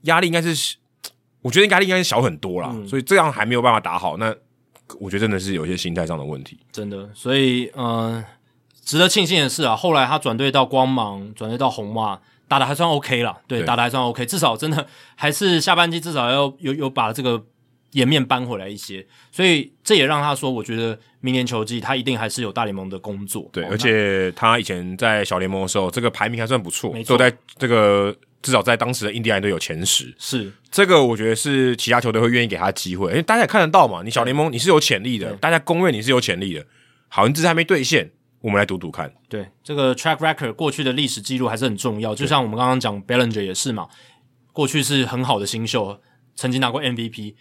[0.03, 0.77] 压力应该是，
[1.41, 2.69] 我觉得压力应该是小很多啦。
[2.73, 4.33] 嗯、所以这样还没有办法打好，那
[4.97, 6.57] 我觉得真的是有些心态上的问题。
[6.71, 8.25] 真的，所以嗯、呃，
[8.83, 12.19] 值得庆幸的是啊，后来他转队到光芒，转队到红袜，
[12.51, 17.45] 打的还算 OK 啦，对，对打的还算 OK，至少真的还是下半季至少要有有把这个。
[17.93, 23.49] 颜面扳回来一些，所以这也让他说，我觉得明年球季他一定还是有大联盟的工作。
[23.51, 30.15] 对，而且他以前在小联盟的时候，这个排名还算不错，都在这个至少在当时的印第安队有前十。
[30.17, 36.65] 是这个，我觉得是其他球队会愿意给他机会，因为大家也看得到嘛，你小联盟你是有潜力的，大家公认你是有潜力的。
[37.09, 38.09] 好，你这次还没兑现，
[38.41, 39.11] 我们来赌赌看。
[39.29, 43.87] 对，这个 track record 过去的历史记录还是很重要，就像我们刚刚讲 Bellinger 也是嘛，
[44.51, 45.99] 过去是很好的新秀，
[46.35, 47.35] 曾经拿过 MVP。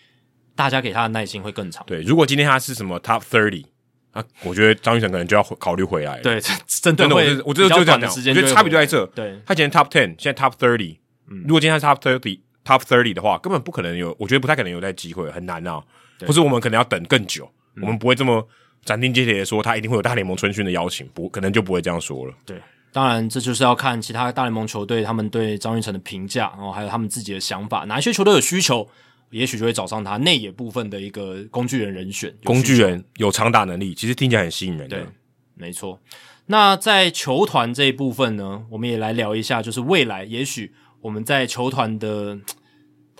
[0.57, 1.83] 大家给他的耐心会更长。
[1.87, 3.65] 对，如果今天他是什么 Top Thirty
[4.11, 6.23] 啊，我觉得张育成可能就要考虑回来了。
[6.23, 9.07] 对，真的会，我觉得就这样讲，我觉得差别就在这。
[9.07, 10.99] 对，他以前 Top Ten，现在 Top Thirty。
[11.31, 15.83] 嗯，如果今天他是 Top Thirty，Top Thirty 的话，根本不可能有，我觉得不太可能有在机会，很难啊。
[16.27, 18.47] 不是我们可能要等更久，我们不会这么
[18.85, 22.35] 斩钉截铁的说他一定会有大联盟春训的邀请，不可能就不会这样说了。
[22.47, 22.61] 对，
[22.93, 28.89] 当然这就是要看其他大联盟球队他们对张玉成的评价，然后还有他们自己的想法，哪一些球队有需求，
[29.31, 32.35] 也许就会找上他内野部分的一个工具人人选。
[32.43, 34.97] 工具人有长打能力，其实听起来很吸引人的。
[34.97, 35.07] 对，
[35.55, 36.01] 没错。
[36.47, 42.39] 那在球团这一部分呢，我们也来聊一下，就是未来也许我们在球团的。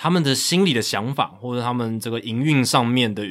[0.03, 3.23] 他们的心里的想法，或者他们这个营运上面的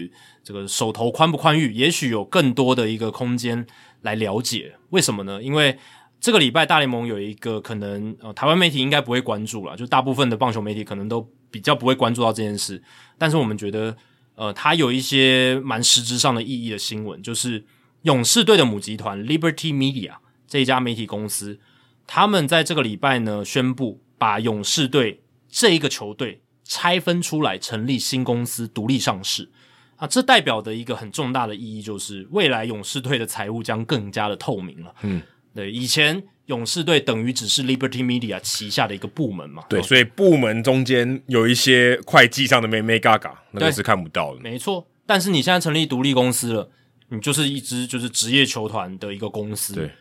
[0.43, 3.65] 这个手头宽不宽裕，也许有更多的一个空间
[4.01, 4.75] 来了解。
[4.89, 5.41] 为什么呢？
[5.41, 5.77] 因为
[6.19, 12.81] 这个礼拜大联盟有一个可能，呃，台湾媒体应该不会关注了，就大部分的棒球媒体可能都比较不会关注到这件事。
[13.17, 13.95] 但是我们觉得，
[14.35, 17.65] 呃，它有一些蛮实质上的意义的新闻，就是
[18.03, 20.13] 勇士队的母集团 Liberty Media
[20.47, 21.59] 这一家媒体公司，
[22.07, 26.41] 他们在这个礼拜呢宣布把勇士队这一个球队。
[26.71, 29.49] 拆分出来成立新公司独立上市
[29.99, 34.95] 啊，这代表的一个很重大的意义就是未来勇士队的财务将更加的透明了。
[35.01, 35.21] 嗯，
[35.53, 39.65] 对，以前勇士队等于只是 Liberty Media 旗下的一个部门嘛。
[39.69, 44.39] 对，所以部门中间有一些会计上的眉眉角角，那个是看不到的。
[44.39, 46.71] 没错，但是你现在成立独立公司了，
[47.09, 49.73] 你就是一支就是职业球团的一个公司。
[49.73, 49.91] 对，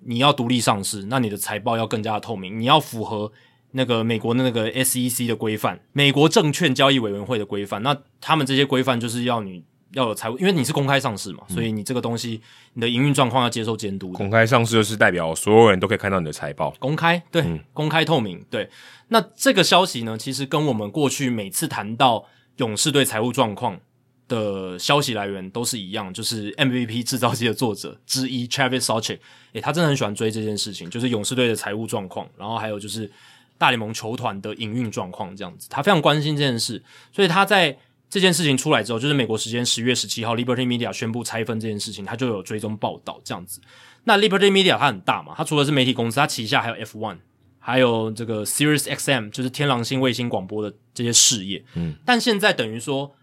[0.00, 3.30] 你要独立上市，那你的财报要更加的透明，你要符合。
[3.76, 12.40] 那个美国的那个 SEC 的规范，美国证券交易委员会的规范，那他们这些规范就是要你要有财务，因为你是公开上市嘛，嗯、所以你这个东西
[12.74, 14.12] 你的营运状况要接受监督。
[14.12, 18.70] 公开上市就是代表所有人都可以看到你的财报，公开对，嗯、公开透明对。
[19.08, 22.24] 那这个消息呢，其实跟我们过去每次谈到
[22.58, 23.80] 勇士队财务状况
[24.28, 29.18] 的消息来源都是一样，就是 MVP 制造机的作者之一 Travis Sawchik，
[29.54, 33.10] 诶，他真的很喜欢追这件事情，就是勇士队的财务状况，然后还有就是。
[33.56, 37.78] 大联盟球团的营运状况这样子，他非常关心这件事，所以他在
[38.10, 43.60] 这件事情出来之后，就是美国时间十月十七号，Liberty Media 宣布拆分这件事情，他就有追踪报道这样子。
[44.04, 47.18] 那 Liberty Media 它很大嘛，它除了是媒体公司，它旗下还有 F One，
[47.58, 51.64] 还有这个 Sirius XM，就是天狼星卫星广播的这些事业。
[51.74, 53.14] 嗯，但现在等于说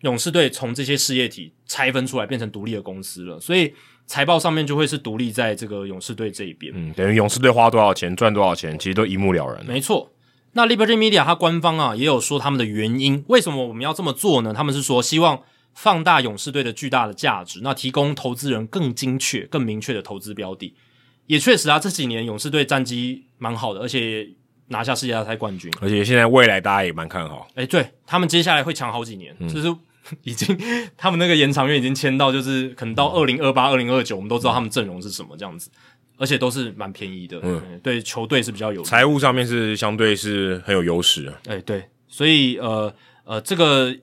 [0.00, 3.74] 勇士队从这些事业体拆分出来，变成独立的公司了，所以。
[4.06, 9.64] 财报上面就会是独立在这个勇士队这一边，嗯，等于勇士队花多少钱赚多少钱，其实都一目了然。
[9.64, 10.12] 没错，
[10.52, 14.52] 那 Liberty Media 它官方啊也有说他们的原因，为什么我们要这么做呢？
[14.52, 15.42] 他们是说希望
[15.72, 20.74] 放大勇士队的巨大的价值，那提供投资人更精确、更明确的投资标的。
[21.26, 24.28] 也确实啊，这几年勇士队战绩蛮好的，而且
[24.68, 27.48] 拿下世界大赛冠军，而且现在未来大家也蛮看好。
[27.54, 29.74] 诶，对，他们接下来会强好几年，嗯、就是。
[30.22, 30.56] 已经，
[30.96, 35.70] 他们那个延长约已经签到，就是可能到二零二八、二零二九，我们都知道他们阵容是什么这样子，
[36.18, 43.96] 而且都是蛮便宜的，嗯，对，球队是比较有财务上面是相对是很有优势啊，哎，对，所以呃呃，这个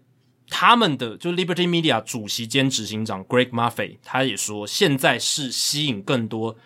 [0.50, 6.58] 他们的就 Liberty Media 主席兼执行长 Greg Maffei 他也说，现在是吸引更多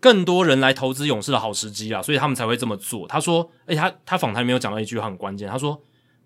[0.00, 3.06] 更多人来投资勇士的好时机啦，所以他们才会这么做。
[3.06, 5.80] 他说，哎，他他访谈没有讲到一句话很关键，他说。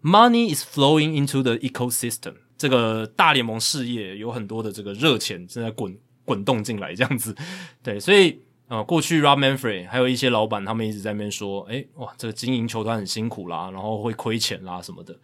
[0.08, 2.34] Money is flowing into the ecosystem。
[2.56, 7.36] 这个大联盟事业有很多的这个热钱正在滚滚动进来，这样子。
[7.84, 15.14] 对，所以呃，过去 Rob Manfred 还有一些老板，他们一直在那边说，诶，哇，这个经营球团很辛苦啦，然后会亏钱啦什么的。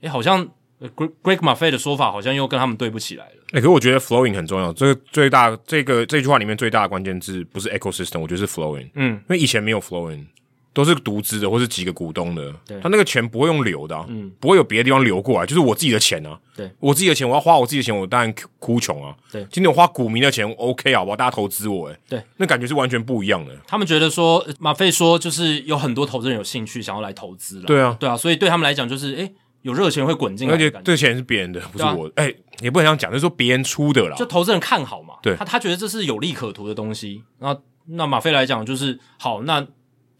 [0.00, 0.46] 诶，好像
[0.80, 3.36] Greg Greg Maffei 的说法好像又跟他们对不起来了。
[3.52, 4.72] 诶，可是我觉得 flowing 很重要。
[4.72, 8.90] 这个最大这个这句话里面最大的关键字不是 ecosystem，我觉得是 flowing。
[8.94, 10.24] 嗯，因为以前没有 flowing。
[10.72, 12.80] 都是独资的，或是几个股东的，对。
[12.80, 21.16] 他那个钱不会用流的、啊，嗯，不会有别的地方流过来，就是我自己的钱啊，对，我自己的钱，我要花我自己的钱，我当然哭穷啊，对，今天我花股民的钱，OK 好不好？
[21.16, 23.52] 大家投资我，诶对，那感觉是完全不一样的。
[23.66, 29.32] 他们觉得说，马费说，就是有很多投资人有兴趣想要来投资了，对啊，对啊，所以对他们来讲，就是诶
[29.62, 39.66] 有热钱会滚进来，而且这钱是别人的，不是我，诶、啊、也不能这样讲，就是说别人出的啦，就投资人看好嘛，对，他他觉得这是有利可图的东西，那那马费来讲就是好，那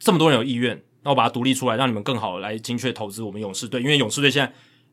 [0.01, 0.83] 这么多人有意愿。
[1.03, 4.53] 那我把它独立出来，让你们更好来精确投资我们勇士队，因为勇士队现在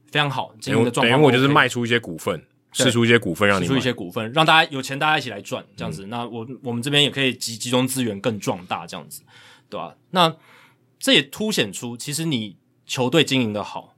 [0.09, 1.11] 非常好，经营的状况。
[1.11, 6.05] 等于我就是卖出一些股份，释出一些股份，让你释出一些股份，让大家有钱，大家一起来赚，这样子。
[6.05, 9.21] 嗯、那我我们这边也可以集集中资源，更壮大，这样子，
[9.69, 9.97] 对吧？
[10.11, 10.33] 那
[10.97, 12.55] 这也凸显出，其实你
[12.85, 13.95] 球队经营的好，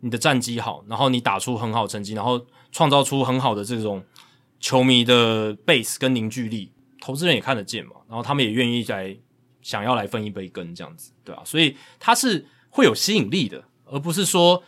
[0.00, 4.02] 你的战绩好，然后你打出很好成绩，然后创造出很好的这种
[4.58, 9.14] 球迷的 base 跟凝聚力，投资人也看得见嘛，然后他们也愿意来。
[9.62, 14.62] 想要来分一杯羹这样子，对啊，所以它是会有吸引力的，而不是说，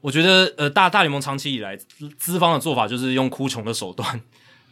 [0.00, 1.76] 我觉得呃大大联盟长期以来
[2.16, 4.20] 资方的做法就是用哭穷的手段，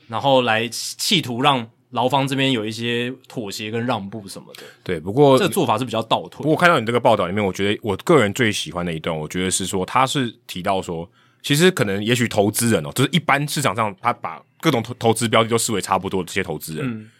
[0.09, 4.63] 然后来企图让劳方这边有一些妥协跟让步什么的。
[4.83, 6.43] 对，不过这个做法是比较倒退。
[6.43, 11.09] 不过看到你这个报道里面，我觉得我个人最喜欢的一段，我觉得是说他是提到说，
[11.43, 16.87] 其实可能也许投资人哦，就是一般市场上他把各种投投资标的都视为差不多的这些投资人。
[16.87, 17.11] 嗯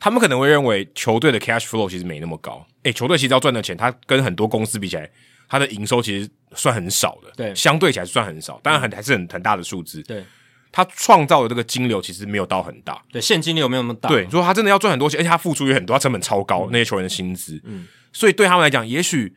[0.00, 2.64] 他们可能会认为球队的 cash flow 其实没那么高。
[2.84, 5.10] 诶，球队其实要赚的钱，它跟很多公司比起来，
[5.48, 7.30] 它的营收其实算很少的。
[7.36, 10.02] 对，相对起来算很少，当然很还是很很大的数字。
[10.02, 10.24] 对，
[10.70, 13.02] 他创造的这个金流其实没有到很大。
[13.10, 14.08] 对，现金流没有那么大。
[14.08, 17.60] 对，如果他真的要赚很多钱，而且他付出也很多，他成本超高，嗯、那些球员的薪资。
[17.64, 19.34] 嗯，所以对他们来讲，也许。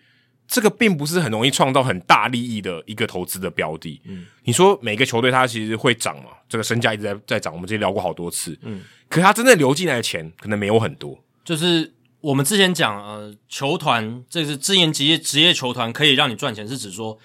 [0.52, 4.02] 这个并不是很容易创造很大利益的一个投资的标的。
[4.04, 6.32] 嗯，你说每个球队它其实会涨嘛？
[6.50, 8.60] 这个身价一直在在涨，我们之前聊过好多次。
[8.64, 11.18] 嗯，可是它真正流进来的钱可能没有很多。
[11.46, 17.18] 就是我们之前讲，呃，球团这是职业职业职业球团可以让你赚钱，是指说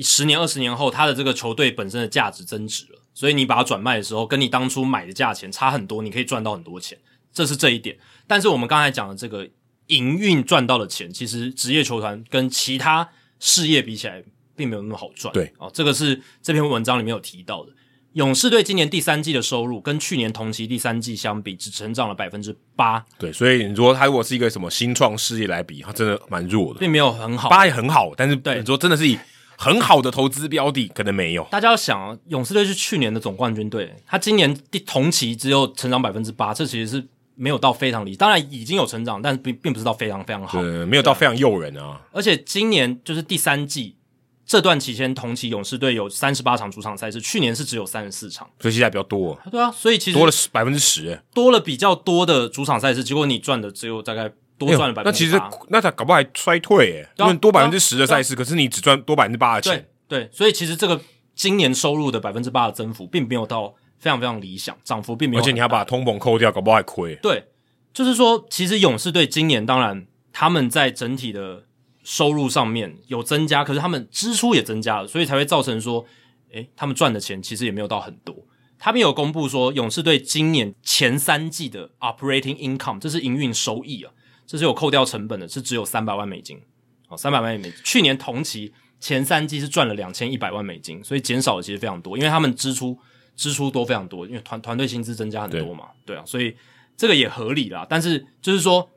[0.00, 6.98] 十年二十年后，它的这个球队本身的价值增值了，所以你把它转卖的时候，跟你当初买的价钱差很多，你可以赚到很多钱，
[7.32, 7.96] 这是这一点。
[8.26, 9.48] 但是我们刚才讲的这个。
[9.88, 13.08] 营运赚到的钱，其实职业球团跟其他
[13.38, 14.22] 事业比起来，
[14.56, 15.32] 并没有那么好赚。
[15.34, 17.72] 对，哦，这个是这篇文章里面有提到的。
[18.14, 23.04] 勇士队今年第三季的收入跟去年同期第三季相比，只成长了百分之八。
[23.18, 27.48] 对，所以你说他如果是一个什么新创事业来比，他真的蛮弱的，并没有很好。
[27.48, 29.16] 八也很好，但是对你说真的是以
[29.56, 31.46] 很好的投资标的，可能没有。
[31.50, 37.06] 大家要想啊，勇士队是去年的总冠军队，他今年第同期只有成长百分之八，这其实是。
[37.38, 42.00] 没有到非常理，当然已经有成长，但是并并不是到非常非常好，对，没有到非常诱人啊。
[42.10, 43.96] 而且今年就是第三季
[44.44, 49.38] 这段期间，同期勇士队有三十八场主场赛事，去年是只有三十四场，所以现在比较多。
[49.50, 55.04] 对啊，所以其实多了百分之十，多了比较多的主场赛事，结果你赚的只有大概多赚了百分之八。
[55.04, 59.86] 那其实那他搞不好还衰退诶，因为多百分之十的赛事，可是你只赚多百分之八的钱。
[60.08, 61.00] 对对，所以其实这个
[61.34, 65.42] 今年收入的百分之八的增幅，并没有到非常非常理想，涨幅并没有。
[65.42, 67.14] 而且你还把通膨扣掉，搞不好还亏。
[67.16, 67.44] 对。
[67.92, 71.64] 就是说，其实勇士队今年当然他们在整体的
[72.04, 76.04] 收入上面有增加，可是他们支出也增加了，所以才会造成说，
[76.52, 78.46] 诶，他们赚的钱其实也没有到很多。
[78.78, 84.12] 他们有公布说，勇士队今年前三季的 operating income，这是营运收益啊，
[84.46, 86.60] 这是有扣掉成本的，是只有三百万美金。
[87.08, 87.72] 哦，三百万美金。
[87.82, 92.96] 去年同期前三季是赚了两千一百万美金，所以减少的其实非常多，因为他们支出
[93.38, 96.54] 支出多非常多，因为团团队薪资增加很多嘛，对，对啊，所以。
[97.00, 98.90] 这个也合理啦，但是就是说，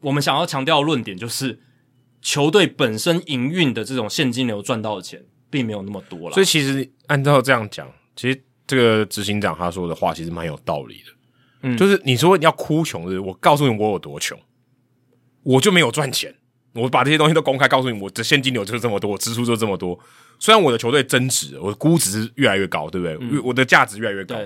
[0.00, 1.58] 我们想要强调的论点就是，
[2.20, 6.34] 球队本身营运的这种现金流赚到的钱，并没有那么多了。
[6.34, 11.12] 所以其实按照这样讲，其实这个执行长他说的话其实蛮有道理的。
[11.62, 13.20] 嗯，就是你说你要哭穷，是不是？
[13.20, 14.38] 我告诉你我有多穷，
[15.42, 16.34] 我就没有赚钱。
[16.74, 19.98] 我把这些东西都公开告诉你，我的现金流就是这么多，我支出就这么多。
[20.38, 23.16] 虽然我的球队增值，我的估值越来越高，对不对？
[23.20, 24.36] 嗯，我的价值越来越高，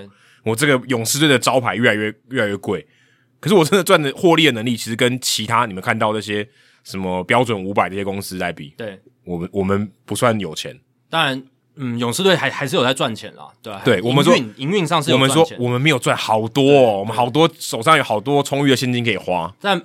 [0.43, 2.85] 我这个勇士队的招牌越来越越来越贵。
[3.39, 6.47] 可是我真的赚的获利的能力，其实跟其他你们看到那些
[6.83, 10.79] 什么标准五百这些公司来比，对，我们我们不算有钱。
[11.09, 11.43] 当然，
[11.75, 13.81] 嗯，勇士队还还是有在赚钱啦，对吧？
[13.83, 19.51] 对，我们说营运上是有，我们说我们没有赚好多哦，我们好多手上有好多充裕的现金可以花。
[19.59, 19.81] 但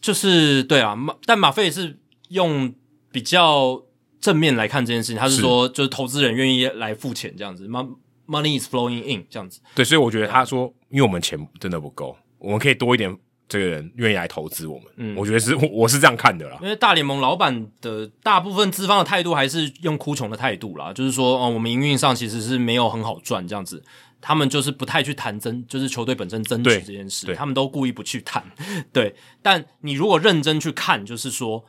[0.00, 1.98] 就是对啊，马但马费是
[2.30, 2.72] 用
[3.12, 3.82] 比较
[4.20, 9.60] 正面来看这件事情，他是说就是投资人愿意来付钱这样子，money is flowing in 这样子。
[9.74, 12.16] 对，所以我觉得他说，因为我们钱真的不够。
[12.38, 13.16] 我们可以多一点，
[13.48, 14.86] 这个人愿意来投资我们。
[14.96, 16.58] 嗯，我觉得是， 我是这样看的啦。
[16.60, 23.82] 因为大联盟老板的大部分资方的态度还是用哭穷的态度啦，就是说，哦，我们营运上其实是没有很好赚这样子。
[24.20, 28.44] 他们就是不太去谈争，就是球队本身争取这件事，他们都故意不去谈。
[28.92, 31.64] 对，但你如果认真去看，就是说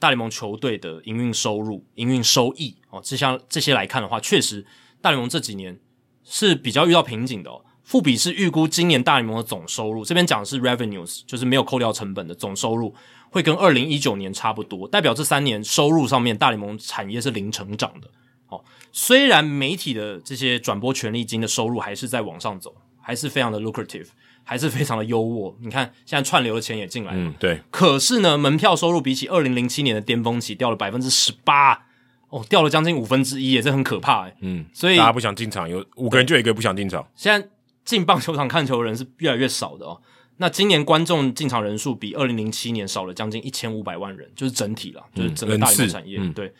[0.00, 4.66] 大联盟球队的营运收入、营运收益哦，这项这些来看的话，确实
[5.00, 5.78] 大联盟这几年
[6.24, 7.64] 是比较遇到瓶颈的哦。
[7.84, 12.94] 富比是预估今年大联盟的总收入，这边讲的是 revenues，就是没有扣掉成本的总收入，
[13.30, 18.08] 会跟二零一九年差不多，代表这三年收入上面大联盟产业是零成长的。
[18.48, 24.06] 哦，虽然媒体的这些转播权利金的收入还是在往上走，还是非常的 lucrative，
[24.44, 25.54] 还是非常的优渥。
[25.60, 27.60] 你看现在串流的钱也进来了，嗯，对。
[27.70, 31.86] 可是呢，门票收入比起二零零七年的巅峰期掉了百分之十八，
[32.28, 34.34] 哦，掉了将近五分之一，也是很可怕诶。
[34.40, 37.06] 嗯，所以大家不想进场，有五个人就有一个不想进场。
[37.14, 37.48] 现在。
[37.82, 40.00] 进棒球场看球的人是越来越少的哦。
[40.36, 46.18] 那今年观众进场人数比二零零七年少了将近一千五百万人，就是整体了，就是整个大联盟产业。
[46.20, 46.52] 嗯、对、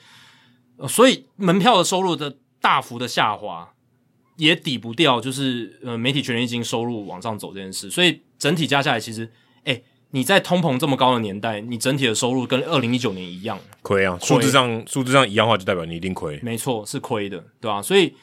[0.78, 3.73] 呃，所以门票的收入的大幅的下滑，
[4.41, 7.91] 也抵不掉就是呃媒体权利金收入往上走这件事。
[7.91, 9.31] 所以整体加下来，其实，
[9.65, 16.41] 哎，你在通膨这么高的年代，你整体的收入跟二零一九年一样亏啊，数字上数字上一样的话，就代表你一定亏。
[16.43, 17.83] 没错，是亏的，对吧、啊？
[17.83, 18.15] 所以，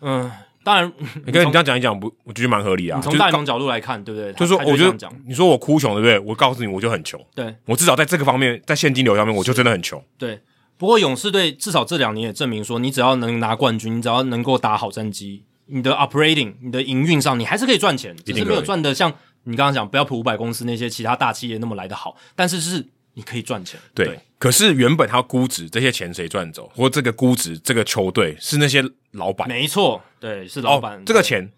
[0.00, 0.32] 嗯、呃。
[0.64, 0.92] 当然，
[1.26, 2.96] 你跟你这样讲一讲，不，我觉得蛮合理啊。
[2.96, 4.32] 你从大方角度来看，对不对？
[4.34, 6.16] 就是说，我觉得你说我哭穷，对不对？
[6.20, 7.20] 我告诉你，我就很穷。
[7.34, 10.00] 对，我至少在这个方面，在现金流上面，我就真的很穷。
[10.16, 10.38] 对，
[10.78, 15.42] 不过勇士队至少这两年也证明说，你只要能拿冠军，你只要能够打好战绩，
[15.74, 19.10] 你的 operating，你的营运上，你还是可以赚钱，只是没有赚的像
[19.44, 23.80] 你刚刚讲标普五百公司那些其他大企业那么来的好，但是是你可以赚钱。
[23.94, 29.48] 对，对可是原本他估值这些钱谁赚走，或这个估值这个球队是那些老板。
[29.48, 30.98] 没错，对，是老板。
[30.98, 31.50] 哦、这个钱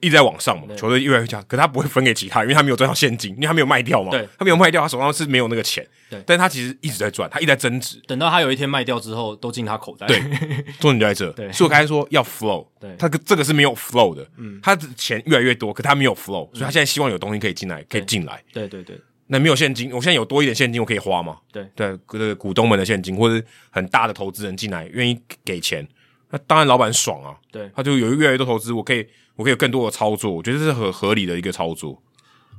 [0.00, 4.10] 一直在往上嘛，球队越来越强，可是他不会分给其他人，因为他没有赚到现金，因为他没有卖掉嘛。
[4.10, 5.86] 对，他没有卖掉，他手上是没有那个钱。
[6.08, 8.00] 对，但他其实一直在赚，他一直在增值。
[8.06, 10.06] 等到他有一天卖掉之后，都进他口袋。
[10.06, 10.20] 对，
[10.78, 11.32] 重点就在这。
[11.32, 14.26] 对，所以我刚才说要 flow，对，他这个是没有 flow 的。
[14.36, 18.42] 嗯，他的钱越来越多，可他没有 flow，、嗯、所以他现在希望有东西可以进来，可以进来。
[18.52, 19.00] 对对对。
[19.28, 21.36] 那没有现金，我现在有多一点现金，我可以花吗？
[21.52, 25.84] 对对，这个股东们的现金，或者很大的投资人进来，愿意给钱，
[26.30, 27.36] 那当然老板爽啊。
[27.50, 29.06] 对，他就有越来越多投资，我可以，
[29.36, 32.02] 我可以有更多的操作，我觉得这是很合理的一个操作。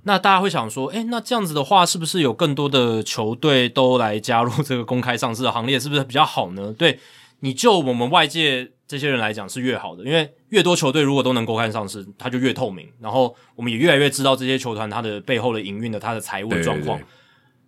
[0.03, 6.73] 那大家会想说，诶，那这样子的话，是不是有更多的球队都来加入这个公开上市的行列，是不是比较好呢？
[6.77, 6.97] 对，
[7.41, 16.97] 你就我们外界这些人来讲是越好的，因为越多球队如果都能公开上市，它就越透明，然后我们也越来越知道这些球团它的背后的营运的它的财务状况。
[16.97, 17.05] 对对对。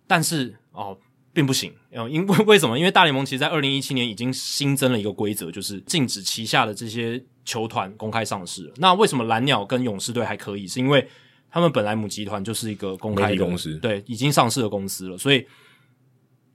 [0.06, 0.96] 但是哦，
[1.32, 2.78] 并不行，因为 为什么？
[2.78, 8.72] 因为大联盟其实在二零一七年已经新增了一个规则，就是禁止旗下的这些球团公开上市了。
[8.76, 10.66] 那为什么蓝鸟跟勇士队还可以？
[10.66, 11.08] 是因为
[11.50, 15.46] 他们本来母集团就是一个公开的公司，对，已经上市的公司了，所以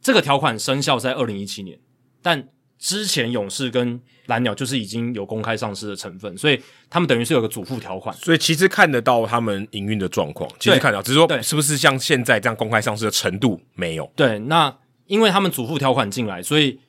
[0.02, 1.80] 这个条款生效在二零一七年，
[2.22, 2.50] 但。
[2.78, 14.12] 之前勇士跟蓝鸟就是已经有公开上市的成分，所以他们等于是有个主副条款，所以其实看得到他们营运的状况，其实看得到，只是说是不是像现在这样公开上市的程度没有。
[14.16, 14.76] 对，那
[15.08, 16.80] 因为他们主副条款进来，所以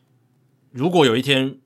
[0.72, 1.58] 如果有一天。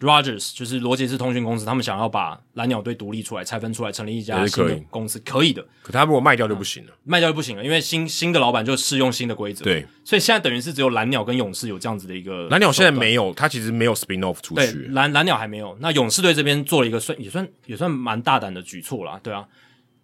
[0.00, 5.66] Rogers 就是罗杰斯通讯公司，他们想要把蓝鸟队独立出来，拆分出来，成立一家新的公司，可以，可以的。
[5.82, 9.64] 可他如果卖掉就不行了，嗯、卖掉就不行了，因为新新的老板就适用新的规则。
[9.64, 12.46] 对，所以现在等于是只有蓝鸟跟勇士有这样子的一个。
[12.48, 14.72] 蓝鸟现在没有，他其实没有 spin off 出去。
[14.72, 15.74] 对，蓝蓝鸟还没有。
[15.80, 19.46] 那勇士队这边做了一个算也算也算蛮大胆的举措啦，对啊，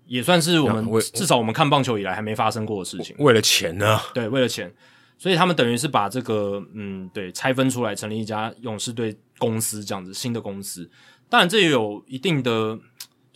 [0.06, 3.14] 也算是我们至少我们看棒球以来还没发生过的事情。
[3.18, 4.00] 为了钱呢？
[4.14, 4.72] 对，为了钱。
[5.18, 10.88] 所以他们等于是把这个嗯，对，拆分出来成立一家勇士队公司这样子，新的公司。
[11.28, 12.78] 当然这也有一定的，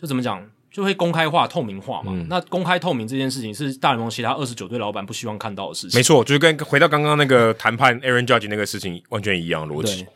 [0.00, 2.12] 就怎么讲，就会公开化、透明化嘛。
[2.14, 5.98] 嗯、那公开透明这件事情是大联盟其他二十九队老板不希望看到的事情。
[5.98, 10.06] 没错，就是跟回到刚刚那个谈判 Aaron Judge 那个事情完全一样逻辑。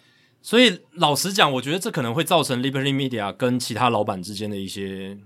[0.43, 5.19] 所以老实讲，我觉得这可能会造成 Liberty Media 跟其他老板之间的一些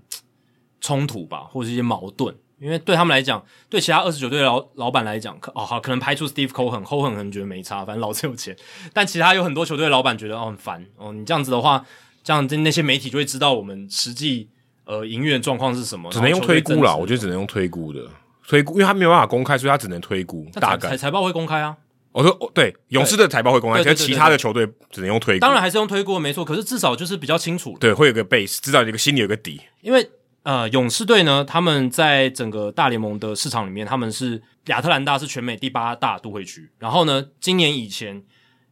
[0.81, 2.35] 冲突吧，或者是一些矛盾。
[2.65, 8.57] 因为对他们来讲，对其他二十九队的老老板来讲，可哦好，可能排除 Steve Cohen，Cohen 可能觉得没差，反正老子有钱。
[8.91, 11.85] 但其他有很多球队的老板觉得哦很烦哦，你这样子的话，
[12.23, 14.49] 这样那些媒体就会知道我们实际
[14.85, 16.11] 呃营运的状况是什么。
[16.11, 18.01] 只能用推估啦，我觉得只能用推估的
[18.47, 20.47] 推估，因为他没有办法公开，所以他只能推估。
[20.53, 21.77] 大概财财报会公开啊？
[22.13, 25.41] 我说哦，对，勇士的财报会公开，但其他的球队只能用推估。
[25.41, 27.77] 当然还是用推估没错，可是至少就是比较清楚。
[27.79, 30.09] 对，会有个 base，至少有个心里有个底，因为。
[30.45, 36.69] 呃，勇士队呢，他们在整个大联盟的市场里面，他们是亚特兰大是全美第八大都会区。
[36.77, 38.23] 然后呢，今年以前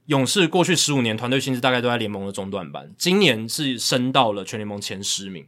[0.05, 5.47] 勇士过去十五年团队薪资大概都在联盟的中段班，今年是升到了全联盟前十名。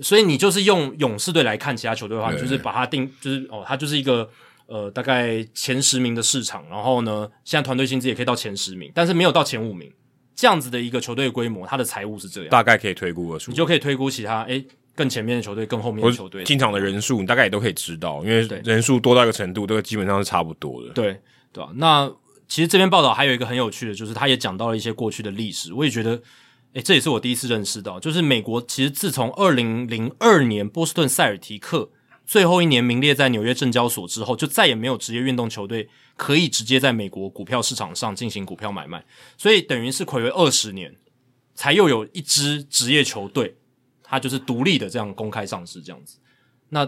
[0.00, 4.28] 所以你就是用勇士队来看其他球队的话，你就是把它定，就是哦，它就是一个
[4.66, 6.64] 呃大概前十名的市场。
[6.68, 9.92] 然后呢，现在团队薪资也可以到前十名，但是没有到前五名
[10.34, 14.66] 这样子的一个球队规模，它的财务是这样，大概可以推估得出，你就可以推估其他诶。
[14.94, 20.90] 更前面的球队，更后面的球队，进场的人数你大概也都可以知道，因为人数多到一个程度，都基本上是差不多的。
[20.90, 21.18] 对，
[21.52, 21.72] 对吧、啊？
[21.76, 22.12] 那
[22.46, 25.72] 其实这篇报道还有一个很有趣的，就是他也讲到了一些过去的历史。
[25.72, 26.20] 我也觉得，
[26.74, 31.90] 诶，这也是我第一次认识到，就是美国其实自从二零零二年波士顿塞尔提克
[32.26, 39.02] 最后一年名列在纽约证交所之后，就再也没有职业运动球队可以直接在美国股票市场上进行股票买卖，
[39.38, 40.94] 所以等于是暌违二十年，
[41.54, 43.56] 才又有一支职业球队。
[44.12, 46.18] 它就是独立的这样公开上市这样子，
[46.68, 46.86] 那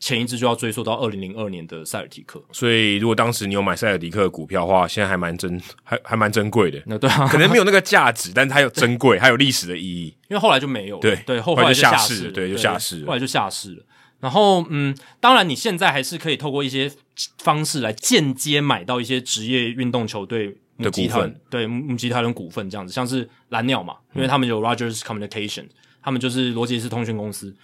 [0.00, 2.42] 前一支就要追溯到二零零二年的塞尔提克。
[2.50, 6.82] 所以如果当时你有买塞尔提克的股票的话，现在还蛮珍还还蛮珍贵的。
[6.86, 10.06] 那对啊，可能没有那个价值，但是它有珍贵， 还有历史的意义。
[10.28, 13.84] 因为后来就没有了，对对，后来就下市了，对，就下市了，后来就下市了。
[14.20, 16.90] 然后嗯，当然你现在还是可以透过一些
[17.38, 25.66] 方式来间接买到一些职业运动球队的股份，对母集团的股份这样子，像是蓝鸟嘛，因为他们有 Rogers Communication。
[26.06, 27.56] 他们就是罗杰斯通讯公司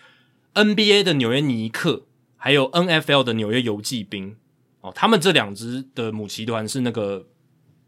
[0.54, 2.06] ，NBA 的纽约尼克，
[2.36, 4.34] 还有 NFL 的纽约游骑兵
[4.80, 7.24] 哦，他们这两支的母集团是那个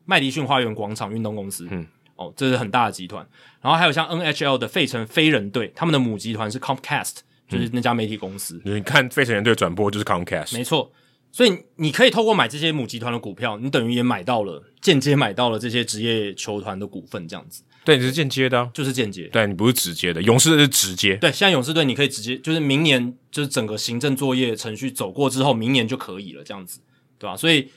[0.04, 1.84] 麦迪逊花园广场运动公司，嗯，
[2.14, 3.26] 哦，这是很大的集团。
[3.60, 7.16] 然后还有像 NHL 的费城飞人队，他们的母集团是 Comcast，
[7.48, 8.62] 就是那家媒体公司。
[8.64, 10.92] 嗯，你看费城人队转播就是 Comcast，没错。
[11.32, 17.64] 所以你可以透过买这些母集团的股票，你等于也买到了间接买到了这些职业球团的股份，这样子。
[17.84, 19.24] 对，你是间接的、啊，就是间接。
[19.28, 21.16] 对，你不是直接的，勇士是直接。
[21.16, 26.80] 对，现在勇士队你可以直接，就是明年就是整个行政作业程序走过之后，明年就可以了，这样子，
[27.18, 27.36] 对吧？
[27.36, 27.68] 所以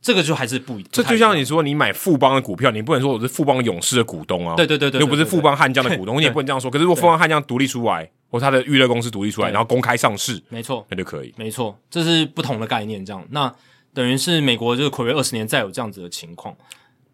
[0.00, 4.54] 这个就还是不一，这就像你说，你买富邦的股票，你不能说我是富邦勇士的股东啊。
[4.54, 6.70] 对对对对，又不是富邦悍将的股东，你也不能这样说。
[6.70, 8.10] 可是如果富邦悍将独立出来。
[8.30, 11.32] 或他的娱乐公司独立出来，然后公开上市，没错，那就可以。
[11.38, 13.02] 没错，这是不同的概念。
[13.02, 13.50] 这样，那
[13.94, 16.54] 等于是美国就是睽违二十年再有这样子的情况。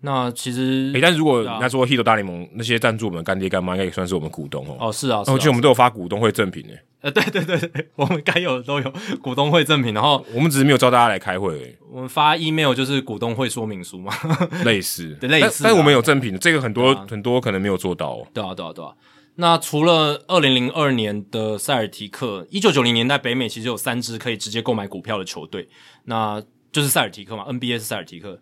[0.07, 4.77] 那其实，诶、欸，但是如果他说 Hito 大联盟那些赞助我们干爹干妈，应该也算是我们股东哦。
[4.79, 6.79] 哦，是啊，是啊，而且我们都有发股东会赠品诶。
[7.01, 8.93] 呃，对对对对，我们该有的都有
[9.23, 11.75] 股东会赠品，然后我们只是没有招大家来开会而已。
[11.91, 14.13] 我们发 email 就是股东会说明书嘛，
[14.67, 15.65] 类似，对，类似。
[15.65, 18.27] 但是我们有赠品，这个很多、啊、很多可能没有做到、哦。
[18.35, 18.93] 对啊，对啊，对啊。
[19.37, 25.67] 那除了二零零二年的塞尔提克，一九九零年代北美其实有三支可以直接购买股票的球队，
[26.05, 28.39] 那就是塞尔提克嘛，NBA 是塞尔提克。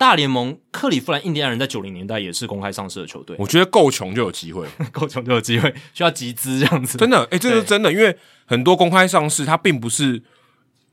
[0.00, 3.36] 大联盟克利夫兰印第安人在九零年代也是公开上市的球队。
[3.38, 6.96] 我觉得够穷就有机会， 够穷就有机会，需要集资这样子。
[6.96, 10.22] 真的，哎、欸，这是真的，因为很多公开上市，它并不是，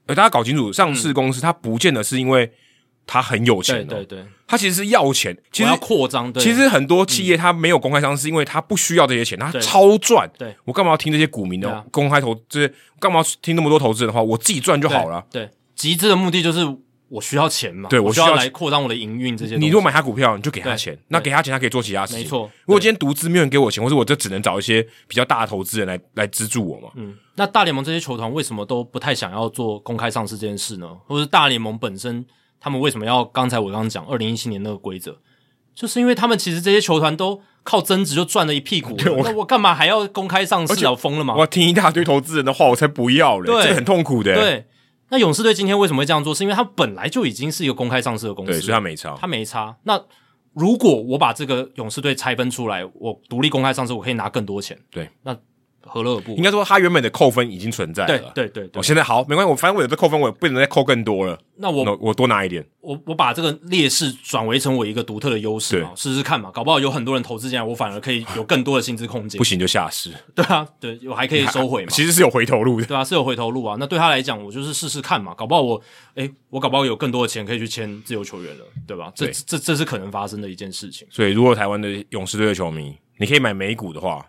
[0.08, 2.52] 呃，大家搞清楚，上市公司它不见得是因为。
[3.10, 6.34] 它很有钱、喔，对对对，他其实是要钱，其实要扩张。
[6.34, 10.30] 其实很多企业它没有公开上市，是因为它不需要这些钱，它超赚。
[10.38, 12.36] 对，我干嘛要听这些股民的公开投？
[12.50, 14.22] 这些干嘛要听那么多投资人的话？
[14.22, 15.26] 我自己赚就好了。
[15.32, 16.66] 对，集资的目的就是
[17.10, 17.90] 我需要钱嘛。
[17.90, 19.56] 对，我需要来扩张我的营运这些。
[19.58, 22.24] 你如果买他股票，你就给他钱，那给他钱，他可以做其他事情。
[22.24, 22.50] 没错。
[22.66, 26.90] 如果今天独资没有人给我钱，或者我就只能找一些比较大的投资人来来资助我嘛。
[26.96, 30.88] 嗯，那大联盟这些球团为什么都不太想要做公开上市这件事呢？
[31.08, 32.26] 或者是大联盟本身？
[32.60, 33.24] 他们为什么要？
[33.24, 35.20] 刚才我刚刚讲二零一七年那个规则，
[35.76, 40.88] 就是因为他们其实这些球团都靠增值就赚了一屁股，那我干嘛还要公开上市？
[40.88, 41.36] 我疯了吗？
[41.36, 43.52] 我要听一大堆投资人的话，我才不要嘞！
[43.64, 44.34] 这很痛苦的。
[44.34, 44.66] 对，
[45.10, 46.34] 那勇士队今天为什么会这样做？
[46.34, 49.76] 是因为他本来就已经是一个公开上市的公司，对，所以他没差，他没差。
[49.84, 50.02] 那
[50.54, 54.78] 如果我把这个勇士队拆分出来，我独立公开上市，我可以拿更多钱。
[54.92, 55.38] 对，那。
[55.88, 56.38] 何乐而不为？
[56.38, 58.08] 应该说，他原本的扣分已经存在了。
[58.36, 61.40] 对对对，对，我、哦、现在好，没关系，我反正我有这扣分，我也不能再扣更多了。
[61.60, 69.38] 那我我多拿一点，我我把这个劣势转为成我一个独特的优势嘛，试试看嘛，搞不好有很多人投资进来，我反而可以有更多的薪资空间。
[69.40, 70.12] 不行就下市。
[70.36, 71.90] 对啊，对，我还可以收回嘛。
[71.90, 73.76] 其实是有回头路的，对啊，是有回头路啊。
[73.80, 75.82] 那对他来讲，我就是试试看嘛，搞不好我
[76.14, 79.12] 诶，我搞不好有更多的钱可以去签自由球员了，对吧？
[79.16, 81.08] 这这这是可能发生的一件事情。
[81.10, 84.24] 所以，如果台湾的勇士队的球迷，你可以买美股的话。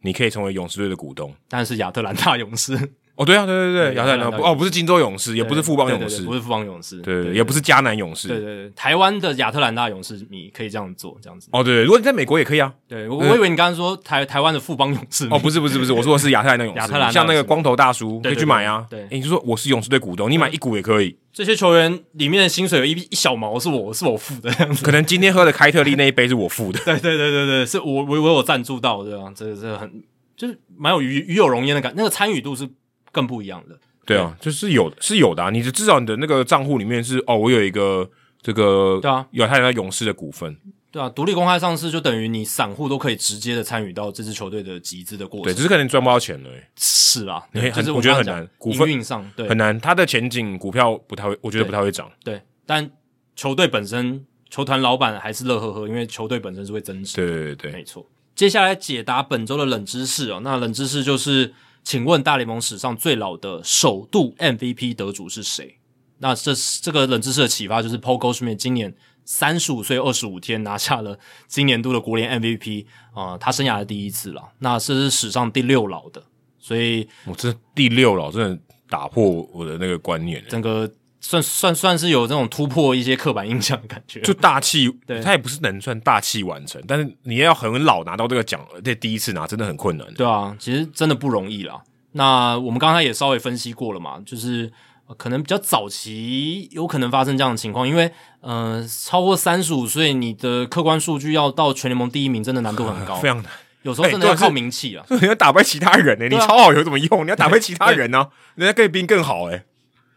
[0.00, 2.76] 你可以成为勇士队的股东，但是亚特兰大勇士。
[3.18, 11.48] 哦，对啊，对对对，亚特兰大哦，不是金州勇士，也不是富邦勇士，不是富邦勇士，对，也不是迦南勇士，对对对，台湾的亚特兰大勇士，你可以这样做，这样子。
[11.50, 21.16] 哦，对，对，如果你在美国也可以啊，对我我以为你刚刚说台台湾的富邦勇士，哦，不是不是不是，我说的是亚特兰大勇士， 亚特兰像那个光头大叔可以去买啊，对，你就说我是勇士队股东，你买一股也可以。
[21.32, 29.32] 这些球员里面的薪水有一一小毛是我是我付的这样子，可能今天喝的开特利那一杯是我付的， 对对对对对，是我我我有赞助到，对吧？
[29.34, 30.04] 这个这个很。
[30.36, 32.64] 就是蛮有与与有荣焉的感，那个参与度是
[33.12, 33.78] 更不一样的。
[34.04, 38.08] 对啊，就是有是有的啊，你至少你的那个账户里面是哦，我有一个
[38.40, 40.56] 这个对啊，有他有勇士的股份。
[40.90, 45.44] 对啊，独立公开上市就等于你散户都可以直接的参与到这支球队的集资的过程。
[45.44, 46.48] 对，只是可能赚不到钱了。
[46.76, 52.10] 是啊，你很我觉得很难，股份营运上对很难，它的前景股票不太会，我觉得不太会涨。
[52.24, 52.90] 对，但
[53.36, 57.16] 球队本身球团老板还是乐呵呵，因为球队本身是会增值。
[57.16, 58.06] 对对对对，没错。
[58.34, 65.78] 接下来解答本周的冷知识哦，那冷知识就是，请问大联盟史上最老的首度 MVP 得主是谁？
[66.18, 76.22] 那这这个冷知识的启发就是 Paul Goldschmidt 今年三十五岁二十五天拿下了今年度的国联 MVP 啊、呃，他生涯的第一次了，那这是史上第六老的，
[76.58, 80.90] 所以我这第六老真的打破我的那个观念，整个。
[81.20, 90.06] 算算算是有这种突破一些刻板印象的感觉，就大器，对，他也不是能算大器晚成，但是你要很老拿到这个奖，这第一次拿真的很困难。
[90.14, 91.80] 对啊，其实真的不容易啦。
[92.12, 94.72] 那我们刚才也稍微分析过了嘛，就是
[95.16, 103.52] 可能比较早期有可能发生这样的情况，因为呃，超过三十五岁，你的客观数据要到全联盟第一名，真的难度很高， 非常难。
[103.82, 107.24] 有时候真的要靠名气啊， 你要打败其他人呢、欸，你超好有什么用？
[107.24, 109.64] 你要打败其他人呢、 啊，人家可以比你更好哎、欸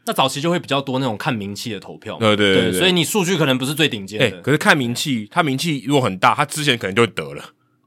[0.05, 4.25] 那早期就会比较多那种看名气的投票，对对对，对，所以你数据可能不是最顶尖的。
[4.25, 7.43] 欸，可是看名气，他名气如果很大，他之前可能就得了，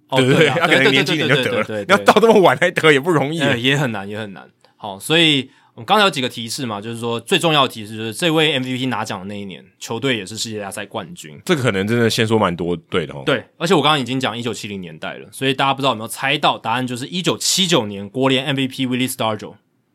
[0.09, 0.49] 哦、对不对？
[0.49, 4.49] 他可能年轻点就得了，你要到这么晚才得也不容易，也很难，也很难。
[4.77, 11.37] 好，所以我们刚才有几个提示嘛，就是说最重要的提示就是这位 MVP 拿奖的那一年，球队也是世界大赛冠军。
[11.45, 13.25] 这个可能真的先说蛮多对的哦。
[13.27, 19.55] 对，而且我刚刚已经讲一九七零年代了，所以大家不知道有没有猜到答案，就是一九七九年国联 MVP Willie Stargell。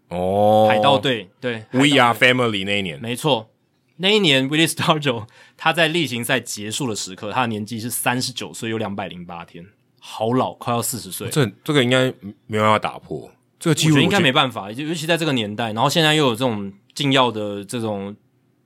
[0.09, 3.49] 哦，海盗队对，We Are Family 那一年，没错，
[3.97, 9.65] 那一年 Willie Stargell 他在例行赛结束的时刻，他的年纪是三十九岁，有两百零八天，
[9.99, 11.29] 好老，快要四十岁。
[11.29, 12.11] 这这个应该
[12.47, 13.29] 没办法打破，
[13.59, 18.15] 这个记录应该没办法，尤其在这个年代，然后现在又有这种禁药的这种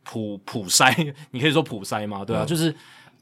[0.04, 2.74] 普普筛，你可以说普筛嘛，对啊，嗯、就是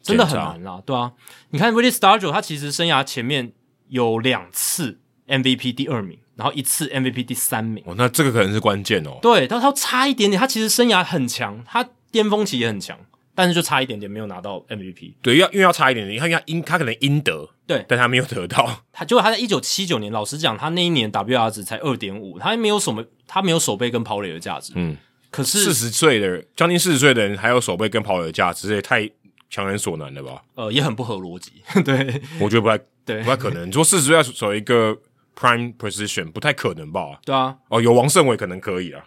[0.03, 1.11] 真的很难啦，对啊。
[1.50, 3.51] 你看 Willie Stargell 他其实生涯前面
[3.88, 6.19] 有两次 MVP 第二名。
[6.42, 9.20] 然后一次 MVP 第三名，哦，那这个可能是关键哦。
[9.22, 12.98] 对，但他差一点点，他其实生涯很强，他巅峰期也很强，
[13.36, 15.14] 但是就差一点点没有拿到 MVP。
[15.22, 18.82] 对，要因为要差一点点，他应应他可能应得，对，但他没有得到。
[18.92, 24.74] 他结果他在一九七九年，老实讲，他那一年 WR 值才二点五，他没有什么，他没有守备跟跑垒的价值。
[24.76, 24.98] 嗯，
[25.30, 29.08] 可是四十岁的人，将近四十岁的人还有守备跟跑垒的价值，这也太
[29.52, 30.42] 强人所难了吧？
[30.56, 31.52] 呃，也很不合逻辑。
[31.86, 33.68] 对，我觉得不太对，不太可能。
[33.68, 34.98] 你说四十岁要守一个。
[35.42, 37.20] Prime position 不太可能吧？
[37.26, 39.03] 对啊，哦，有王胜伟可能可以啊。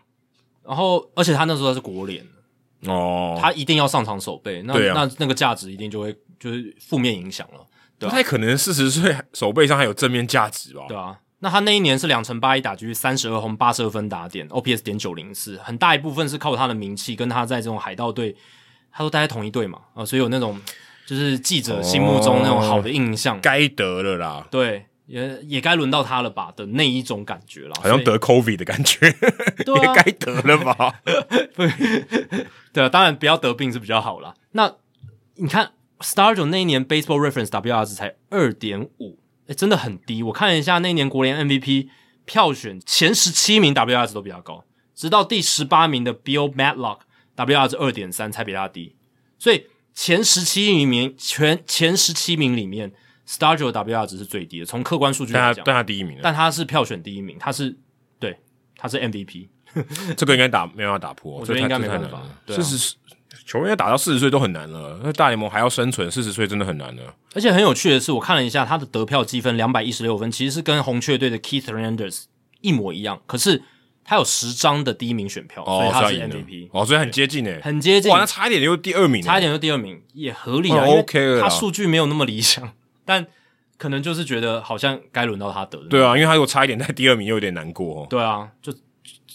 [0.65, 2.27] 然后，而且他那时候他是国联
[2.87, 7.65] 哦，他一定要上场守备，那、啊、那那个价值一定就会就是负面影响了。
[8.01, 10.87] 对啊、不太可能四十岁守备上还有正面价值吧？
[10.89, 18.35] 对啊，那他那一年是两成八一打击率，三十二轰，八十二分打点，OPS 点九零四，很大一部分是靠他的名气，跟他在这种海盗队，
[18.91, 20.61] 他都待在同一队嘛，啊，所以有那种
[21.07, 24.87] 就是记者心目中那种好的印象，该、哦、得了啦，对。
[25.07, 28.99] 也也该轮到他了吧的那一种感觉了，好像得 COVID 的感觉，
[29.65, 31.00] 对啊、也该得了吧？
[32.73, 34.34] 对啊，当然不要得病是比较好啦。
[34.52, 34.74] 那
[35.36, 40.23] 你看 Stargell 那一年 Baseball Reference WR 值才二点五，诶，真的很低。
[40.23, 41.89] 我看了一下那一年国联 MVP
[42.24, 47.00] 票选前十七名 WR 值都比较高，直到第十八名的 Bill Madlock
[47.36, 48.97] WR 值二点三才比他低。
[49.39, 52.92] 所以前十七名全前十七名里面。
[53.28, 57.75] Stargell 的 WR 值是最低的，从客观数据来讲，但他第一名，但他是票选第一名，他是
[58.19, 58.36] 对，
[58.77, 59.49] 他是 MVP，
[60.17, 62.23] 这个应该打没办法打破，我觉得应该没办法。
[62.49, 62.94] 四十
[63.47, 67.15] 球员要打到四十岁都很难了，那大联盟还要生存，四十岁真的很难了。
[67.35, 72.25] 而且很有趣的是，我看了一下他的得票积分两百一十六分，其实是跟红雀队的 Keith Hernandez
[72.61, 73.62] 一模一样，可是
[74.05, 82.73] 他有十张的第一名选票，所以他是 MVP，哦，所以很接近诶，很接近，哇，那差一点就第二名，差一点就第二名也合理啊，OK 了，他数据没有那么理想。
[83.05, 83.26] 但
[83.76, 85.89] 可能就是觉得好像该轮到他得了。
[85.89, 88.07] 对啊，因为他如果差一点在第二名，又有点难过哦。
[88.08, 88.73] 对啊，就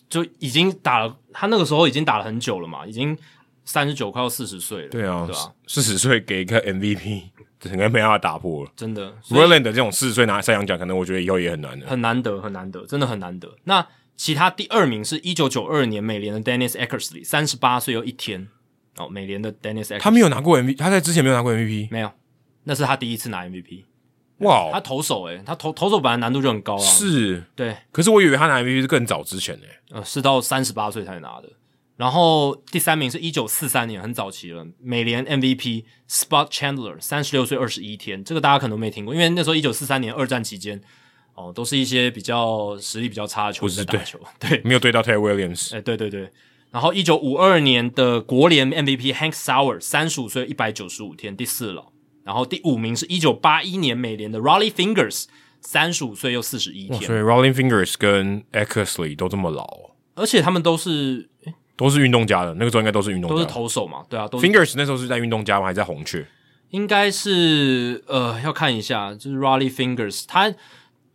[0.10, 3.18] 就已经打了，他那个时候已经打了很久了嘛，已经
[3.66, 4.90] 三十九快要四十岁了。
[4.90, 7.24] 对啊，对啊，四十岁给一个 MVP，
[7.66, 8.72] 应该没办法打破了。
[8.76, 11.86] 真的，Verlander 这种四十岁拿赛扬奖，可能我觉得以后也很难的。
[11.86, 13.54] 很难得，很难得，真的很难得。
[13.66, 18.48] 那其他第二名是一九九二年美联的 Dennis Eckersley，三十八岁又一天
[18.98, 22.12] 哦，美联的 Dennis Eckersley，他没有拿过 MVP，他在之前没有拿过 MVP，没有，
[22.70, 23.84] 那是他第一次拿 MVP。
[24.38, 26.80] 哇他投手诶、欸，他投投手本来难度就很高啊。
[26.80, 27.76] 是，对。
[27.92, 31.50] 可是我以为他拿 MVP 是更早之前诶、欸，呃，是到三十八岁才拿的。
[31.98, 40.80] 然后第三名是一九四三年，很早期了，美联 MVP Spot Chandler，三十六岁二十一天，这个大家可能没听过，因为那时候一九四三年二战期间，
[41.34, 46.32] 哦，都是一些比较实力比较差的球员在打球，对，对没有对到 Ted Williams，诶，对对对。
[46.72, 51.92] 然后一九五二年的国联 MVP Hank Sauer，三十五岁一百九十五天，第四老。
[52.30, 55.26] 然后第五名是一九八一年美联的 Rollie Fingers，
[55.62, 57.02] 三十五岁又四十一天。
[57.02, 59.66] 所以 Rollie Fingers 跟 Eckersley 都这么老，
[60.14, 61.28] 而且他们都是
[61.76, 64.28] 都是运动家的，那个时候应该都是运动家，都是投手嘛，对啊。
[64.28, 65.66] 都 Fingers 那时候是在运动家吗？
[65.66, 66.24] 还是在红雀？
[66.70, 70.54] 应该是呃，要看一下，就是 Rollie Fingers，他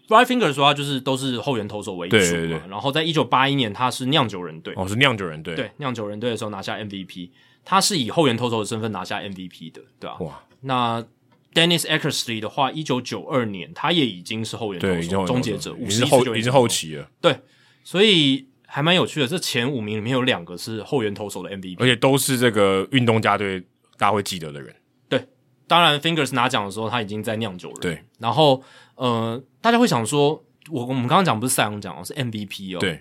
[0.09, 2.23] Rollie Fingers 说他就是都是后援投手为主嘛。
[2.23, 2.61] 对对对。
[2.69, 7.31] 然后在一九八一年，他是酿酒人队，哦，是酿酒人队，对，酿酒人队的时候拿下 MVP，
[7.65, 10.17] 他是以后援投手的身份拿下 MVP 的，对吧？
[10.19, 10.41] 哇。
[10.65, 11.05] 那
[11.53, 17.09] Dennis Eckersley 的话，一九九二年他也已经是后援投手，终结者，五十后已经后期了。
[17.21, 17.39] 对，
[17.85, 19.27] 所以还蛮有趣的。
[19.27, 23.61] 这前五名里面有两个是后援投手的 MVP，而且都是这个运动家队
[23.97, 24.75] 大家会记得的人。
[25.09, 25.25] 对，
[25.69, 27.79] 当然 Fingers 拿奖的时候他已经在酿酒了。
[27.81, 28.63] 对，然后
[28.97, 32.81] 呃，大家会想说，我我们刚刚讲不是赛扬奖哦，是 MVP 哦。
[32.81, 33.01] 对。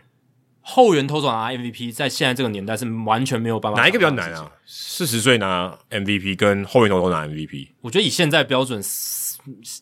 [0.66, 3.80] 后援投手拿 MVP，在现在这个年代是完全没有办法。
[3.80, 4.50] 哪一个比较难啊？
[4.66, 8.82] 四十岁拿 MVP 跟后援投手拿 MVP，我觉得以现在标准，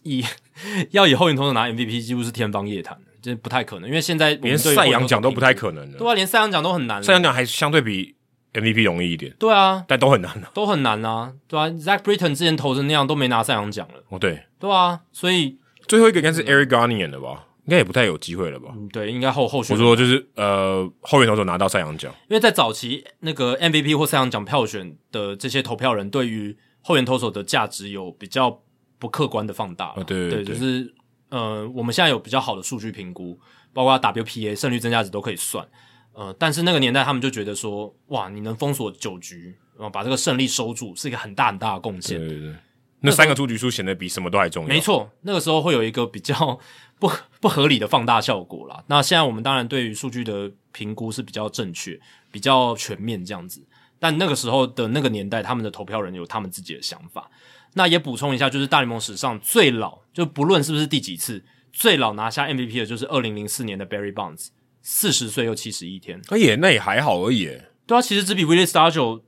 [0.04, 0.26] 以
[0.92, 3.88] 要以后援投手拿 MVP 几乎是天方夜谭，这不太可能。
[3.88, 5.98] 因为现在连赛扬奖都不太可能了。
[6.00, 7.02] 对啊，连赛扬奖都很难。
[7.04, 8.16] 赛扬奖还相对比
[8.54, 9.32] MVP 容易一点。
[9.38, 11.32] 对啊，但都很难啊，都很难啊。
[11.48, 14.04] 对啊，Zach Britton 之前投成那样都没拿赛扬奖了。
[14.10, 17.46] 哦，对，对啊，所以最后一个应该是 Eric Garnier 的吧。
[17.72, 18.68] 应该也不太有机会了吧？
[18.76, 19.72] 嗯，对，应该后后续。
[19.72, 28.62] 我说就是呃，后援投手拿到赛扬奖，因为在早期那个 MVP 或赛扬奖票选的这些投票人，对于后援投手的价值有比较
[29.00, 29.94] 不客观的放大。
[29.96, 30.94] 哦、对对，就是
[31.30, 33.40] 呃，我们现在有比较好的数据评估，
[33.72, 35.66] 包括 WPA 胜率增加值都可以算。
[36.14, 42.20] 呃，但是那个年代他们就觉得说，哇，你能封锁九局，然后把这个胜利收住，是一个很大很大的贡献。
[42.20, 42.54] 对对对，
[43.02, 44.70] 那三个出局数显得比什么都还重要。
[44.70, 46.60] 没错，那个时候会有一个比较
[47.00, 48.84] 不不合理的放大效果啦。
[48.88, 52.00] 那现在我们当然对于数据的评估是比较正确、
[52.32, 53.64] 比较全面这样子。
[54.00, 57.30] 但那个时候的那个年代，他们的投票人有他们自己的想法。
[57.74, 64.48] 那也补充一下，就是大联盟史上最老，就不论是不是第几次，最老拿下 MVP 的就是二零零四年的 Barry Bonds。
[64.84, 67.46] 四十岁又七十一天，哎也那也还好而已。
[67.86, 69.22] 对啊，其实只比 Willie Stargell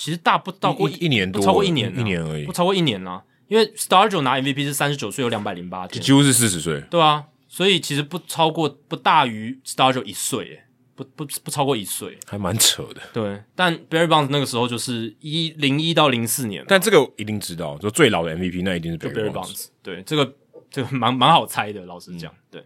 [0.00, 3.22] 其实大不到过一,一年多，不超过一年，一年而已，不超过一年啊。
[3.48, 6.80] 因为 Stargell 拿 MVP 是三十九岁，有两百零八天，几乎是四十岁。
[6.90, 10.62] 对啊，所以其实不超过，不大于 Stargell 一岁，
[10.94, 13.02] 不不不超过一岁，还蛮扯的。
[13.12, 19.66] 对，但 Barry Bonds 那个时候就是一零一到零四年，但这个一定知道，就最老的 MVP 那一定是 Barry, Barry Bonds。
[19.82, 20.34] 对，这个
[20.70, 22.64] 这个蛮蛮好猜的，老实讲，对。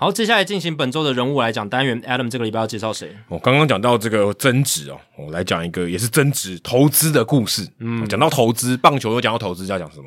[0.00, 2.00] 好，接下来进行本周的人物来讲单元。
[2.02, 3.10] Adam 这个礼拜要介绍谁？
[3.26, 7.68] 我刚刚讲到这个增值哦，我来讲一个也是增值投资的故事。
[7.80, 10.04] 嗯，讲到投资，棒球又讲到投资，要讲什么？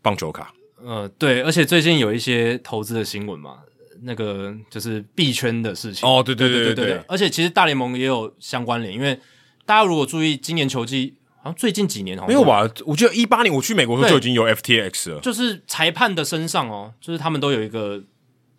[0.00, 0.54] 棒球卡。
[0.80, 3.56] 呃，对，而且最近有一些投资的新闻嘛，
[4.02, 6.08] 那个就是币圈的事情。
[6.08, 7.04] 哦，对对对对对，对，对，对。
[7.08, 9.18] 而且其实大联盟也有相关联，因为
[9.66, 12.70] 大家如果注意今年球季，好像最近几年好像没有吧？
[12.86, 18.00] 我记得一八年我去美国的时候就已经有 FTX 了，就是裁判的身上哦，就是他们都有一个。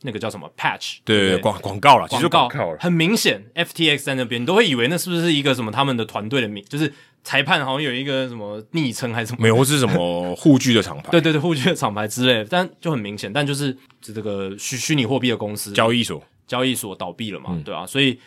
[0.04, 0.98] 那个叫什么 patch？
[1.04, 9.40] 对对，广广告了，其实广告很明显，FTX 在那边，你都会以为那是不是一个什么他们的团队的名，就是裁判好像有一个什么昵称还是什么？
[9.42, 11.10] 没有，或是什么 护具的厂牌？
[11.12, 18.20] 对对对，护具的厂牌之类的，但就很明显，但就是这个虚虚拟货币的公司交易所，交易所倒闭了嘛，嗯、对啊，所以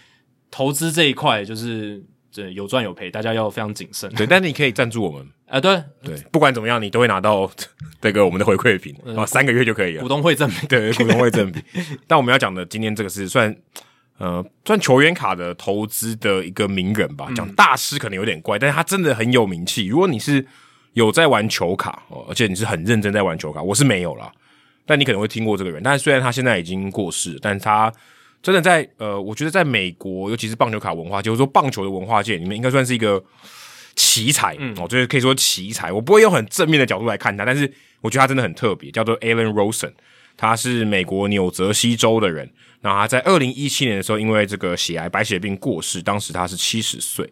[0.51, 2.03] 投资这一块就是
[2.37, 4.13] 这有赚有赔，大家要非常谨慎。
[4.13, 5.27] 对，但是你可以赞助我们。
[5.49, 7.51] 啊、呃，对对，不管怎么样，你都会拿到
[7.99, 10.03] 这个我们的回馈品啊、呃，三个月就可以了。
[10.03, 11.63] 股东会赠品，对，股东会赠品。
[12.07, 13.57] 但我们要讲的今天这个是算
[14.19, 19.87] 呃算球员卡的投资的一个名人吧，讲大师可能有点怪，但是他真的很有名气。
[19.87, 20.45] 如果你是
[20.93, 24.31] 有在玩球卡哦，而且你是很认真在玩球卡，我是没有啦，
[24.85, 25.81] 但你可能会听过这个人。
[25.83, 27.91] 但是虽然他现在已经过世，但是他
[28.53, 33.23] 真的在呃，我觉得在美国，尤其是棒球卡文化，就是说棒球的文化界里面，应该算是一个。
[33.99, 35.91] 奇才，嗯，我觉得可以说奇才。
[35.91, 39.91] 我不会用很正面的角度来看他，但是我觉得他真的很特别，叫做 Allen Rosen。
[40.37, 42.47] 他是美国纽泽西州的人，
[42.83, 47.27] 那他在二零一七年的时候，因为这个血癌白血病过世，当时他是七十岁。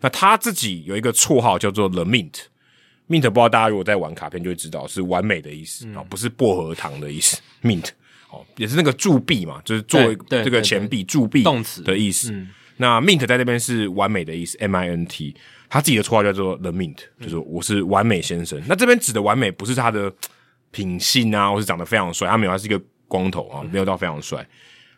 [0.00, 7.38] 那他自己有一个绰号叫做 The Mint，Mint 不知道大家如果在玩卡片就会知道是完美的意思啊，不是薄荷糖的意思。
[7.62, 7.88] Mint
[8.30, 12.34] 哦，也是那个铸币嘛，就是做这个钱币铸币动词的意思。
[12.78, 15.34] 那 Mint 在这边是完美的意思，M I N T。
[15.68, 18.56] 他自己的绰号叫做 The Mint，就是我是完美先生。
[18.60, 20.12] 嗯、那这边指的完美不是他的
[20.70, 24.46] 品性啊，或是长得非常帅，他没有，他是一个光头啊，没有到非常帅。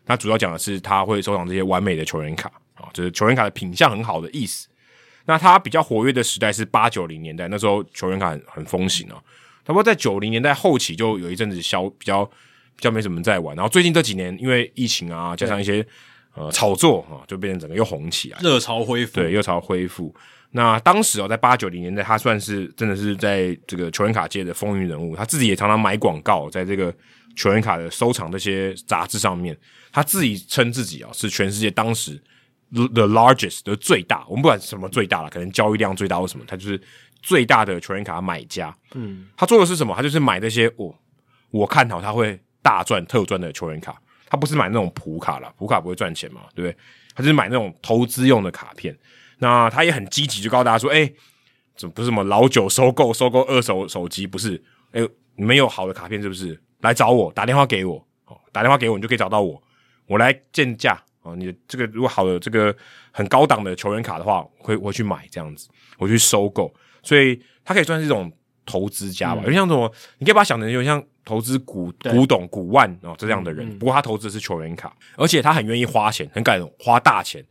[0.05, 4.69] 他主要讲的是他会收藏这些完美的球员卡啊，就是球员卡的品相很好的意思。
[5.25, 9.17] 那他比较活跃的时代是八九零年代，那时候球员卡很很风行啊。
[9.65, 12.31] 他不过在九零年代后期就有一阵子消比较
[12.79, 15.85] 比较没什么在玩，然后最近这几年因为疫情啊，加上一些
[16.35, 20.15] 呃炒作啊，就变成整个又红起来，热潮恢复，对，热潮恢复。
[20.53, 25.17] 那当时哦，在八九零年代，他算是真的是在这个球员卡界的风云人物。
[25.17, 26.95] 他自己也常常买广告，在这个
[27.35, 29.59] 球员卡的收藏这些杂志上面，
[29.93, 32.23] 他自己称自己啊是全世界当时
[32.73, 34.25] the largest 的最大。
[34.29, 36.81] 我们不管什么最大了，可能交易量最大或什么，他就是
[37.21, 38.75] 最大的球员卡买家。
[38.95, 39.95] 嗯，他做的是什么？
[39.95, 40.95] 他就是买那些哦，
[41.51, 44.01] 我看好他会大赚特赚的球员卡。
[44.31, 46.77] 他不是买那种普卡啦，普卡不会赚钱嘛，对不对？
[47.15, 48.95] 他就是买那种投资用的卡片。
[49.39, 51.15] 那他也很积极，就告诉大家说：“哎、欸，
[51.77, 54.27] 怎么不是什么老酒收购、收购二手手机？
[54.27, 54.62] 不是，
[54.93, 56.61] 哎、欸，你们有好的卡片是不是？
[56.81, 57.97] 来找我，打电话给我，
[58.27, 59.62] 哦，打电话给我，你就可以找到我，
[60.07, 61.35] 我来鉴价哦。
[61.35, 62.77] 你的这个如果好的这个
[63.11, 66.73] 很高档的球员卡的话，我会我去买这样子，我去收购。
[67.03, 68.31] 所以他可以算是一种
[68.69, 69.91] 投资家吧，有、嗯、点像什么？
[70.19, 73.67] 你可以把它想成有点像投资古古董、古玩哦这样的人。
[73.67, 77.45] 嗯、不过他投资的是球员卡，而且他很愿意花钱，很敢花大钱。”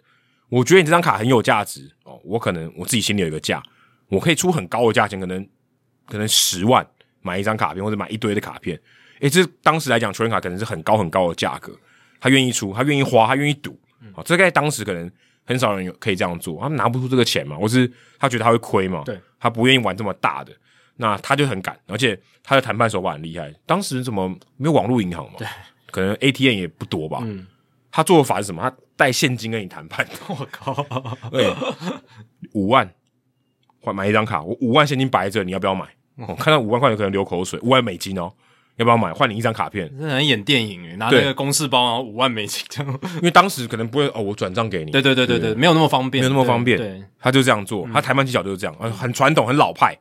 [0.49, 3.61] 我觉得你这张卡很有价值哦，我可能我自己心里有一个价，
[4.07, 5.45] 我可以出很高的价钱，可能
[6.05, 6.87] 可能十万
[7.21, 8.79] 买一张卡片，或者买一堆的卡片。
[9.19, 11.75] 诶，这当时来讲，球员卡可能是很高很高的价格，
[12.19, 13.77] 他愿意出，他愿意花，他愿意赌。
[14.13, 15.11] 哦，这在当时可能
[15.43, 20.53] 很少人有可以这样做，他们拿不出这个钱嘛，或是他觉得他会亏嘛，对，他不愿意玩这么大的，
[20.97, 23.53] 那他就很敢，而且他的谈判手法很厉害。
[23.65, 24.27] 当时怎么
[24.57, 25.33] 没有网络银行嘛？
[25.37, 25.47] 对，
[25.91, 27.19] 可能 ATM 也不多吧。
[27.21, 27.47] 嗯。
[27.89, 28.61] 他做的法是什么？
[28.61, 30.05] 他带现金跟你谈判。
[30.27, 30.85] 我靠！
[31.31, 31.51] 对，
[32.53, 32.87] 五万
[33.81, 35.87] 换买一张卡，我五万现金摆着，你要不要买？
[36.17, 38.31] 我、哦、看到五万块，有可能流口水，五万美金哦，
[38.75, 39.11] 要不要买？
[39.13, 42.99] 换你一张卡片，这很演电影诶，拿那个公事包，然后五万美金这样。
[43.15, 44.91] 因为当时可能不会哦，我转账给你。
[44.91, 46.77] 对对对对对，没有那么方便，没有那么方便。
[46.77, 49.97] 对，对他就这样做，他谈判技巧就是这样，嗯、很传统，很老派。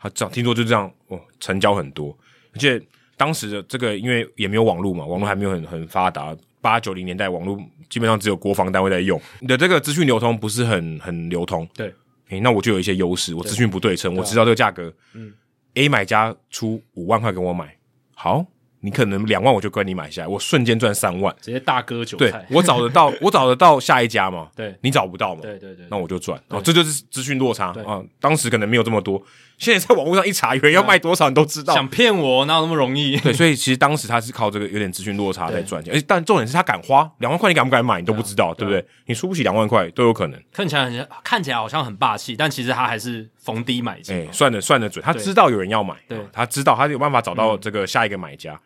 [0.00, 2.16] 他这样听说就这样哦，成交很多，
[2.54, 2.80] 而且
[3.16, 7.58] 当时的这个因为也没有网络嘛，网络还没有很很发达，八九零年代网络
[7.88, 11.68] 基本上只有国防单位在用，你的这个资讯流通不是很很流通。
[11.74, 11.92] 对。
[12.30, 14.92] 诶，那我就有一些优势，我资讯不对称，对我知道这个价格。
[15.14, 15.32] 嗯
[15.74, 17.72] ，A 买家出五万块跟我买，
[18.16, 18.44] 好，
[18.80, 22.32] 你可能两万我就跟你买下来，我瞬间赚三万，直接大割韭菜。
[22.32, 24.50] 对，我找得到，我找得到下一家嘛？
[24.56, 25.40] 对，你找不到嘛？
[25.40, 26.36] 对对对，那我就赚。
[26.48, 28.02] 哦，这就是资讯落差啊！
[28.18, 29.22] 当时可能没有这么多。
[29.58, 31.72] 现在在网络上一查，有人要卖多少，你都知道。
[31.72, 33.16] 想骗我哪有那么容易？
[33.18, 37.98] 对，所以其实当时他是靠这个有点资讯落差在赚钱，而且但重点是他敢花两万块，你敢不敢买？
[37.98, 38.84] 你都不知道，对不对？
[39.06, 40.38] 你输不起两万块都有可能。
[40.52, 44.14] 看起来很看起来好像很霸气，但其实他还是逢低买进。
[44.14, 48.60] 哎，算的算的准，他知道有人要买，对，他知道他有办法找到这个下一个买家，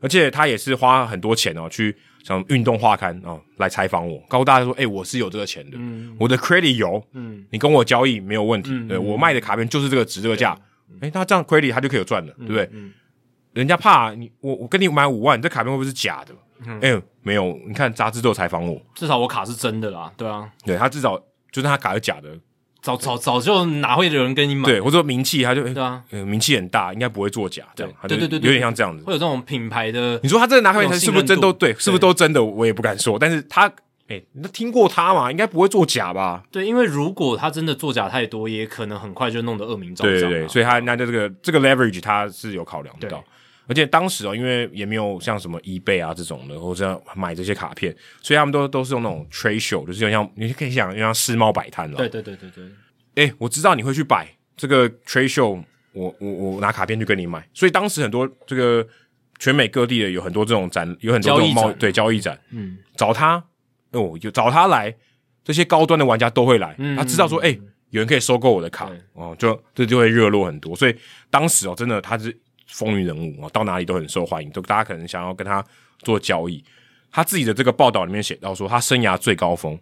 [0.00, 5.78] 而且他也是花很多钱哦，去像运动画刊哦来采访我，告诉大家说，哎，我是有这个钱的，
[6.18, 10.58] 我的 credit 有，嗯，你跟我交易没有问题，对，我卖的卡片就是这个值这个价。
[11.00, 12.68] 哎，他这样 credit 他就可以有赚了，对不对？
[12.72, 12.92] 嗯，
[13.52, 16.34] 人家怕你，我我跟你买五万，你这卡片会不会是假的？
[16.80, 21.18] 哎，没有，你看杂志都有采访我，至少我卡是真的啦，对啊，对他至少
[21.52, 22.38] 就是他卡是假的，
[22.84, 24.66] 早早早就哪会有人跟你买？
[24.66, 30.20] 对，或者说名气，他就对啊，名气很大，应该不会作假，这样，对对对，有点像这样子，会有这种品牌的。
[30.22, 31.72] 你说他这个拿回来是不是真都对？
[31.78, 32.44] 是不是都真的？
[32.44, 33.72] 我也不敢说，但是他。
[34.06, 35.30] 哎，那听过他嘛？
[35.30, 36.42] 应该不会作假吧？
[36.52, 40.12] 对，因为如果他真的作假太多，也可能很快就弄得恶名昭彰。
[40.12, 43.18] 对对对，所以他那这个这个 leverage 他是有考量到，对
[43.66, 51.96] 而且当时哦，因为也没有像什么 eBay 啊这种的，或者买这些卡片，所以他们都都是用那种 trade show，就是像你可以想，就像世贸摆摊了。
[51.96, 52.64] 对对对对对。
[53.24, 55.62] 哎，我知道你会去摆这个 trade show，
[55.92, 58.86] 我我我拿卡片去跟你买，所以当时很多这个
[59.38, 63.42] 全美各地的有很多这种展，有很多这种贸对交易展，嗯，找他。
[63.92, 64.92] 哦，就找他来，
[65.44, 66.74] 这些高端的玩家都会来。
[66.78, 67.60] 嗯、他知道说，哎、欸，
[67.90, 70.74] 有人可以收购我的卡，哦，就这就会热络很多。
[70.74, 70.96] 所以
[71.30, 72.36] 当时哦，真的他是
[72.74, 75.64] 风云人物啊，到哪里都很受欢迎，都大家可能想要跟他
[76.00, 76.62] 做交易。
[77.12, 79.78] 他自己的这个报道里面写到说，他生涯最高峰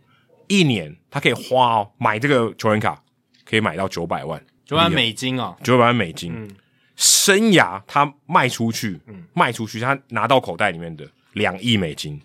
[0.46, 3.02] 一年，他可以花哦买这个球员卡，
[3.46, 6.34] 可以买到九百万，九百万美金啊，九百万美金。
[6.36, 6.50] 嗯、
[6.94, 12.20] 生涯他卖出去，嗯、卖出去，他拿到口袋里面的两亿美金。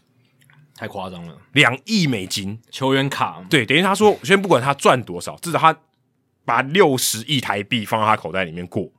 [0.75, 2.59] 太夸张了，两亿美金。
[2.69, 5.79] 球员卡，对，等于他说，先不管他赚多少，至少他
[6.43, 8.91] 把六十亿台币放到他口袋里面过，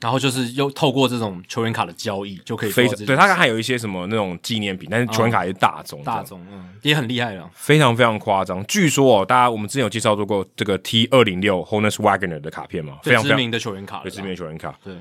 [0.00, 8.64] 然后就是又透过这种球员卡的交易就可以非常，对他还有一些什么那种纪念品，但是球员卡也是大宗，大宗，嗯，也很厉害了，非常非常夸张。
[8.66, 14.94] 据说哦，大家我们之前有介绍过这个 T 二零六 Honus Wagner 的卡片嘛，非常知名的球员卡，对知名的球员卡，对。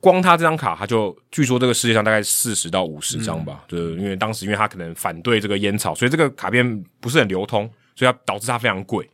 [0.00, 9.08] 光他这张卡，他就据说这个世界上大概四十到五十张吧，就、是、因为当时因为他可能反对这个烟草，所以这个卡片不是很流通，所以他导致他非常贵。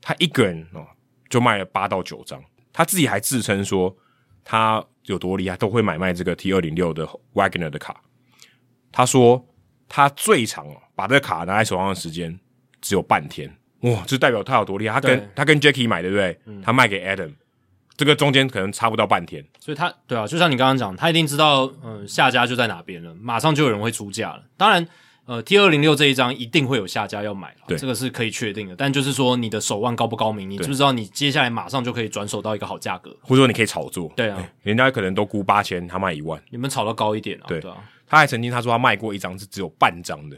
[0.00, 0.86] 他一个人哦
[1.28, 2.40] 就卖了八到九张，
[2.72, 3.92] 他自己还自称说
[4.50, 8.00] 他有多厉害，都会买卖这个 T 二零六的 Wagner 的卡。
[8.90, 9.46] 他说
[9.86, 12.40] 他最长哦把这个卡拿在手上的时间
[12.80, 14.94] 只有半天，哇，这代表他有多厉害。
[14.94, 16.40] 他跟他跟 Jackie 买对不对？
[16.46, 17.34] 嗯、他卖给 Adam。
[17.94, 24.42] 这个中间可能差不到半天，所以他对啊，就像你刚刚讲，他一定知道，嗯、呃，下家就在哪边了，马上就有人会出价了。
[24.56, 24.88] 当然，
[25.28, 28.74] 呃，T 二零六这一张一定会有下家要买，对，这个是可以确定的。
[28.74, 37.44] 但就是说，你的手腕高不高明，你知不知道你接下来马上就可以转手到一个好价格，或者说你可以炒作，对啊，欸、人家可能都估八千，他卖一万，你们炒到高一点啊？
[37.46, 37.76] 对，对啊，
[38.06, 40.36] 他还曾经他说他卖过一张是只有半张的，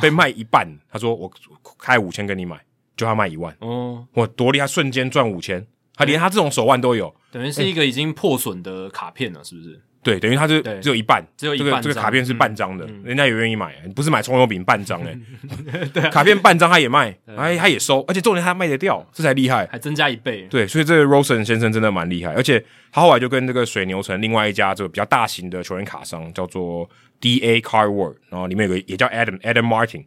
[0.00, 1.30] 被卖一半，他说我
[1.78, 2.60] 开五千跟你买，
[2.96, 5.64] 就他卖一万，哦，我多厉害，瞬间赚五千。
[5.94, 9.80] 他连他这种手腕都有，等于是一个已经破损的卡片了，是不是？
[10.02, 11.80] 对，等于他是只有一半，只有一半。
[11.80, 16.10] 这个卡片是半张的，人家也愿意买，不是买葱油饼半张 诶。
[16.10, 20.42] 卡片半张他也卖， 哎，他也收，而且重点他卖得掉，这才厉害，还增加一倍。
[20.50, 26.90] 对，所以这个 Rosen 先生真的蛮厉害，而且他后来就跟这个水牛城另外一家这个比较大型的球员卡商叫做
[27.20, 30.04] DA Card World，然后里面有个也叫 Adam Adam Martin，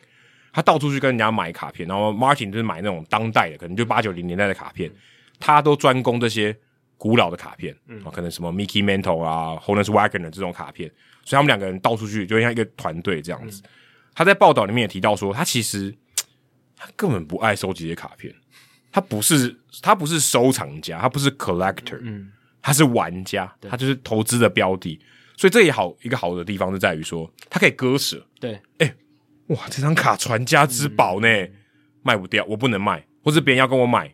[0.51, 4.91] 他到处去跟人家买卡片，然后 Martin 就是买那种当代的，可能就八九零年代的卡片。
[5.37, 6.55] 他都专攻这些
[7.05, 10.89] 古老的卡片，嗯，可能什么 Mickey Mantle 啊，Honus Wagner 这种卡片，
[11.23, 13.61] 所以他们两个人到处去，就像一个团队这样子。
[13.63, 13.69] 嗯、
[14.15, 15.95] 他在报道里面也提到说，他其实
[16.75, 18.33] 他根本不爱收集这些卡片，
[18.91, 24.99] 他不是他不是收藏家，他不是 collector，嗯，他是玩家，他就是投资的标的。
[25.37, 28.95] 所以这也好一个好的地方是在于说，他可以割舍，对，哎、欸，
[29.53, 31.53] 哇，这张卡传家之宝呢，嗯、
[32.01, 34.11] 卖不掉，我不能卖，或者别人要跟我买。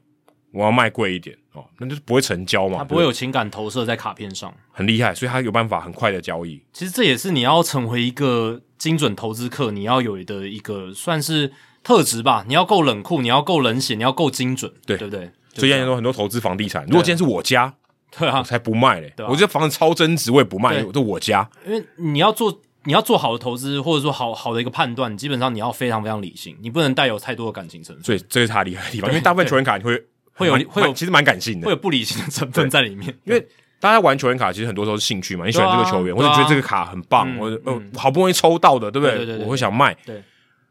[0.53, 6.61] 我要卖贵一点哦，那就是不会成交嘛，它不会有情感投射在卡片上，很厉害，所以他有办法很快的交易。
[6.71, 11.51] 其实这也是你要成为一个精准投资客，你要有的一个算是
[11.83, 12.45] 特质吧。
[12.47, 15.29] 你要够冷酷，你要够冷血，你要够精准，对对不对？
[15.55, 17.73] 所以现在说很多投资房地产，如果今天是我家，
[18.17, 19.13] 对啊，我才不卖嘞。
[19.17, 21.49] 对啊，我这房子超增值，我也不卖，这我家。
[21.65, 22.61] 因为你要做。
[22.83, 28.03] 你要做好的投资，或者说好好的一个判断，基本上你要非常非常理性，你不能带有太多的感情成分。
[28.03, 30.03] 所以这是他厉害的地方，因为大部分球员卡你会
[30.41, 33.15] 会有会有其实蛮感性的，会有不理性的成分在里面。
[33.23, 33.47] 因为
[33.79, 39.37] 大家玩球员卡其实很多时候是兴趣嘛，你喜欢这个球员，或者觉得这个卡很棒，或者呃好不容易抽到的，对不对？
[39.37, 40.21] 我会想卖，对，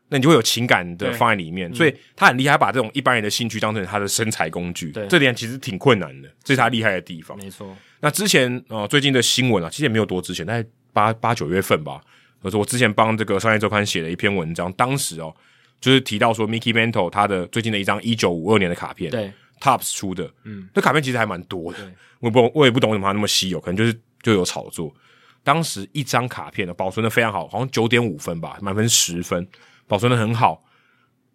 [0.08, 1.74] 那你就会有情感的放在里面。
[1.74, 7.36] 所以他很厉害，把这种一般人的兴趣当成他的生财工具，这点其实挺困难的，这是他厉害的地方。
[7.38, 7.76] 没错。
[8.00, 12.00] 那之前呃最近的新闻啊，其实也没有多之前，大概八八九月份吧。
[12.42, 15.34] 我说我之前帮这个商业周刊写了一篇文章，当时哦，
[15.80, 19.30] 就是提到说 Mickey Mantle 他的最近的一张一九五二年的卡片，对
[19.60, 21.78] ，Topps 出的，嗯，这卡片其实还蛮多的，
[22.18, 24.92] 我也不我也不懂为什么它那么稀有，可能就是就有炒作。
[25.44, 29.46] 当时一张卡片呢保存的非常好，好像九点五分吧，满分十分，
[29.86, 30.64] 保存的很好，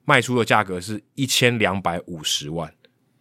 [0.04, 2.74] 卖出的价格是一千两百五十万，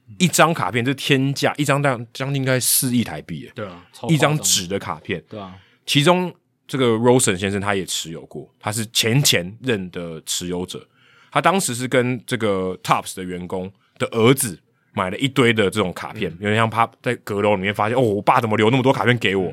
[0.08, 5.54] 嗯、一张卡片这天价，一张大将近应该四亿台币，对啊，一张纸的卡片，对啊，
[5.86, 6.34] 其中。
[6.66, 10.88] 这个 Rosen 先生他也持有过，他是前前任的持有者。
[11.30, 14.58] 他当时是跟这个 Topps 的员工的儿子
[14.94, 19.52] 买了一堆的这种卡片，嗯、有点像他在阁楼里面发现，哦，我爸怎么留那么多卡片给我？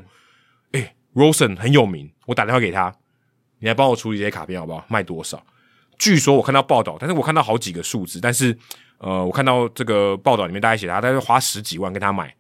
[0.71, 0.79] 哎、
[1.13, 2.93] 嗯、Rosen 很有名，我打电话给他，
[3.59, 4.85] 你来帮我处理这些卡片好不好？
[4.87, 5.43] 卖多少？
[5.97, 8.57] 据说我看到报道，但是我看到好几个数字，但是
[8.99, 12.33] 呃，我看到这个报道里面大概写他大概花十几万跟他买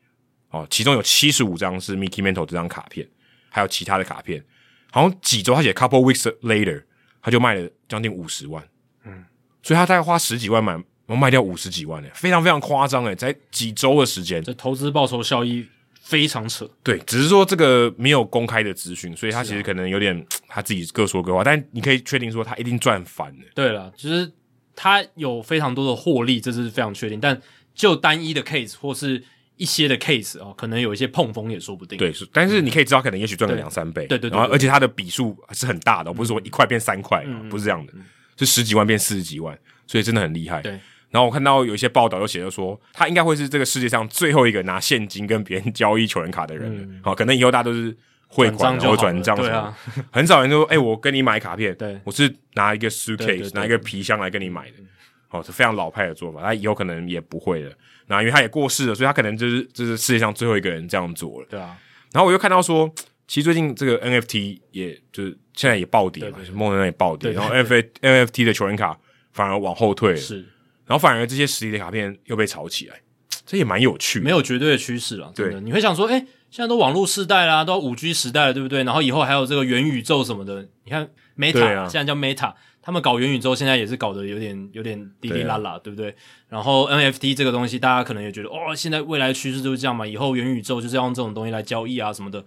[0.49, 3.07] 哦，其中有七十五张是 Mickey Mantle 这张卡片，
[3.49, 4.43] 还有其他的卡片。
[4.91, 6.83] 好像几周，他写 couple weeks later，
[7.21, 8.61] 他就卖了将近五十万，
[9.05, 9.23] 嗯，
[9.63, 10.75] 所以他大概花十几万买，
[11.11, 15.67] 然后卖掉五十几万，诶，非常非常夸张，诶，在几周的时间，这投资报酬效益
[15.99, 16.65] 非常扯。
[16.81, 23.45] 对，只是说这个没有公开的资讯，所以他其实可能有点、啊、他自己各说各话，但你可以确定说他一定赚翻了。
[23.53, 24.31] 对了，就是
[24.73, 27.41] 他有非常多的获利，这是非常确定，但
[27.75, 29.21] 就单一的 case 或是。
[29.57, 31.95] 一些的 case 哦，可能有一些碰风也说不定。
[31.95, 34.07] 对，但是你可以知道，可能也许赚个两三倍。
[34.07, 37.93] 对对对，然后而且它的笔数是很大的，不是说一块变三块，不是这样的，
[38.39, 40.63] 是十几万变四十几万，所以真的很厉害。
[40.63, 40.79] 对。
[41.11, 46.99] 然后我看到有一些报道又写着说，他应该会是这个世界上最后一个拿现金跟别人交易球员卡的人。
[47.03, 47.95] 好，可能以后大家都是
[48.27, 49.77] 汇款或转账，对啊，
[50.11, 54.77] 很少人说，哎，我跟你买卡片，对，我是拿一个 suitcase，拿一个皮箱来跟你买的。
[55.29, 57.71] 哦，是非常老派的做法，他以后可能也不会了。
[58.07, 61.47] 那因为他也过世了，所以他可能就是就是世界上最后一个人这样做了。
[61.49, 61.77] 对啊。
[62.11, 62.93] 然后我又看到说，
[63.27, 68.97] 其实最近这个 NFT 也就是现在也暴跌嘛，就是梦在那里暴跌，然后 NFT NFT 的球员卡
[69.31, 70.17] 反而往后退了。
[70.17, 70.45] 是。
[70.91, 72.99] 然后反而这些实体的卡片又被炒起来，
[73.45, 74.25] 这也蛮有趣的。
[74.25, 75.57] 没有绝对的趋势了，对。
[75.61, 78.83] 你会想说，哎，现在都网络时代啦，都五 G 时代了，对不对？
[78.83, 82.53] 然后以后还有这个元宇宙什么的，你看 Meta、啊、现在叫 Meta。
[82.83, 86.15] 他们搞元宇宙，现在也是搞得有点有点滴滴啦啦，对，啊、对不对？
[86.49, 92.43] 然后 NFT 这个东西，大家可能也觉得，哦，现在未来趋势就是这样嘛，以后元宇宙就是要用这种东西来交易啊什么的。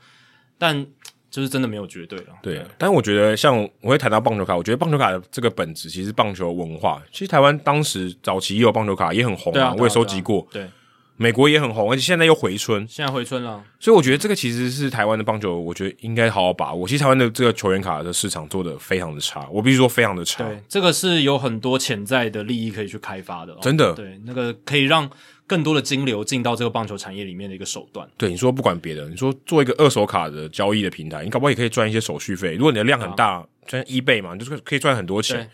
[0.58, 0.86] 但
[1.34, 2.26] 就是真的没有绝对了。
[2.40, 7.02] 对，啊，但是我觉得，像我会谈到棒球卡，我觉得棒球卡的这个本质其实棒球文化。
[7.10, 10.46] 其实台湾当时早期也有棒球卡，也很红啊，我也收集过。
[10.52, 10.68] 对。
[11.16, 12.84] 美国也很红，而且现在又回春。
[12.88, 16.88] 现在回春了，所以我觉得这个其实是台湾的棒球，我觉得应该好好把握。
[16.88, 20.42] 其实台湾的这个球员卡的市场做得非常的差，我必须说非常的差。
[20.42, 23.58] 对，这个是有很多潜在的利益可以去开发的哦。
[23.62, 25.08] 真的，对，那个可以让
[25.47, 28.08] 更多的金流进到这个棒球产业里面的一个手段。
[28.16, 32.55] 对，你说不管别的，你说做一个二手卡的交易的平台，你搞不好也可以赚一些手续费。
[32.55, 35.48] 如果你的量很大，赚 eBay 嘛，你就是可以赚很多钱。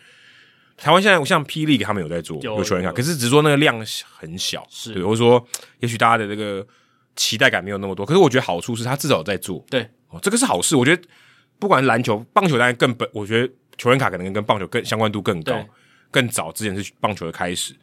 [0.77, 3.85] 台湾现在像霹雳他们有在做有球员卡，可是只是说那个量
[4.17, 5.47] 很小，是，或者说
[5.81, 6.67] 也许大家的这个
[7.17, 8.07] 期待感没有那么多。
[8.07, 10.75] 可是我觉得好处是他至少在做，对，哦，这个是好事。
[10.75, 11.03] 我觉得
[11.59, 15.63] 不管篮球、棒球当然更本，我觉得球员卡可能跟棒球更相关度更高，
[16.11, 17.75] 更早之前是棒球的开始。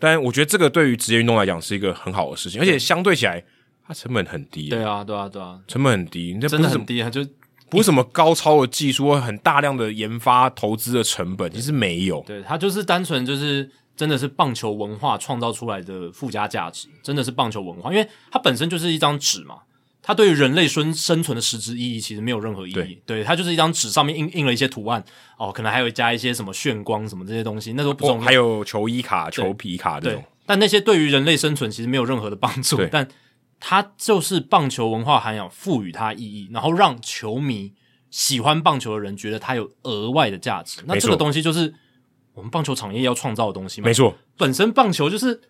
[0.00, 3.44] 但我觉得这个对于职业运动来讲是一个很好的事情，而且相对起来
[3.86, 4.68] 它成本很低。
[4.70, 7.24] 对啊，对啊，对啊，成本很低，你这真的很低啊，就。
[7.68, 12.20] 不是什么高超的技术或很大量的研发投资的成本，其实没有。
[12.26, 19.54] 对，它就是单纯就是真的是棒球文化创造出来的附加价值，真的是棒球文化，因为它本身就是一张纸嘛，
[20.02, 22.74] 它对于人类生生存的实质意义其实没有任何意义。
[22.74, 25.04] 对，对，它就是一张纸上面印印了一些图案，
[25.38, 28.24] 哦，可能还有加一些什么炫光什么这些东西，那都不重要。
[28.24, 32.84] 还有球衣卡、球皮卡这种，但那些对于人类生存其实没有任何的帮助。
[32.90, 33.08] 但
[33.58, 37.74] 它就是棒球文化涵养赋予它意义，然后让球迷。
[38.12, 41.72] 喜欢棒球的人觉得它有额外的价值，那这个东西就是
[42.34, 43.84] 我们棒球产业要创造的东西嘛。
[43.84, 45.40] 没错，本身棒球就是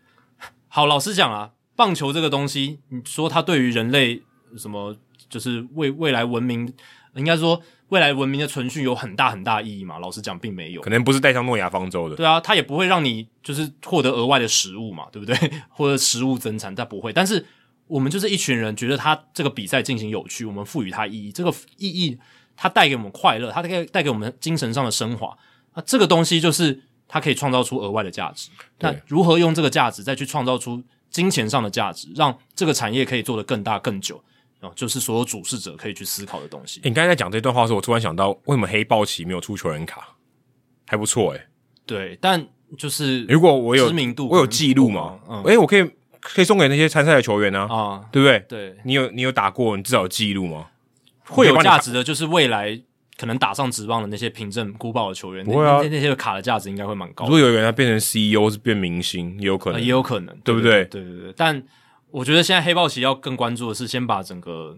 [0.69, 4.21] 好，老实讲啊，棒球这个东西，你说它对于人类
[4.57, 4.97] 什么，
[5.29, 6.73] 就是未未来文明，
[7.15, 9.99] 应该说未来文明的存续有很大很大意义嘛？
[9.99, 12.17] 老实讲，并没有，可能不是带上诺亚方舟的。
[12.17, 15.37] 对啊，它也不会让你就是获得额外的食物嘛，对不对？
[15.69, 17.13] 或者食物增产，它不会。
[17.13, 17.45] 但是
[17.87, 22.19] 我们就是一群人，觉得它这个比赛进行有趣，我们赋予它意义，这个意义
[22.57, 25.37] 它带给我们快乐，它带带给我们精神上的升华。
[25.75, 26.83] 那这个东西就是。
[27.13, 30.81] 它可以创造出额外的价值，那如何用这个价值再去创造出
[31.11, 34.23] 金钱上的价值，让这个产业可以做得更大更久？
[34.61, 36.81] 哦，就是所有主事者可以去思考的东西。
[36.85, 40.17] 你刚才在讲这段话的时候，我突然想到，为什么黑豹旗没有出球员卡？
[40.87, 41.47] 还不错诶、欸、
[41.87, 45.19] 对，但就是如果我有知名度，我有记录嘛？
[45.29, 45.91] 嗯，诶、欸、我可以
[46.21, 47.67] 可以送给那些参赛的球员呢？
[47.71, 48.41] 啊，对不对？
[48.49, 50.67] 对，你有你有打过，你至少有记录吗？
[51.25, 52.83] 会有价值的，就是未来。
[53.17, 57.31] 可能打上职棒的那些凭证孤豹的球员，不会啊，那那些卡的价值应该会蛮高的。
[57.31, 60.87] 如果有人他变成 CEO 是变明星，也有可能，呃、也有可能，对不对？
[60.87, 61.35] 对对对。
[61.37, 61.63] 但
[62.11, 64.77] 我觉得现在黑豹旗要更关注的是，先把整个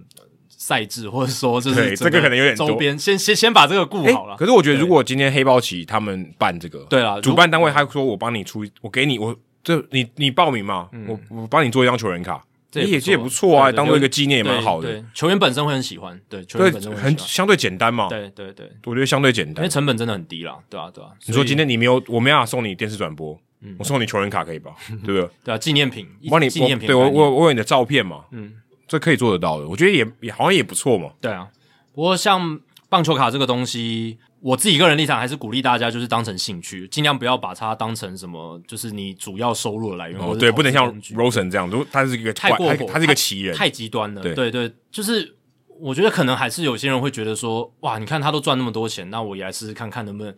[0.49, 4.37] 赛制或者说就是这个可能有点周边，先先先把这个顾好了。
[4.37, 12.43] 可是我觉得，如果今天黑豹旗他们办这个，对啊，主办单位他说我帮你出，我给你我这你你报名嘛，嗯、我我帮你做一张球员卡。
[12.71, 14.91] 这也这也不错啊，当做一个纪念也蛮好的。
[14.91, 18.09] 对，球员本身会很喜欢，对，球员本身会很相对简单嘛。
[18.09, 21.11] 对对对，我觉得相对简单，因为成本真的很低啦，对啊对啊。
[21.27, 23.39] 你说今天你没有，我没办法送你电视转播，
[23.79, 24.73] 我送你球员卡可以吧？
[25.05, 25.29] 对不对？
[25.45, 26.87] 对啊，纪念品，帮你纪念品。
[26.87, 28.55] 对我我我有你的照片嘛，嗯，
[28.87, 31.11] 这可以做得到的，我觉得也也好像也不错嘛。
[31.21, 31.49] 对啊，
[31.95, 34.19] 不过像棒球卡这个东西。
[34.45, 40.19] 我自己个人立场还是鼓励大家，就是当成兴趣，尽量不要把它当成什么，就是你主要收入的来源。
[40.19, 44.21] 哦，对，不能像 Rosen 这样，如果他是一个太过火，他是一个奇人，太极端了。
[44.21, 45.37] 对对对，就是
[45.79, 50.35] 我觉得可能还是有些人会觉得说，哇，你看他都赚那么多钱，那我也来试试看看能不能，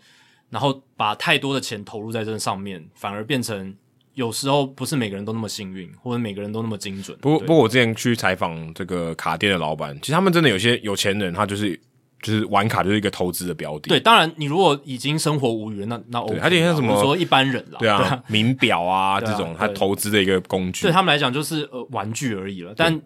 [0.50, 3.74] 然后把太多的钱投入在这上面，反而变成
[4.14, 7.16] 有时候不是每个人都那么幸运，或者每个人都那么精准。
[7.20, 11.80] 不过，不过我之前去采访这个卡店的老板，其实他们真的有些有钱人，他就是。
[12.22, 13.90] 就是玩卡就是一个投资的标的。
[13.90, 16.38] 对，当然你如果已经生活无虞，那那 OK。
[16.38, 22.72] 而且像什么说一般人啦，对啊，名表啊这种，他投资的一个工具，对他们来讲就是呃玩具而已了。
[22.74, 22.98] 但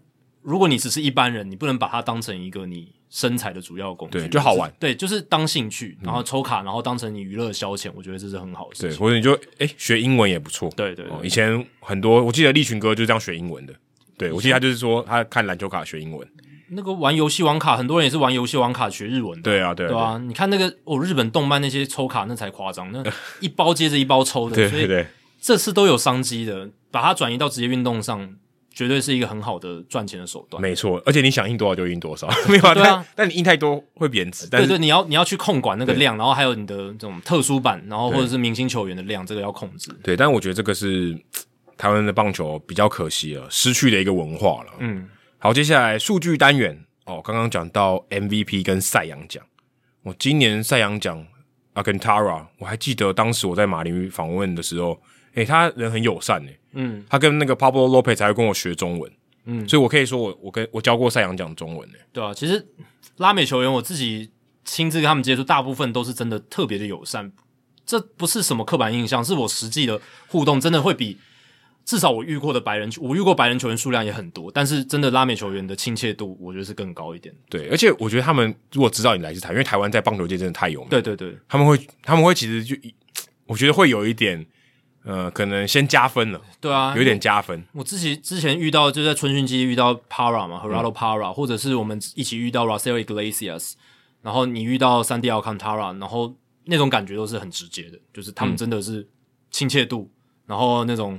[0.43, 4.73] 如果你只是一般人，你不能把它当成一个你生财的主要工具，对，就好玩。
[4.79, 8.91] 对，就是当兴趣，然后抽卡，然后当成你娱乐消遣，我觉得这是很好的事情。
[8.91, 10.71] 对，或者你就诶学英文也不错。
[10.77, 13.75] 对对，以前很多我记得立群哥就是这样学英文的。
[14.17, 16.29] 对，我记得他就是说他看篮球卡学英文。
[16.71, 19.43] 那个玩游戏王卡，很多人也是玩游戏王卡学日文的。
[19.43, 20.19] 对啊，对啊，对啊。
[20.19, 23.03] 你看那个哦，日本动漫那些抽卡那才夸张，那
[23.41, 24.57] 一包接着一包抽的。
[24.57, 25.07] 对对对，
[25.41, 28.35] 这次都有商机的，把它转移到职业运动上，
[28.79, 30.63] 绝对是一个很好的赚钱的手段。
[30.63, 32.75] 没错，而且你想印多少就印多少， 没有啊？
[32.75, 34.47] 对啊，但你印太多会贬值。
[34.49, 39.91] 对对，你要你要去控管那个量，然后还有你的这种特殊版，然后或者是明星球员的量，这个要控制。
[40.05, 41.19] 对，但我觉得这个是
[41.77, 44.73] 台湾的棒球比较可惜了，失去的一个文化了。
[44.79, 45.09] 嗯，
[45.39, 46.85] 好，接下来数据单元。
[47.07, 49.43] 哦，刚刚讲到 MVP 跟赛扬奖，
[50.05, 51.27] 我今年赛扬奖
[51.75, 55.01] Alcantara，我还记得当时我在马林鱼访问的时候，
[55.39, 59.11] 诶、欸，他人很友善诶，嗯，他跟那个 Pablo Lopez 才会跟我学中文，
[59.45, 62.67] 嗯，所以我可以说我我跟我教过赛扬讲中文诶，对啊，其实
[63.19, 64.31] 拉美球员我自己
[64.65, 67.31] 亲自跟他们接触，大部分都是真的特别的友善，
[67.87, 71.19] 这不是什么刻板印象，是我实际的互动真的会比。
[71.85, 77.35] 至少我遇过的白人，我遇过白人球员数量也很多，但是真的拉美球员的亲切度，我觉得是更高一点。
[77.49, 80.91] 对，而且我觉得他们如果知道你来自台，因为台湾在棒球界真的太有名。
[80.91, 82.77] 对对对，他们会他们会其实就，
[83.47, 84.45] 我觉得会有一点，
[85.09, 86.41] 呃，可能先加分了。
[86.61, 87.65] 对啊，有点加分。
[87.73, 93.73] 我自己之前遇到就在春训期遇到 Parra 嘛，Gerardo Parra，、嗯、或者是我们一起遇到 Raisel Iglesias，
[94.23, 96.35] 然后你遇到 Sandy Alcantara，然后
[96.67, 99.09] 那种感觉都是很直接的，就是他们真的是
[99.51, 101.19] 亲切度，嗯、然后那种。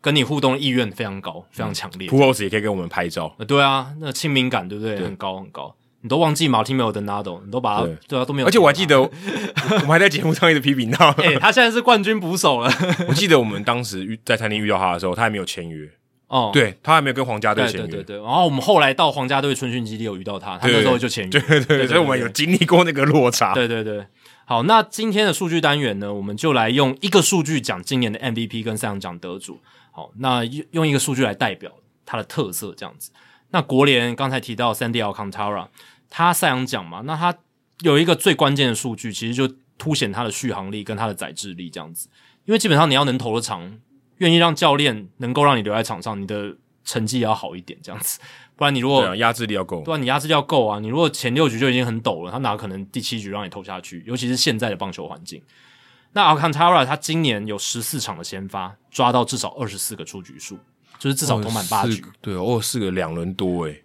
[0.00, 2.08] 跟你互动意愿非常高，非常强烈。
[2.08, 3.34] Pujols 也可以给我们拍照。
[3.36, 4.94] 呃，对啊，那亲民感对不对？
[4.94, 5.74] 对很高很高。
[6.08, 8.48] 你都忘记 Martin Maldonado，你都把他对，啊都没有。
[8.48, 11.10] 而且我还记得， 我们还在节目上一直批评他。
[11.20, 12.72] 哎、欸，他现在是冠军捕手了。
[13.06, 15.86] 我记得我们当时遇在餐厅遇到他的时候，他还没有签约。
[16.28, 17.86] 哦，对他还没有跟皇家队签约。
[17.86, 18.16] 对对对。
[18.16, 21.30] 然后我们后来到皇家队春训基地有遇到他，他那时候就签约。
[21.30, 23.52] 对对对，所以我们有经历过那个落差。
[23.52, 24.06] 对对对。
[24.46, 29.60] 好，那今天的数据单元呢，我们就来用一个数据讲今年的 MVP 跟赛扬奖得主。
[29.92, 31.70] 好，那用用一个数据来代表
[32.06, 33.10] 它的特色，这样子。
[33.50, 35.68] 那国联刚才提到 Sandy Alcantara，
[36.10, 37.36] 他赛扬奖嘛，那他
[37.80, 39.46] 有一个最关键的数据，其实就
[39.76, 42.08] 凸显他的续航力跟他的载质力这样子。
[42.44, 43.78] 因为基本上你要能投的长，
[44.16, 48.18] 愿意让教练能够让你留在场上，你的成绩也要好一点这样子。
[48.56, 50.80] 不然你如果压制力要够，对啊，你压制力要够啊。
[50.80, 54.02] 你如果前六局就已经很抖了，他哪可能第七局让你投下去？
[54.06, 55.40] 尤其是现在的棒球环境。
[56.12, 60.58] 那 Alcantara 他今年有十四场的先发，抓到至少二十四个出局数，
[60.98, 62.02] 就是至少投满八局。
[62.20, 63.84] 对，二十四个两轮多诶，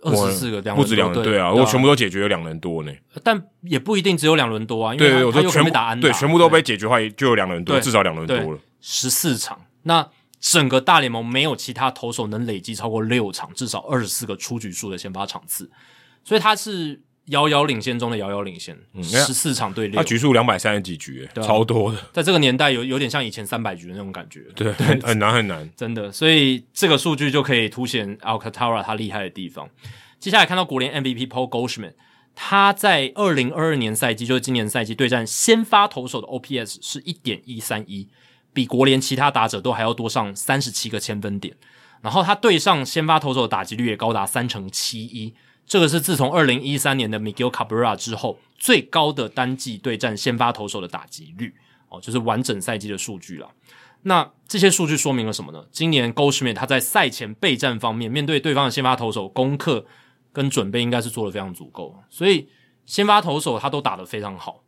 [0.00, 2.92] 二十四个两不止两人对啊，我全部都解决有两人多呢。
[3.22, 8.58] 但也不一定只有两轮多啊，因为我说全部打安打，对，全部都被解决的话，就有两轮多，至少两轮多了。
[8.80, 10.08] 十四场，那
[10.40, 15.70] 整个大联盟没有其他投手能累积超过六场，至少二十四个出局数的先发场次，
[16.24, 17.02] 所以他是。
[17.28, 21.98] 遥遥领先中的遥遥领先，十四、嗯、场对六，他局数两百三十几局，啊、超多的。
[22.12, 24.40] 在这个年代有，有有点像以前三百局的那种感觉。
[24.54, 26.10] 对，很很难很难，真的。
[26.10, 29.68] 所以这个数据就可以凸显 Alcantara 他厉害的地方。
[30.18, 31.94] 接下来看到国联 MVP Paul Goldschmidt，
[32.34, 38.08] 他在二零二二年赛季，就是今年赛季对战先发投手的 OPS 是一点一三一，
[38.52, 41.54] 比国联其他打者都还要多上三十七个千分点。
[42.00, 45.34] 然后他对上先发投手的打击率也高达三成七一。
[45.68, 51.54] 这个是自从二零一三年的 Miguel Cabrera 之后最高的单季对战先发投手的打击率
[51.90, 53.50] 哦，就是完整赛季的数据了。
[54.02, 55.64] 那这些数据说明了什么呢？
[55.70, 59.84] 今年 Goldschmidt 他在赛前备战方面，面对对方的先发投手，功课
[60.32, 62.48] 跟准备应该是做得非常足够，所以
[62.86, 64.62] 先发投手他都打得非常好，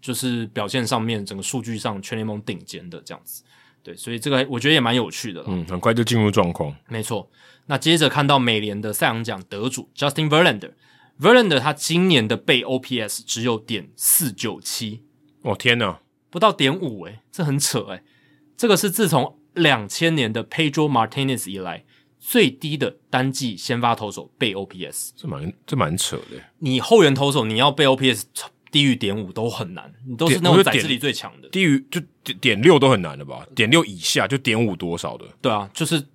[0.00, 3.42] 就是表现上面整个数据上全联盟顶尖的这样子。
[3.82, 5.44] 对，所以这个我觉得也蛮有趣的。
[5.46, 6.74] 嗯，很快就进入状况。
[6.88, 7.28] 没错。
[7.68, 15.02] 那接着看到美联的赛扬奖得主 Justin Verlander，Verlander 他今年的被 OPS 只有点四九七，
[15.42, 18.04] 哦天哪，不到点五诶，这很扯诶，
[18.56, 21.84] 这个是自从两千年的 Pedro Martinez 以来
[22.20, 26.40] 最低的单季先发投手被 OPS，这蛮这蛮扯的。
[26.58, 28.22] 你后援投手你要被 OPS
[28.70, 32.00] 低于点五都很难，你都是那种宰制力最强的，低于就
[32.40, 33.44] 点六都很难的吧？
[33.56, 35.24] 点六以下就点五多少的？
[35.42, 36.06] 对啊，就是。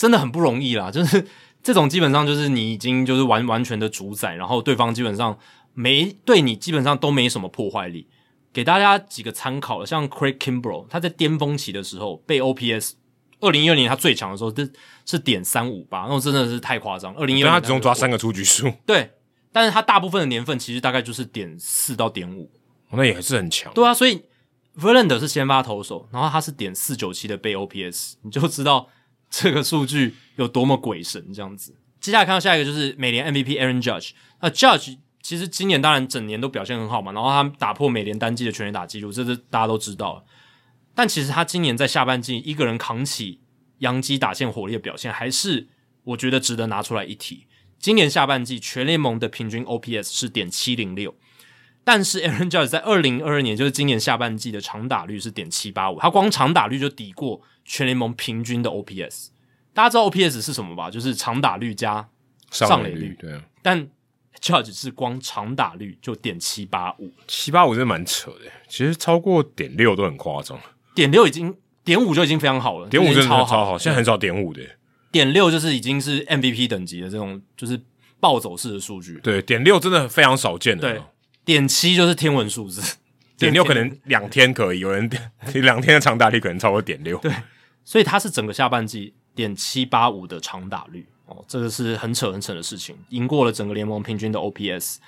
[0.00, 1.26] 真的很不容易啦， 就是
[1.62, 5.38] 这种基本上就是你已经就是完完全的主宰，然后对方基本上
[5.74, 8.08] 没对你基本上都没什么破坏力。
[8.50, 12.92] 给大家几个参考了，像 Craig Kimbrel，他在巅峰期的时候被 OPS，
[13.40, 14.72] 二零一二年他最强的时候是
[15.04, 17.14] 是点三五八，那种真的是太夸张。
[17.16, 19.10] 二零一二年他只用抓三个出局数， 对，
[19.52, 22.50] 但是他大部分的年份其实大概就是点四到点五，
[22.90, 23.70] 那也是很强。
[23.74, 24.22] 对啊，所以
[24.78, 28.88] Verlander 是先发投手，然后他是点四九七的被 OPS，你就知道。
[29.30, 31.76] 这个数据有多么鬼神这样子。
[32.00, 34.10] 接下来看到下一个就是美联 MVP Aaron Judge。
[34.40, 40.24] 那 Judge 其实今年当然整年都表现很好嘛，然后他打破美联单季的全垒打纪录，这是大家都知道。
[40.94, 43.40] 但其实他今年在下半季一个人扛起
[43.78, 45.68] 洋基打线火力的表现，还是
[46.04, 47.46] 我觉得值得拿出来一提。
[47.78, 51.14] 今年下半季全联盟的平均 OPS 是点七零六，
[51.84, 57.42] 但是 Aaron Judge 在二零二二年，就是今年下半季的长打率是点七八五，他光长打率就抵过。
[57.72, 59.28] 全联盟平均的 OPS，
[59.72, 60.90] 大家知道 OPS 是什么吧？
[60.90, 62.08] 就是长打率加
[62.50, 63.10] 上垒率。
[63.10, 63.88] 率对啊，但
[64.40, 68.50] Judge 是光长打率就点七八五，七八五真的蛮扯的。
[68.66, 70.58] 其实超过点六都很夸张，
[70.96, 73.78] 点六已经点五就已经非常好了，点五真的超好。
[73.78, 74.60] 现在很少点五的，
[75.12, 77.80] 点六就是已经是 MVP 等级的这种，就是
[78.18, 79.20] 暴走式的数据。
[79.22, 80.92] 对，点六真的非常少见的。
[80.92, 81.00] 对，
[81.44, 82.96] 点七就是天文数字，
[83.38, 85.08] 点六可能两天可以，有人
[85.54, 87.16] 两天的长打率可能超过点六。
[87.18, 87.32] 对。
[87.90, 94.98] 所以他是整个下半季点七八五的长打率哦，这个是很扯很扯的事情，赢过了整个联盟平均的 OPS。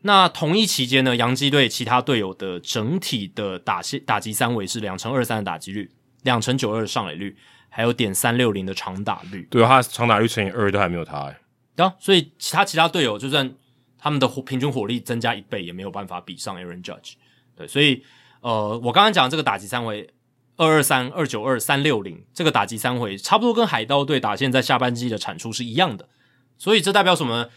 [0.00, 5.88] 那同一期间呢，洋基队其他队友的整体的打线打击三围是两成二三的打击率，
[6.24, 7.36] 两成九二的上垒率，
[7.68, 9.46] 还有点三六零的长打率。
[9.48, 11.38] 对，他长打率乘以二都还没有他哎。
[11.76, 13.54] 对啊，所以其他其他队友就算
[13.96, 17.12] 他们的平均火力增加一倍，也没有办法比上 Aaron Judge。
[17.54, 18.02] 对，所以
[18.40, 20.10] 呃，我刚刚讲这个打击三围。
[20.56, 26.08] 二二三二九二三六零，这个打击三回差不多跟海盗队打线在下半季的产出是一样的，
[26.56, 27.48] 所以这代表什么呢？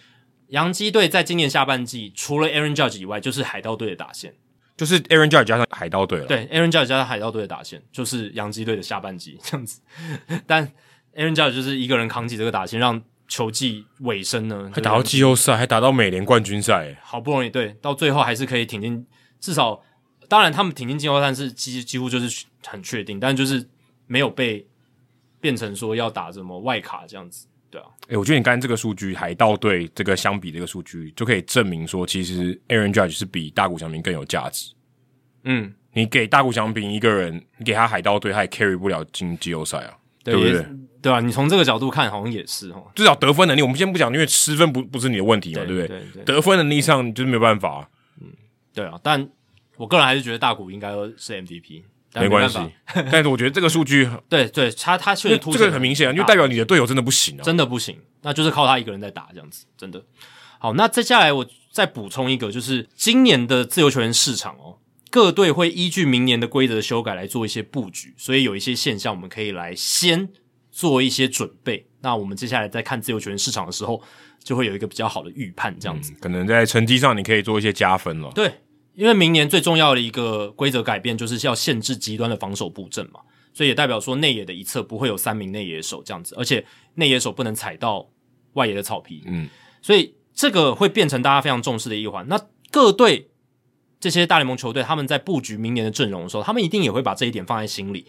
[0.47, 4.33] 洋基队在今年下半季除了 Aaron Judge 以外，就是海盗队的打线，
[4.75, 6.25] 就是 Aaron Judge 加上海盗队了。
[6.25, 9.81] 对，Aaron Judge 加上海盗队的打线，就是洋基队的下半季这样子。
[10.47, 10.65] 但
[11.15, 19.05] Aaron Judge 就是一个人扛起这个打线，让球季尾声呢，还打到季后赛，还打到美联冠军赛，好不容易对，到最后还是可以挺进，
[19.39, 19.83] 至少。
[20.27, 23.65] 当然，他们挺进季后赛是几几乎就是很确定，但就是
[24.07, 24.65] 没有被
[25.39, 27.87] 变成说要打什么外卡这样子，对啊。
[28.07, 34.73] 诶、欸，我觉得你刚才这个数据，海盗队这个相比这个数据，就可以证明说，其实 Aaron Judge 是比大谷翔平更有价值。
[35.43, 40.67] 嗯，你给大谷翔平一个人，你给他海盗队，他也 carry 不了进季后赛啊，对，对不对？
[41.01, 42.91] 对啊，你从这个角度看，好像也是哦。
[42.95, 45.87] 至少得分能力，我们先不讲，因为失分不不是你的问题嘛，对，对不对？
[45.87, 47.89] 对对对，得分能力上就是没有办法。
[48.19, 48.27] 嗯，
[48.73, 49.29] 对啊，但。
[49.77, 51.83] 我个人还是觉得大谷应该是 MVP，
[52.15, 52.59] 没关系。
[53.11, 60.03] 但是我觉得这个数据， 对对，他他确实突出，这个很明显啊，就代表你的队友真的不行啊，真的不行，那就是靠他一个人在打这样子，真的。
[60.59, 64.79] 好，那接下来我再补充一个，就是今年的自由球员市场哦，
[65.11, 70.29] 各队会依据明年的规则的修改来做一些布局，所以有一些现象我们可以来先
[70.71, 71.87] 做一些准备。
[72.01, 74.01] 那我们接下来在看自由球员市场的时候，
[74.43, 78.31] 就会有一个比较好的预判，这样子、嗯、可能在成绩上你可以做一些加分了。
[78.33, 78.51] 对，
[78.97, 83.19] 因为明年最重要的一个规则改变就是要限制极端的防守布阵嘛，
[83.53, 88.09] 所以也代表说内野的一侧不会有三名内野手这样子，而且内野手不能踩到
[88.53, 89.21] 外野的草皮。
[89.27, 89.47] 嗯，
[89.83, 92.27] 所以这个会变成大家非常重视的一环。
[92.27, 93.29] 那各队
[93.99, 98.07] 这些大联盟球队他们在布局明年的阵容的时候，他们一定也会把这一点放在心里，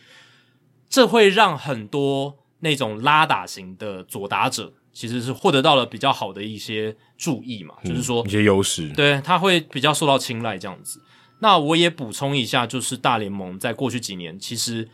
[0.89, 2.39] 这会让很多。
[2.61, 11.01] 那种拉打型的左打者，其实是获得到了比较好的一些注意嘛，嗯、就是说一些优势，对，他会比较受到青睐这样子。
[11.39, 14.89] 那我也补充一下，就是大联盟在过去几年，其实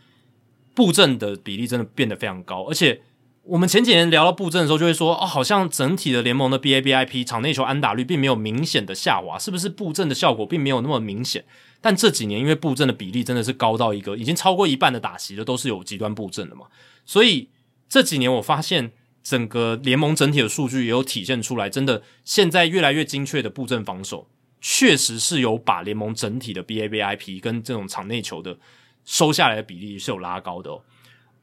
[0.74, 3.00] 布阵的比例真的变得非常高，而且
[3.44, 11.42] 我们前几年聊到布阵的时候，就会说哦，好像整体的联盟的 BABIP 场内球安打率并没有明显的下滑，是不是布阵的效果并没有那么明显？
[11.81, 16.66] 但这几年因为布阵的比例真的是高到一个已经超过一半的打席的都是有极端布阵的嘛，
[17.07, 17.49] 所以。
[17.86, 18.91] 这几年我发现
[19.25, 24.28] 整个联盟整体的数据也有体现出来，真的现在越来越精确的布阵防守，
[24.61, 28.59] 确实是有把联盟整体的 BABIP 跟这种场内球的
[29.05, 30.83] 收下来的比例是有拉高的哦。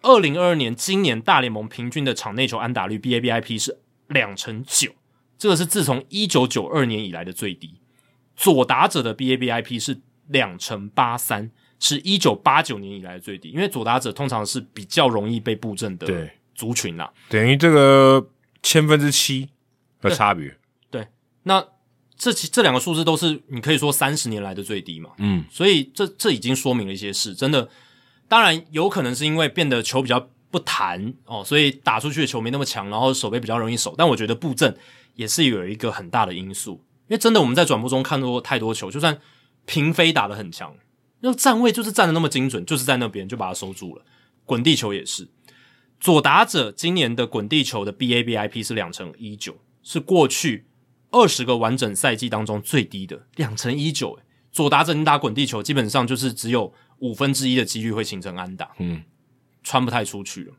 [0.03, 4.91] 二零二二年今年大联盟平均的场内球安打率 BABIP 是两成九，
[5.37, 7.81] 这个是自从一九九二年以来的最低。
[8.35, 16.05] 左打者的 BABIP 是两成八三，是一九八九年以来的最低，因为左打者通常是比较容易被布阵的。
[16.07, 16.61] 对对。
[16.61, 18.29] 族群啦，等于这个
[18.61, 19.49] 千分之七
[19.99, 20.55] 的差别。
[20.91, 21.07] 对，
[21.43, 21.65] 那
[22.15, 25.09] 这这两个数字都是你可以说三十年来的最低嘛。
[25.17, 27.67] 嗯，所以这这已经说明了一些事，真的。
[28.27, 33.95] 当然有可能是因为变得球比较不弹哦，所以打出去的球没那么强，然后手背比较容易守。
[33.97, 34.77] 但我觉得布阵
[35.15, 36.73] 也是有一个很大的因素，
[37.07, 39.19] 因为真的我们在转播中看到过太多球，就算
[39.65, 40.75] 平飞打得很强，
[41.21, 44.05] 那站位就是站的那么精准，就是在那边就把它收住了。
[44.45, 45.27] 滚地球也是。
[46.01, 50.65] 左打者今年的滚地球的 BABIP 是两成一九，是过去
[51.11, 54.13] 二十个完整赛季当中最低的两成一九。
[54.13, 59.03] 诶，左打者你打滚地球，基本上就是只有五分之一的几率会形成安打，嗯，
[59.61, 60.53] 穿不太出去了。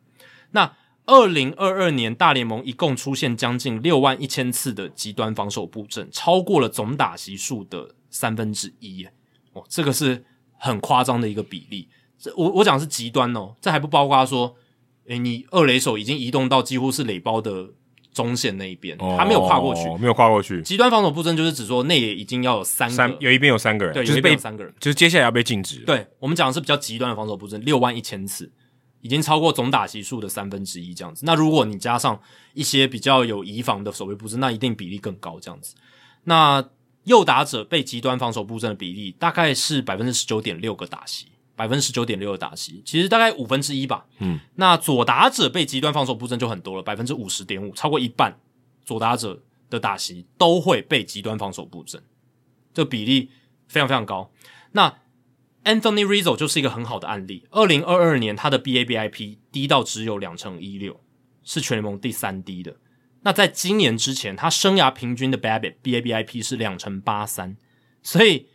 [0.53, 9.05] 那二零二二年大联盟一共出现将近六万一千次的极端防守布阵，超过了总打席数的三分之一。
[9.55, 10.25] 哦，这个是
[10.57, 11.89] 很夸张的一个比例。
[12.17, 14.55] 这我我讲的是极端哦，这还不包括说。
[15.13, 17.69] 诶，你二垒手已经移动到几乎是垒包的
[18.15, 20.63] 中线那一边，哦、他没有跨过去，没有跨过去。
[20.63, 25.81] 极端防守布阵就是指说内野已经要有三个，三有一边有三个人，对，就是被三个人，就是接下来要被禁止。
[25.81, 28.51] 对，我们讲的是比较极端的防守布阵，六万一千次，
[29.03, 31.25] 已经超过总打席数的三分之一这样子。
[31.27, 32.19] 那如果你加上
[32.55, 35.75] 一些比较有移防的守备布阵，那一定比例更高这样子。
[36.25, 36.65] 那
[37.05, 41.27] 右打者被极端防守布阵的比例大概是百分之十九点六个打席。
[41.63, 44.05] 百分之十九点六的打击，其实大概五分之一吧。
[44.19, 48.37] 嗯，那左打者被极端防守布阵就很多了，百分之五十点五，超过一半
[48.85, 52.03] 左打者的打席都会被极端防守布阵，
[52.75, 53.31] 这比例
[53.69, 54.33] 非常非常高。
[54.73, 54.93] 那
[55.63, 57.47] Anthony Rizzo 就是一个很好的案例。
[57.53, 61.01] 二零二二年他的 BABIP 低到只有两成一六，
[61.45, 62.75] 是全联盟第三低的。
[63.21, 67.57] 那在今年之前，他生涯平均的 BABIP BABIP 是两成八三，
[68.03, 68.49] 所以。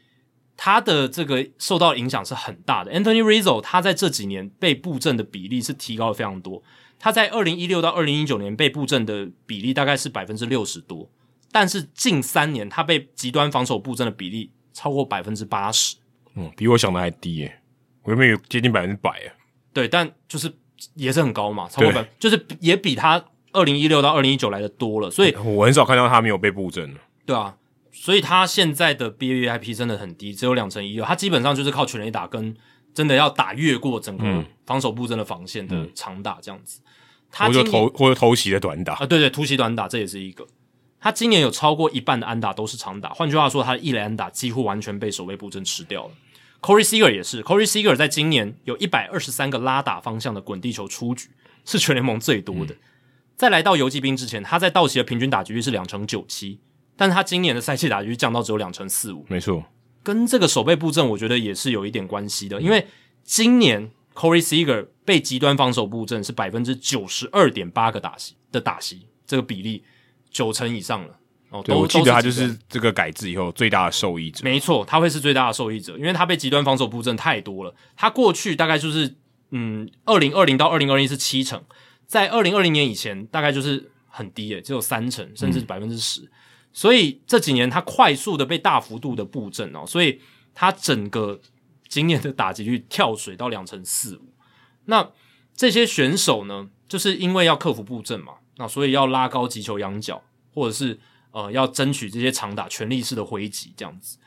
[0.57, 2.91] 他的这个受到影响是很大的。
[2.91, 6.61] Anthony Rizzo 他在这几年被布阵的比例是提高了非常多。
[6.99, 11.07] 他在二零一六到二零一九年被布阵的比例大概是百分之六十多，
[11.51, 15.95] 但是近三年他被极端防守布阵的比例超过百分之八十。
[16.33, 17.59] 嗯，比我想的还低耶，
[18.01, 19.29] 我有没有接近百分之百啊？
[19.71, 20.51] 对，但就是
[20.95, 25.11] 也是很高嘛，超过百，就是也比他二零一六到二零一九来的多了。
[25.11, 26.95] 所以我很少看到他没有被布阵。
[27.27, 27.55] 对啊。
[27.99, 31.03] 所以他现在的 BABIP 真的很低，只有两成一六。
[31.03, 32.55] 他基本上就是靠全垒打跟
[32.93, 36.79] 真的要打越过整个防守布阵的防线的长打这样子。
[37.29, 40.47] 他就投或者偷袭的短打啊，对对，突袭短打这也是一个。
[40.99, 46.11] 他今年有超过一半的安打都是长打，换句话说，他的一垒安打几乎完全被守备布阵吃掉了。
[46.61, 51.29] Corey Seager 也是，Corey Seager 在今年有一百二十三个拉打方向的滚地球出局，
[51.65, 52.75] 是全联盟最多的。
[53.35, 56.59] 在来到游击兵之前，他在道奇的平均打击率是两成九七。
[56.97, 59.63] 但是他今年的赛季打击率降到只有两成四五，没错，
[60.03, 62.59] 跟这个守备布阵我觉得也是有一点关系的。
[62.59, 62.87] 因为
[63.23, 69.83] 今年 Corey Seager 被极端防守布阵是百分之九十二点八个打席的打席，这个比例
[70.31, 71.19] 九成以上了。
[71.49, 74.43] 哦，对，我记得他就是这个改制以后最大的受益者。
[74.43, 77.73] 没错，他会是最大的受益者，因为他被极端防守布阵太多了。
[77.95, 79.15] 他过去大概就是
[79.51, 81.63] 嗯，二零二零到二零二一是七成，
[82.05, 86.29] 在二零二零年以前大概就是很低诶，只有三成，甚至百分之十。
[86.73, 90.21] 所以这几年他快速的被大幅度的布阵哦，所以
[90.53, 91.39] 他整个
[91.87, 94.33] 今年的打击率跳水到两成四五。
[94.85, 95.09] 那
[95.55, 100.21] 这些选手呢，就是因为要克服布阵嘛，那所以要拉高击球仰角，
[100.53, 100.99] 或者是
[101.31, 104.17] 呃要争取这些长打全力式的挥击这样子。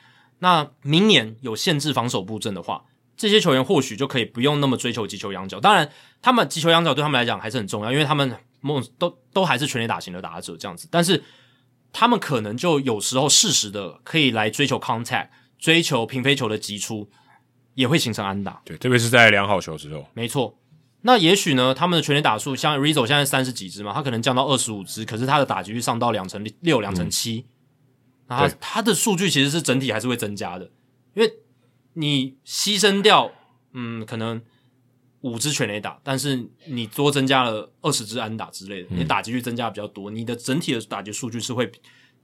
[0.41, 2.85] 那明年有限制防守布阵的话，
[3.17, 5.61] 这些球员或许就可以不用那么追求击球仰角。
[5.61, 5.91] 当然，
[6.23, 10.89] 他们击球仰角对他们来讲还是很重要，因为他们梦都都还是全力打型的打者这样子。
[10.91, 11.23] 但是
[11.93, 15.29] 他们可能就有时候适时的可以来追求 contact，
[15.59, 17.11] 追求平飞球的击出，
[17.75, 18.63] 也会形成安打。
[18.65, 20.07] 对，特别是在良好球之后。
[20.15, 20.57] 没错。
[21.03, 27.47] 那也许呢，他们的全垒打数像 Rizzo 现在三十几支嘛，他可能降到二十五支，可是他的打击率上到两成六、两成七，
[28.27, 30.71] 然后他的数据其实是整体还是会增加的，
[31.15, 31.33] 因为
[31.95, 33.33] 你牺牲掉，
[33.73, 34.43] 嗯，可能
[35.21, 41.71] 五支全垒打，但是你多增加了二十支安打之类的，你打击率增加比较多，你的整体的打击数据是会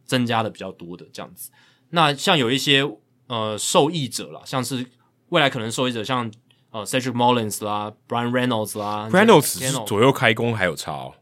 [0.04, 1.50] 增加的比较多的这样子。
[1.90, 2.82] 那像有一些
[3.26, 4.86] 呃受益者啦，像是
[5.28, 6.32] 未来可能受益者像。
[6.72, 11.14] 呃，Cedric Mullins 啦，Brian Reynolds 啦，Reynolds 左右开弓还有差哦。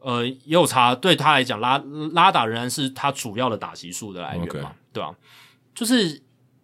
[0.00, 1.76] 呃，也有差，对他来讲，拉
[2.12, 4.92] 拉打仍然是他主要的打击数的来源嘛，Okay.
[4.94, 5.14] 对吧、啊？
[5.74, 6.22] 就是，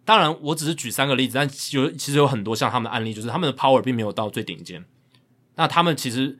[0.09, 4.83] 当然，我只是举三个例子，但有其实有很多像他们的案例，就是他们的 power 并没有到最顶尖，
[5.53, 6.39] 那他们其实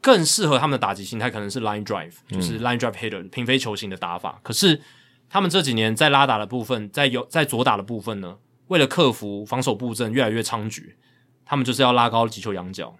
[0.00, 4.40] 更适合他们的打击形态，可能是 line drive，就是 line drive hitter、嗯、平飞球型的打法。
[4.42, 4.82] 可是
[5.28, 10.94] 他们这几年在拉打的部分，在有在左打的部分呢，为了克服防守布阵越来越猖獗。
[11.44, 12.96] 他们就是要拉高击球仰角，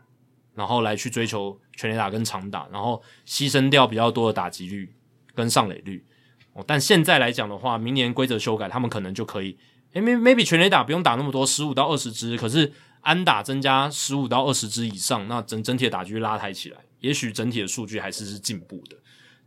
[0.55, 4.95] 然后来去追求全垒打跟长打，然后牺牲掉比较多的打击率
[5.35, 6.05] 跟上垒率。
[6.53, 9.57] 哦，但现在来讲的话，明年规则修改，他们可能就可以，
[9.93, 18.97] 诶，maybe 全垒打不用打那么多，十五到二十支，可是安打增加十五到二十支以上，那整整体的打击率拉抬起来，也许整体的数据还是是进步的，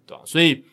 [0.06, 0.24] 对吧？
[0.26, 0.64] 所以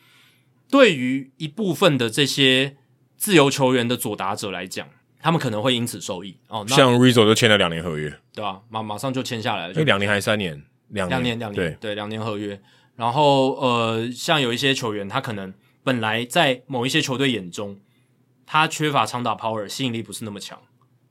[0.69, 2.77] 对于一部分的这些
[3.17, 4.87] 自由球员的左打者来讲。
[5.25, 8.59] 他们可能会因此受益哦，像 Rizzo 就签了两年合约，对吧？
[8.67, 10.61] 马马上就签下来了，就两年还是三年？
[10.89, 12.61] 两年，两年，两年，对对，两年合约。
[12.97, 17.79] 然后呃，像有一些球员，他可能本来在某一些球队眼中，
[18.45, 20.59] 他缺乏长打 power，吸引力不是那么强。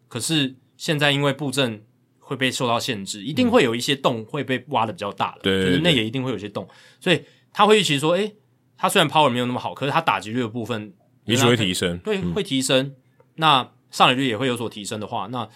[0.08, 1.84] 可是现在因为布阵
[2.18, 6.68] 会被受到限制，一定会有一些洞会被挖的比较大了，对，就是内野一定会有些洞，
[7.00, 8.34] 所以他会预期说，诶，
[8.76, 10.92] 他虽然 power 没有那么好，可是他打击率的部分
[11.24, 12.94] 也许会提升，对，会提升。
[13.36, 15.48] 那上垒率也会有所提升的话，那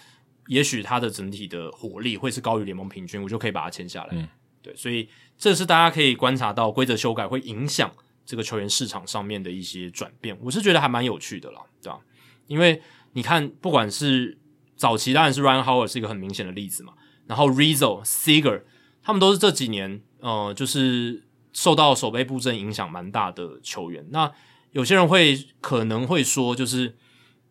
[0.47, 4.09] 也许他的整体的火力会是高于联盟平均，我就可以把它签下来。
[4.11, 4.27] 嗯，
[4.61, 5.07] 对，所以
[5.37, 7.91] 这是大家可以观察到规则修改会影响
[8.27, 11.97] 这个球员市场上面的一些转变，我是觉得还蛮有趣的啦，对吧？
[12.45, 12.79] 因为
[13.13, 14.37] 你看，不管是
[14.75, 16.93] 早期当然是 Ryan Howard 是一个很明显的例子嘛，
[17.25, 18.61] 然后 Rizzo、Seager
[19.01, 21.23] 他们都是这几年呃，就是
[21.53, 24.05] 受到守备布阵影响蛮大的球员。
[24.11, 24.31] 那
[24.73, 26.97] 有些人会可能会说，就是。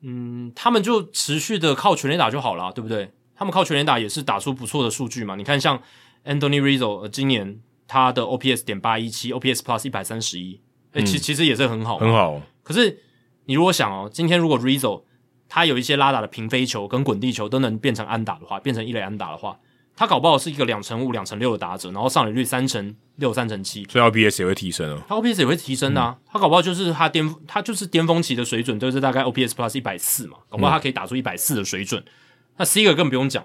[0.02, 3.10] 嗯，他们就持续的靠全垒打就好了，对不对？
[3.34, 5.34] 他们靠全垒打也是打出不错的数据嘛。
[5.36, 5.82] 你看，像
[6.24, 10.60] Anthony Rizzo，今年他的 OPS 点八一七，OPS Plus 一百三十一，
[10.96, 12.40] 诶，其其实也是很好，很好。
[12.62, 13.02] 可是
[13.44, 15.02] 你如果想哦，今天如果 Rizzo
[15.48, 19.58] 他有一些拉打的平飞球跟滚地球都能变成安打的话，变成一垒安打的话。
[19.98, 25.00] 他搞不好是一个两成五、两成六的打者，然后上垒率三成六、三成七，所以 OPS 也会提升哦。
[25.08, 31.98] 他 OPS 也会提升啊，嗯、他搞不好就是他巅，他就是巅峰期的水准，就是大概 OPS Plus 一百四嘛，搞不好他可以打出一百四的水准。
[32.02, 32.12] 嗯、
[32.58, 33.42] 那 Seager 更不用讲，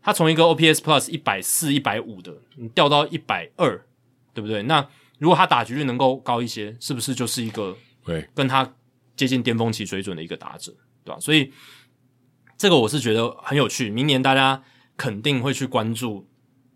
[0.00, 3.84] 他从一个 OPS Plus 一百四、一百五的，你掉到一百二，
[4.32, 4.62] 对不对？
[4.62, 4.86] 那
[5.20, 8.68] 如果他打击率能够高一些，是不是就是一个对跟他
[9.14, 10.72] 接近巅峰期水准的一个打者，
[11.04, 11.20] 对吧？
[11.20, 11.52] 所以
[12.58, 14.60] 这个我是觉得很有趣，明年大家。
[14.96, 16.28] 肯定会去关注，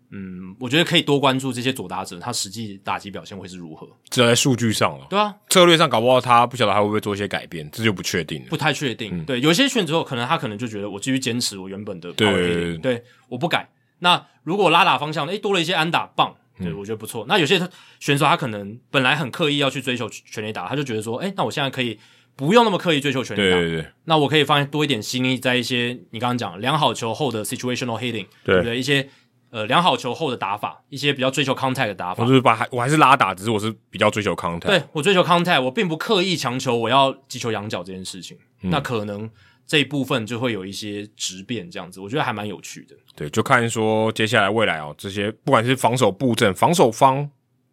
[0.09, 3.87] 嗯，我觉得可以多关注这些左打者，他实际打击表现会是如何？
[4.09, 9.15] 这在数据上了，对啊，策略上搞不好他不晓得他会不会做一些改变，这就不确定了，不太确定。
[9.15, 13.69] 嗯、对，有些选手可能他可能就觉得我继续坚持我原本的 hitting，对，我不改。
[13.99, 17.25] 那如果拉打方向诶多了一些安打棒，对、嗯、我觉得不错。
[17.27, 17.59] 那有些
[17.99, 21.99] 选手他可能本来很刻意要去追求全垒打，他就觉得说，诶那我现在可以。
[22.37, 28.77] 不用那么刻意追求全垒打，对对对，那我可以放多一点心力在一些你刚刚讲良好球后的 situational hitting，对，对不对？
[28.77, 29.07] 一些
[29.51, 32.21] 呃良好球后的打法，一些比较追求 contact 的打法。
[32.21, 34.67] 我就是把我还是拉打，只是我是比较追求 contact。
[34.67, 38.37] 对，我追求 contact，我并不刻意强求我要击球仰角这件事情。
[38.63, 39.29] 嗯、那可能
[39.67, 42.95] 这一部分就会有一些质变，这样子，我觉得还蛮有趣的。
[43.15, 47.29] 对，就看说接下来未来哦，这些不管是防守布阵、防守方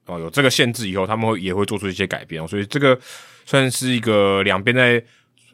[0.06, 2.98] 哦有这个限制以后，他们会也会做出一些改变哦，所以这个。
[3.44, 5.02] 算是一个两边在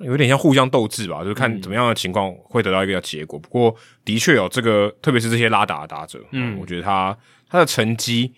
[0.01, 3.39] 有点像互相斗智吧，就是看怎么样的情况会得到一个结果。
[3.39, 7.17] 嗯、不过的确有这个，特别是这些拉打的打者，嗯，我觉得他
[7.49, 8.31] 他的成绩，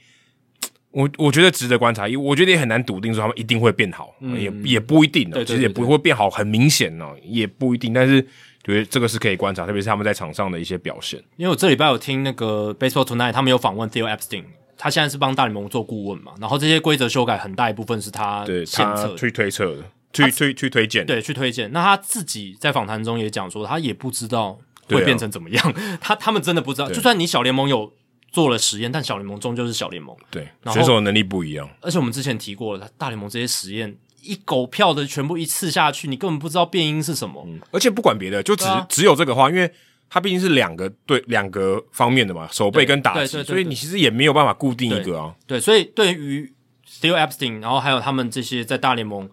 [0.93, 2.09] 我我觉得值得观察。
[2.09, 5.25] 因为我觉得也很难笃定说他们一定会变好，嗯、也也不一定。
[5.31, 7.93] 对，对，对，对，其实也不会变好，很明显哦，也不一定。
[7.93, 8.21] 但是
[8.63, 11.19] 觉得这个是可以观察，特别是他们在场上的一些表现。
[11.37, 14.45] 因为我这礼拜有听那个 Baseball Tonight，他们有访问 Theo Epstein，
[14.77, 21.71] 他现在是帮大联盟做顾问嘛，然后这些规则修改很大一部分是他对他去推测的，去推去推荐，对，去推荐。
[21.73, 26.91] 那他自己在访谈中也讲说，他也不知道会变成怎么样， 啊、他他们真的不知道。
[26.91, 27.93] 就算你小联盟有
[28.31, 31.69] 做了实验，但小联盟终究是小联盟，对，选手的能力不一样。
[31.81, 33.97] 而且我们之前提过了，大联盟这些实验。
[34.23, 37.43] 一狗票的全部一次下去，你根本不知道变音是什么。
[37.49, 39.73] 嗯、而且不管别的，就只、啊、只有这个话，因为
[40.11, 45.35] 它毕竟是两个对两个方面的嘛，手背跟打击，所以你其实也没有办法固定一个啊。
[45.47, 46.53] 对，对所以对于
[46.87, 49.27] Steel Epstein，然后还有他们这些在大联盟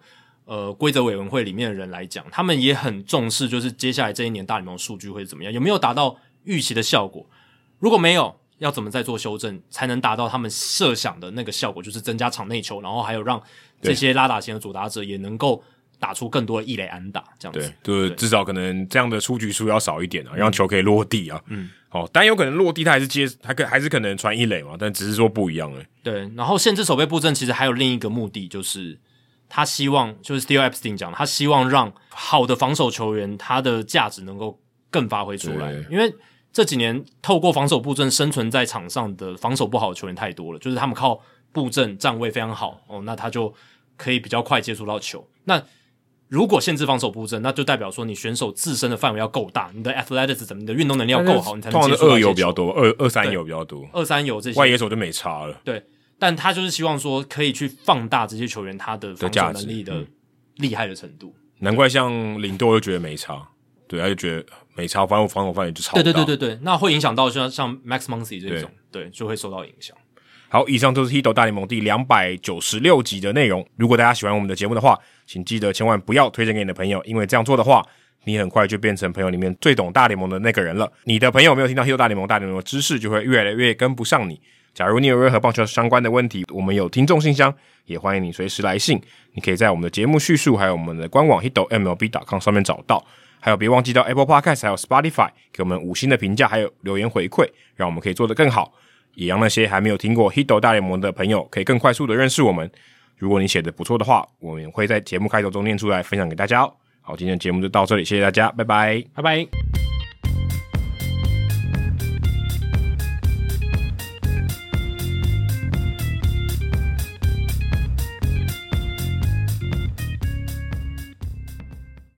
[0.46, 7.28] 呃规则委员会里面的人来讲，他们也很重视，就是接下来这一年大联盟数据会怎么样，有没有达到预期的效果？
[7.78, 13.42] 如果没有，要怎么再做修正，才能达到他们设想的那个效果，就是增加场内球，然后还有让。
[13.80, 15.62] 这些拉打型的主打者也能够
[16.00, 21.40] 打出更多的一垒安打，这样子，对，就是至少可能这样的出局数要少一点啊，让球可以落地啊。
[21.46, 25.80] 嗯，好，但有可能落地他还是接，还可还是可能传一垒嘛，但只是说不一样了。
[26.02, 28.98] 对，然后限制守备布阵其实还有另一个目的，就是
[29.48, 34.58] 他希望，就是 Theo Epstein 讲，他希望让好的防守球员他的价值能够
[34.90, 36.12] 更发挥出来，因为
[36.52, 41.20] 这几年透过防守布阵生存在场上的防守不好的球员太多了，就是他们靠。
[41.50, 43.52] 布阵站位非常好哦，那他就
[43.96, 45.26] 可以比较快接触到球。
[45.44, 45.60] 那
[46.28, 52.04] 如果限制防守布阵，那就代表说你选手自身的范围要够大，你的 athleticism，你的运动能力要够好，你才能接触。
[52.04, 55.58] 二游比较多，二二三游比较多，二三游这些外野手就没差了。
[55.64, 55.82] 对，
[56.18, 60.04] 但他就是希望说可以去放大这些球员他的防守能力的
[60.56, 61.34] 厉害的程度。
[61.34, 62.12] 嗯、难怪像
[62.42, 63.48] 林多就觉得没差，
[63.88, 64.44] 对，他就觉得
[64.78, 66.02] 没差，反正我防守范围就超大。
[66.02, 69.96] 对对对对对，那会影响到像像 Max Muncy 这种，对，对，就会受到影响。
[70.48, 73.66] 好，以上就是《Hito 大联盟》第两百九十六集的内容。
[73.76, 77.84] 如果大家喜欢我们的节目的话，请记得千万不要推荐给你的朋友，因为这样做的话，
[78.24, 80.90] 你很快就变成朋友里面最懂大联盟的那个人了。
[81.04, 84.40] 你的朋友没有听到《Hito 大联盟》，大联盟的知识就会越来越跟不上你。
[84.72, 87.52] 假如你有任何棒球相关的问题，我们有听众信箱，
[87.86, 89.00] 也欢迎你随时来信。
[89.32, 93.04] 你可以在我们的节目叙述还有我们的官网 Hito MLB.com 上面找到。
[93.40, 98.72] 还有，别忘记到 Apple Podcast 还有 Spotify 给我们五星的评价，还有留言回馈，让我们可以做得更好。
[99.14, 102.70] 也让那些还没有听过《Hito 大联盟》的朋友可以更快速的认识我们。
[103.16, 106.72] 如果你写的不错的话，我们会在节目开头中念出来分享给大家哦。
[107.00, 109.77] 好，今天的节目就到这里，谢谢大家，拜拜，拜拜。